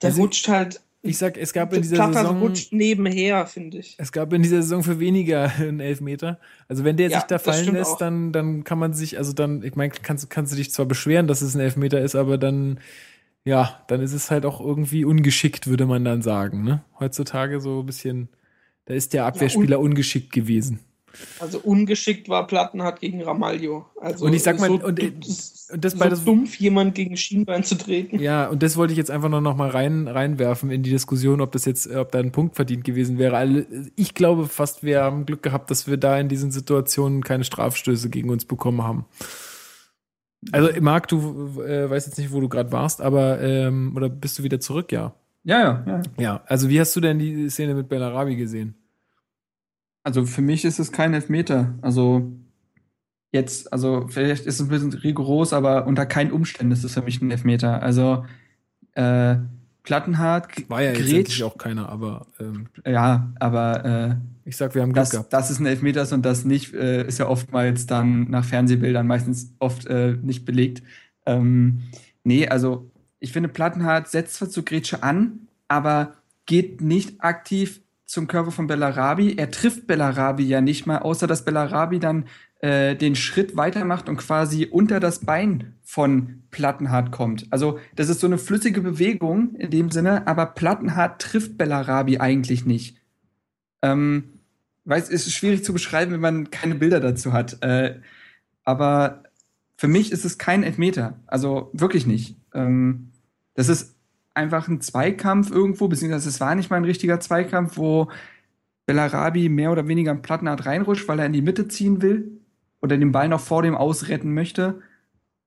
der 0.00 0.08
also, 0.10 0.22
rutscht 0.22 0.48
halt 0.48 0.80
ich 1.02 1.18
sag, 1.18 1.36
es 1.36 1.52
gab 1.52 1.72
in 1.72 1.82
dieser 1.82 1.96
Platter 1.96 2.20
Saison. 2.20 2.38
rutscht 2.38 2.72
nebenher, 2.72 3.46
finde 3.46 3.78
ich. 3.78 3.96
Es 3.98 4.12
gab 4.12 4.32
in 4.32 4.42
dieser 4.42 4.62
Saison 4.62 4.84
für 4.84 5.00
weniger 5.00 5.50
einen 5.58 5.80
Elfmeter. 5.80 6.38
Also 6.68 6.84
wenn 6.84 6.96
der 6.96 7.10
ja, 7.10 7.18
sich 7.18 7.26
da 7.26 7.38
fallen 7.38 7.74
lässt, 7.74 8.00
dann, 8.00 8.32
dann 8.32 8.62
kann 8.62 8.78
man 8.78 8.92
sich, 8.92 9.18
also 9.18 9.32
dann, 9.32 9.64
ich 9.64 9.74
meine, 9.74 9.92
kannst, 10.00 10.30
kannst 10.30 10.52
du 10.52 10.56
dich 10.56 10.72
zwar 10.72 10.86
beschweren, 10.86 11.26
dass 11.26 11.42
es 11.42 11.54
ein 11.54 11.60
Elfmeter 11.60 12.00
ist, 12.00 12.14
aber 12.14 12.38
dann, 12.38 12.78
ja, 13.44 13.82
dann 13.88 14.00
ist 14.00 14.12
es 14.12 14.30
halt 14.30 14.46
auch 14.46 14.60
irgendwie 14.60 15.04
ungeschickt, 15.04 15.66
würde 15.66 15.86
man 15.86 16.04
dann 16.04 16.22
sagen, 16.22 16.62
ne? 16.62 16.84
Heutzutage 17.00 17.60
so 17.60 17.80
ein 17.80 17.86
bisschen, 17.86 18.28
da 18.84 18.94
ist 18.94 19.12
der 19.12 19.26
Abwehrspieler 19.26 19.78
ja, 19.78 19.82
ungeschickt 19.82 20.32
gewesen. 20.32 20.78
Also 21.38 21.58
ungeschickt 21.58 22.28
war 22.28 22.46
Plattenhardt 22.46 23.00
gegen 23.00 23.22
Ramalho. 23.22 23.86
Also 24.00 24.26
und 24.26 24.32
ich 24.32 24.42
sag 24.42 24.58
mal, 24.58 24.68
so, 24.68 24.74
und, 24.74 24.84
und 24.84 25.00
das 25.76 25.92
so 25.92 25.98
bei 25.98 26.08
das 26.08 26.24
dumpf, 26.24 26.56
jemand 26.56 26.94
gegen 26.94 27.16
Schienbein 27.16 27.64
zu 27.64 27.76
treten. 27.76 28.18
Ja, 28.18 28.48
und 28.48 28.62
das 28.62 28.76
wollte 28.76 28.92
ich 28.92 28.98
jetzt 28.98 29.10
einfach 29.10 29.28
nur 29.28 29.40
noch 29.40 29.56
mal 29.56 29.70
rein, 29.70 30.08
reinwerfen 30.08 30.70
in 30.70 30.82
die 30.82 30.90
Diskussion, 30.90 31.40
ob 31.40 31.52
das 31.52 31.64
jetzt, 31.64 31.90
ob 31.90 32.12
da 32.12 32.18
ein 32.18 32.32
Punkt 32.32 32.56
verdient 32.56 32.84
gewesen 32.84 33.18
wäre. 33.18 33.66
Ich 33.96 34.14
glaube 34.14 34.46
fast, 34.46 34.82
wir 34.82 35.02
haben 35.02 35.26
Glück 35.26 35.42
gehabt, 35.42 35.70
dass 35.70 35.86
wir 35.86 35.96
da 35.96 36.18
in 36.18 36.28
diesen 36.28 36.50
Situationen 36.50 37.22
keine 37.22 37.44
Strafstöße 37.44 38.10
gegen 38.10 38.30
uns 38.30 38.44
bekommen 38.44 38.82
haben. 38.82 39.06
Also, 40.50 40.68
Marc, 40.80 41.06
du 41.08 41.60
äh, 41.62 41.88
weißt 41.88 42.08
jetzt 42.08 42.18
nicht, 42.18 42.32
wo 42.32 42.40
du 42.40 42.48
gerade 42.48 42.72
warst, 42.72 43.00
aber 43.00 43.40
ähm, 43.40 43.92
oder 43.94 44.08
bist 44.08 44.38
du 44.38 44.42
wieder 44.42 44.58
zurück? 44.58 44.90
Ja. 44.90 45.14
Ja, 45.44 45.60
ja, 45.60 45.84
ja. 45.86 46.02
Ja, 46.18 46.42
also 46.46 46.68
wie 46.68 46.80
hast 46.80 46.94
du 46.94 47.00
denn 47.00 47.18
die 47.18 47.48
Szene 47.50 47.74
mit 47.74 47.88
Bellarabi 47.88 48.36
gesehen? 48.36 48.74
Also 50.04 50.24
für 50.24 50.42
mich 50.42 50.64
ist 50.64 50.78
es 50.78 50.92
kein 50.92 51.14
Elfmeter. 51.14 51.74
Also 51.80 52.32
jetzt, 53.30 53.72
also 53.72 54.06
vielleicht 54.08 54.46
ist 54.46 54.56
es 54.56 54.60
ein 54.60 54.68
bisschen 54.68 54.92
rigoros, 54.92 55.52
aber 55.52 55.86
unter 55.86 56.06
keinen 56.06 56.32
Umständen 56.32 56.72
ist 56.72 56.84
es 56.84 56.94
für 56.94 57.02
mich 57.02 57.20
ein 57.20 57.30
Elfmeter. 57.30 57.82
Also 57.82 58.24
äh, 58.94 59.36
Plattenhardt. 59.82 60.68
War 60.68 60.82
ja 60.82 60.92
jetzt 60.92 61.42
auch 61.42 61.58
keiner, 61.58 61.88
aber. 61.88 62.26
Ähm, 62.38 62.68
ja, 62.86 63.32
aber. 63.38 63.84
Äh, 63.84 64.14
ich 64.44 64.56
sag, 64.56 64.74
wir 64.74 64.82
haben 64.82 64.92
Glück 64.92 65.02
das, 65.02 65.10
gehabt. 65.10 65.32
Das 65.32 65.50
ist 65.50 65.60
ein 65.60 65.66
Elfmeters 65.66 66.12
und 66.12 66.22
das 66.24 66.44
nicht, 66.44 66.74
äh, 66.74 67.06
ist 67.06 67.18
ja 67.18 67.28
oftmals 67.28 67.86
dann 67.86 68.28
nach 68.28 68.44
Fernsehbildern 68.44 69.06
meistens 69.06 69.54
oft 69.60 69.86
äh, 69.86 70.16
nicht 70.20 70.44
belegt. 70.44 70.82
Ähm, 71.26 71.82
nee, 72.24 72.48
also 72.48 72.90
ich 73.20 73.32
finde, 73.32 73.48
Plattenhardt 73.48 74.08
setzt 74.08 74.34
zwar 74.34 74.50
zu 74.50 74.64
Grätsche 74.64 75.04
an, 75.04 75.46
aber 75.68 76.14
geht 76.46 76.80
nicht 76.80 77.22
aktiv 77.22 77.81
zum 78.12 78.28
Körper 78.28 78.50
von 78.50 78.66
Bellarabi. 78.66 79.36
Er 79.38 79.50
trifft 79.50 79.86
Bellarabi 79.86 80.42
ja 80.42 80.60
nicht 80.60 80.84
mal, 80.84 80.98
außer 80.98 81.26
dass 81.26 81.46
Bellarabi 81.46 81.98
dann 81.98 82.26
äh, 82.60 82.94
den 82.94 83.16
Schritt 83.16 83.56
weitermacht 83.56 84.06
und 84.10 84.18
quasi 84.18 84.68
unter 84.70 85.00
das 85.00 85.20
Bein 85.20 85.76
von 85.82 86.42
Plattenhardt 86.50 87.10
kommt. 87.10 87.46
Also 87.48 87.78
das 87.96 88.10
ist 88.10 88.20
so 88.20 88.26
eine 88.26 88.36
flüssige 88.36 88.82
Bewegung 88.82 89.54
in 89.54 89.70
dem 89.70 89.90
Sinne, 89.90 90.26
aber 90.26 90.44
Plattenhardt 90.44 91.22
trifft 91.22 91.56
Bellarabi 91.56 92.18
eigentlich 92.18 92.66
nicht. 92.66 92.98
Ähm, 93.80 94.24
weiß, 94.84 95.08
es 95.08 95.26
ist 95.26 95.32
schwierig 95.32 95.64
zu 95.64 95.72
beschreiben, 95.72 96.12
wenn 96.12 96.20
man 96.20 96.50
keine 96.50 96.74
Bilder 96.74 97.00
dazu 97.00 97.32
hat. 97.32 97.62
Äh, 97.62 97.98
aber 98.62 99.22
für 99.78 99.88
mich 99.88 100.12
ist 100.12 100.26
es 100.26 100.36
kein 100.36 100.64
Elfmeter. 100.64 101.18
Also 101.26 101.70
wirklich 101.72 102.06
nicht. 102.06 102.36
Ähm, 102.52 103.12
das 103.54 103.70
ist 103.70 103.94
einfach 104.34 104.68
ein 104.68 104.80
Zweikampf 104.80 105.50
irgendwo, 105.50 105.88
beziehungsweise 105.88 106.28
es 106.28 106.40
war 106.40 106.54
nicht 106.54 106.70
mal 106.70 106.76
ein 106.76 106.84
richtiger 106.84 107.20
Zweikampf, 107.20 107.76
wo 107.76 108.08
Bellarabi 108.86 109.48
mehr 109.48 109.72
oder 109.72 109.88
weniger 109.88 110.10
einen 110.10 110.22
Plattenart 110.22 110.66
reinrutscht, 110.66 111.08
weil 111.08 111.18
er 111.18 111.26
in 111.26 111.32
die 111.32 111.42
Mitte 111.42 111.68
ziehen 111.68 112.02
will 112.02 112.40
oder 112.80 112.96
den 112.96 113.12
Ball 113.12 113.28
noch 113.28 113.40
vor 113.40 113.62
dem 113.62 113.76
ausretten 113.76 114.34
möchte 114.34 114.80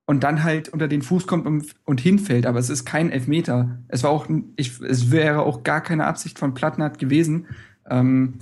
und 0.06 0.22
dann 0.22 0.44
halt 0.44 0.68
unter 0.68 0.88
den 0.88 1.02
Fuß 1.02 1.26
kommt 1.26 1.46
und, 1.46 1.74
und 1.84 2.00
hinfällt. 2.00 2.46
Aber 2.46 2.58
es 2.58 2.70
ist 2.70 2.84
kein 2.84 3.10
Elfmeter. 3.10 3.78
Es 3.88 4.04
war 4.04 4.10
auch, 4.10 4.26
ich, 4.56 4.80
es 4.80 5.10
wäre 5.10 5.40
auch 5.40 5.64
gar 5.64 5.80
keine 5.80 6.06
Absicht 6.06 6.38
von 6.38 6.54
Plattenhardt 6.54 6.98
gewesen. 6.98 7.46
Ähm, 7.90 8.34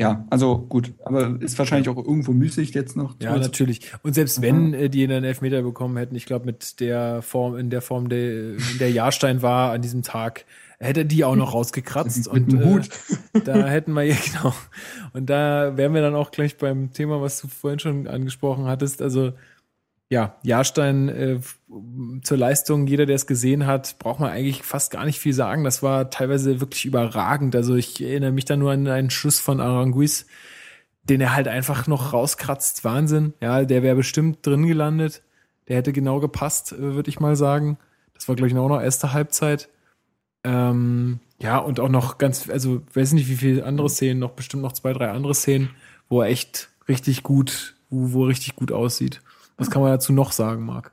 ja, 0.00 0.24
also 0.30 0.56
gut, 0.56 0.94
aber 1.04 1.36
ist 1.42 1.58
wahrscheinlich 1.58 1.90
auch 1.90 1.98
irgendwo 1.98 2.32
müßig 2.32 2.72
jetzt 2.72 2.96
noch. 2.96 3.16
Ja, 3.20 3.36
natürlich. 3.36 3.92
Und 4.02 4.14
selbst 4.14 4.40
wenn 4.40 4.72
äh, 4.72 4.88
die 4.88 5.04
einen 5.04 5.24
Elfmeter 5.24 5.60
bekommen 5.60 5.98
hätten, 5.98 6.14
ich 6.14 6.24
glaube, 6.24 6.46
mit 6.46 6.80
der 6.80 7.20
Form, 7.20 7.54
in 7.58 7.68
der 7.68 7.82
Form, 7.82 8.08
der, 8.08 8.54
in 8.54 8.78
der 8.78 8.90
Jahrstein 8.90 9.42
war 9.42 9.72
an 9.72 9.82
diesem 9.82 10.00
Tag, 10.02 10.46
hätte 10.78 11.04
die 11.04 11.22
auch 11.22 11.36
noch 11.36 11.52
rausgekratzt 11.52 12.28
und 12.28 12.54
äh, 12.54 12.80
da 13.44 13.66
hätten 13.66 13.92
wir 13.92 14.04
ja 14.04 14.16
genau. 14.32 14.54
Und 15.12 15.28
da 15.28 15.76
wären 15.76 15.92
wir 15.92 16.00
dann 16.00 16.14
auch 16.14 16.30
gleich 16.30 16.56
beim 16.56 16.94
Thema, 16.94 17.20
was 17.20 17.42
du 17.42 17.48
vorhin 17.48 17.78
schon 17.78 18.06
angesprochen 18.06 18.64
hattest. 18.64 19.02
Also 19.02 19.34
ja, 20.10 20.34
Jahrstein 20.42 21.08
äh, 21.08 21.38
zur 22.22 22.36
Leistung, 22.36 22.88
jeder, 22.88 23.06
der 23.06 23.14
es 23.14 23.28
gesehen 23.28 23.66
hat, 23.66 23.96
braucht 24.00 24.18
man 24.18 24.30
eigentlich 24.30 24.64
fast 24.64 24.90
gar 24.90 25.04
nicht 25.04 25.20
viel 25.20 25.32
sagen. 25.32 25.62
Das 25.62 25.84
war 25.84 26.10
teilweise 26.10 26.60
wirklich 26.60 26.84
überragend. 26.84 27.54
Also 27.54 27.76
ich 27.76 28.02
erinnere 28.02 28.32
mich 28.32 28.44
da 28.44 28.56
nur 28.56 28.72
an 28.72 28.88
einen 28.88 29.10
Schuss 29.10 29.38
von 29.38 29.60
Aranguiz, 29.60 30.26
den 31.04 31.20
er 31.20 31.34
halt 31.34 31.46
einfach 31.46 31.86
noch 31.86 32.12
rauskratzt. 32.12 32.82
Wahnsinn. 32.84 33.34
Ja, 33.40 33.64
der 33.64 33.84
wäre 33.84 33.94
bestimmt 33.94 34.44
drin 34.44 34.66
gelandet. 34.66 35.22
Der 35.68 35.76
hätte 35.76 35.92
genau 35.92 36.18
gepasst, 36.18 36.72
äh, 36.72 36.94
würde 36.94 37.08
ich 37.08 37.20
mal 37.20 37.36
sagen. 37.36 37.78
Das 38.12 38.26
war, 38.28 38.34
glaube 38.34 38.48
ich, 38.48 38.56
auch 38.56 38.68
noch 38.68 38.82
erste 38.82 39.12
Halbzeit. 39.12 39.68
Ähm, 40.42 41.20
ja, 41.38 41.58
und 41.58 41.78
auch 41.78 41.88
noch 41.88 42.18
ganz, 42.18 42.50
also 42.50 42.82
weiß 42.94 43.12
nicht, 43.12 43.28
wie 43.28 43.36
viele 43.36 43.64
andere 43.64 43.88
Szenen, 43.88 44.18
noch 44.18 44.32
bestimmt 44.32 44.64
noch 44.64 44.72
zwei, 44.72 44.92
drei 44.92 45.10
andere 45.10 45.34
Szenen, 45.36 45.70
wo 46.08 46.20
er 46.20 46.28
echt 46.28 46.70
richtig 46.88 47.22
gut, 47.22 47.76
wo, 47.90 48.12
wo 48.12 48.24
er 48.24 48.30
richtig 48.30 48.56
gut 48.56 48.72
aussieht. 48.72 49.22
Was 49.60 49.70
kann 49.70 49.82
man 49.82 49.90
dazu 49.90 50.14
noch 50.14 50.32
sagen, 50.32 50.64
Marc? 50.64 50.92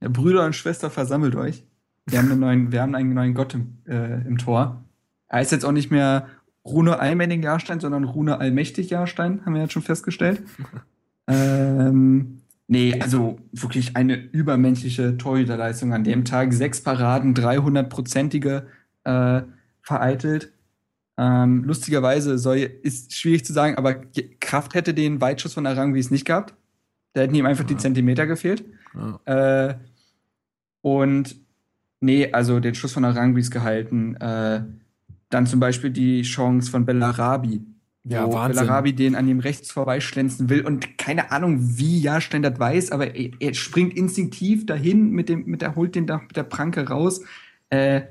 Ja, 0.00 0.08
Brüder 0.08 0.44
und 0.44 0.54
Schwester, 0.54 0.88
versammelt 0.88 1.34
euch. 1.34 1.64
Wir 2.06 2.18
haben 2.18 2.30
einen 2.30 2.40
neuen, 2.40 2.72
wir 2.72 2.80
haben 2.80 2.94
einen 2.94 3.12
neuen 3.12 3.34
Gott 3.34 3.54
im, 3.54 3.78
äh, 3.88 4.20
im 4.26 4.38
Tor. 4.38 4.84
Er 5.28 5.40
ist 5.40 5.50
jetzt 5.50 5.64
auch 5.64 5.72
nicht 5.72 5.90
mehr 5.90 6.28
Rune 6.64 7.00
Allmächtig 7.00 7.42
Jahrstein, 7.42 7.80
sondern 7.80 8.04
Rune 8.04 8.38
Allmächtig 8.38 8.90
Jahrstein, 8.90 9.44
haben 9.44 9.54
wir 9.54 9.62
jetzt 9.62 9.72
schon 9.72 9.82
festgestellt. 9.82 10.44
ähm, 11.26 12.40
nee, 12.68 13.00
also 13.00 13.38
wirklich 13.50 13.96
eine 13.96 14.14
übermenschliche 14.14 15.16
Torhüterleistung 15.16 15.92
an 15.92 16.04
dem 16.04 16.24
Tag. 16.24 16.52
Sechs 16.52 16.82
Paraden, 16.82 17.34
300-prozentige 17.34 18.62
äh, 19.02 19.42
vereitelt. 19.82 20.52
Ähm, 21.18 21.64
lustigerweise 21.64 22.38
soll, 22.38 22.58
ist 22.58 23.16
schwierig 23.16 23.44
zu 23.44 23.52
sagen, 23.52 23.76
aber 23.76 23.94
Kraft 24.38 24.74
hätte 24.74 24.94
den 24.94 25.20
Weitschuss 25.20 25.54
von 25.54 25.66
Aranguis 25.66 26.12
nicht 26.12 26.26
gehabt. 26.26 26.54
Da 27.14 27.22
hätten 27.22 27.34
ihm 27.34 27.46
einfach 27.46 27.64
ja. 27.64 27.68
die 27.68 27.76
Zentimeter 27.76 28.26
gefehlt. 28.26 28.64
Ja. 28.94 29.68
Äh, 29.70 29.74
und 30.82 31.36
nee, 32.00 32.30
also 32.32 32.60
den 32.60 32.74
Schuss 32.74 32.92
von 32.92 33.04
Aranguis 33.04 33.50
gehalten. 33.50 34.16
Äh, 34.16 34.64
dann 35.30 35.46
zum 35.46 35.60
Beispiel 35.60 35.90
die 35.90 36.22
Chance 36.22 36.70
von 36.70 36.84
Bellarabi. 36.84 37.62
Ja, 38.06 38.26
wo 38.26 38.34
Wahnsinn. 38.34 38.60
Bellarabi 38.60 38.92
den 38.92 39.14
an 39.14 39.26
ihm 39.26 39.40
rechts 39.40 39.72
vorbeischlänzen 39.72 40.50
will 40.50 40.60
und 40.60 40.98
keine 40.98 41.32
Ahnung, 41.32 41.78
wie 41.78 42.00
Jahrstein 42.00 42.42
das 42.42 42.58
weiß, 42.58 42.92
aber 42.92 43.14
er, 43.14 43.30
er, 43.40 43.54
springt 43.54 43.96
instinktiv 43.96 44.66
dahin 44.66 45.10
mit 45.10 45.30
dem, 45.30 45.46
mit 45.46 45.62
der, 45.62 45.74
holt 45.74 45.94
den 45.94 46.06
da 46.06 46.18
mit 46.18 46.36
der 46.36 46.42
Pranke 46.42 46.86
raus. 46.86 47.22
Äh, 47.70 48.02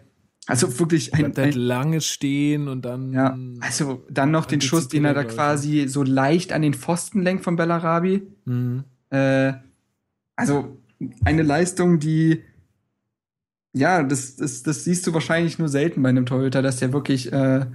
also 0.48 0.80
wirklich 0.80 1.14
ein, 1.14 1.38
ein 1.38 1.52
langes 1.54 2.08
Stehen 2.08 2.68
und 2.68 2.84
dann. 2.84 3.14
Ja, 3.14 3.38
also 3.62 4.04
dann 4.10 4.32
noch 4.32 4.46
den 4.46 4.62
Schuss, 4.62 4.88
den 4.88 5.06
er 5.06 5.14
da 5.14 5.24
quasi 5.24 5.88
so 5.88 6.04
leicht 6.04 6.52
an 6.52 6.64
den 6.64 6.74
Pfosten 6.74 7.22
lenkt 7.22 7.44
von 7.44 7.56
Bellarabi. 7.56 8.24
Mhm. 8.46 8.84
Äh, 9.14 9.54
also 10.36 10.78
eine 11.24 11.44
Leistung, 11.44 12.00
die 12.00 12.44
ja, 13.74 14.04
das, 14.04 14.36
das, 14.36 14.64
das 14.64 14.84
siehst 14.84 15.06
du 15.08 15.14
wahrscheinlich 15.14 15.58
nur 15.58 15.68
selten 15.68 16.04
bei 16.04 16.10
einem 16.10 16.28
Toyota, 16.28 16.62
dass 16.62 16.78
der 16.78 16.94
wirklich 16.94 17.34
äh, 17.34 17.66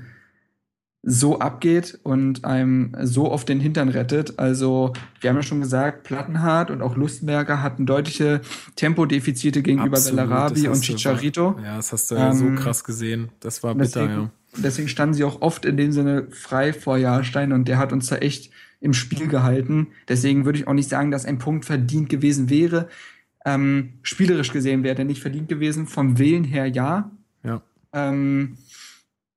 so 1.03 1.39
abgeht 1.41 1.99
und 2.05 2.45
einem 2.45 2.95
so 3.03 3.31
oft 3.31 3.49
den 3.49 3.61
Hintern 3.61 3.89
rettet. 3.89 4.39
Also, 4.39 4.93
wir 5.21 5.31
haben 5.31 5.37
ja 5.37 5.43
schon 5.43 5.61
gesagt, 5.61 6.05
Plattenhardt 6.05 6.71
und 6.71 6.83
auch 6.83 6.97
Lustenberger 6.97 7.63
hatten 7.63 7.85
deutliche 7.85 8.43
Tempodefizite 8.77 9.63
gegenüber 9.63 10.01
Bellarabi 10.01 10.69
und 10.69 10.83
Chicharito. 10.83 11.57
Ja, 11.65 11.77
das 11.77 11.93
hast 11.93 12.11
du 12.11 12.15
ja 12.15 12.31
ähm, 12.31 12.37
so 12.57 12.63
krass 12.63 12.85
gesehen. 12.85 13.31
Das 13.41 13.63
war 13.63 13.75
bitter, 13.75 14.07
deswegen, 14.07 14.23
ja. 14.23 14.31
Deswegen 14.57 14.89
standen 14.89 15.15
sie 15.15 15.25
auch 15.25 15.41
oft 15.43 15.65
in 15.65 15.77
dem 15.77 15.93
Sinne 15.93 16.29
frei 16.31 16.73
vor 16.73 16.97
Jahrstein 16.97 17.53
und 17.53 17.69
der 17.69 17.79
hat 17.79 17.93
uns 17.93 18.07
da 18.07 18.17
echt 18.17 18.51
im 18.81 18.93
Spiel 18.93 19.29
gehalten. 19.29 19.89
Deswegen 20.09 20.45
würde 20.45 20.59
ich 20.59 20.69
auch 20.69 20.75
nicht 20.75 20.89
sagen, 20.89 21.11
dass 21.11 21.25
ein 21.25 21.39
Punkt 21.39 21.65
verdient 21.65 22.09
gewesen 22.09 22.49
wäre. 22.51 22.89
Ähm, 23.45 23.95
spielerisch 24.03 24.53
gesehen 24.53 24.83
wäre 24.83 24.95
der 24.95 25.05
nicht 25.05 25.23
verdient 25.23 25.49
gewesen. 25.49 25.87
Vom 25.87 26.19
Willen 26.19 26.45
her 26.45 26.67
ja. 26.67 27.11
Ja. 27.43 27.63
Ähm, 27.93 28.59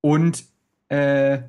und 0.02 0.44
äh, 0.90 1.40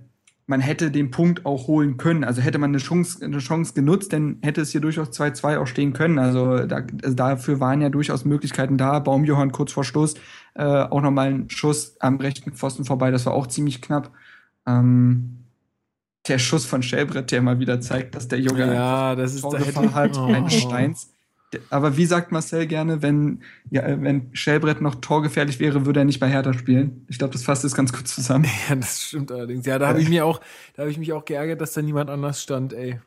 man 0.47 0.61
hätte 0.61 0.91
den 0.91 1.11
Punkt 1.11 1.47
auch 1.47 1.67
holen 1.67 1.97
können. 1.97 2.25
Also 2.25 2.43
hätte 2.43 2.59
man 2.59 2.71
eine 2.71 2.79
Chance, 2.79 3.25
eine 3.25 3.39
Chance 3.39 3.75
genutzt, 3.75 4.13
dann 4.13 4.39
hätte 4.43 4.61
es 4.61 4.71
hier 4.71 4.81
durchaus 4.81 5.09
2-2 5.09 5.59
auch 5.59 5.67
stehen 5.67 5.93
können. 5.93 6.19
Also, 6.19 6.67
da, 6.67 6.85
also 7.03 7.17
dafür 7.17 7.61
waren 7.61 7.81
ja 7.81 7.89
durchaus 7.89 8.25
Möglichkeiten 8.25 8.77
da. 8.77 8.99
Baumjohann 8.99 9.53
kurz 9.53 9.73
vor 9.73 9.85
Schluss 9.85 10.15
äh, 10.55 10.65
auch 10.65 11.01
nochmal 11.01 11.29
ein 11.29 11.51
Schuss 11.51 11.97
am 12.01 12.17
rechten 12.17 12.53
Pfosten 12.53 12.85
vorbei. 12.85 13.11
Das 13.11 13.25
war 13.27 13.35
auch 13.35 13.47
ziemlich 13.47 13.81
knapp. 13.81 14.11
Ähm, 14.67 15.42
der 16.29 16.39
Schuss 16.39 16.65
von 16.65 16.83
Schellbrett, 16.83 17.31
der 17.31 17.43
mal 17.43 17.59
wieder 17.59 17.81
zeigt, 17.81 18.15
dass 18.15 18.29
der 18.29 18.41
Junge 18.41 18.73
ja, 18.73 19.15
das 19.17 19.35
ist 19.35 19.45
der 19.45 19.95
hat, 19.95 20.17
oh. 20.17 20.27
ein 20.27 20.51
Steins. 20.51 21.13
Aber 21.71 21.97
wie 21.97 22.07
sagt 22.07 22.33
Marcel 22.33 22.67
gerne, 22.67 23.03
wenn, 23.03 23.41
ja, 23.71 23.83
wenn 24.03 24.35
Schellbrett 24.35 24.81
noch 24.81 24.97
torgefährlich 24.97 25.61
wäre, 25.61 25.85
würde 25.85 26.01
er 26.01 26.05
nicht 26.05 26.21
bei 26.21 26.29
Hertha 26.29 26.53
spielen. 26.55 27.05
Ich 27.09 27.19
glaube, 27.19 27.33
das 27.33 27.43
fasst 27.43 27.65
es 27.65 27.75
ganz 27.75 27.93
kurz 27.93 28.15
zusammen. 28.15 28.47
Ja, 28.69 28.77
das 28.77 29.03
stimmt 29.03 29.31
allerdings. 29.33 29.67
Ja, 29.67 29.79
da 29.79 29.89
habe 29.89 30.01
ich 30.01 30.09
mir 30.09 30.25
auch, 30.25 30.41
da 30.75 30.83
habe 30.83 30.91
ich 30.91 30.99
mich 30.99 31.13
auch 31.13 31.25
geärgert, 31.25 31.61
dass 31.61 31.73
da 31.73 31.83
niemand 31.83 32.09
anders 32.09 32.43
stand, 32.43 32.73
ey. 32.73 33.01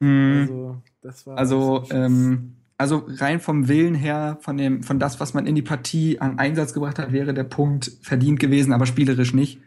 Mm. 0.00 0.42
Also, 0.42 0.82
das 1.00 1.26
war 1.26 1.38
also, 1.38 1.84
ähm, 1.90 2.54
also 2.76 3.06
rein 3.08 3.40
vom 3.40 3.66
Willen 3.66 3.94
her, 3.94 4.38
von 4.40 4.56
dem, 4.56 4.82
von 4.84 5.00
das, 5.00 5.18
was 5.18 5.34
man 5.34 5.46
in 5.46 5.56
die 5.56 5.62
Partie 5.62 6.20
an 6.20 6.38
Einsatz 6.38 6.74
gebracht 6.74 6.98
hat, 6.98 7.12
wäre 7.12 7.34
der 7.34 7.44
Punkt 7.44 7.90
verdient 8.02 8.38
gewesen, 8.38 8.72
aber 8.72 8.86
spielerisch 8.86 9.34
nicht. 9.34 9.60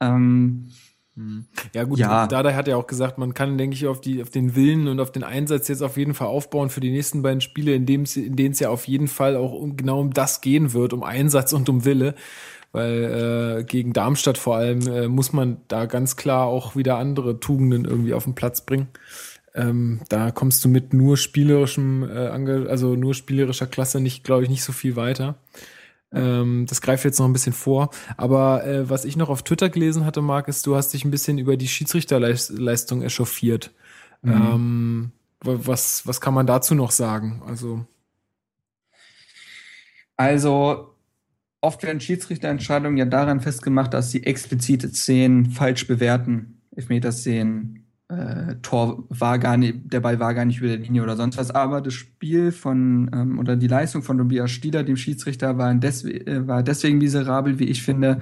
Ähm, 0.00 0.66
hm. 0.66 0.72
Ja 1.74 1.84
gut, 1.84 1.98
ja. 1.98 2.26
Dada 2.26 2.54
hat 2.54 2.68
ja 2.68 2.76
auch 2.76 2.86
gesagt, 2.86 3.18
man 3.18 3.34
kann, 3.34 3.58
denke 3.58 3.74
ich, 3.74 3.86
auf, 3.86 4.00
die, 4.00 4.22
auf 4.22 4.30
den 4.30 4.54
Willen 4.54 4.88
und 4.88 5.00
auf 5.00 5.12
den 5.12 5.24
Einsatz 5.24 5.68
jetzt 5.68 5.82
auf 5.82 5.96
jeden 5.96 6.14
Fall 6.14 6.28
aufbauen 6.28 6.70
für 6.70 6.80
die 6.80 6.90
nächsten 6.90 7.22
beiden 7.22 7.40
Spiele, 7.40 7.74
in, 7.74 7.86
dem, 7.86 8.04
in 8.14 8.36
denen 8.36 8.52
es 8.52 8.60
ja 8.60 8.70
auf 8.70 8.86
jeden 8.86 9.08
Fall 9.08 9.36
auch 9.36 9.52
um, 9.52 9.76
genau 9.76 10.00
um 10.00 10.12
das 10.12 10.40
gehen 10.40 10.72
wird, 10.72 10.92
um 10.92 11.02
Einsatz 11.02 11.52
und 11.52 11.68
um 11.68 11.84
Wille. 11.84 12.14
Weil 12.72 13.60
äh, 13.60 13.64
gegen 13.64 13.94
Darmstadt 13.94 14.36
vor 14.36 14.56
allem 14.56 14.86
äh, 14.86 15.08
muss 15.08 15.32
man 15.32 15.58
da 15.68 15.86
ganz 15.86 16.16
klar 16.16 16.46
auch 16.46 16.76
wieder 16.76 16.98
andere 16.98 17.40
Tugenden 17.40 17.84
irgendwie 17.86 18.12
auf 18.12 18.24
den 18.24 18.34
Platz 18.34 18.60
bringen. 18.60 18.88
Ähm, 19.54 20.00
da 20.08 20.30
kommst 20.30 20.64
du 20.64 20.68
mit 20.68 20.92
nur 20.92 21.16
spielerischem, 21.16 22.08
äh, 22.08 22.68
also 22.68 22.94
nur 22.94 23.14
spielerischer 23.14 23.66
Klasse 23.66 24.00
nicht, 24.00 24.22
glaube 24.22 24.44
ich, 24.44 24.50
nicht 24.50 24.62
so 24.62 24.72
viel 24.72 24.96
weiter. 24.96 25.36
Ähm, 26.12 26.66
das 26.66 26.80
greift 26.80 27.04
jetzt 27.04 27.18
noch 27.18 27.26
ein 27.26 27.32
bisschen 27.32 27.52
vor. 27.52 27.90
Aber 28.16 28.66
äh, 28.66 28.88
was 28.88 29.04
ich 29.04 29.16
noch 29.16 29.28
auf 29.28 29.42
Twitter 29.42 29.68
gelesen 29.68 30.04
hatte, 30.04 30.22
Marc, 30.22 30.48
ist, 30.48 30.66
du 30.66 30.76
hast 30.76 30.92
dich 30.92 31.04
ein 31.04 31.10
bisschen 31.10 31.38
über 31.38 31.56
die 31.56 31.68
Schiedsrichterleistung 31.68 33.02
echauffiert. 33.02 33.72
Mhm. 34.22 34.32
Ähm, 34.32 35.12
was, 35.40 36.06
was 36.06 36.20
kann 36.20 36.34
man 36.34 36.46
dazu 36.46 36.74
noch 36.74 36.90
sagen? 36.90 37.42
Also, 37.46 37.86
also 40.16 40.94
oft 41.60 41.82
werden 41.82 42.00
Schiedsrichterentscheidungen 42.00 42.96
ja 42.96 43.04
daran 43.04 43.40
festgemacht, 43.40 43.94
dass 43.94 44.10
sie 44.10 44.24
explizite 44.24 44.88
Szenen 44.88 45.46
falsch 45.50 45.86
bewerten. 45.86 46.62
Elfmeterszenen, 46.74 47.87
äh, 48.08 48.56
Tor 48.62 49.04
war 49.10 49.38
gar 49.38 49.56
nicht, 49.56 49.92
der 49.92 50.00
Ball 50.00 50.18
war 50.18 50.32
gar 50.34 50.44
nicht 50.44 50.58
über 50.58 50.68
der 50.68 50.78
Linie 50.78 51.02
oder 51.02 51.16
sonst 51.16 51.36
was. 51.36 51.50
Aber 51.50 51.80
das 51.80 51.94
Spiel 51.94 52.52
von 52.52 53.10
ähm, 53.12 53.38
oder 53.38 53.56
die 53.56 53.66
Leistung 53.66 54.02
von 54.02 54.18
Tobias 54.18 54.50
Stieler, 54.50 54.82
dem 54.82 54.96
Schiedsrichter, 54.96 55.58
war, 55.58 55.74
des, 55.74 56.04
äh, 56.04 56.46
war 56.46 56.62
deswegen 56.62 56.98
miserabel, 56.98 57.58
wie 57.58 57.66
ich 57.66 57.82
finde. 57.82 58.20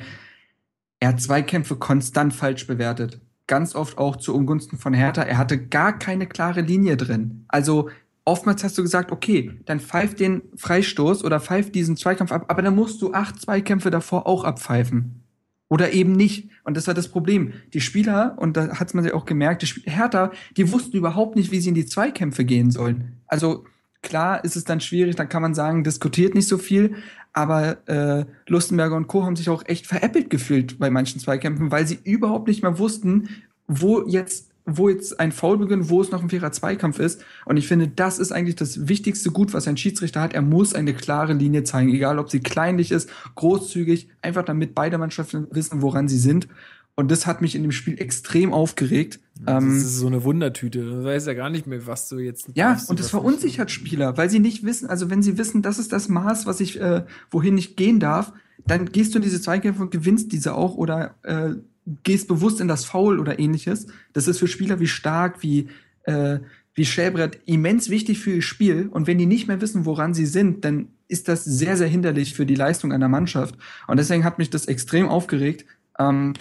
Er 0.99 1.11
hat 1.11 1.21
Zweikämpfe 1.21 1.77
konstant 1.77 2.35
falsch 2.35 2.67
bewertet. 2.67 3.21
Ganz 3.47 3.77
oft 3.77 3.99
auch 3.99 4.17
zu 4.17 4.35
Ungunsten 4.35 4.77
von 4.79 4.93
Hertha. 4.93 5.23
Er 5.23 5.39
hatte 5.39 5.59
gar 5.59 5.97
keine 5.99 6.27
klare 6.27 6.63
Linie 6.63 6.97
drin. 6.97 7.45
Also 7.47 7.91
oftmals 8.25 8.65
hast 8.65 8.77
du 8.77 8.83
gesagt, 8.83 9.13
okay, 9.13 9.53
dann 9.67 9.79
pfeift 9.79 10.19
den 10.19 10.43
Freistoß 10.57 11.23
oder 11.23 11.39
pfeift 11.39 11.77
diesen 11.77 11.97
Zweikampf 11.97 12.33
ab, 12.33 12.47
aber 12.49 12.63
dann 12.63 12.75
musst 12.75 13.01
du 13.03 13.13
acht 13.13 13.41
Zweikämpfe 13.41 13.91
davor 13.91 14.27
auch 14.27 14.43
abpfeifen. 14.43 15.23
Oder 15.69 15.93
eben 15.93 16.13
nicht. 16.13 16.49
Und 16.67 16.77
das 16.77 16.89
war 16.89 16.95
das 16.95 17.07
Problem. 17.07 17.53
Die 17.75 17.81
Spieler, 17.81 18.35
und 18.39 18.57
da 18.57 18.81
hat 18.81 18.93
man 18.93 19.05
sich 19.05 19.15
auch 19.15 19.25
gemerkt, 19.25 19.63
die 19.63 19.67
Spieler, 19.67 19.95
Hertha, 19.95 20.33
die 20.57 20.73
wussten 20.73 20.97
überhaupt 20.97 21.37
nicht, 21.37 21.53
wie 21.53 21.61
sie 21.61 21.69
in 21.69 21.77
die 21.77 21.87
Zweikämpfe 21.87 22.45
gehen 22.45 22.73
sollen. 22.73 23.13
Also 23.29 23.65
klar 24.03 24.45
ist 24.45 24.57
es 24.57 24.65
dann 24.65 24.81
schwierig, 24.81 25.15
dann 25.15 25.29
kann 25.29 25.43
man 25.43 25.55
sagen, 25.55 25.85
diskutiert 25.85 26.35
nicht 26.35 26.49
so 26.49 26.59
viel, 26.59 26.97
aber 27.33 27.87
äh, 27.87 28.25
Lustenberger 28.49 28.97
und 28.97 29.07
Co. 29.07 29.25
haben 29.25 29.37
sich 29.37 29.49
auch 29.49 29.63
echt 29.67 29.87
veräppelt 29.87 30.29
gefühlt 30.29 30.81
bei 30.81 30.91
manchen 30.91 31.21
Zweikämpfen, 31.21 31.71
weil 31.71 31.87
sie 31.87 32.01
überhaupt 32.03 32.49
nicht 32.49 32.65
mehr 32.65 32.81
wussten, 32.81 33.29
wo 33.69 34.05
jetzt 34.05 34.51
wo 34.67 34.89
jetzt 34.89 35.21
ein 35.21 35.31
Foul 35.31 35.59
beginnt, 35.59 35.89
wo 35.89 36.03
es 36.03 36.11
noch 36.11 36.23
ein 36.23 36.29
fairer 36.29 36.51
Zweikampf 36.51 36.99
ist. 36.99 37.25
Und 37.45 37.57
ich 37.57 37.69
finde, 37.69 37.87
das 37.87 38.19
ist 38.19 38.33
eigentlich 38.33 38.57
das 38.57 38.89
wichtigste 38.89 39.31
Gut, 39.31 39.55
was 39.55 39.69
ein 39.69 39.77
Schiedsrichter 39.77 40.21
hat. 40.21 40.35
Er 40.35 40.43
muss 40.43 40.75
eine 40.75 40.93
klare 40.93 41.33
Linie 41.33 41.63
zeigen, 41.63 41.95
egal 41.95 42.19
ob 42.19 42.31
sie 42.31 42.41
kleinlich 42.41 42.91
ist, 42.91 43.09
großzügig, 43.37 44.09
einfach 44.23 44.45
damit 44.45 44.75
beide 44.75 44.99
Mannschaften 44.99 45.47
wissen, 45.53 45.83
woran 45.83 46.09
sie 46.09 46.19
sind. 46.19 46.49
Und 46.97 47.11
das 47.11 47.27
hat 47.27 47.43
mich 47.43 47.55
in 47.55 47.63
dem 47.63 47.73
Spiel 47.73 48.01
extrem 48.01 48.53
aufgeregt. 48.53 49.21
Das 49.45 49.63
ähm, 49.63 49.77
ist 49.77 49.99
so 49.99 50.07
eine 50.07 50.25
Wundertüte. 50.25 50.81
Du 50.81 51.05
weißt 51.05 51.27
ja 51.27 51.35
gar 51.35 51.51
nicht 51.51 51.67
mehr, 51.67 51.87
was 51.87 52.09
du 52.09 52.19
jetzt. 52.19 52.49
Ja, 52.55 52.81
und 52.89 52.99
das 52.99 53.11
verunsichert 53.11 53.71
Spieler, 53.71 54.17
weil 54.17 54.31
sie 54.31 54.39
nicht 54.39 54.65
wissen, 54.65 54.89
also 54.89 55.11
wenn 55.11 55.23
sie 55.23 55.37
wissen, 55.37 55.61
das 55.61 55.79
ist 55.79 55.93
das 55.93 56.09
Maß, 56.09 56.47
was 56.47 56.59
ich, 56.59 56.81
äh, 56.81 57.05
wohin 57.31 57.59
ich 57.59 57.77
gehen 57.77 58.01
darf, 58.01 58.33
dann 58.67 58.87
gehst 58.87 59.15
du 59.15 59.19
in 59.19 59.23
diese 59.23 59.41
Zweikämpfe 59.41 59.83
und 59.83 59.91
gewinnst 59.91 60.33
diese 60.33 60.55
auch 60.55 60.75
oder 60.75 61.15
äh, 61.23 61.57
gehst 62.03 62.29
bewusst 62.29 62.61
in 62.61 62.69
das 62.69 62.85
Foul 62.85 63.21
oder 63.21 63.39
ähnliches. 63.39 63.87
Das 64.13 64.29
ist 64.29 64.39
für 64.39 64.49
Spieler 64.49 64.81
wie 64.81 64.89
Stark, 64.89 65.43
wie, 65.43 65.69
äh, 66.05 66.41
wie 66.75 66.85
Schäbrett 66.85 67.41
immens 67.47 67.89
wichtig 67.89 68.19
für 68.19 68.33
ihr 68.33 68.43
Spiel. 68.43 68.89
Und 68.91 69.07
wenn 69.07 69.19
die 69.19 69.27
nicht 69.27 69.47
mehr 69.49 69.61
wissen, 69.61 69.87
woran 69.87 70.13
sie 70.13 70.27
sind, 70.27 70.65
dann 70.65 70.89
ist 71.09 71.29
das 71.29 71.45
sehr, 71.45 71.77
sehr 71.77 71.89
hinderlich 71.89 72.35
für 72.35 72.47
die 72.47 72.57
Leistung 72.57 72.93
einer 72.93 73.09
Mannschaft. 73.09 73.57
Und 73.87 73.99
deswegen 73.99 74.25
hat 74.25 74.39
mich 74.39 74.51
das 74.51 74.67
extrem 74.67 75.09
aufgeregt, 75.09 75.65
ähm, 75.99 76.35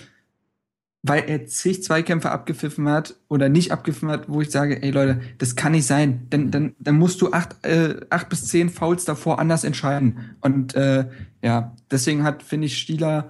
weil 1.03 1.25
er 1.27 1.45
zig 1.45 1.83
Zweikämpfe 1.83 2.31
abgepfiffen 2.31 2.89
hat 2.89 3.15
oder 3.27 3.47
nicht 3.47 3.71
abgepfiffen 3.71 4.09
hat, 4.09 4.27
wo 4.27 4.41
ich 4.41 4.49
sage, 4.49 4.81
ey 4.81 4.89
Leute, 4.89 5.21
das 5.37 5.55
kann 5.55 5.73
nicht 5.73 5.85
sein. 5.85 6.25
Dann, 6.31 6.49
dann, 6.49 6.75
dann 6.79 6.95
musst 6.95 7.21
du 7.21 7.31
acht, 7.31 7.63
äh, 7.63 7.97
acht 8.09 8.27
bis 8.29 8.47
zehn 8.47 8.69
Fouls 8.69 9.05
davor 9.05 9.37
anders 9.37 9.63
entscheiden. 9.63 10.35
Und 10.41 10.73
äh, 10.73 11.05
ja, 11.43 11.75
deswegen 11.91 12.23
hat, 12.23 12.41
finde 12.41 12.65
ich, 12.65 12.79
Stieler 12.79 13.29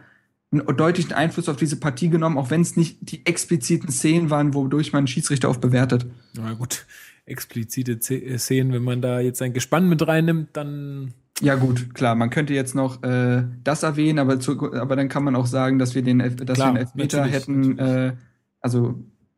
einen 0.62 0.78
deutlichen 0.78 1.14
Einfluss 1.14 1.50
auf 1.50 1.58
diese 1.58 1.78
Partie 1.78 2.10
genommen, 2.10 2.38
auch 2.38 2.50
wenn 2.50 2.62
es 2.62 2.76
nicht 2.76 2.98
die 3.02 3.26
expliziten 3.26 3.90
Szenen 3.92 4.30
waren, 4.30 4.54
wodurch 4.54 4.94
man 4.94 5.00
einen 5.00 5.08
Schiedsrichter 5.08 5.50
oft 5.50 5.62
bewertet. 5.62 6.06
Na 6.36 6.54
gut, 6.54 6.86
explizite 7.26 7.94
äh, 7.94 8.38
Szenen, 8.38 8.74
wenn 8.74 8.84
man 8.84 9.02
da 9.02 9.20
jetzt 9.20 9.42
ein 9.42 9.54
Gespann 9.54 9.90
mit 9.90 10.06
reinnimmt, 10.06 10.50
dann. 10.54 11.14
Ja 11.42 11.56
gut, 11.56 11.94
klar, 11.94 12.16
man 12.16 12.30
könnte 12.30 12.54
jetzt 12.54 12.76
noch 12.76 13.04
äh, 13.04 13.44
das 13.64 13.84
erwähnen, 13.84 14.20
aber, 14.20 14.40
zu, 14.40 14.74
aber 14.74 14.96
dann 14.96 15.10
kann 15.10 15.24
man 15.24 15.36
auch 15.36 15.48
sagen, 15.48 15.80
dass 15.80 15.94
wir 15.94 16.02
den, 16.02 16.20
dass 16.20 16.56
klar, 16.56 16.74
wir 16.74 16.74
den 16.74 16.78
Elfmeter 16.78 17.26
hätten. 17.26 17.78
Äh, 17.78 18.14
also 18.62 18.96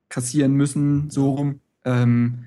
kassieren 0.10 0.54
müssen, 0.54 1.10
so 1.10 1.32
rum. 1.32 1.60
Ähm, 1.84 2.46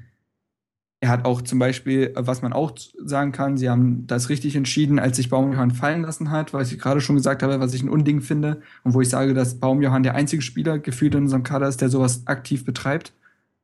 er 1.03 1.09
hat 1.09 1.25
auch 1.25 1.41
zum 1.41 1.59
Beispiel, 1.59 2.13
was 2.15 2.43
man 2.43 2.53
auch 2.53 2.73
sagen 3.03 3.33
kann, 3.33 3.57
sie 3.57 3.71
haben 3.71 4.07
das 4.07 4.29
richtig 4.29 4.55
entschieden, 4.55 4.99
als 4.99 5.17
sich 5.17 5.31
Baumjohann 5.31 5.71
fallen 5.71 6.03
lassen 6.03 6.31
hat, 6.31 6.53
was 6.53 6.71
ich 6.73 6.79
gerade 6.79 7.01
schon 7.01 7.17
gesagt 7.17 7.43
habe, 7.43 7.59
was 7.59 7.73
ich 7.73 7.83
ein 7.83 7.89
Unding 7.89 8.21
finde 8.21 8.61
und 8.85 8.93
wo 8.93 9.01
ich 9.01 9.09
sage, 9.09 9.33
dass 9.33 9.59
Baumjohann 9.59 10.03
der 10.03 10.15
einzige 10.15 10.43
Spieler 10.43 10.79
gefühlt 10.79 11.15
in 11.15 11.23
unserem 11.23 11.43
Kader 11.43 11.69
ist, 11.69 11.81
der 11.81 11.89
sowas 11.89 12.27
aktiv 12.27 12.67
betreibt. 12.67 13.15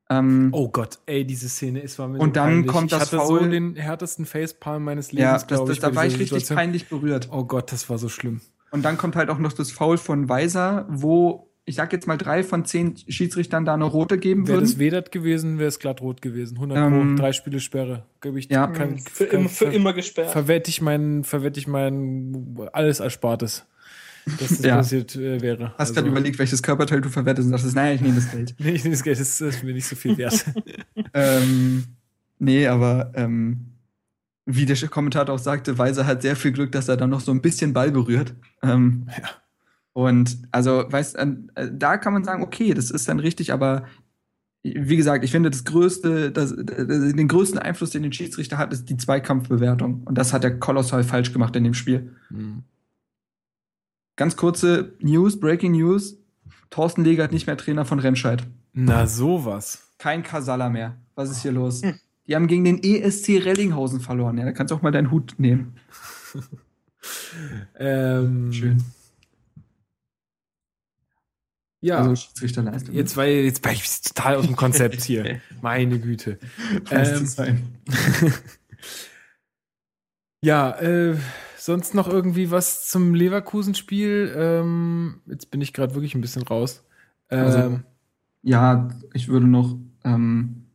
Ähm, 0.08 0.48
oh 0.52 0.68
Gott, 0.68 0.98
ey, 1.06 1.26
diese 1.26 1.48
Szene 1.48 1.80
ist 1.80 1.98
war 1.98 2.08
mir 2.08 2.18
Und 2.18 2.30
so 2.30 2.34
dann 2.34 2.48
peinlich. 2.48 2.66
kommt 2.68 2.92
das 2.92 3.02
Ich 3.02 3.12
hatte 3.12 3.26
Foul. 3.26 3.40
so 3.40 3.46
den 3.50 3.74
härtesten 3.74 4.24
Facepalm 4.24 4.84
meines 4.84 5.12
Lebens, 5.12 5.24
ja, 5.24 5.32
das, 5.34 5.46
glaube 5.46 5.72
ich. 5.72 5.80
Da 5.80 5.94
war 5.94 6.06
ich 6.06 6.18
richtig 6.18 6.48
peinlich 6.48 6.88
berührt. 6.88 7.28
Oh 7.32 7.44
Gott, 7.44 7.72
das 7.72 7.90
war 7.90 7.98
so 7.98 8.08
schlimm. 8.08 8.40
Und 8.70 8.84
dann 8.84 8.96
kommt 8.98 9.16
halt 9.16 9.30
auch 9.30 9.38
noch 9.38 9.52
das 9.52 9.70
Foul 9.72 9.98
von 9.98 10.28
Weiser, 10.28 10.86
wo 10.88 11.48
ich 11.68 11.74
sag 11.74 11.92
jetzt 11.92 12.06
mal, 12.06 12.16
drei 12.16 12.44
von 12.44 12.64
zehn 12.64 12.94
Schiedsrichtern 13.08 13.64
da 13.64 13.74
eine 13.74 13.84
rote 13.84 14.18
geben 14.18 14.42
würden. 14.42 14.54
Wäre 14.54 14.60
das 14.60 14.78
Vedert 14.78 15.12
gewesen, 15.12 15.58
wäre 15.58 15.68
es 15.68 15.80
glatt 15.80 16.00
rot 16.00 16.22
gewesen. 16.22 16.54
100 16.54 16.78
ähm, 16.78 17.16
Pro, 17.16 17.22
drei 17.22 17.32
Spiele 17.32 17.58
Sperre. 17.58 18.04
Gebe 18.20 18.38
ich 18.38 18.48
ja. 18.48 18.68
Kann, 18.68 19.00
für, 19.00 19.26
kann, 19.26 19.48
für 19.48 19.64
immer 19.66 19.92
gesperrt. 19.92 20.30
Verwette 20.30 20.70
ich 20.70 20.80
mein, 20.80 21.24
verwette 21.24 21.58
ich 21.58 21.66
mein 21.66 22.56
alles 22.72 23.00
Erspartes. 23.00 23.66
Dass 24.26 24.48
das 24.48 24.62
ja. 24.62 24.76
passiert 24.76 25.16
äh, 25.16 25.40
wäre. 25.42 25.70
Hast 25.72 25.80
also, 25.80 25.94
gerade 25.94 26.08
überlegt, 26.08 26.38
welches 26.38 26.62
Körperteil 26.62 27.00
du 27.00 27.08
verwettest 27.08 27.46
und 27.46 27.52
dachtest, 27.52 27.74
naja, 27.74 27.94
ich 27.94 28.00
nehme 28.00 28.14
das 28.14 28.30
Geld. 28.30 28.54
nee, 28.58 28.70
ich 28.70 28.84
nehme 28.84 28.94
das 28.94 29.02
Geld, 29.02 29.18
das 29.18 29.40
ist 29.40 29.64
mir 29.64 29.74
nicht 29.74 29.86
so 29.86 29.96
viel 29.96 30.16
wert. 30.18 30.44
ähm, 31.14 31.84
nee, 32.38 32.68
aber 32.68 33.12
ähm, 33.16 33.72
wie 34.44 34.66
der 34.66 34.76
Kommentator 34.88 35.34
auch 35.34 35.40
sagte, 35.40 35.78
Weiser 35.78 36.06
hat 36.06 36.22
sehr 36.22 36.36
viel 36.36 36.52
Glück, 36.52 36.70
dass 36.70 36.88
er 36.88 36.96
dann 36.96 37.10
noch 37.10 37.20
so 37.20 37.32
ein 37.32 37.42
bisschen 37.42 37.72
Ball 37.72 37.90
berührt. 37.90 38.34
Ähm, 38.62 39.08
ja. 39.08 39.30
Und 39.96 40.36
also, 40.50 40.84
weißt 40.86 41.16
äh, 41.16 41.70
da 41.72 41.96
kann 41.96 42.12
man 42.12 42.22
sagen, 42.22 42.42
okay, 42.42 42.74
das 42.74 42.90
ist 42.90 43.08
dann 43.08 43.18
richtig, 43.18 43.50
aber 43.50 43.86
wie 44.62 44.94
gesagt, 44.94 45.24
ich 45.24 45.30
finde, 45.30 45.48
das 45.48 45.64
größte, 45.64 46.30
das, 46.32 46.54
den 46.54 47.28
größten 47.28 47.58
Einfluss, 47.58 47.92
den 47.92 48.02
der 48.02 48.12
Schiedsrichter 48.12 48.58
hat, 48.58 48.74
ist 48.74 48.90
die 48.90 48.98
Zweikampfbewertung. 48.98 50.02
Und 50.04 50.18
das 50.18 50.34
hat 50.34 50.44
er 50.44 50.50
kolossal 50.58 51.02
falsch 51.02 51.32
gemacht 51.32 51.56
in 51.56 51.64
dem 51.64 51.72
Spiel. 51.72 52.14
Mhm. 52.28 52.64
Ganz 54.16 54.36
kurze 54.36 54.92
News, 55.00 55.40
Breaking 55.40 55.72
News. 55.72 56.18
Thorsten 56.68 57.02
Legert 57.02 57.32
nicht 57.32 57.46
mehr 57.46 57.56
Trainer 57.56 57.86
von 57.86 57.98
Remscheid. 57.98 58.46
Na, 58.74 59.06
sowas. 59.06 59.94
Kein 59.96 60.22
Kasala 60.22 60.68
mehr. 60.68 60.98
Was 61.14 61.30
ist 61.30 61.40
hier 61.40 61.52
los? 61.52 61.82
Hm. 61.82 61.94
Die 62.26 62.36
haben 62.36 62.48
gegen 62.48 62.64
den 62.64 62.82
ESC 62.82 63.42
Rellinghausen 63.42 64.00
verloren. 64.00 64.36
Ja, 64.36 64.44
da 64.44 64.52
kannst 64.52 64.72
du 64.72 64.74
auch 64.74 64.82
mal 64.82 64.92
deinen 64.92 65.10
Hut 65.10 65.36
nehmen. 65.38 65.76
ähm, 67.78 68.52
Schön. 68.52 68.82
Ja. 71.80 71.98
Also 71.98 72.16
Schiedsrichterleistung. 72.16 72.94
Jetzt 72.94 73.16
war, 73.16 73.26
jetzt 73.26 73.64
war 73.64 73.72
ich 73.72 73.84
total 74.02 74.36
aus 74.36 74.46
dem 74.46 74.56
Konzept 74.56 75.02
hier. 75.02 75.40
Meine 75.62 75.98
Güte. 75.98 76.38
Ähm, 76.90 77.62
ja, 80.40 80.70
äh, 80.80 81.16
sonst 81.56 81.94
noch 81.94 82.08
irgendwie 82.08 82.50
was 82.50 82.88
zum 82.88 83.14
Leverkusen-Spiel? 83.14 84.34
Ähm, 84.36 85.20
jetzt 85.26 85.50
bin 85.50 85.60
ich 85.60 85.72
gerade 85.72 85.94
wirklich 85.94 86.14
ein 86.14 86.20
bisschen 86.20 86.42
raus. 86.42 86.84
Ähm, 87.30 87.44
also, 87.44 87.80
ja, 88.42 88.88
ich 89.12 89.28
würde 89.28 89.46
noch 89.46 89.76
ähm, 90.04 90.66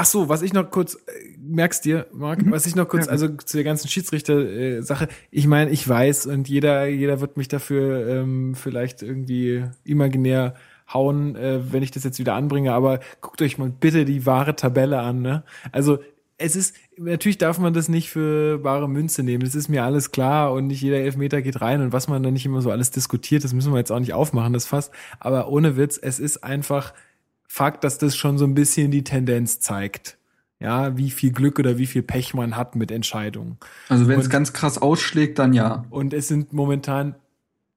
Ach 0.00 0.06
so, 0.06 0.30
was 0.30 0.40
ich 0.40 0.54
noch 0.54 0.70
kurz, 0.70 0.94
äh, 0.94 1.29
merkst 1.50 1.84
dir, 1.84 2.06
Marc, 2.12 2.44
mhm. 2.44 2.50
was 2.50 2.66
ich 2.66 2.74
noch 2.74 2.88
kurz, 2.88 3.08
also 3.08 3.28
zu 3.28 3.56
der 3.56 3.64
ganzen 3.64 3.88
Schiedsrichter-Sache, 3.88 5.08
ich 5.30 5.46
meine, 5.46 5.70
ich 5.70 5.86
weiß 5.88 6.26
und 6.26 6.48
jeder, 6.48 6.86
jeder 6.86 7.20
wird 7.20 7.36
mich 7.36 7.48
dafür 7.48 8.06
ähm, 8.08 8.54
vielleicht 8.54 9.02
irgendwie 9.02 9.64
imaginär 9.84 10.54
hauen, 10.92 11.36
äh, 11.36 11.72
wenn 11.72 11.82
ich 11.82 11.90
das 11.90 12.04
jetzt 12.04 12.18
wieder 12.18 12.34
anbringe, 12.34 12.72
aber 12.72 13.00
guckt 13.20 13.42
euch 13.42 13.58
mal 13.58 13.70
bitte 13.70 14.04
die 14.04 14.26
wahre 14.26 14.56
Tabelle 14.56 15.00
an, 15.00 15.22
ne? 15.22 15.44
Also 15.72 15.98
es 16.38 16.56
ist, 16.56 16.74
natürlich 16.96 17.36
darf 17.36 17.58
man 17.58 17.74
das 17.74 17.88
nicht 17.88 18.08
für 18.08 18.64
wahre 18.64 18.88
Münze 18.88 19.22
nehmen, 19.22 19.44
das 19.44 19.54
ist 19.54 19.68
mir 19.68 19.84
alles 19.84 20.10
klar 20.10 20.52
und 20.52 20.68
nicht 20.68 20.80
jeder 20.80 20.96
Elfmeter 20.96 21.42
geht 21.42 21.60
rein 21.60 21.82
und 21.82 21.92
was 21.92 22.08
man 22.08 22.22
da 22.22 22.30
nicht 22.30 22.46
immer 22.46 22.62
so 22.62 22.70
alles 22.70 22.90
diskutiert, 22.90 23.44
das 23.44 23.52
müssen 23.52 23.72
wir 23.72 23.78
jetzt 23.78 23.92
auch 23.92 24.00
nicht 24.00 24.14
aufmachen, 24.14 24.54
das 24.54 24.66
Fass, 24.66 24.90
aber 25.18 25.48
ohne 25.48 25.76
Witz, 25.76 25.98
es 26.00 26.18
ist 26.18 26.42
einfach 26.42 26.94
Fakt, 27.52 27.82
dass 27.82 27.98
das 27.98 28.16
schon 28.16 28.38
so 28.38 28.44
ein 28.44 28.54
bisschen 28.54 28.92
die 28.92 29.02
Tendenz 29.02 29.58
zeigt. 29.58 30.19
Ja, 30.60 30.96
wie 30.98 31.10
viel 31.10 31.32
Glück 31.32 31.58
oder 31.58 31.78
wie 31.78 31.86
viel 31.86 32.02
Pech 32.02 32.34
man 32.34 32.54
hat 32.54 32.76
mit 32.76 32.90
Entscheidungen. 32.90 33.56
Also 33.88 34.08
wenn 34.08 34.20
es 34.20 34.28
ganz 34.28 34.52
krass 34.52 34.76
ausschlägt, 34.76 35.38
dann 35.38 35.54
ja. 35.54 35.86
Und 35.88 36.12
es 36.12 36.28
sind 36.28 36.52
momentan 36.52 37.14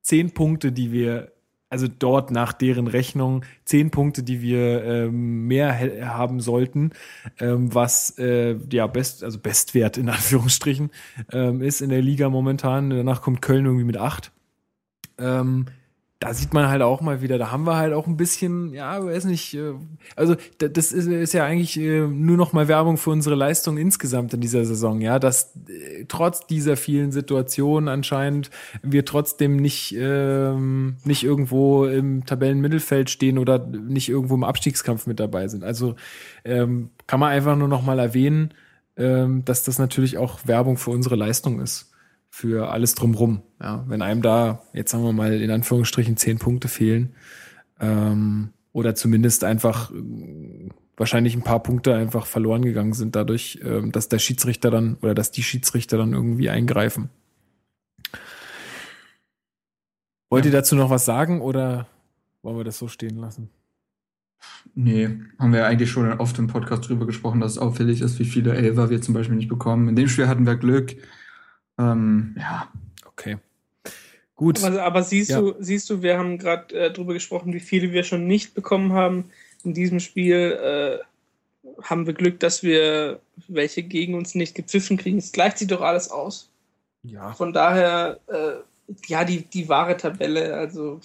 zehn 0.02 0.32
Punkte, 0.32 0.74
die 0.74 0.92
wir, 0.92 1.32
also 1.70 1.88
dort 1.88 2.30
nach 2.30 2.52
deren 2.52 2.88
Rechnung, 2.88 3.46
zehn 3.64 3.90
Punkte, 3.90 4.22
die 4.22 4.42
wir 4.42 4.84
ähm, 4.84 5.48
mehr 5.48 5.80
haben 6.10 6.42
sollten, 6.42 6.92
ähm, 7.40 7.74
was 7.74 8.18
äh, 8.20 8.58
ja 8.70 8.86
best, 8.88 9.24
also 9.24 9.40
Bestwert 9.40 9.98
in 9.98 10.10
Anführungsstrichen 10.10 10.92
ähm, 11.32 11.62
ist 11.62 11.82
in 11.82 11.90
der 11.90 12.02
Liga 12.02 12.30
momentan. 12.30 12.90
Danach 12.90 13.22
kommt 13.22 13.42
Köln 13.42 13.66
irgendwie 13.66 13.86
mit 13.86 13.98
acht. 13.98 14.34
Ähm, 15.18 15.68
da 16.24 16.34
sieht 16.34 16.54
man 16.54 16.70
halt 16.70 16.82
auch 16.82 17.02
mal 17.02 17.22
wieder, 17.22 17.38
da 17.38 17.52
haben 17.52 17.66
wir 17.66 17.76
halt 17.76 17.92
auch 17.92 18.08
ein 18.08 18.16
bisschen, 18.16 18.74
ja, 18.74 19.04
weiß 19.04 19.26
nicht, 19.26 19.56
äh, 19.56 19.74
also 20.16 20.38
das 20.58 20.94
ist, 20.94 21.08
ist 21.08 21.34
ja 21.34 21.44
eigentlich 21.44 21.78
äh, 21.78 22.08
nur 22.08 22.38
noch 22.38 22.54
mal 22.54 22.70
Werbung 22.70 22.96
für 22.96 23.10
unsere 23.10 23.36
Leistung 23.36 23.78
insgesamt 23.78 24.34
in 24.34 24.40
dieser 24.40 24.64
Saison, 24.64 25.02
ja, 25.02 25.20
dass 25.20 25.54
äh, 25.68 26.06
trotz 26.08 26.48
dieser 26.48 26.78
vielen 26.78 27.12
Situationen 27.12 27.90
anscheinend 27.90 28.52
wir 28.82 29.04
trotzdem 29.04 29.58
nicht 29.58 29.94
ähm, 30.00 30.96
nicht 31.04 31.26
irgendwo 31.26 31.86
im 31.88 32.26
Tabellenmittelfeld 32.26 33.10
stehen 33.10 33.38
oder 33.38 33.60
nicht 33.60 34.08
irgendwo 34.08 34.36
im 34.36 34.46
Abstiegskampf 34.46 35.08
mit 35.08 35.20
dabei 35.20 35.50
sind. 35.50 35.66
Also 35.66 35.96
ähm, 36.46 36.92
kann 37.06 37.20
man 37.20 37.32
einfach 37.32 37.58
nur 37.58 37.68
noch 37.68 37.84
mal 37.84 38.00
erwähnen, 38.00 38.54
ähm, 38.96 39.44
dass 39.44 39.64
das 39.64 39.78
natürlich 39.78 40.18
auch 40.18 40.40
Werbung 40.46 40.78
für 40.78 40.92
unsere 40.92 41.18
Leistung 41.18 41.60
ist 41.60 41.93
für 42.36 42.72
alles 42.72 42.96
drumrum. 42.96 43.44
Ja, 43.62 43.86
wenn 43.88 44.02
einem 44.02 44.24
da, 44.24 44.64
jetzt 44.74 44.90
sagen 44.90 45.04
wir 45.04 45.14
mal, 45.14 45.40
in 45.40 45.52
Anführungsstrichen 45.52 46.18
zehn 46.18 46.40
Punkte 46.40 46.68
fehlen, 46.68 47.14
ähm, 47.80 48.50
oder 48.72 48.96
zumindest 48.96 49.44
einfach 49.44 49.92
äh, 49.92 50.70
wahrscheinlich 50.98 51.36
ein 51.36 51.44
paar 51.44 51.62
Punkte 51.62 51.94
einfach 51.94 52.26
verloren 52.26 52.64
gegangen 52.64 52.94
sind, 52.94 53.16
dadurch, 53.16 53.60
ähm, 53.64 53.92
dass 53.92 54.10
der 54.10 54.18
Schiedsrichter 54.18 54.72
dann 54.72 54.98
oder 55.04 55.14
dass 55.14 55.30
die 55.30 55.44
Schiedsrichter 55.44 56.00
dann 56.00 56.14
irgendwie 56.14 56.50
eingreifen. 56.50 57.12
Wollt 60.32 60.46
ihr 60.46 60.52
dazu 60.52 60.76
noch 60.76 60.90
was 60.90 61.06
sagen 61.06 61.40
oder 61.40 61.86
wollen 62.42 62.58
wir 62.58 62.64
das 62.64 62.80
so 62.80 62.88
stehen 62.88 63.18
lassen? 63.18 63.52
Nee, 64.74 65.20
haben 65.38 65.54
wir 65.54 65.68
eigentlich 65.68 65.92
schon 65.92 66.12
oft 66.14 66.40
im 66.40 66.48
Podcast 66.48 66.90
drüber 66.90 67.06
gesprochen, 67.06 67.42
dass 67.42 67.52
es 67.52 67.58
auffällig 67.60 68.02
ist, 68.02 68.18
wie 68.18 68.26
viele 68.26 68.56
Elfer 68.56 68.90
wir 68.90 69.04
zum 69.04 69.14
Beispiel 69.14 69.36
nicht 69.36 69.50
bekommen. 69.50 69.88
In 69.88 69.96
dem 69.96 70.08
Spiel 70.08 70.28
hatten 70.28 70.48
wir 70.48 70.56
Glück. 70.56 70.96
Ähm, 71.78 72.36
ja. 72.38 72.68
Okay. 73.06 73.38
Gut. 74.36 74.64
Aber, 74.64 74.84
aber 74.84 75.04
siehst 75.04 75.32
ja. 75.32 75.42
du, 75.42 75.56
siehst 75.60 75.90
du, 75.90 76.02
wir 76.02 76.18
haben 76.18 76.38
gerade 76.38 76.76
äh, 76.76 76.92
darüber 76.92 77.14
gesprochen, 77.14 77.54
wie 77.54 77.60
viele 77.60 77.92
wir 77.92 78.04
schon 78.04 78.28
nicht 78.28 78.54
bekommen 78.54 78.94
haben. 78.94 79.30
In 79.64 79.74
diesem 79.74 80.00
Spiel 80.00 80.36
äh, 80.36 81.00
haben 81.84 82.06
wir 82.06 82.14
Glück, 82.14 82.40
dass 82.40 82.64
wir 82.64 83.20
welche 83.48 83.84
gegen 83.84 84.16
uns 84.16 84.36
nicht 84.36 84.56
gepfiffen 84.56 84.98
kriegen. 84.98 85.18
Es 85.18 85.32
gleicht 85.32 85.60
sich 85.60 85.68
doch 85.68 85.82
alles 85.82 86.10
aus. 86.10 86.50
Ja. 87.04 87.34
Von 87.34 87.54
daher, 87.54 88.20
äh, 88.28 88.94
ja, 89.08 89.24
die, 89.24 89.44
die 89.44 89.70
wahre 89.70 89.96
Tabelle, 89.98 90.56
also. 90.56 91.00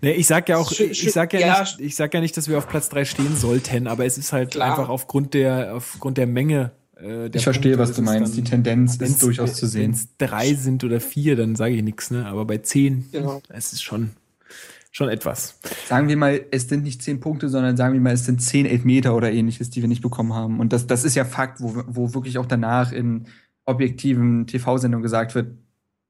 Nee, 0.00 0.12
ich 0.12 0.26
sag 0.26 0.48
ja 0.48 0.58
auch, 0.58 0.70
ich 0.72 1.12
sag 1.12 1.32
ja, 1.32 1.40
ja, 1.40 1.60
nicht, 1.60 1.80
ich 1.80 1.96
sag 1.96 2.12
ja 2.12 2.20
nicht, 2.20 2.36
dass 2.36 2.48
wir 2.48 2.58
auf 2.58 2.68
Platz 2.68 2.88
3 2.90 3.04
stehen 3.04 3.36
sollten, 3.36 3.86
aber 3.86 4.04
es 4.04 4.18
ist 4.18 4.32
halt 4.32 4.52
klar. 4.52 4.70
einfach 4.70 4.88
aufgrund 4.88 5.34
der, 5.34 5.74
aufgrund 5.74 6.18
der 6.18 6.26
Menge 6.26 6.72
äh, 7.02 7.30
ich 7.32 7.42
verstehe, 7.42 7.78
was 7.78 7.92
du 7.92 8.02
meinst. 8.02 8.36
Die 8.36 8.44
Tendenz 8.44 8.96
ist 8.96 9.22
durchaus 9.22 9.54
zu 9.54 9.66
sehen. 9.66 9.82
Wenn 9.82 9.90
es 9.92 10.08
drei 10.18 10.54
sind 10.54 10.84
oder 10.84 11.00
vier, 11.00 11.36
dann 11.36 11.56
sage 11.56 11.74
ich 11.74 11.82
nichts, 11.82 12.10
ne? 12.10 12.26
Aber 12.26 12.44
bei 12.44 12.58
zehn, 12.58 13.06
genau. 13.12 13.42
es 13.48 13.72
ist 13.72 13.82
schon, 13.82 14.10
schon 14.90 15.08
etwas. 15.08 15.58
Sagen 15.88 16.08
wir 16.08 16.16
mal, 16.16 16.40
es 16.50 16.68
sind 16.68 16.84
nicht 16.84 17.02
zehn 17.02 17.20
Punkte, 17.20 17.48
sondern 17.48 17.76
sagen 17.76 17.94
wir 17.94 18.00
mal, 18.00 18.12
es 18.12 18.24
sind 18.24 18.40
zehn 18.40 18.66
Elfmeter 18.66 19.16
oder 19.16 19.32
ähnliches, 19.32 19.70
die 19.70 19.80
wir 19.80 19.88
nicht 19.88 20.02
bekommen 20.02 20.32
haben. 20.32 20.60
Und 20.60 20.72
das, 20.72 20.86
das 20.86 21.04
ist 21.04 21.14
ja 21.14 21.24
Fakt, 21.24 21.60
wo, 21.60 21.82
wo 21.86 22.14
wirklich 22.14 22.38
auch 22.38 22.46
danach 22.46 22.92
in 22.92 23.26
objektiven 23.64 24.46
TV-Sendungen 24.46 25.02
gesagt 25.02 25.34
wird, 25.34 25.56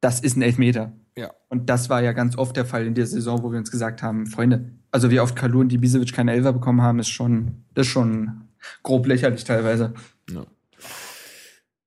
das 0.01 0.21
ist 0.21 0.37
ein 0.37 0.43
Elfmeter. 0.43 0.93
Ja. 1.17 1.31
Und 1.49 1.69
das 1.69 1.91
war 1.91 2.03
ja 2.03 2.13
ganz 2.13 2.37
oft 2.37 2.57
der 2.57 2.65
Fall 2.65 2.87
in 2.87 2.95
der 2.95 3.07
Saison, 3.07 3.43
wo 3.43 3.53
wir 3.53 3.59
uns 3.59 3.71
gesagt 3.71 4.03
haben, 4.03 4.27
Freunde, 4.27 4.73
also 4.91 5.11
wie 5.11 5.21
oft 5.21 5.37
Kalun 5.37 5.63
und 5.63 5.73
Ibisevic 5.73 6.13
keine 6.13 6.33
Elfer 6.33 6.53
bekommen 6.53 6.83
haben, 6.83 6.99
ist 6.99 7.11
schon, 7.11 7.65
das 7.75 7.87
ist 7.87 7.93
schon 7.93 8.43
grob 8.83 9.07
lächerlich 9.07 9.45
teilweise. 9.45 9.93
Ja. 10.31 10.45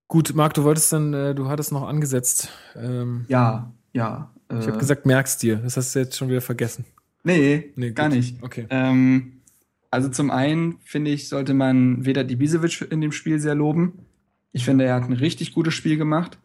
Gut, 0.08 0.36
Marc, 0.36 0.54
du 0.54 0.64
wolltest 0.64 0.94
dann, 0.94 1.14
äh, 1.14 1.34
du 1.36 1.48
hattest 1.48 1.72
noch 1.72 1.88
angesetzt. 1.88 2.50
Ähm, 2.76 3.26
ja, 3.28 3.74
ja. 3.94 4.32
Äh, 4.50 4.60
ich 4.60 4.68
habe 4.68 4.78
gesagt, 4.78 5.06
merkst 5.06 5.42
dir. 5.42 5.58
Das 5.58 5.78
hast 5.78 5.96
du 5.96 6.00
jetzt 6.00 6.16
schon 6.16 6.30
wieder 6.30 6.42
vergessen. 6.42 6.86
Nee, 7.24 7.72
nee 7.76 7.92
gar 7.92 8.10
nicht. 8.10 8.42
Okay. 8.44 8.68
Ähm, 8.70 9.42
also 9.90 10.10
zum 10.10 10.30
einen 10.30 10.78
finde 10.84 11.12
ich, 11.12 11.30
sollte 11.30 11.54
man 11.54 12.06
Vedat 12.06 12.30
Ibisevic 12.30 12.88
in 12.92 13.02
dem 13.02 13.12
Spiel 13.12 13.40
sehr 13.40 13.56
loben. 13.56 14.06
Ich 14.52 14.64
finde, 14.64 14.86
er 14.86 14.96
hat 14.96 15.04
ein 15.04 15.14
richtig 15.14 15.54
gutes 15.54 15.74
Spiel 15.74 15.98
gemacht. 15.98 16.38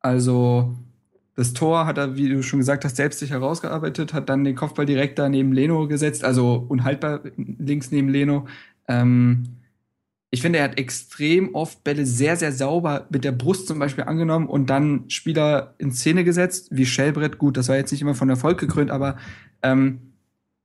Also 0.00 0.76
das 1.34 1.52
Tor 1.54 1.86
hat 1.86 1.98
er, 1.98 2.16
wie 2.16 2.28
du 2.28 2.42
schon 2.42 2.58
gesagt 2.58 2.84
hast, 2.84 2.96
selbst 2.96 3.20
sich 3.20 3.30
herausgearbeitet, 3.30 4.12
hat 4.12 4.28
dann 4.28 4.44
den 4.44 4.56
Kopfball 4.56 4.86
direkt 4.86 5.18
da 5.18 5.28
neben 5.28 5.52
Leno 5.52 5.86
gesetzt, 5.86 6.24
also 6.24 6.66
unhaltbar 6.68 7.20
links 7.36 7.90
neben 7.90 8.08
Leno. 8.08 8.46
Ähm, 8.88 9.57
ich 10.30 10.42
finde, 10.42 10.58
er 10.58 10.64
hat 10.64 10.78
extrem 10.78 11.54
oft 11.54 11.82
Bälle 11.84 12.04
sehr, 12.04 12.36
sehr 12.36 12.52
sauber 12.52 13.06
mit 13.10 13.24
der 13.24 13.32
Brust 13.32 13.66
zum 13.66 13.78
Beispiel 13.78 14.04
angenommen 14.04 14.46
und 14.46 14.68
dann 14.68 15.08
Spieler 15.08 15.74
in 15.78 15.90
Szene 15.90 16.22
gesetzt, 16.22 16.68
wie 16.70 16.84
Schellbrett. 16.84 17.38
Gut, 17.38 17.56
das 17.56 17.68
war 17.68 17.76
jetzt 17.76 17.92
nicht 17.92 18.02
immer 18.02 18.14
von 18.14 18.28
Erfolg 18.28 18.58
gekrönt, 18.58 18.90
aber 18.90 19.16
ähm, 19.62 20.12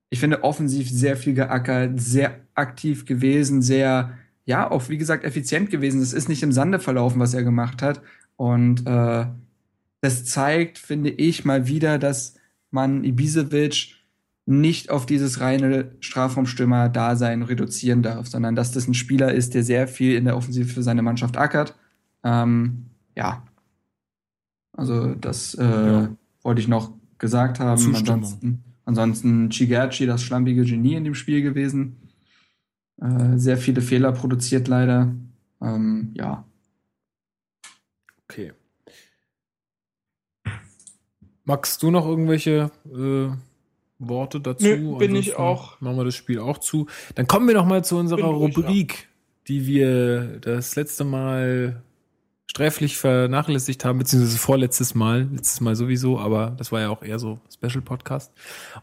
ich 0.09 0.19
finde 0.19 0.43
offensiv 0.43 0.89
sehr 0.89 1.15
viel 1.15 1.33
geackert, 1.33 1.99
sehr 1.99 2.41
aktiv 2.55 3.05
gewesen, 3.05 3.61
sehr, 3.61 4.17
ja, 4.45 4.69
auch 4.69 4.89
wie 4.89 4.97
gesagt, 4.97 5.23
effizient 5.23 5.69
gewesen. 5.69 6.01
Das 6.01 6.13
ist 6.13 6.27
nicht 6.27 6.43
im 6.43 6.51
Sande 6.51 6.79
verlaufen, 6.79 7.19
was 7.19 7.33
er 7.33 7.43
gemacht 7.43 7.81
hat. 7.81 8.01
Und 8.35 8.85
äh, 8.85 9.25
das 10.01 10.25
zeigt, 10.25 10.77
finde 10.77 11.09
ich, 11.09 11.45
mal 11.45 11.67
wieder, 11.67 11.97
dass 11.97 12.35
man 12.69 13.05
Ibisevic 13.05 13.95
nicht 14.45 14.89
auf 14.89 15.05
dieses 15.05 15.39
reine 15.39 15.91
Strafraumstürmer-Dasein 16.01 17.43
reduzieren 17.43 18.03
darf, 18.03 18.27
sondern 18.27 18.55
dass 18.55 18.71
das 18.71 18.87
ein 18.87 18.93
Spieler 18.93 19.33
ist, 19.33 19.53
der 19.53 19.63
sehr 19.63 19.87
viel 19.87 20.15
in 20.15 20.25
der 20.25 20.35
Offensive 20.35 20.67
für 20.67 20.83
seine 20.83 21.01
Mannschaft 21.01 21.37
ackert. 21.37 21.75
Ähm, 22.23 22.87
ja. 23.15 23.45
Also 24.73 25.15
das 25.15 25.55
äh, 25.55 25.63
ja. 25.63 26.09
wollte 26.41 26.61
ich 26.61 26.67
noch 26.67 26.91
gesagt 27.19 27.59
haben. 27.59 27.95
Ansonsten, 27.95 28.63
ansonsten 28.85 29.49
Chigerci, 29.49 30.05
das 30.05 30.23
schlampige 30.23 30.65
Genie 30.65 30.95
in 30.95 31.05
dem 31.05 31.15
Spiel 31.15 31.41
gewesen. 31.41 32.09
Äh, 33.01 33.37
sehr 33.37 33.57
viele 33.57 33.81
Fehler 33.81 34.11
produziert 34.11 34.67
leider. 34.67 35.13
Ähm, 35.61 36.11
ja. 36.15 36.45
Okay. 38.23 38.51
Magst 41.45 41.81
du 41.81 41.91
noch 41.91 42.05
irgendwelche 42.05 42.71
äh 42.93 43.52
Worte 44.09 44.39
dazu. 44.39 44.65
Nö, 44.65 44.97
bin 44.97 45.15
ich 45.15 45.35
auch. 45.35 45.79
Machen 45.81 45.97
wir 45.97 46.05
das 46.05 46.15
Spiel 46.15 46.39
auch 46.39 46.57
zu. 46.57 46.87
Dann 47.15 47.27
kommen 47.27 47.47
wir 47.47 47.55
noch 47.55 47.65
mal 47.65 47.83
zu 47.83 47.97
unserer 47.97 48.27
Rubrik, 48.27 48.93
ja. 48.93 49.07
die 49.47 49.67
wir 49.67 50.39
das 50.39 50.75
letzte 50.75 51.03
Mal 51.03 51.81
sträflich 52.53 52.97
vernachlässigt 52.97 53.83
haben, 53.83 53.97
beziehungsweise 53.97 54.37
vorletztes 54.37 54.93
Mal, 54.93 55.27
letztes 55.31 55.59
Mal 55.59 55.75
sowieso, 55.75 56.19
aber 56.19 56.53
das 56.55 56.71
war 56.71 56.81
ja 56.81 56.89
auch 56.89 57.01
eher 57.01 57.17
so 57.17 57.39
Special 57.51 57.81
Podcast. 57.81 58.31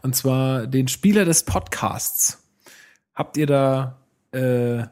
Und 0.01 0.13
zwar 0.13 0.67
den 0.67 0.89
Spieler 0.89 1.23
des 1.23 1.43
Podcasts. 1.43 2.43
Habt 3.15 3.37
ihr 3.37 3.45
da, 3.45 3.97
äh, 4.33 4.83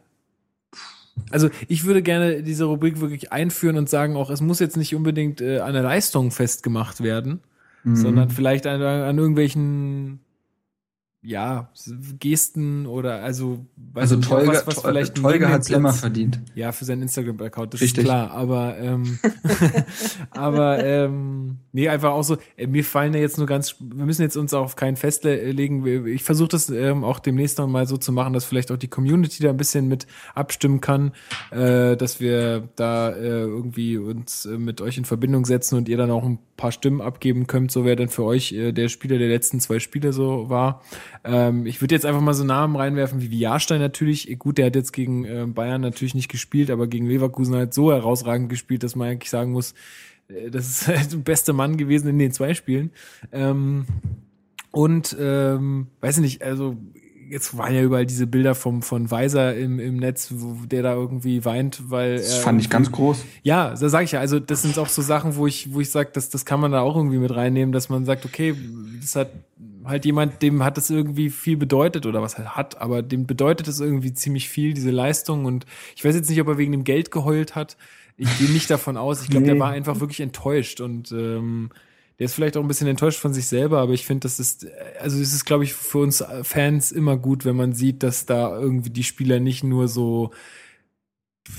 also 1.30 1.50
ich 1.68 1.84
würde 1.84 2.02
gerne 2.02 2.42
diese 2.42 2.64
Rubrik 2.66 3.02
wirklich 3.02 3.34
einführen 3.34 3.78
und 3.78 3.90
sagen 3.90 4.16
auch, 4.16 4.30
es 4.30 4.40
muss 4.40 4.60
jetzt 4.60 4.78
nicht 4.78 4.96
unbedingt 4.96 5.42
äh, 5.42 5.60
an 5.60 5.74
der 5.74 5.84
Leistung 5.84 6.32
festgemacht 6.32 7.04
werden, 7.04 7.42
mhm. 7.84 7.96
sondern 7.96 8.30
vielleicht 8.30 8.68
an, 8.68 8.82
an 8.82 9.18
irgendwelchen 9.18 10.20
ja, 11.22 11.70
Gesten 12.18 12.86
oder 12.86 13.22
also 13.22 13.66
also 13.94 14.16
nicht, 14.16 14.30
Tolga, 14.30 14.54
was, 14.54 14.68
was 14.68 14.80
vielleicht 14.80 15.16
Tolga 15.16 15.50
hat 15.50 15.62
es 15.62 15.70
immer 15.70 15.92
verdient. 15.92 16.40
Ja, 16.56 16.72
für 16.72 16.86
seinen 16.86 17.02
Instagram-Account, 17.02 17.74
das 17.74 17.82
Richtig. 17.82 18.00
ist 18.00 18.06
klar. 18.06 18.32
Aber 18.32 18.78
ähm, 18.78 19.20
aber 20.32 20.84
ähm, 20.84 21.58
nee, 21.74 21.90
einfach 21.90 22.12
auch 22.12 22.24
so. 22.24 22.38
Äh, 22.56 22.68
mir 22.68 22.86
fallen 22.86 23.14
ja 23.14 23.20
jetzt 23.20 23.38
nur 23.38 23.48
ganz. 23.48 23.76
Wir 23.82 24.06
müssen 24.06 24.22
jetzt 24.22 24.38
uns 24.38 24.54
auf 24.54 24.78
keinen 24.78 24.96
festlegen. 24.96 26.08
Ich 26.08 26.24
versuche 26.24 26.50
das 26.50 26.70
ähm, 26.70 27.04
auch 27.04 27.20
demnächst 27.20 27.58
noch 27.58 27.68
mal 27.68 27.86
so 27.86 27.98
zu 27.98 28.14
machen, 28.14 28.32
dass 28.32 28.46
vielleicht 28.46 28.72
auch 28.72 28.78
die 28.78 28.88
Community 28.88 29.44
da 29.44 29.50
ein 29.50 29.58
bisschen 29.58 29.90
mit 29.90 30.08
abstimmen 30.36 30.80
kann, 30.80 31.12
äh, 31.52 31.98
dass 31.98 32.22
wir 32.22 32.70
da 32.78 33.10
äh, 33.10 33.42
irgendwie 33.42 33.98
uns 33.98 34.46
äh, 34.46 34.58
mit 34.58 34.80
euch 34.80 34.98
in 34.98 35.04
Verbindung 35.04 35.46
setzen 35.46 35.76
und 35.76 35.90
ihr 35.90 35.98
dann 35.98 36.12
auch 36.12 36.24
ein 36.24 36.40
paar 36.56 36.72
Stimmen 36.72 37.02
abgeben 37.02 37.48
könnt, 37.48 37.72
so 37.72 37.86
wer 37.86 37.96
dann 37.96 38.10
für 38.10 38.24
euch 38.24 38.52
äh, 38.52 38.72
der 38.72 38.90
Spieler 38.90 39.18
der 39.18 39.30
letzten 39.30 39.60
zwei 39.60 39.80
Spiele 39.80 40.14
so 40.14 40.50
war. 40.50 40.82
Ähm, 41.24 41.66
ich 41.66 41.82
würde 41.82 41.96
jetzt 41.96 42.06
einfach 42.06 42.22
mal 42.22 42.34
so 42.34 42.44
Namen 42.44 42.76
reinwerfen 42.76 43.22
wie 43.22 43.40
Jahrstein 43.40 43.80
natürlich. 43.80 44.38
Gut, 44.40 44.58
der 44.58 44.68
hat 44.68 44.76
jetzt 44.76 44.94
gegen 44.94 45.26
äh, 45.26 45.46
Bayern 45.48 45.82
natürlich 45.82 46.16
nicht 46.16 46.30
gespielt, 46.30 46.72
aber 46.72 46.88
gegen 46.88 47.08
Leverkusen 47.08 47.56
halt 47.56 47.74
so 47.74 47.92
herausragend 47.92 48.50
gespielt, 48.50 48.84
dass 48.84 48.96
man 48.96 49.10
eigentlich 49.10 49.30
sagen 49.30 49.52
muss, 49.52 49.74
äh, 50.30 50.50
das 50.50 50.70
ist 50.70 50.88
halt 50.88 51.12
der 51.12 51.18
beste 51.18 51.54
Mann 51.54 51.78
gewesen 51.78 52.10
in 52.10 52.20
den 52.20 52.32
zwei 52.32 52.54
Spielen. 52.54 52.92
Ähm, 53.32 53.86
und 54.72 55.16
ähm, 55.20 55.88
weiß 56.02 56.18
ich 56.18 56.22
nicht, 56.22 56.44
also 56.44 56.78
jetzt 57.30 57.58
waren 57.58 57.74
ja 57.74 57.82
überall 57.82 58.06
diese 58.06 58.28
Bilder 58.28 58.56
vom 58.56 58.82
von 58.82 59.10
Weiser 59.12 59.56
im, 59.56 59.80
im 59.80 59.98
Netz, 59.98 60.30
wo 60.36 60.66
der 60.66 60.84
da 60.84 60.94
irgendwie 60.94 61.46
weint, 61.46 61.90
weil 61.90 62.18
das 62.18 62.38
fand 62.38 62.62
ich 62.62 62.70
ganz 62.70 62.92
groß. 62.92 63.24
Ja, 63.44 63.70
da 63.70 63.90
sage 63.90 64.06
ich 64.06 64.12
ja, 64.12 64.20
also 64.20 64.40
das 64.40 64.64
sind 64.64 64.78
auch 64.80 64.90
so 64.90 65.02
Sachen, 65.02 65.36
wo 65.36 65.48
ich 65.48 65.74
wo 65.74 65.80
ich 65.80 65.92
sage, 65.92 66.10
das 66.14 66.30
das 66.30 66.46
kann 66.46 66.60
man 66.60 66.72
da 66.72 66.82
auch 66.82 66.96
irgendwie 66.96 67.18
mit 67.18 67.36
reinnehmen, 67.36 67.72
dass 67.72 67.90
man 67.90 68.06
sagt, 68.06 68.26
okay, 68.26 68.56
das 69.02 69.16
hat 69.16 69.30
halt 69.90 70.06
jemand, 70.06 70.42
dem 70.42 70.64
hat 70.64 70.78
es 70.78 70.90
irgendwie 70.90 71.30
viel 71.30 71.58
bedeutet 71.58 72.06
oder 72.06 72.22
was 72.22 72.38
halt 72.38 72.56
hat, 72.56 72.80
aber 72.80 73.02
dem 73.02 73.26
bedeutet 73.26 73.68
es 73.68 73.80
irgendwie 73.80 74.14
ziemlich 74.14 74.48
viel 74.50 74.74
diese 74.74 74.92
Leistung 74.92 75.46
und 75.46 75.66
ich 75.96 76.06
weiß 76.06 76.16
jetzt 76.16 76.30
nicht, 76.30 76.40
ob 76.40 76.48
er 76.48 76.58
wegen 76.58 76.72
dem 76.72 76.84
Geld 76.84 77.12
geheult 77.12 77.56
hat. 77.56 77.78
Ich 78.16 78.38
gehe 78.38 78.50
nicht 78.50 78.70
davon 78.70 78.98
aus. 78.98 79.22
Ich 79.22 79.30
glaube, 79.30 79.46
nee. 79.46 79.54
der 79.54 79.60
war 79.60 79.72
einfach 79.72 80.00
wirklich 80.00 80.20
enttäuscht 80.20 80.82
und 80.82 81.12
ähm, 81.12 81.70
der 82.20 82.26
ist 82.26 82.34
vielleicht 82.34 82.58
auch 82.58 82.62
ein 82.62 82.68
bisschen 82.68 82.88
enttäuscht 82.88 83.20
von 83.20 83.34
sich 83.34 83.48
selber, 83.48 83.80
aber 83.80 83.94
ich 83.94 84.06
finde, 84.06 84.24
das 84.24 84.40
ist, 84.40 84.68
also 85.00 85.22
es 85.22 85.34
ist, 85.34 85.46
glaube 85.46 85.64
ich, 85.64 85.74
für 85.74 86.00
uns 86.00 86.24
Fans 86.44 86.92
immer 86.92 87.16
gut, 87.18 87.46
wenn 87.46 87.56
man 87.56 87.72
sieht, 87.72 88.04
dass 88.04 88.26
da 88.26 88.60
irgendwie 88.60 88.90
die 88.90 89.06
Spieler 89.06 89.40
nicht 89.40 89.64
nur 89.64 89.88
so, 89.88 90.32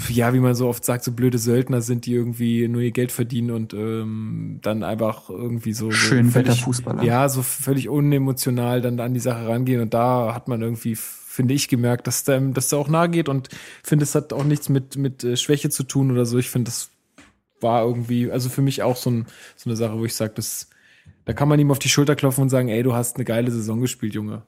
ja, 0.08 0.32
wie 0.34 0.40
man 0.40 0.54
so 0.54 0.68
oft 0.68 0.84
sagt, 0.84 1.04
so 1.04 1.12
blöde 1.12 1.38
Söldner 1.38 1.82
sind, 1.82 2.06
die 2.06 2.12
irgendwie 2.12 2.68
nur 2.68 2.80
ihr 2.80 2.90
Geld 2.90 3.12
verdienen 3.12 3.50
und 3.50 3.74
ähm, 3.74 4.58
dann 4.62 4.82
einfach 4.82 5.30
irgendwie 5.30 5.72
so, 5.72 5.86
so 5.86 5.92
Schön 5.92 6.30
völlig, 6.30 6.48
Wetterfußballer. 6.48 7.02
ja, 7.02 7.28
so 7.28 7.42
völlig 7.42 7.88
unemotional 7.88 8.80
dann 8.80 9.00
an 9.00 9.14
die 9.14 9.20
Sache 9.20 9.46
rangehen 9.48 9.80
und 9.80 9.94
da 9.94 10.34
hat 10.34 10.48
man 10.48 10.62
irgendwie, 10.62 10.96
finde 10.96 11.54
ich, 11.54 11.68
gemerkt, 11.68 12.06
dass 12.06 12.24
da, 12.24 12.38
dass 12.38 12.68
da 12.68 12.76
auch 12.76 12.88
nahe 12.88 13.08
geht 13.08 13.28
und 13.28 13.48
finde, 13.82 14.04
es 14.04 14.14
hat 14.14 14.32
auch 14.32 14.44
nichts 14.44 14.68
mit, 14.68 14.96
mit 14.96 15.24
äh, 15.24 15.36
Schwäche 15.36 15.70
zu 15.70 15.82
tun 15.82 16.10
oder 16.10 16.24
so. 16.24 16.38
Ich 16.38 16.50
finde, 16.50 16.70
das 16.70 16.90
war 17.60 17.84
irgendwie, 17.84 18.30
also 18.30 18.48
für 18.48 18.62
mich 18.62 18.82
auch 18.82 18.96
so, 18.96 19.10
ein, 19.10 19.26
so 19.56 19.68
eine 19.68 19.76
Sache, 19.76 19.98
wo 19.98 20.04
ich 20.04 20.14
sage, 20.14 20.32
das, 20.34 20.70
da 21.24 21.32
kann 21.32 21.48
man 21.48 21.60
ihm 21.60 21.70
auf 21.70 21.78
die 21.78 21.88
Schulter 21.88 22.16
klopfen 22.16 22.42
und 22.42 22.50
sagen, 22.50 22.68
ey, 22.68 22.82
du 22.82 22.94
hast 22.94 23.16
eine 23.16 23.24
geile 23.24 23.50
Saison 23.50 23.80
gespielt, 23.80 24.14
Junge. 24.14 24.42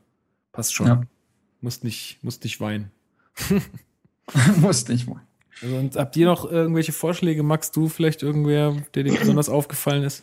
Passt 0.52 0.74
schon. 0.74 0.86
Ja. 0.86 1.02
Musst 1.60 1.84
nicht, 1.84 2.18
musst 2.22 2.44
nicht 2.44 2.60
weinen. 2.60 2.90
Muss 4.60 4.88
nicht 4.88 5.08
mal. 5.08 5.22
Also, 5.60 5.76
und 5.76 5.96
habt 5.96 6.16
ihr 6.16 6.26
noch 6.26 6.50
irgendwelche 6.50 6.92
Vorschläge? 6.92 7.42
Magst 7.42 7.76
du 7.76 7.88
vielleicht 7.88 8.22
irgendwer, 8.22 8.76
der 8.94 9.04
dir 9.04 9.18
besonders 9.18 9.48
aufgefallen 9.48 10.04
ist? 10.04 10.22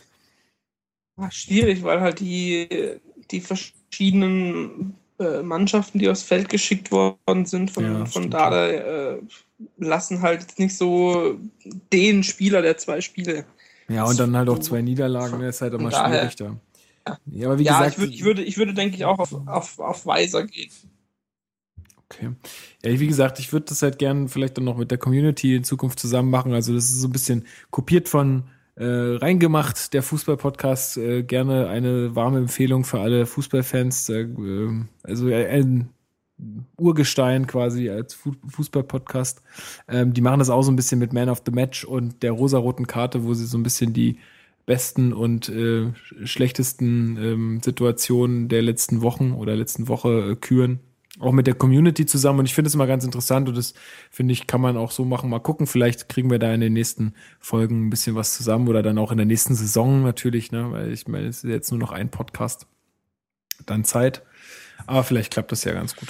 Ah, 1.16 1.30
Schwierig, 1.30 1.82
weil 1.82 2.00
halt 2.00 2.20
die, 2.20 2.98
die 3.30 3.40
verschiedenen 3.40 4.94
äh, 5.18 5.42
Mannschaften, 5.42 5.98
die 5.98 6.08
aufs 6.08 6.22
Feld 6.22 6.48
geschickt 6.48 6.90
worden 6.90 7.44
sind 7.44 7.70
von, 7.70 7.84
Ja, 7.84 8.06
von 8.06 8.30
Dada, 8.30 8.68
äh, 8.68 9.18
lassen 9.76 10.22
halt 10.22 10.58
nicht 10.58 10.76
so 10.76 11.38
den 11.92 12.22
Spieler 12.22 12.62
der 12.62 12.78
zwei 12.78 13.00
Spiele. 13.00 13.44
Ja, 13.88 14.04
und 14.04 14.18
dann 14.18 14.36
halt 14.36 14.48
auch 14.48 14.58
zwei 14.60 14.82
Niederlagen, 14.82 15.38
ne? 15.38 15.48
ist 15.48 15.60
halt 15.60 15.74
immer 15.74 15.90
schwierig 15.90 16.36
da. 16.36 16.56
Ja, 17.26 17.48
aber 17.48 17.58
wie 17.58 17.64
ja, 17.64 17.78
gesagt, 17.78 17.92
ich, 17.92 17.98
würd, 17.98 18.14
ich, 18.14 18.24
würde, 18.24 18.42
ich 18.42 18.56
würde, 18.56 18.74
denke 18.74 18.96
ich, 18.96 19.04
auch 19.04 19.18
auf, 19.18 19.34
auf, 19.46 19.78
auf 19.78 20.06
Weiser 20.06 20.46
gehen. 20.46 20.70
Okay. 22.12 22.30
Ja, 22.84 22.98
wie 22.98 23.06
gesagt, 23.06 23.38
ich 23.38 23.52
würde 23.52 23.66
das 23.68 23.82
halt 23.82 23.98
gern 23.98 24.28
vielleicht 24.28 24.56
dann 24.56 24.64
noch 24.64 24.76
mit 24.76 24.90
der 24.90 24.98
Community 24.98 25.54
in 25.54 25.64
Zukunft 25.64 26.00
zusammen 26.00 26.30
machen. 26.30 26.52
Also 26.52 26.74
das 26.74 26.84
ist 26.84 27.00
so 27.00 27.08
ein 27.08 27.12
bisschen 27.12 27.44
kopiert 27.70 28.08
von 28.08 28.44
äh, 28.74 28.84
reingemacht, 28.84 29.92
der 29.94 30.02
Fußball-Podcast. 30.02 30.96
Äh, 30.96 31.22
gerne 31.22 31.68
eine 31.68 32.16
warme 32.16 32.38
Empfehlung 32.38 32.84
für 32.84 33.00
alle 33.00 33.26
Fußballfans. 33.26 34.08
Äh, 34.08 34.22
äh, 34.22 34.84
also 35.04 35.28
äh, 35.28 35.46
ein 35.46 35.90
Urgestein 36.76 37.46
quasi 37.46 37.90
als 37.90 38.14
Fu 38.14 38.32
Fußball-Podcast. 38.48 39.42
Ähm, 39.86 40.12
die 40.12 40.20
machen 40.20 40.40
das 40.40 40.50
auch 40.50 40.62
so 40.62 40.72
ein 40.72 40.76
bisschen 40.76 40.98
mit 40.98 41.12
Man 41.12 41.28
of 41.28 41.42
the 41.46 41.52
Match 41.52 41.84
und 41.84 42.22
der 42.22 42.32
rosaroten 42.32 42.86
Karte, 42.86 43.22
wo 43.24 43.34
sie 43.34 43.46
so 43.46 43.56
ein 43.58 43.62
bisschen 43.62 43.92
die 43.92 44.18
besten 44.66 45.12
und 45.12 45.48
äh, 45.48 45.92
schlechtesten 46.24 47.16
ähm, 47.18 47.60
Situationen 47.62 48.48
der 48.48 48.62
letzten 48.62 49.00
Wochen 49.02 49.32
oder 49.32 49.54
letzten 49.54 49.88
Woche 49.88 50.32
äh, 50.32 50.36
küren. 50.36 50.80
Auch 51.20 51.32
mit 51.32 51.46
der 51.46 51.54
Community 51.54 52.06
zusammen. 52.06 52.40
Und 52.40 52.46
ich 52.46 52.54
finde 52.54 52.68
es 52.68 52.74
immer 52.74 52.86
ganz 52.86 53.04
interessant 53.04 53.48
und 53.48 53.56
das 53.56 53.74
finde 54.10 54.32
ich, 54.32 54.46
kann 54.46 54.60
man 54.60 54.76
auch 54.76 54.90
so 54.90 55.04
machen. 55.04 55.30
Mal 55.30 55.38
gucken, 55.38 55.66
vielleicht 55.66 56.08
kriegen 56.08 56.30
wir 56.30 56.38
da 56.38 56.52
in 56.52 56.60
den 56.60 56.72
nächsten 56.72 57.14
Folgen 57.38 57.86
ein 57.86 57.90
bisschen 57.90 58.16
was 58.16 58.34
zusammen 58.36 58.66
oder 58.68 58.82
dann 58.82 58.98
auch 58.98 59.12
in 59.12 59.18
der 59.18 59.26
nächsten 59.26 59.54
Saison 59.54 60.02
natürlich, 60.02 60.50
ne? 60.50 60.72
Weil 60.72 60.92
ich 60.92 61.06
meine, 61.06 61.26
es 61.28 61.44
ist 61.44 61.50
jetzt 61.50 61.70
nur 61.70 61.78
noch 61.78 61.92
ein 61.92 62.10
Podcast. 62.10 62.66
Dann 63.66 63.84
Zeit. 63.84 64.22
Aber 64.86 65.04
vielleicht 65.04 65.32
klappt 65.32 65.52
das 65.52 65.62
ja 65.64 65.74
ganz 65.74 65.94
gut. 65.94 66.08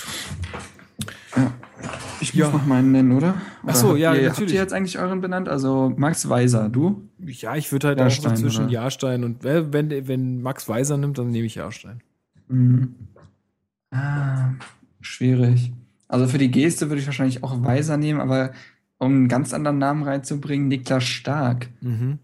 Ich 2.21 2.35
Ja. 2.35 2.47
muss 2.47 2.55
noch 2.61 2.67
meinen 2.67 2.93
nennen, 2.93 3.13
oder? 3.13 3.35
Ach 3.67 3.75
so, 3.75 3.89
Oder 3.91 3.99
ja, 3.99 4.15
ihr, 4.15 4.29
natürlich. 4.29 4.39
Habt 4.39 4.51
ihr 4.51 4.61
jetzt 4.61 4.73
eigentlich 4.73 4.99
euren 4.99 5.21
benannt? 5.21 5.49
Also 5.49 5.93
Max 5.97 6.29
Weiser, 6.29 6.69
du? 6.69 7.09
Ja, 7.19 7.57
ich 7.57 7.73
würde 7.73 7.89
halt 7.89 7.99
Jahrstein, 7.99 8.33
auch 8.33 8.37
so 8.37 8.43
zwischen 8.43 8.65
oder? 8.65 8.73
Jahrstein 8.73 9.25
und 9.25 9.43
wenn, 9.43 9.91
wenn 10.07 10.43
Max 10.43 10.69
Weiser 10.69 10.97
nimmt, 10.99 11.19
dann 11.19 11.31
nehme 11.31 11.47
ich 11.47 11.55
Jahrstein. 11.57 12.03
Mhm. 12.49 12.95
Ah, 13.91 14.51
schwierig. 15.01 15.73
Also 16.09 16.27
für 16.27 16.39
die 16.39 16.51
Geste 16.51 16.89
würde 16.89 17.01
ich 17.01 17.07
wahrscheinlich 17.07 17.43
auch 17.43 17.63
Weiser 17.63 17.97
nehmen, 17.97 18.21
aber 18.21 18.53
um 18.99 19.13
einen 19.13 19.29
ganz 19.29 19.55
anderen 19.55 19.79
Namen 19.79 20.03
reinzubringen, 20.03 20.69
Niklas 20.69 21.05
Stark. 21.05 21.69
Mhm. 21.81 22.19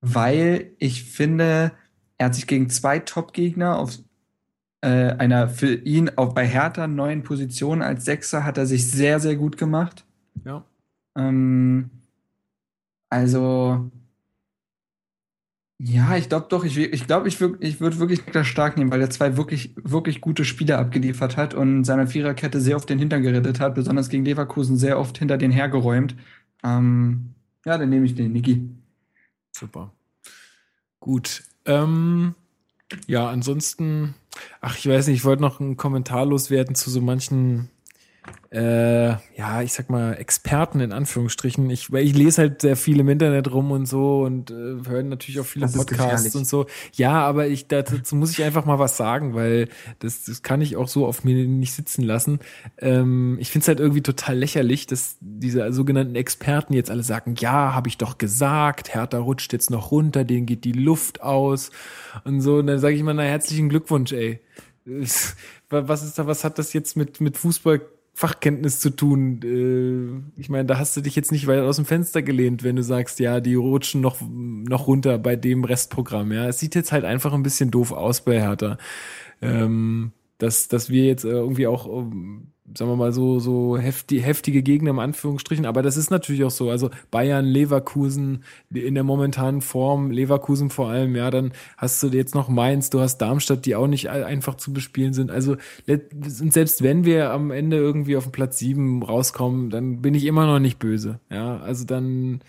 Weil 0.00 0.72
ich 0.78 1.04
finde, 1.04 1.72
er 2.18 2.26
hat 2.26 2.34
sich 2.34 2.46
gegen 2.46 2.68
zwei 2.68 2.98
Top-Gegner 2.98 3.78
auf 3.78 3.98
äh, 4.82 5.12
einer 5.12 5.48
für 5.48 5.74
ihn 5.74 6.10
auch 6.16 6.34
bei 6.34 6.46
Hertha 6.46 6.86
neuen 6.86 7.22
Position 7.22 7.80
als 7.80 8.04
Sechser 8.04 8.44
hat 8.44 8.58
er 8.58 8.66
sich 8.66 8.90
sehr, 8.90 9.18
sehr 9.18 9.36
gut 9.36 9.56
gemacht. 9.56 10.04
Ja. 10.44 10.62
Ähm, 11.16 11.90
also, 13.08 13.90
ja, 15.78 16.16
ich 16.16 16.28
glaube 16.28 16.46
doch, 16.48 16.64
ich, 16.64 16.78
ich 16.78 17.06
glaube, 17.06 17.28
ich, 17.28 17.40
würd, 17.40 17.56
ich 17.62 17.80
würde 17.80 17.98
wirklich 17.98 18.24
Niklas 18.24 18.46
Stark 18.46 18.76
nehmen, 18.76 18.92
weil 18.92 19.00
er 19.00 19.10
zwei 19.10 19.36
wirklich, 19.36 19.74
wirklich 19.76 20.20
gute 20.20 20.44
Spiele 20.44 20.78
abgeliefert 20.78 21.36
hat 21.36 21.52
und 21.54 21.84
seine 21.84 22.06
Viererkette 22.06 22.60
sehr 22.60 22.76
oft 22.76 22.88
den 22.88 22.98
Hintern 22.98 23.22
gerettet 23.22 23.60
hat, 23.60 23.74
besonders 23.74 24.08
gegen 24.08 24.24
Leverkusen 24.24 24.76
sehr 24.76 24.98
oft 24.98 25.18
hinter 25.18 25.36
den 25.36 25.50
hergeräumt. 25.50 26.14
Ähm, 26.62 27.34
ja, 27.66 27.76
dann 27.76 27.90
nehme 27.90 28.06
ich 28.06 28.14
den, 28.14 28.32
Niki. 28.32 28.68
Super. 29.52 29.92
Gut. 31.00 31.42
Ähm, 31.64 32.34
ja, 33.06 33.28
ansonsten, 33.28 34.14
ach, 34.60 34.78
ich 34.78 34.88
weiß 34.88 35.08
nicht, 35.08 35.16
ich 35.16 35.24
wollte 35.24 35.42
noch 35.42 35.60
einen 35.60 35.76
Kommentar 35.76 36.24
loswerden 36.24 36.74
zu 36.74 36.90
so 36.90 37.00
manchen, 37.00 37.68
äh, 38.54 39.08
ja, 39.36 39.62
ich 39.62 39.72
sag 39.72 39.90
mal, 39.90 40.12
Experten 40.12 40.78
in 40.78 40.92
Anführungsstrichen. 40.92 41.68
Ich, 41.70 41.90
weil 41.90 42.04
ich 42.04 42.14
lese 42.14 42.42
halt 42.42 42.62
sehr 42.62 42.76
viel 42.76 43.00
im 43.00 43.08
Internet 43.08 43.52
rum 43.52 43.72
und 43.72 43.86
so 43.86 44.22
und 44.22 44.52
äh, 44.52 44.54
höre 44.88 45.02
natürlich 45.02 45.40
auch 45.40 45.44
viele 45.44 45.66
Das 45.66 45.74
Podcasts 45.74 46.36
und 46.36 46.46
so. 46.46 46.66
Ja, 46.92 47.26
aber 47.26 47.48
ich, 47.48 47.66
dazu 47.66 48.14
muss 48.14 48.30
ich 48.30 48.44
einfach 48.44 48.64
mal 48.64 48.78
was 48.78 48.96
sagen, 48.96 49.34
weil 49.34 49.68
das, 49.98 50.24
das 50.24 50.42
kann 50.42 50.60
ich 50.60 50.76
auch 50.76 50.86
so 50.86 51.04
auf 51.04 51.24
mir 51.24 51.48
nicht 51.48 51.72
sitzen 51.72 52.02
lassen. 52.02 52.38
Ähm, 52.78 53.38
ich 53.40 53.50
finde 53.50 53.64
es 53.64 53.68
halt 53.68 53.80
irgendwie 53.80 54.02
total 54.02 54.38
lächerlich, 54.38 54.86
dass 54.86 55.16
diese 55.20 55.72
sogenannten 55.72 56.14
Experten 56.14 56.74
jetzt 56.74 56.92
alle 56.92 57.02
sagen, 57.02 57.34
ja, 57.38 57.74
habe 57.74 57.88
ich 57.88 57.98
doch 57.98 58.18
gesagt, 58.18 58.94
Hertha 58.94 59.18
rutscht 59.18 59.52
jetzt 59.52 59.70
noch 59.70 59.90
runter, 59.90 60.22
denen 60.22 60.46
geht 60.46 60.64
die 60.64 60.72
Luft 60.72 61.22
aus 61.22 61.70
und 62.22 62.40
so. 62.40 62.58
Und 62.58 62.68
dann 62.68 62.78
sage 62.78 62.94
ich 62.94 63.02
mal, 63.02 63.14
na, 63.14 63.24
herzlichen 63.24 63.68
Glückwunsch, 63.68 64.12
ey. 64.12 64.38
Was 65.70 66.04
ist 66.04 66.18
da, 66.18 66.26
was 66.26 66.44
hat 66.44 66.58
das 66.58 66.72
jetzt 66.72 66.96
mit, 66.96 67.20
mit 67.20 67.36
Fußball 67.36 67.80
Fachkenntnis 68.16 68.78
zu 68.78 68.90
tun. 68.90 69.40
Äh, 69.42 70.40
ich 70.40 70.48
meine, 70.48 70.64
da 70.64 70.78
hast 70.78 70.96
du 70.96 71.00
dich 71.00 71.16
jetzt 71.16 71.32
nicht 71.32 71.48
weit 71.48 71.60
aus 71.60 71.76
dem 71.76 71.84
Fenster 71.84 72.22
gelehnt, 72.22 72.62
wenn 72.62 72.76
du 72.76 72.82
sagst, 72.82 73.18
ja, 73.18 73.40
die 73.40 73.56
rutschen 73.56 74.00
noch, 74.00 74.18
noch 74.22 74.86
runter 74.86 75.18
bei 75.18 75.34
dem 75.34 75.64
Restprogramm. 75.64 76.32
Ja, 76.32 76.48
es 76.48 76.60
sieht 76.60 76.76
jetzt 76.76 76.92
halt 76.92 77.04
einfach 77.04 77.32
ein 77.32 77.42
bisschen 77.42 77.72
doof 77.72 77.90
aus 77.90 78.20
bei 78.20 78.40
Hertha. 78.40 78.78
Ähm, 79.42 80.12
dass, 80.38 80.68
dass 80.68 80.90
wir 80.90 81.04
jetzt 81.04 81.24
äh, 81.24 81.30
irgendwie 81.30 81.66
auch, 81.66 81.86
ähm, 81.86 82.52
sagen 82.72 82.90
wir 82.90 82.96
mal, 82.96 83.12
so, 83.12 83.40
so 83.40 83.76
hefti 83.76 84.20
heftige 84.20 84.62
Gegner 84.62 84.90
im 84.90 84.98
Anführungsstrichen, 84.98 85.66
aber 85.66 85.82
das 85.82 85.96
ist 85.96 86.10
natürlich 86.10 86.44
auch 86.44 86.50
so. 86.50 86.70
Also 86.70 86.90
Bayern, 87.10 87.44
Leverkusen 87.44 88.44
in 88.72 88.94
der 88.94 89.04
momentanen 89.04 89.60
Form, 89.60 90.10
Leverkusen 90.10 90.70
vor 90.70 90.88
allem, 90.88 91.14
ja, 91.14 91.30
dann 91.30 91.52
hast 91.76 92.02
du 92.02 92.08
jetzt 92.08 92.34
noch 92.34 92.48
Mainz, 92.48 92.88
du 92.88 93.00
hast 93.00 93.18
Darmstadt, 93.18 93.66
die 93.66 93.76
auch 93.76 93.86
nicht 93.86 94.08
einfach 94.08 94.54
zu 94.54 94.72
bespielen 94.72 95.12
sind. 95.12 95.30
Also 95.30 95.56
selbst 95.86 96.82
wenn 96.82 97.04
wir 97.04 97.30
am 97.32 97.50
Ende 97.50 97.76
irgendwie 97.76 98.16
auf 98.16 98.24
den 98.24 98.32
Platz 98.32 98.58
sieben 98.58 99.02
rauskommen, 99.02 99.68
dann 99.68 100.00
bin 100.00 100.14
ich 100.14 100.24
immer 100.24 100.46
noch 100.46 100.58
nicht 100.58 100.78
böse. 100.78 101.20
Ja, 101.30 101.58
also 101.58 101.84
dann 101.84 102.40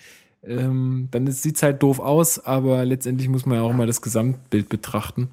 ähm, 0.48 1.08
dann 1.12 1.28
sieht's 1.28 1.64
halt 1.64 1.82
doof 1.82 2.00
aus, 2.00 2.40
aber 2.40 2.86
letztendlich 2.86 3.30
muss 3.30 3.46
man 3.46 3.58
ja 3.58 3.64
auch 3.64 3.74
mal 3.74 3.88
das 3.88 4.02
Gesamtbild 4.02 4.70
betrachten. 4.70 5.30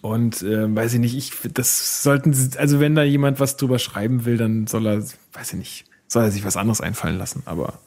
Und 0.00 0.42
äh, 0.42 0.74
weiß 0.74 0.94
ich 0.94 1.00
nicht, 1.00 1.16
ich 1.16 1.32
das 1.52 2.02
sollten 2.02 2.32
sie, 2.32 2.58
also 2.58 2.80
wenn 2.80 2.94
da 2.94 3.02
jemand 3.02 3.40
was 3.40 3.56
drüber 3.56 3.78
schreiben 3.78 4.24
will, 4.24 4.36
dann 4.36 4.66
soll 4.66 4.86
er, 4.86 5.02
weiß 5.32 5.52
ich 5.52 5.58
nicht, 5.58 5.84
soll 6.06 6.24
er 6.24 6.30
sich 6.30 6.44
was 6.44 6.56
anderes 6.56 6.80
einfallen 6.80 7.18
lassen. 7.18 7.42
Aber 7.46 7.80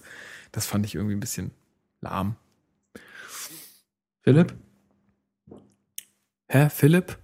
das 0.52 0.66
fand 0.66 0.86
ich 0.86 0.96
irgendwie 0.96 1.16
ein 1.16 1.20
bisschen 1.20 1.52
lahm. 2.02 2.36
Philipp? 4.22 4.56
Hä, 6.50 6.70
Philipp? 6.70 7.18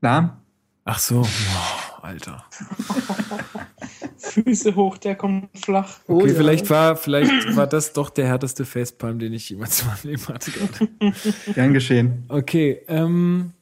Lahm? 0.00 0.36
Ach 0.84 0.98
so, 0.98 1.22
Boah, 1.22 2.04
Alter. 2.04 2.44
Füße 4.18 4.74
hoch, 4.74 4.98
der 4.98 5.14
kommt 5.14 5.48
flach. 5.58 6.00
Okay, 6.06 6.34
vielleicht 6.34 6.68
war, 6.70 6.96
vielleicht 6.96 7.56
war 7.56 7.66
das 7.66 7.92
doch 7.92 8.10
der 8.10 8.26
härteste 8.26 8.64
Facepalm, 8.64 9.18
den 9.18 9.32
ich 9.32 9.48
jemals 9.50 9.82
in 9.82 9.88
meinem 9.88 9.98
Leben 10.02 10.28
hatte. 10.28 10.52
Gern 11.54 11.72
geschehen. 11.72 12.24
Okay, 12.28 12.82
ähm, 12.88 13.52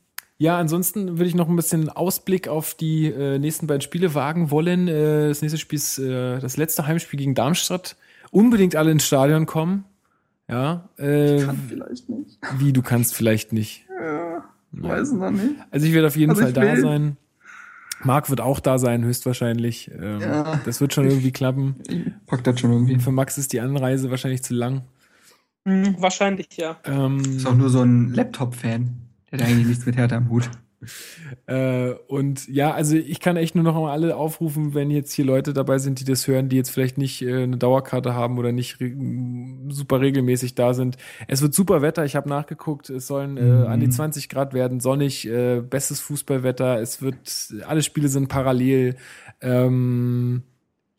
ja, 0.42 0.58
ansonsten 0.58 1.18
würde 1.18 1.26
ich 1.26 1.34
noch 1.34 1.48
ein 1.50 1.54
bisschen 1.56 1.90
Ausblick 1.90 2.48
auf 2.48 2.72
die 2.74 3.06
äh, 3.06 3.38
nächsten 3.38 3.66
beiden 3.66 3.82
Spiele 3.82 4.14
wagen 4.14 4.50
wollen. 4.50 4.88
Äh, 4.88 5.28
das 5.28 5.42
nächste 5.42 5.58
Spiel 5.58 5.76
ist 5.76 5.98
äh, 5.98 6.38
das 6.40 6.56
letzte 6.56 6.86
Heimspiel 6.86 7.18
gegen 7.18 7.34
Darmstadt. 7.34 7.96
Unbedingt 8.30 8.74
alle 8.74 8.90
ins 8.90 9.06
Stadion 9.06 9.44
kommen. 9.44 9.84
Ja, 10.48 10.88
äh, 10.96 11.40
vielleicht 11.68 12.08
nicht. 12.08 12.38
wie 12.58 12.72
du 12.72 12.80
kannst 12.82 13.14
vielleicht 13.14 13.52
nicht. 13.52 13.84
Ja, 14.02 14.44
weiß 14.72 15.12
noch 15.12 15.30
nicht. 15.30 15.56
Also 15.70 15.86
ich 15.86 15.92
werde 15.92 16.06
auf 16.08 16.16
jeden 16.16 16.30
Also 16.30 16.40
Fall 16.42 16.50
ich 16.50 16.54
da 16.56 16.62
will. 16.62 16.80
sein. 16.80 17.16
Marc 18.02 18.30
wird 18.30 18.40
auch 18.40 18.60
da 18.60 18.78
sein, 18.78 19.04
höchstwahrscheinlich. 19.04 19.90
Ähm, 20.00 20.20
Ja. 20.22 20.58
Das 20.64 20.80
wird 20.80 20.94
schon 20.94 21.04
irgendwie 21.06 21.32
klappen. 21.32 21.76
Ich 21.86 22.00
pack 22.26 22.42
das 22.44 22.58
schon 22.58 22.72
irgendwie. 22.72 22.98
Für 22.98 23.12
Max 23.12 23.36
ist 23.36 23.52
die 23.52 23.60
Anreise 23.60 24.10
wahrscheinlich 24.10 24.42
zu 24.42 24.54
lang. 24.54 24.82
Hm, 25.68 25.96
wahrscheinlich, 25.98 26.48
ja. 26.56 26.78
Ähm, 26.86 27.20
ist 27.36 27.46
auch 27.46 27.54
nur 27.54 27.68
so 27.68 27.82
ein 27.82 28.14
Laptop-Fan. 28.14 28.90
Der 29.30 29.40
hat 29.40 29.46
eigentlich 29.46 29.66
nichts 29.66 29.86
mit 29.86 29.96
Hertha 29.96 30.16
am 30.16 30.28
Hut. 30.28 30.50
Äh, 31.46 31.90
und 32.08 32.48
ja, 32.48 32.72
also 32.72 32.96
ich 32.96 33.20
kann 33.20 33.36
echt 33.36 33.54
nur 33.54 33.64
noch 33.64 33.74
mal 33.74 33.92
alle 33.92 34.16
aufrufen, 34.16 34.72
wenn 34.72 34.90
jetzt 34.90 35.12
hier 35.12 35.26
Leute 35.26 35.52
dabei 35.52 35.78
sind, 35.78 36.00
die 36.00 36.04
das 36.04 36.26
hören, 36.26 36.48
die 36.48 36.56
jetzt 36.56 36.70
vielleicht 36.70 36.96
nicht 36.96 37.22
äh, 37.22 37.42
eine 37.42 37.58
Dauerkarte 37.58 38.14
haben 38.14 38.38
oder 38.38 38.50
nicht 38.52 38.80
re 38.80 38.90
super 39.68 40.00
regelmäßig 40.00 40.54
da 40.54 40.72
sind. 40.72 40.96
Es 41.28 41.42
wird 41.42 41.54
super 41.54 41.82
Wetter, 41.82 42.04
ich 42.04 42.16
habe 42.16 42.28
nachgeguckt, 42.28 42.88
es 42.88 43.06
sollen 43.06 43.36
äh, 43.36 43.42
mhm. 43.42 43.66
an 43.66 43.80
die 43.80 43.90
20 43.90 44.28
Grad 44.30 44.54
werden, 44.54 44.80
sonnig, 44.80 45.28
äh, 45.28 45.60
bestes 45.60 46.00
Fußballwetter, 46.00 46.80
es 46.80 47.02
wird, 47.02 47.18
alle 47.66 47.82
Spiele 47.82 48.08
sind 48.08 48.28
parallel. 48.28 48.96
Ähm, 49.42 50.44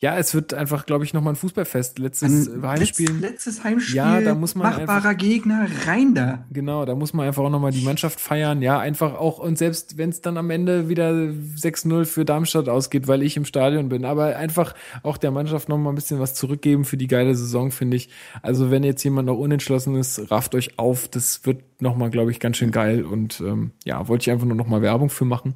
ja, 0.03 0.17
es 0.17 0.33
wird 0.33 0.55
einfach, 0.55 0.87
glaube 0.87 1.05
ich, 1.05 1.13
nochmal 1.13 1.33
ein 1.33 1.35
Fußballfest. 1.35 1.99
Letztes 1.99 2.47
ein 2.47 2.63
Heimspiel. 2.63 3.11
Letz, 3.11 3.21
letztes 3.21 3.63
Heimspiel. 3.63 3.97
Ja, 3.97 4.19
da 4.19 4.33
muss 4.33 4.55
man 4.55 4.71
machbarer 4.71 5.09
einfach, 5.09 5.17
Gegner 5.17 5.67
rein 5.85 6.15
da. 6.15 6.43
Genau, 6.51 6.85
da 6.85 6.95
muss 6.95 7.13
man 7.13 7.27
einfach 7.27 7.43
auch 7.43 7.51
nochmal 7.51 7.69
die 7.69 7.83
Mannschaft 7.83 8.19
feiern. 8.19 8.63
Ja, 8.63 8.79
einfach 8.79 9.13
auch 9.13 9.37
und 9.37 9.59
selbst 9.59 9.99
wenn 9.99 10.09
es 10.09 10.19
dann 10.21 10.37
am 10.37 10.49
Ende 10.49 10.89
wieder 10.89 11.11
6-0 11.11 12.05
für 12.05 12.25
Darmstadt 12.25 12.67
ausgeht, 12.67 13.07
weil 13.07 13.21
ich 13.21 13.37
im 13.37 13.45
Stadion 13.45 13.89
bin, 13.89 14.03
aber 14.03 14.37
einfach 14.37 14.73
auch 15.03 15.17
der 15.17 15.29
Mannschaft 15.29 15.69
nochmal 15.69 15.93
ein 15.93 15.95
bisschen 15.95 16.19
was 16.19 16.33
zurückgeben 16.33 16.83
für 16.83 16.97
die 16.97 17.07
geile 17.07 17.35
Saison, 17.35 17.69
finde 17.69 17.97
ich. 17.97 18.09
Also 18.41 18.71
wenn 18.71 18.83
jetzt 18.83 19.03
jemand 19.03 19.27
noch 19.27 19.37
unentschlossen 19.37 19.95
ist, 19.97 20.31
rafft 20.31 20.55
euch 20.55 20.79
auf. 20.79 21.09
Das 21.09 21.45
wird 21.45 21.61
nochmal, 21.79 22.09
glaube 22.09 22.31
ich, 22.31 22.39
ganz 22.39 22.57
schön 22.57 22.71
geil 22.71 23.03
und 23.03 23.39
ähm, 23.41 23.69
ja, 23.85 24.07
wollte 24.07 24.23
ich 24.23 24.31
einfach 24.31 24.47
nur 24.47 24.57
nochmal 24.57 24.81
Werbung 24.81 25.11
für 25.11 25.25
machen. 25.25 25.53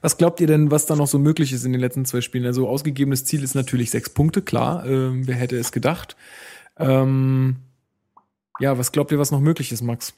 Was 0.00 0.16
glaubt 0.16 0.40
ihr 0.40 0.46
denn, 0.46 0.70
was 0.70 0.86
da 0.86 0.94
noch 0.94 1.08
so 1.08 1.18
möglich 1.18 1.52
ist 1.52 1.64
in 1.64 1.72
den 1.72 1.80
letzten 1.80 2.04
zwei 2.04 2.20
Spielen? 2.20 2.46
Also 2.46 2.68
ausgegebenes 2.68 3.24
Ziel 3.24 3.42
ist 3.42 3.54
natürlich 3.54 3.90
sechs 3.90 4.08
Punkte, 4.08 4.42
klar. 4.42 4.86
Ähm, 4.86 5.26
wer 5.26 5.34
hätte 5.34 5.58
es 5.58 5.72
gedacht? 5.72 6.16
Ähm, 6.78 7.56
ja, 8.60 8.78
was 8.78 8.92
glaubt 8.92 9.10
ihr, 9.10 9.18
was 9.18 9.30
noch 9.30 9.40
möglich 9.40 9.72
ist, 9.72 9.82
Max? 9.82 10.14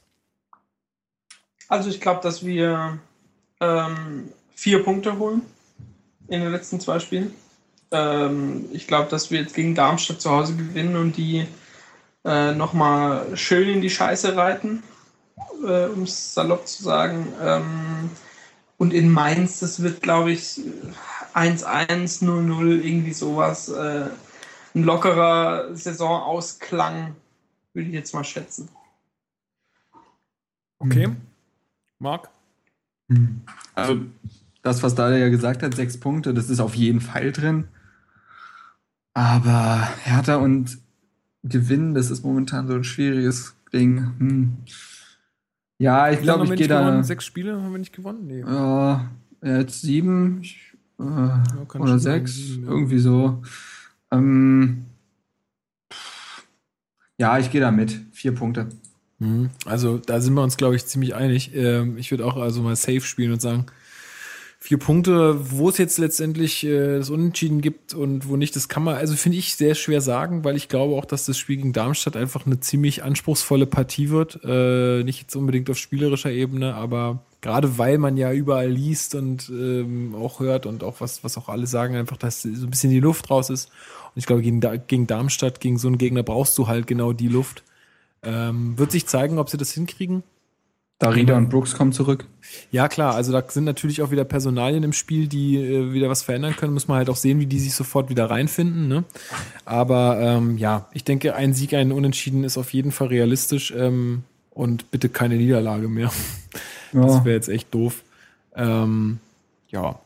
Also 1.67 1.89
ich 1.89 2.01
glaube, 2.01 2.21
dass 2.21 2.45
wir 2.45 2.99
ähm, 3.59 4.29
vier 4.55 4.83
Punkte 4.83 5.17
holen 5.17 5.41
in 6.27 6.41
den 6.41 6.51
letzten 6.51 6.79
zwei 6.79 6.99
Spielen. 6.99 7.33
Ähm, 7.91 8.65
ich 8.73 8.87
glaube, 8.87 9.09
dass 9.09 9.31
wir 9.31 9.41
jetzt 9.41 9.55
gegen 9.55 9.73
Darmstadt 9.73 10.21
zu 10.21 10.29
Hause 10.29 10.55
gewinnen 10.55 10.95
und 10.95 11.17
die 11.17 11.47
äh, 12.23 12.53
nochmal 12.53 13.35
schön 13.35 13.69
in 13.69 13.81
die 13.81 13.89
Scheiße 13.89 14.35
reiten, 14.35 14.83
äh, 15.65 15.85
um 15.85 16.03
es 16.03 16.33
salopp 16.33 16.67
zu 16.67 16.83
sagen. 16.83 17.27
Ähm, 17.41 18.11
und 18.81 18.95
in 18.95 19.11
Mainz, 19.11 19.59
das 19.59 19.83
wird, 19.83 20.01
glaube 20.01 20.31
ich, 20.31 20.59
1-1, 21.35 22.23
0-0, 22.23 22.81
irgendwie 22.81 23.13
sowas. 23.13 23.69
Äh, 23.69 24.07
ein 24.73 24.83
lockerer 24.83 25.75
Saisonausklang, 25.75 27.15
würde 27.73 27.89
ich 27.89 27.93
jetzt 27.93 28.15
mal 28.15 28.23
schätzen. 28.23 28.69
Okay. 30.79 31.05
Hm. 31.05 31.17
Marc? 31.99 32.31
Hm. 33.09 33.41
Also, 33.75 34.01
das, 34.63 34.81
was 34.81 34.95
Dada 34.95 35.15
ja 35.15 35.29
gesagt 35.29 35.61
hat, 35.61 35.75
sechs 35.75 35.99
Punkte, 35.99 36.33
das 36.33 36.49
ist 36.49 36.59
auf 36.59 36.73
jeden 36.73 37.01
Fall 37.01 37.31
drin. 37.31 37.67
Aber 39.13 39.87
Hertha 40.05 40.37
und 40.37 40.79
Gewinn, 41.43 41.93
das 41.93 42.09
ist 42.09 42.25
momentan 42.25 42.67
so 42.67 42.73
ein 42.73 42.83
schwieriges 42.83 43.53
Ding. 43.71 44.15
Hm. 44.17 44.57
Ja, 45.81 46.11
ich 46.11 46.21
glaube, 46.21 46.45
ich 46.45 46.55
gehe 46.55 46.67
da. 46.67 47.01
Sechs 47.01 47.25
Spiele 47.25 47.59
haben 47.59 47.71
wir 47.71 47.79
nicht 47.79 47.91
gewonnen? 47.93 48.27
Nee. 48.27 48.41
Ja, 48.41 49.09
jetzt 49.41 49.81
sieben 49.81 50.37
ich, 50.43 50.75
äh, 50.99 51.03
ja, 51.03 51.47
oder 51.79 51.97
sechs, 51.97 52.35
sieben, 52.35 52.65
ja. 52.65 52.69
irgendwie 52.69 52.99
so. 52.99 53.41
Ähm, 54.11 54.85
ja, 57.17 57.39
ich 57.39 57.49
gehe 57.49 57.61
da 57.61 57.71
mit. 57.71 57.99
Vier 58.11 58.35
Punkte. 58.35 58.67
Mhm. 59.17 59.49
Also 59.65 59.97
da 59.97 60.21
sind 60.21 60.35
wir 60.35 60.43
uns, 60.43 60.55
glaube 60.55 60.75
ich, 60.75 60.85
ziemlich 60.85 61.15
einig. 61.15 61.55
Ähm, 61.55 61.97
ich 61.97 62.11
würde 62.11 62.27
auch 62.27 62.37
also 62.37 62.61
mal 62.61 62.75
safe 62.75 63.01
spielen 63.01 63.31
und 63.31 63.41
sagen, 63.41 63.65
vier 64.63 64.77
Punkte, 64.77 65.37
wo 65.51 65.69
es 65.69 65.79
jetzt 65.79 65.97
letztendlich 65.97 66.63
äh, 66.63 66.99
das 66.99 67.09
Unentschieden 67.09 67.61
gibt 67.61 67.95
und 67.95 68.29
wo 68.29 68.37
nicht, 68.37 68.55
das 68.55 68.69
kann 68.69 68.83
man, 68.83 68.95
also 68.95 69.15
finde 69.15 69.39
ich 69.39 69.55
sehr 69.55 69.73
schwer 69.73 70.01
sagen, 70.01 70.43
weil 70.43 70.55
ich 70.55 70.69
glaube 70.69 70.95
auch, 70.95 71.05
dass 71.05 71.25
das 71.25 71.39
Spiel 71.39 71.57
gegen 71.57 71.73
Darmstadt 71.73 72.15
einfach 72.15 72.45
eine 72.45 72.59
ziemlich 72.59 73.03
anspruchsvolle 73.03 73.65
Partie 73.65 74.11
wird. 74.11 74.39
Äh, 74.45 75.03
nicht 75.03 75.19
jetzt 75.19 75.35
unbedingt 75.35 75.67
auf 75.71 75.79
spielerischer 75.79 76.29
Ebene, 76.29 76.75
aber 76.75 77.23
gerade 77.41 77.79
weil 77.79 77.97
man 77.97 78.17
ja 78.17 78.31
überall 78.31 78.69
liest 78.69 79.15
und 79.15 79.49
ähm, 79.49 80.13
auch 80.13 80.39
hört 80.39 80.67
und 80.67 80.83
auch 80.83 81.01
was, 81.01 81.23
was 81.23 81.39
auch 81.39 81.49
alle 81.49 81.65
sagen, 81.65 81.95
einfach, 81.95 82.17
dass 82.17 82.43
so 82.43 82.49
ein 82.49 82.69
bisschen 82.69 82.91
die 82.91 82.99
Luft 82.99 83.31
raus 83.31 83.49
ist. 83.49 83.69
Und 84.13 84.19
ich 84.19 84.27
glaube, 84.27 84.43
gegen, 84.43 84.61
gegen 84.85 85.07
Darmstadt, 85.07 85.59
gegen 85.59 85.79
so 85.79 85.87
einen 85.87 85.97
Gegner 85.97 86.21
brauchst 86.21 86.55
du 86.59 86.67
halt 86.67 86.85
genau 86.85 87.13
die 87.13 87.29
Luft. 87.29 87.63
Ähm, 88.21 88.77
wird 88.77 88.91
sich 88.91 89.07
zeigen, 89.07 89.39
ob 89.39 89.49
sie 89.49 89.57
das 89.57 89.71
hinkriegen. 89.71 90.21
Darida 91.01 91.35
und 91.35 91.49
Brooks 91.49 91.73
kommen 91.73 91.93
zurück. 91.93 92.25
Ja, 92.71 92.87
klar. 92.87 93.15
Also 93.15 93.31
da 93.31 93.43
sind 93.47 93.63
natürlich 93.63 94.01
auch 94.01 94.11
wieder 94.11 94.23
Personalien 94.23 94.83
im 94.83 94.93
Spiel, 94.93 95.27
die 95.27 95.57
äh, 95.57 95.93
wieder 95.93 96.09
was 96.09 96.21
verändern 96.21 96.55
können. 96.55 96.73
Muss 96.73 96.87
man 96.87 96.97
halt 96.97 97.09
auch 97.09 97.15
sehen, 97.15 97.39
wie 97.39 97.47
die 97.47 97.59
sich 97.59 97.73
sofort 97.73 98.09
wieder 98.09 98.29
reinfinden. 98.29 98.87
Ne? 98.87 99.03
Aber 99.65 100.19
ähm, 100.21 100.57
ja, 100.57 100.87
ich 100.93 101.03
denke, 101.03 101.35
ein 101.35 101.53
Sieg, 101.53 101.73
ein 101.73 101.91
Unentschieden 101.91 102.43
ist 102.43 102.57
auf 102.57 102.71
jeden 102.71 102.91
Fall 102.91 103.07
realistisch. 103.07 103.73
Ähm, 103.75 104.23
und 104.51 104.91
bitte 104.91 105.09
keine 105.09 105.35
Niederlage 105.35 105.87
mehr. 105.87 106.11
Ja. 106.93 107.05
Das 107.05 107.23
wäre 107.23 107.35
jetzt 107.35 107.47
echt 107.47 107.73
doof. 107.73 108.03
Ähm, 108.53 109.19
ja, 109.69 109.97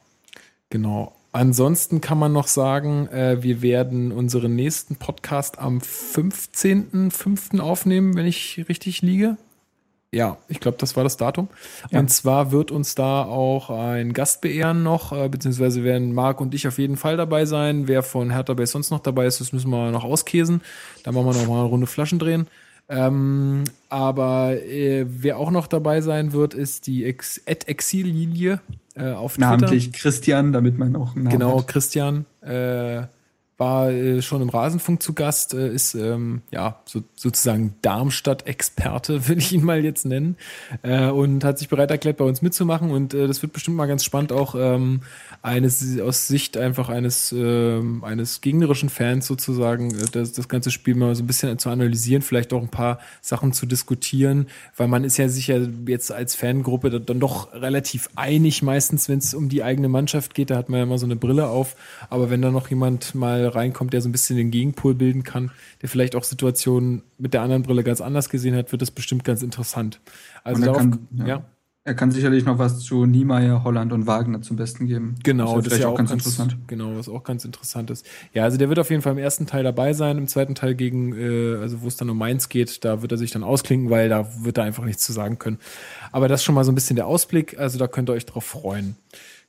genau. 0.70 1.16
Ansonsten 1.32 2.00
kann 2.00 2.20
man 2.20 2.32
noch 2.32 2.46
sagen, 2.46 3.08
äh, 3.08 3.42
wir 3.42 3.64
werden 3.64 4.12
unseren 4.12 4.56
nächsten 4.56 4.96
Podcast 4.98 5.58
am 5.58 5.80
15.05. 5.80 7.60
aufnehmen, 7.60 8.16
wenn 8.16 8.28
ich 8.28 8.64
richtig 8.70 9.02
liege. 9.02 9.38
Ja, 10.14 10.38
ich 10.48 10.60
glaube, 10.61 10.77
das 10.80 10.95
war 10.95 11.03
das 11.03 11.18
Datum. 11.18 11.49
Ja. 11.91 11.99
Und 11.99 12.10
zwar 12.10 12.52
wird 12.52 12.72
uns 12.72 12.95
da 12.95 13.23
auch 13.23 13.69
ein 13.69 14.14
Gast 14.14 14.40
beehren 14.41 14.82
noch, 14.82 15.11
äh, 15.11 15.27
beziehungsweise 15.27 15.84
werden 15.84 16.14
Marc 16.14 16.40
und 16.40 16.53
ich 16.53 16.68
auf 16.68 16.77
jeden 16.77 16.95
Fall 16.95 17.18
dabei 17.18 17.45
sein. 17.45 17.88
Wer 17.88 18.02
von 18.02 18.30
Hertha 18.32 18.53
Base 18.53 18.72
sonst 18.72 18.91
noch 18.91 18.99
dabei 19.02 19.26
ist, 19.26 19.41
das 19.41 19.52
müssen 19.52 19.69
wir 19.72 19.91
noch 19.91 20.06
auskäsen. 20.06 20.61
Da 21.03 21.11
machen 21.11 21.26
wir 21.26 21.34
noch 21.34 21.48
mal 21.48 21.60
eine 21.60 21.69
Runde 21.69 21.88
Flaschen 21.88 22.19
drehen. 22.19 22.48
Ähm, 22.88 23.64
aber 23.90 24.61
äh, 24.64 25.06
wer 25.10 25.38
auch 25.38 25.52
noch 25.52 25.68
dabei 25.68 26.02
sein 26.02 26.34
wird, 26.34 26.53
ist 26.53 26.88
die 26.88 27.03
Ex 27.03 27.40
Exil-Linie 27.45 28.61
äh, 28.95 29.11
auf 29.11 29.34
Twitter. 29.34 29.49
Namentlich 29.49 29.91
Christian, 29.91 30.53
damit 30.53 30.77
man 30.77 30.95
auch 30.95 31.15
einen 31.15 31.26
Namen 31.26 31.40
Genau, 31.40 31.60
hat. 31.60 31.68
Christian. 31.68 32.26
Äh, 32.41 33.03
war 33.57 33.90
äh, 33.90 34.22
schon 34.22 34.41
im 34.41 34.49
Rasenfunk 34.49 35.02
zu 35.02 35.14
Gast, 35.14 35.53
äh, 35.53 35.69
ist 35.73 35.95
ähm, 35.95 36.41
ja 36.52 36.82
so, 36.86 37.03
sozusagen 37.15 37.76
Darmstadt-Experte, 37.82 39.27
will 39.30 39.38
ich 39.38 39.53
ihn 39.53 39.64
mal 39.64 39.84
jetzt 39.84 40.06
nennen, 40.06 40.36
äh, 40.82 41.07
und 41.07 41.44
hat 41.44 41.57
sich 41.60 41.69
bereit 41.69 41.90
erklärt, 41.90 42.18
bei 42.18 42.26
uns 42.26 42.41
mitzumachen. 42.41 42.91
Und 42.91 43.14
äh, 43.14 43.27
das 43.27 43.41
wird 43.41 43.53
bestimmt 43.53 43.77
mal 43.77 43.86
ganz 43.86 44.03
spannend, 44.03 44.34
auch 44.34 44.56
ähm, 44.57 45.02
eines 45.41 45.99
aus 45.99 46.27
Sicht 46.27 46.57
einfach 46.57 46.90
eines 46.90 47.32
ähm, 47.32 48.03
eines 48.03 48.41
gegnerischen 48.41 48.90
Fans 48.90 49.26
sozusagen 49.26 49.95
das, 50.11 50.34
das 50.34 50.49
ganze 50.49 50.72
Spiel 50.72 50.95
mal 50.95 51.15
so 51.15 51.23
ein 51.23 51.27
bisschen 51.27 51.57
zu 51.57 51.69
analysieren, 51.69 52.22
vielleicht 52.22 52.52
auch 52.52 52.61
ein 52.61 52.69
paar 52.69 52.99
Sachen 53.22 53.53
zu 53.53 53.65
diskutieren, 53.65 54.48
weil 54.76 54.88
man 54.88 55.03
ist 55.03 55.18
ja 55.18 55.30
sicher 55.30 55.65
jetzt 55.88 56.11
als 56.11 56.36
Fangruppe 56.36 56.99
dann 56.99 57.19
doch 57.19 57.53
relativ 57.53 58.10
einig 58.15 58.64
meistens, 58.64 59.07
wenn 59.07 59.19
es 59.19 59.34
um 59.34 59.48
die 59.48 59.64
eigene 59.64 59.88
Mannschaft 59.88 60.34
geht. 60.34 60.49
Da 60.49 60.57
hat 60.57 60.68
man 60.68 60.80
ja 60.80 60.84
immer 60.84 60.98
so 60.98 61.06
eine 61.06 61.15
Brille 61.15 61.48
auf, 61.48 61.76
aber 62.10 62.30
wenn 62.30 62.41
da 62.41 62.52
noch 62.52 62.69
jemand 62.69 63.15
mal 63.15 63.45
reinkommt, 63.50 63.94
der 63.94 64.02
so 64.02 64.10
ein 64.10 64.12
bisschen 64.12 64.38
den 64.38 64.52
Gegenpol 64.52 64.96
bilden 64.96 65.24
kann, 65.24 65.52
der 65.82 65.90
vielleicht 65.90 66.16
auch 66.16 66.24
Situationen 66.24 67.04
mit 67.18 67.34
der 67.34 67.42
anderen 67.42 67.64
Brille 67.64 67.84
ganz 67.84 68.02
anders 68.02 68.30
gesehen 68.30 68.56
hat, 68.56 68.72
wird 68.72 68.82
das 68.82 68.92
bestimmt 68.92 69.24
ganz 69.24 69.44
interessant. 69.44 70.00
Also 70.44 70.64
darauf, 70.64 70.78
kann, 70.78 71.08
ja. 71.18 71.28
ja. 71.28 71.46
Er 71.88 71.94
kann 71.94 72.10
sicherlich 72.10 72.46
noch 72.46 72.58
was 72.58 72.80
zu 72.80 73.06
Niemeyer, 73.06 73.64
Holland 73.64 73.94
und 73.94 74.08
Wagner 74.08 74.42
zum 74.42 74.58
Besten 74.58 74.88
geben. 74.88 75.14
Genau, 75.24 75.62
das 75.62 75.74
ist 75.74 75.82
ja 75.82 75.88
auch 75.88 75.96
ganz, 75.96 76.10
ganz, 76.10 76.26
interessant. 76.26 76.58
Genau, 76.66 76.98
was 76.98 77.08
auch 77.08 77.24
ganz 77.24 77.46
interessant 77.46 77.92
ist. 77.92 78.08
Ja, 78.34 78.44
also 78.44 78.58
der 78.58 78.70
wird 78.70 78.80
auf 78.80 78.90
jeden 78.90 79.04
Fall 79.04 79.12
im 79.12 79.20
ersten 79.20 79.46
Teil 79.46 79.64
dabei 79.64 79.94
sein, 79.94 80.18
im 80.18 80.28
zweiten 80.28 80.56
Teil 80.56 80.74
gegen, 80.74 81.16
äh, 81.16 81.58
also 81.58 81.84
wo 81.84 81.88
es 81.88 81.96
dann 81.96 82.10
um 82.10 82.18
Mainz 82.18 82.50
geht, 82.50 82.84
da 82.84 83.04
wird 83.04 83.12
er 83.12 83.20
sich 83.20 83.30
dann 83.30 83.44
ausklinken, 83.44 83.92
weil 83.92 84.10
da 84.10 84.28
wird 84.44 84.58
er 84.58 84.64
einfach 84.64 84.84
nichts 84.84 85.04
zu 85.04 85.14
sagen 85.14 85.38
können. 85.38 85.60
Aber 86.12 86.28
das 86.28 86.40
ist 86.40 86.46
schon 86.46 86.56
mal 86.56 86.64
so 86.64 86.72
ein 86.72 86.76
bisschen 86.76 86.96
der 86.96 87.06
Ausblick, 87.06 87.60
also 87.60 87.78
da 87.78 87.88
könnt 87.88 88.10
ihr 88.10 88.14
euch 88.14 88.26
drauf 88.26 88.46
freuen. 88.46 88.96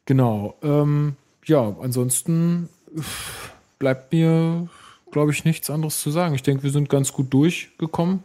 Genau. 0.04 0.58
Ähm, 0.62 1.16
ja, 1.46 1.74
ansonsten. 1.80 2.68
Pff, 2.94 3.55
bleibt 3.78 4.12
mir, 4.12 4.68
glaube 5.10 5.32
ich, 5.32 5.44
nichts 5.44 5.70
anderes 5.70 6.00
zu 6.00 6.10
sagen. 6.10 6.34
Ich 6.34 6.42
denke, 6.42 6.62
wir 6.62 6.70
sind 6.70 6.88
ganz 6.88 7.12
gut 7.12 7.32
durchgekommen 7.32 8.22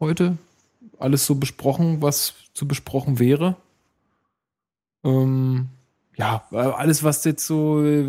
heute. 0.00 0.36
Alles 0.98 1.26
so 1.26 1.34
besprochen, 1.34 2.02
was 2.02 2.34
zu 2.52 2.68
besprochen 2.68 3.18
wäre. 3.18 3.56
Ähm, 5.04 5.68
ja, 6.16 6.44
alles, 6.50 7.02
was 7.02 7.24
jetzt 7.24 7.46
so 7.46 7.84
äh, 7.84 8.06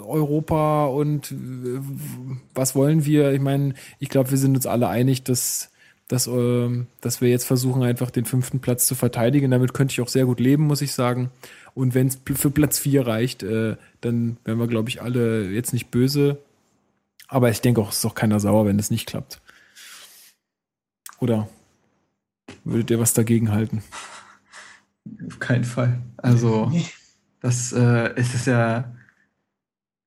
Europa 0.00 0.86
und 0.86 1.30
äh, 1.32 1.80
was 2.54 2.74
wollen 2.74 3.04
wir? 3.04 3.32
Ich 3.32 3.40
meine, 3.40 3.74
ich 3.98 4.08
glaube, 4.08 4.30
wir 4.30 4.38
sind 4.38 4.56
uns 4.56 4.66
alle 4.66 4.88
einig, 4.88 5.22
dass, 5.24 5.70
dass, 6.08 6.26
äh, 6.26 6.86
dass 7.02 7.20
wir 7.20 7.28
jetzt 7.28 7.44
versuchen, 7.44 7.82
einfach 7.82 8.10
den 8.10 8.24
fünften 8.24 8.60
Platz 8.60 8.86
zu 8.86 8.94
verteidigen. 8.94 9.50
Damit 9.50 9.74
könnte 9.74 9.92
ich 9.92 10.00
auch 10.00 10.08
sehr 10.08 10.24
gut 10.24 10.40
leben, 10.40 10.66
muss 10.66 10.80
ich 10.80 10.92
sagen. 10.92 11.30
Und 11.76 11.94
wenn 11.94 12.06
es 12.06 12.18
für 12.24 12.50
Platz 12.50 12.78
4 12.78 13.06
reicht, 13.06 13.42
äh, 13.42 13.76
dann 14.00 14.38
wären 14.46 14.58
wir, 14.58 14.66
glaube 14.66 14.88
ich, 14.88 15.02
alle 15.02 15.50
jetzt 15.50 15.74
nicht 15.74 15.90
böse. 15.90 16.38
Aber 17.28 17.50
ich 17.50 17.60
denke 17.60 17.82
auch, 17.82 17.90
es 17.90 17.98
ist 17.98 18.06
auch 18.06 18.14
keiner 18.14 18.40
sauer, 18.40 18.64
wenn 18.64 18.78
es 18.78 18.90
nicht 18.90 19.06
klappt. 19.06 19.42
Oder 21.18 21.50
würdet 22.64 22.90
ihr 22.90 22.98
was 22.98 23.12
dagegen 23.12 23.52
halten? 23.52 23.82
Auf 25.26 25.38
keinen 25.38 25.64
Fall. 25.64 26.00
Also, 26.16 26.72
das 27.40 27.74
äh, 27.74 28.14
es 28.16 28.34
ist 28.34 28.46
ja, 28.46 28.94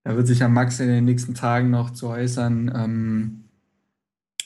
da 0.03 0.15
wird 0.15 0.25
sich 0.25 0.39
ja 0.39 0.47
Max 0.47 0.79
in 0.79 0.87
den 0.87 1.05
nächsten 1.05 1.35
Tagen 1.35 1.69
noch 1.69 1.91
zu 1.91 2.07
äußern. 2.07 2.73
Ähm, 2.75 3.43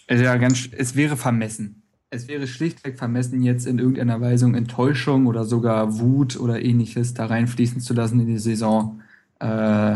es, 0.08 0.20
ja 0.20 0.36
ganz, 0.36 0.68
es 0.74 0.98
wäre 0.98 1.16
vermessen. 1.16 1.83
Es 2.14 2.28
wäre 2.28 2.46
schlichtweg 2.46 3.00
vermessen, 3.00 3.42
jetzt 3.42 3.66
in 3.66 3.80
irgendeiner 3.80 4.22
Weise 4.22 4.46
Enttäuschung 4.46 5.26
oder 5.26 5.46
sogar 5.46 5.98
Wut 6.00 6.40
oder 6.40 6.62
ähnliches 6.62 7.16
da 7.16 7.26
reinfließen 7.26 7.82
zu 7.82 7.96
lassen 7.96 8.20
in 8.20 8.28
die 8.28 8.38
Saison. 8.38 9.02
Äh, 9.40 9.96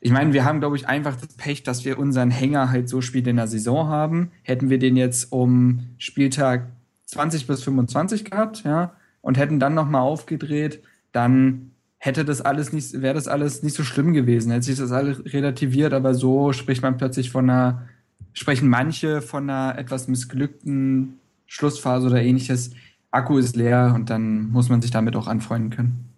ich 0.00 0.12
meine, 0.12 0.32
wir 0.32 0.44
haben, 0.44 0.60
glaube 0.60 0.76
ich, 0.76 0.86
einfach 0.86 1.16
das 1.16 1.34
Pech, 1.34 1.64
dass 1.64 1.84
wir 1.84 1.98
unseren 1.98 2.30
Hänger 2.30 2.70
halt 2.70 2.88
so 2.88 3.00
spät 3.00 3.26
in 3.26 3.34
der 3.34 3.48
Saison 3.48 3.88
haben. 3.88 4.30
Hätten 4.44 4.70
wir 4.70 4.78
den 4.78 4.96
jetzt 4.96 5.32
um 5.32 5.80
Spieltag 5.98 6.68
20 7.06 7.48
bis 7.48 7.64
25 7.64 8.26
gehabt, 8.26 8.62
ja, 8.62 8.92
und 9.20 9.36
hätten 9.36 9.58
dann 9.58 9.74
nochmal 9.74 10.02
aufgedreht, 10.02 10.80
dann 11.10 11.72
hätte 11.96 12.24
das 12.24 12.40
alles 12.40 12.72
nicht, 12.72 13.02
wäre 13.02 13.14
das 13.14 13.26
alles 13.26 13.64
nicht 13.64 13.74
so 13.74 13.82
schlimm 13.82 14.12
gewesen, 14.12 14.52
hätte 14.52 14.66
sich 14.66 14.78
das 14.78 14.92
alles 14.92 15.24
relativiert, 15.24 15.92
aber 15.92 16.14
so 16.14 16.52
spricht 16.52 16.82
man 16.82 16.98
plötzlich 16.98 17.32
von 17.32 17.50
einer, 17.50 17.88
sprechen 18.32 18.68
manche 18.68 19.22
von 19.22 19.48
einer 19.48 19.78
etwas 19.78 20.08
missglückten 20.08 21.18
Schlussphase 21.46 22.06
oder 22.06 22.22
ähnliches. 22.22 22.72
Akku 23.10 23.38
ist 23.38 23.56
leer 23.56 23.92
und 23.94 24.10
dann 24.10 24.50
muss 24.50 24.68
man 24.68 24.82
sich 24.82 24.90
damit 24.90 25.16
auch 25.16 25.26
anfreunden 25.26 25.70
können. 25.70 26.08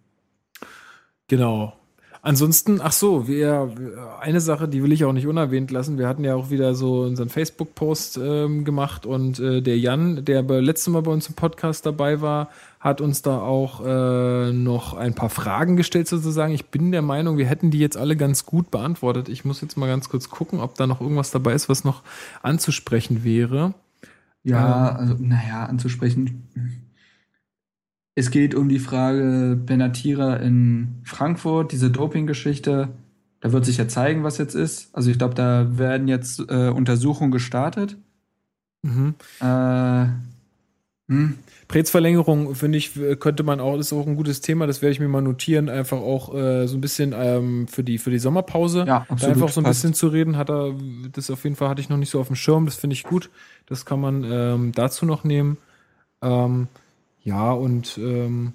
Genau. 1.28 1.74
Ansonsten, 2.22 2.80
ach 2.82 2.92
so, 2.92 3.28
wir, 3.28 3.72
eine 4.20 4.40
Sache, 4.40 4.68
die 4.68 4.82
will 4.82 4.92
ich 4.92 5.04
auch 5.06 5.12
nicht 5.12 5.26
unerwähnt 5.26 5.70
lassen. 5.70 5.96
Wir 5.96 6.06
hatten 6.06 6.24
ja 6.24 6.34
auch 6.34 6.50
wieder 6.50 6.74
so 6.74 7.02
unseren 7.02 7.30
Facebook-Post 7.30 8.18
ähm, 8.22 8.64
gemacht 8.64 9.06
und 9.06 9.38
äh, 9.38 9.62
der 9.62 9.78
Jan, 9.78 10.24
der 10.24 10.42
letztes 10.42 10.88
Mal 10.88 11.00
bei 11.00 11.12
uns 11.12 11.28
im 11.28 11.34
Podcast 11.34 11.86
dabei 11.86 12.20
war, 12.20 12.50
hat 12.80 13.00
uns 13.00 13.22
da 13.22 13.38
auch 13.38 13.84
äh, 13.84 14.52
noch 14.52 14.94
ein 14.94 15.14
paar 15.14 15.30
Fragen 15.30 15.76
gestellt 15.76 16.08
sozusagen. 16.08 16.52
Ich 16.52 16.66
bin 16.66 16.90
der 16.90 17.02
Meinung, 17.02 17.36
wir 17.36 17.46
hätten 17.46 17.70
die 17.70 17.78
jetzt 17.78 17.96
alle 17.96 18.16
ganz 18.16 18.46
gut 18.46 18.70
beantwortet. 18.70 19.28
Ich 19.28 19.44
muss 19.44 19.60
jetzt 19.60 19.76
mal 19.76 19.86
ganz 19.86 20.08
kurz 20.08 20.30
gucken, 20.30 20.60
ob 20.60 20.74
da 20.76 20.86
noch 20.86 21.00
irgendwas 21.00 21.30
dabei 21.30 21.52
ist, 21.52 21.68
was 21.68 21.84
noch 21.84 22.02
anzusprechen 22.42 23.22
wäre. 23.22 23.74
Ja, 24.42 24.90
ähm, 24.90 24.96
also, 24.96 25.16
naja, 25.20 25.66
anzusprechen 25.66 26.48
es 28.20 28.30
geht 28.30 28.54
um 28.54 28.68
die 28.68 28.78
Frage 28.78 29.58
Benatira 29.64 30.36
in 30.36 31.00
Frankfurt, 31.04 31.72
diese 31.72 31.90
Doping-Geschichte. 31.90 32.88
Da 33.40 33.52
wird 33.52 33.64
sich 33.64 33.78
ja 33.78 33.88
zeigen, 33.88 34.24
was 34.24 34.36
jetzt 34.36 34.54
ist. 34.54 34.94
Also 34.94 35.10
ich 35.10 35.18
glaube, 35.18 35.34
da 35.34 35.78
werden 35.78 36.08
jetzt 36.08 36.40
äh, 36.50 36.68
Untersuchungen 36.68 37.30
gestartet. 37.30 37.96
Mhm. 38.82 39.14
Äh, 39.40 40.06
hm. 41.08 41.38
Präzverlängerung, 41.70 42.56
finde 42.56 42.78
ich, 42.78 42.98
könnte 43.20 43.44
man 43.44 43.60
auch, 43.60 43.78
ist 43.78 43.92
auch 43.92 44.04
ein 44.04 44.16
gutes 44.16 44.40
Thema, 44.40 44.66
das 44.66 44.82
werde 44.82 44.90
ich 44.90 44.98
mir 44.98 45.06
mal 45.06 45.22
notieren, 45.22 45.68
einfach 45.68 45.98
auch 45.98 46.34
äh, 46.34 46.66
so 46.66 46.76
ein 46.76 46.80
bisschen 46.80 47.14
ähm, 47.16 47.68
für, 47.68 47.84
die, 47.84 47.98
für 47.98 48.10
die 48.10 48.18
Sommerpause. 48.18 48.86
Ja, 48.88 49.06
absolut. 49.08 49.22
Da 49.22 49.26
einfach 49.28 49.48
so 49.50 49.60
ein 49.60 49.64
passt. 49.64 49.82
bisschen 49.82 49.94
zu 49.94 50.08
reden, 50.08 50.36
hat 50.36 50.50
er, 50.50 50.74
das 51.12 51.30
auf 51.30 51.44
jeden 51.44 51.54
Fall 51.54 51.68
hatte 51.68 51.80
ich 51.80 51.88
noch 51.88 51.96
nicht 51.96 52.10
so 52.10 52.18
auf 52.18 52.26
dem 52.26 52.34
Schirm, 52.34 52.64
das 52.64 52.74
finde 52.74 52.94
ich 52.94 53.04
gut. 53.04 53.30
Das 53.66 53.84
kann 53.84 54.00
man 54.00 54.24
ähm, 54.28 54.72
dazu 54.74 55.06
noch 55.06 55.22
nehmen. 55.22 55.58
Ähm, 56.22 56.66
ja, 57.22 57.52
und 57.52 57.96
ähm, 57.98 58.52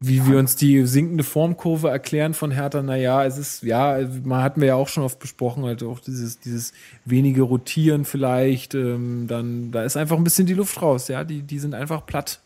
wie 0.00 0.24
wir 0.26 0.38
uns 0.38 0.54
die 0.54 0.86
sinkende 0.86 1.24
Formkurve 1.24 1.88
erklären 1.88 2.32
von 2.32 2.52
Hertha, 2.52 2.82
naja, 2.82 3.24
es 3.24 3.36
ist, 3.36 3.62
ja, 3.64 3.98
man 4.22 4.42
hatten 4.42 4.60
wir 4.60 4.68
ja 4.68 4.74
auch 4.76 4.88
schon 4.88 5.02
oft 5.02 5.18
besprochen, 5.18 5.64
halt 5.64 5.82
auch 5.82 5.98
dieses, 5.98 6.38
dieses 6.38 6.72
wenige 7.04 7.42
Rotieren 7.42 8.04
vielleicht, 8.04 8.74
ähm, 8.74 9.26
dann, 9.26 9.72
da 9.72 9.82
ist 9.82 9.96
einfach 9.96 10.16
ein 10.16 10.24
bisschen 10.24 10.46
die 10.46 10.54
Luft 10.54 10.80
raus, 10.82 11.08
ja, 11.08 11.24
die, 11.24 11.42
die 11.42 11.58
sind 11.58 11.74
einfach 11.74 12.06
platt. 12.06 12.40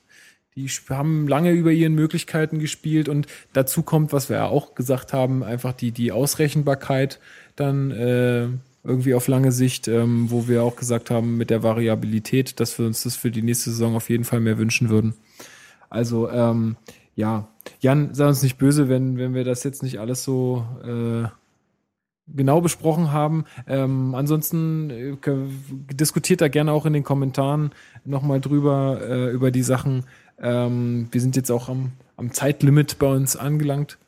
Die 0.54 0.68
haben 0.90 1.28
lange 1.28 1.50
über 1.52 1.72
ihren 1.72 1.94
Möglichkeiten 1.94 2.58
gespielt 2.58 3.08
und 3.08 3.26
dazu 3.54 3.82
kommt, 3.82 4.12
was 4.12 4.28
wir 4.28 4.36
ja 4.36 4.46
auch 4.46 4.74
gesagt 4.74 5.12
haben, 5.12 5.42
einfach 5.42 5.72
die, 5.72 5.92
die 5.92 6.12
Ausrechenbarkeit 6.12 7.20
dann, 7.56 7.90
äh, 7.90 8.48
irgendwie 8.84 9.14
auf 9.14 9.28
lange 9.28 9.52
Sicht, 9.52 9.88
ähm, 9.88 10.30
wo 10.30 10.48
wir 10.48 10.62
auch 10.62 10.76
gesagt 10.76 11.10
haben, 11.10 11.36
mit 11.36 11.50
der 11.50 11.62
Variabilität, 11.62 12.58
dass 12.60 12.78
wir 12.78 12.86
uns 12.86 13.04
das 13.04 13.16
für 13.16 13.30
die 13.30 13.42
nächste 13.42 13.70
Saison 13.70 13.94
auf 13.94 14.10
jeden 14.10 14.24
Fall 14.24 14.40
mehr 14.40 14.58
wünschen 14.58 14.88
würden. 14.88 15.14
Also, 15.88 16.30
ähm, 16.30 16.76
ja, 17.14 17.48
Jan, 17.80 18.14
sei 18.14 18.26
uns 18.26 18.42
nicht 18.42 18.58
böse, 18.58 18.88
wenn, 18.88 19.18
wenn 19.18 19.34
wir 19.34 19.44
das 19.44 19.64
jetzt 19.64 19.82
nicht 19.82 20.00
alles 20.00 20.24
so 20.24 20.66
äh, 20.84 21.28
genau 22.26 22.60
besprochen 22.60 23.12
haben. 23.12 23.44
Ähm, 23.66 24.14
ansonsten 24.14 24.90
äh, 24.90 25.16
diskutiert 25.94 26.40
da 26.40 26.48
gerne 26.48 26.72
auch 26.72 26.86
in 26.86 26.92
den 26.92 27.04
Kommentaren 27.04 27.72
nochmal 28.04 28.40
drüber, 28.40 29.00
äh, 29.02 29.30
über 29.30 29.50
die 29.50 29.62
Sachen. 29.62 30.04
Ähm, 30.38 31.08
wir 31.10 31.20
sind 31.20 31.36
jetzt 31.36 31.50
auch 31.50 31.68
am, 31.68 31.92
am 32.16 32.32
Zeitlimit 32.32 32.98
bei 32.98 33.06
uns 33.06 33.36
angelangt, 33.36 33.98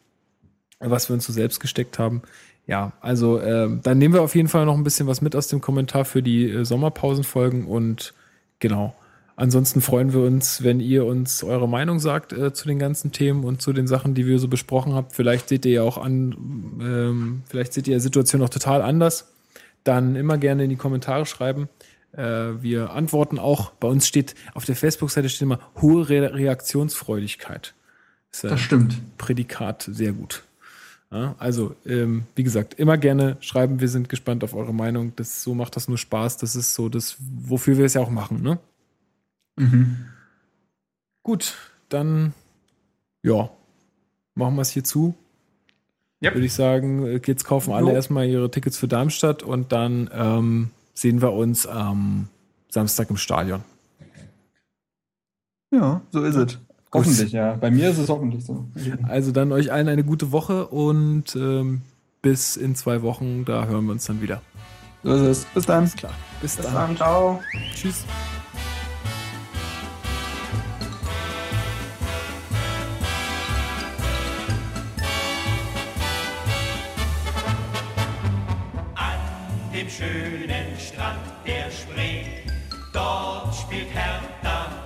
was 0.80 1.08
wir 1.08 1.14
uns 1.14 1.26
so 1.26 1.32
selbst 1.32 1.60
gesteckt 1.60 1.98
haben 1.98 2.22
ja, 2.66 2.92
also 3.00 3.38
äh, 3.38 3.68
dann 3.82 3.98
nehmen 3.98 4.14
wir 4.14 4.22
auf 4.22 4.34
jeden 4.34 4.48
Fall 4.48 4.64
noch 4.64 4.76
ein 4.76 4.84
bisschen 4.84 5.06
was 5.06 5.20
mit 5.20 5.36
aus 5.36 5.48
dem 5.48 5.60
Kommentar 5.60 6.04
für 6.04 6.22
die 6.22 6.50
äh, 6.50 6.64
Sommerpausenfolgen 6.64 7.66
und 7.66 8.14
genau. 8.58 8.94
Ansonsten 9.36 9.80
freuen 9.80 10.12
wir 10.12 10.20
uns, 10.20 10.62
wenn 10.62 10.78
ihr 10.78 11.04
uns 11.04 11.42
eure 11.42 11.68
Meinung 11.68 11.98
sagt 11.98 12.32
äh, 12.32 12.52
zu 12.52 12.68
den 12.68 12.78
ganzen 12.78 13.10
Themen 13.10 13.42
und 13.44 13.60
zu 13.60 13.72
den 13.72 13.88
Sachen, 13.88 14.14
die 14.14 14.26
wir 14.26 14.38
so 14.38 14.46
besprochen 14.46 14.94
habt. 14.94 15.12
Vielleicht 15.12 15.48
seht 15.48 15.66
ihr 15.66 15.72
ja 15.72 15.82
auch 15.82 15.98
an, 15.98 16.36
ähm, 16.80 17.42
vielleicht 17.46 17.72
seht 17.72 17.88
ihr 17.88 17.96
die 17.96 18.00
Situation 18.00 18.42
auch 18.42 18.48
total 18.48 18.80
anders. 18.80 19.32
Dann 19.82 20.14
immer 20.14 20.38
gerne 20.38 20.64
in 20.64 20.70
die 20.70 20.76
Kommentare 20.76 21.26
schreiben. 21.26 21.68
Äh, 22.12 22.62
wir 22.62 22.90
antworten 22.90 23.40
auch. 23.40 23.70
Bei 23.72 23.88
uns 23.88 24.06
steht 24.06 24.36
auf 24.54 24.64
der 24.64 24.76
Facebook-Seite 24.76 25.28
steht 25.28 25.42
immer 25.42 25.58
hohe 25.80 26.08
Re 26.08 26.32
Reaktionsfreudigkeit. 26.32 27.74
Das, 28.30 28.42
das 28.42 28.60
stimmt. 28.60 29.18
Prädikat 29.18 29.88
sehr 29.90 30.12
gut. 30.12 30.44
Ja, 31.10 31.34
also, 31.38 31.74
ähm, 31.86 32.24
wie 32.34 32.42
gesagt, 32.42 32.74
immer 32.74 32.98
gerne 32.98 33.36
schreiben. 33.40 33.80
Wir 33.80 33.88
sind 33.88 34.08
gespannt 34.08 34.42
auf 34.42 34.54
eure 34.54 34.74
Meinung. 34.74 35.12
Das, 35.16 35.42
so 35.42 35.54
macht 35.54 35.76
das 35.76 35.88
nur 35.88 35.98
Spaß. 35.98 36.38
Das 36.38 36.56
ist 36.56 36.74
so 36.74 36.88
das, 36.88 37.16
wofür 37.20 37.78
wir 37.78 37.84
es 37.84 37.94
ja 37.94 38.00
auch 38.00 38.10
machen, 38.10 38.42
ne? 38.42 38.58
Mhm. 39.56 40.06
Gut, 41.22 41.54
dann, 41.88 42.34
ja, 43.22 43.50
machen 44.34 44.56
wir 44.56 44.62
es 44.62 44.70
hier 44.70 44.84
zu. 44.84 45.14
Yep. 46.22 46.34
Würde 46.34 46.46
ich 46.46 46.54
sagen, 46.54 47.20
jetzt 47.26 47.44
kaufen 47.44 47.72
alle 47.72 47.90
jo. 47.90 47.94
erstmal 47.94 48.26
ihre 48.26 48.50
Tickets 48.50 48.78
für 48.78 48.88
Darmstadt 48.88 49.42
und 49.42 49.72
dann 49.72 50.10
ähm, 50.12 50.70
sehen 50.94 51.20
wir 51.20 51.32
uns 51.32 51.66
am 51.66 52.28
Samstag 52.70 53.10
im 53.10 53.16
Stadion. 53.16 53.62
Ja, 55.70 56.02
so 56.10 56.22
ist 56.22 56.36
es. 56.36 56.58
Hoffentlich, 56.92 57.32
ja. 57.32 57.54
Bei 57.54 57.70
mir 57.70 57.90
ist 57.90 57.98
es 57.98 58.08
hoffentlich 58.08 58.44
so. 58.44 58.68
Also 59.02 59.32
dann 59.32 59.50
euch 59.50 59.72
allen 59.72 59.88
eine 59.88 60.04
gute 60.04 60.30
Woche 60.30 60.68
und 60.68 61.34
ähm, 61.34 61.82
bis 62.22 62.56
in 62.56 62.76
zwei 62.76 63.02
Wochen, 63.02 63.44
da 63.44 63.66
hören 63.66 63.86
wir 63.86 63.92
uns 63.92 64.06
dann 64.06 64.22
wieder. 64.22 64.40
So 65.02 65.12
ist 65.12 65.20
es. 65.22 65.44
Bis 65.46 65.66
dann. 65.66 65.78
Alles 65.78 65.96
klar. 65.96 66.12
Bis, 66.40 66.56
bis 66.56 66.64
dann. 66.64 66.74
dann. 66.74 66.96
Ciao. 66.96 67.40
Tschüss. 67.74 68.04
Dem 79.84 79.90
schönen 79.90 80.78
Strand 80.78 81.20
der 81.46 81.70
Spree, 81.70 82.24
dort 82.92 83.54
spielt 83.54 83.88
Hertha 83.92 84.83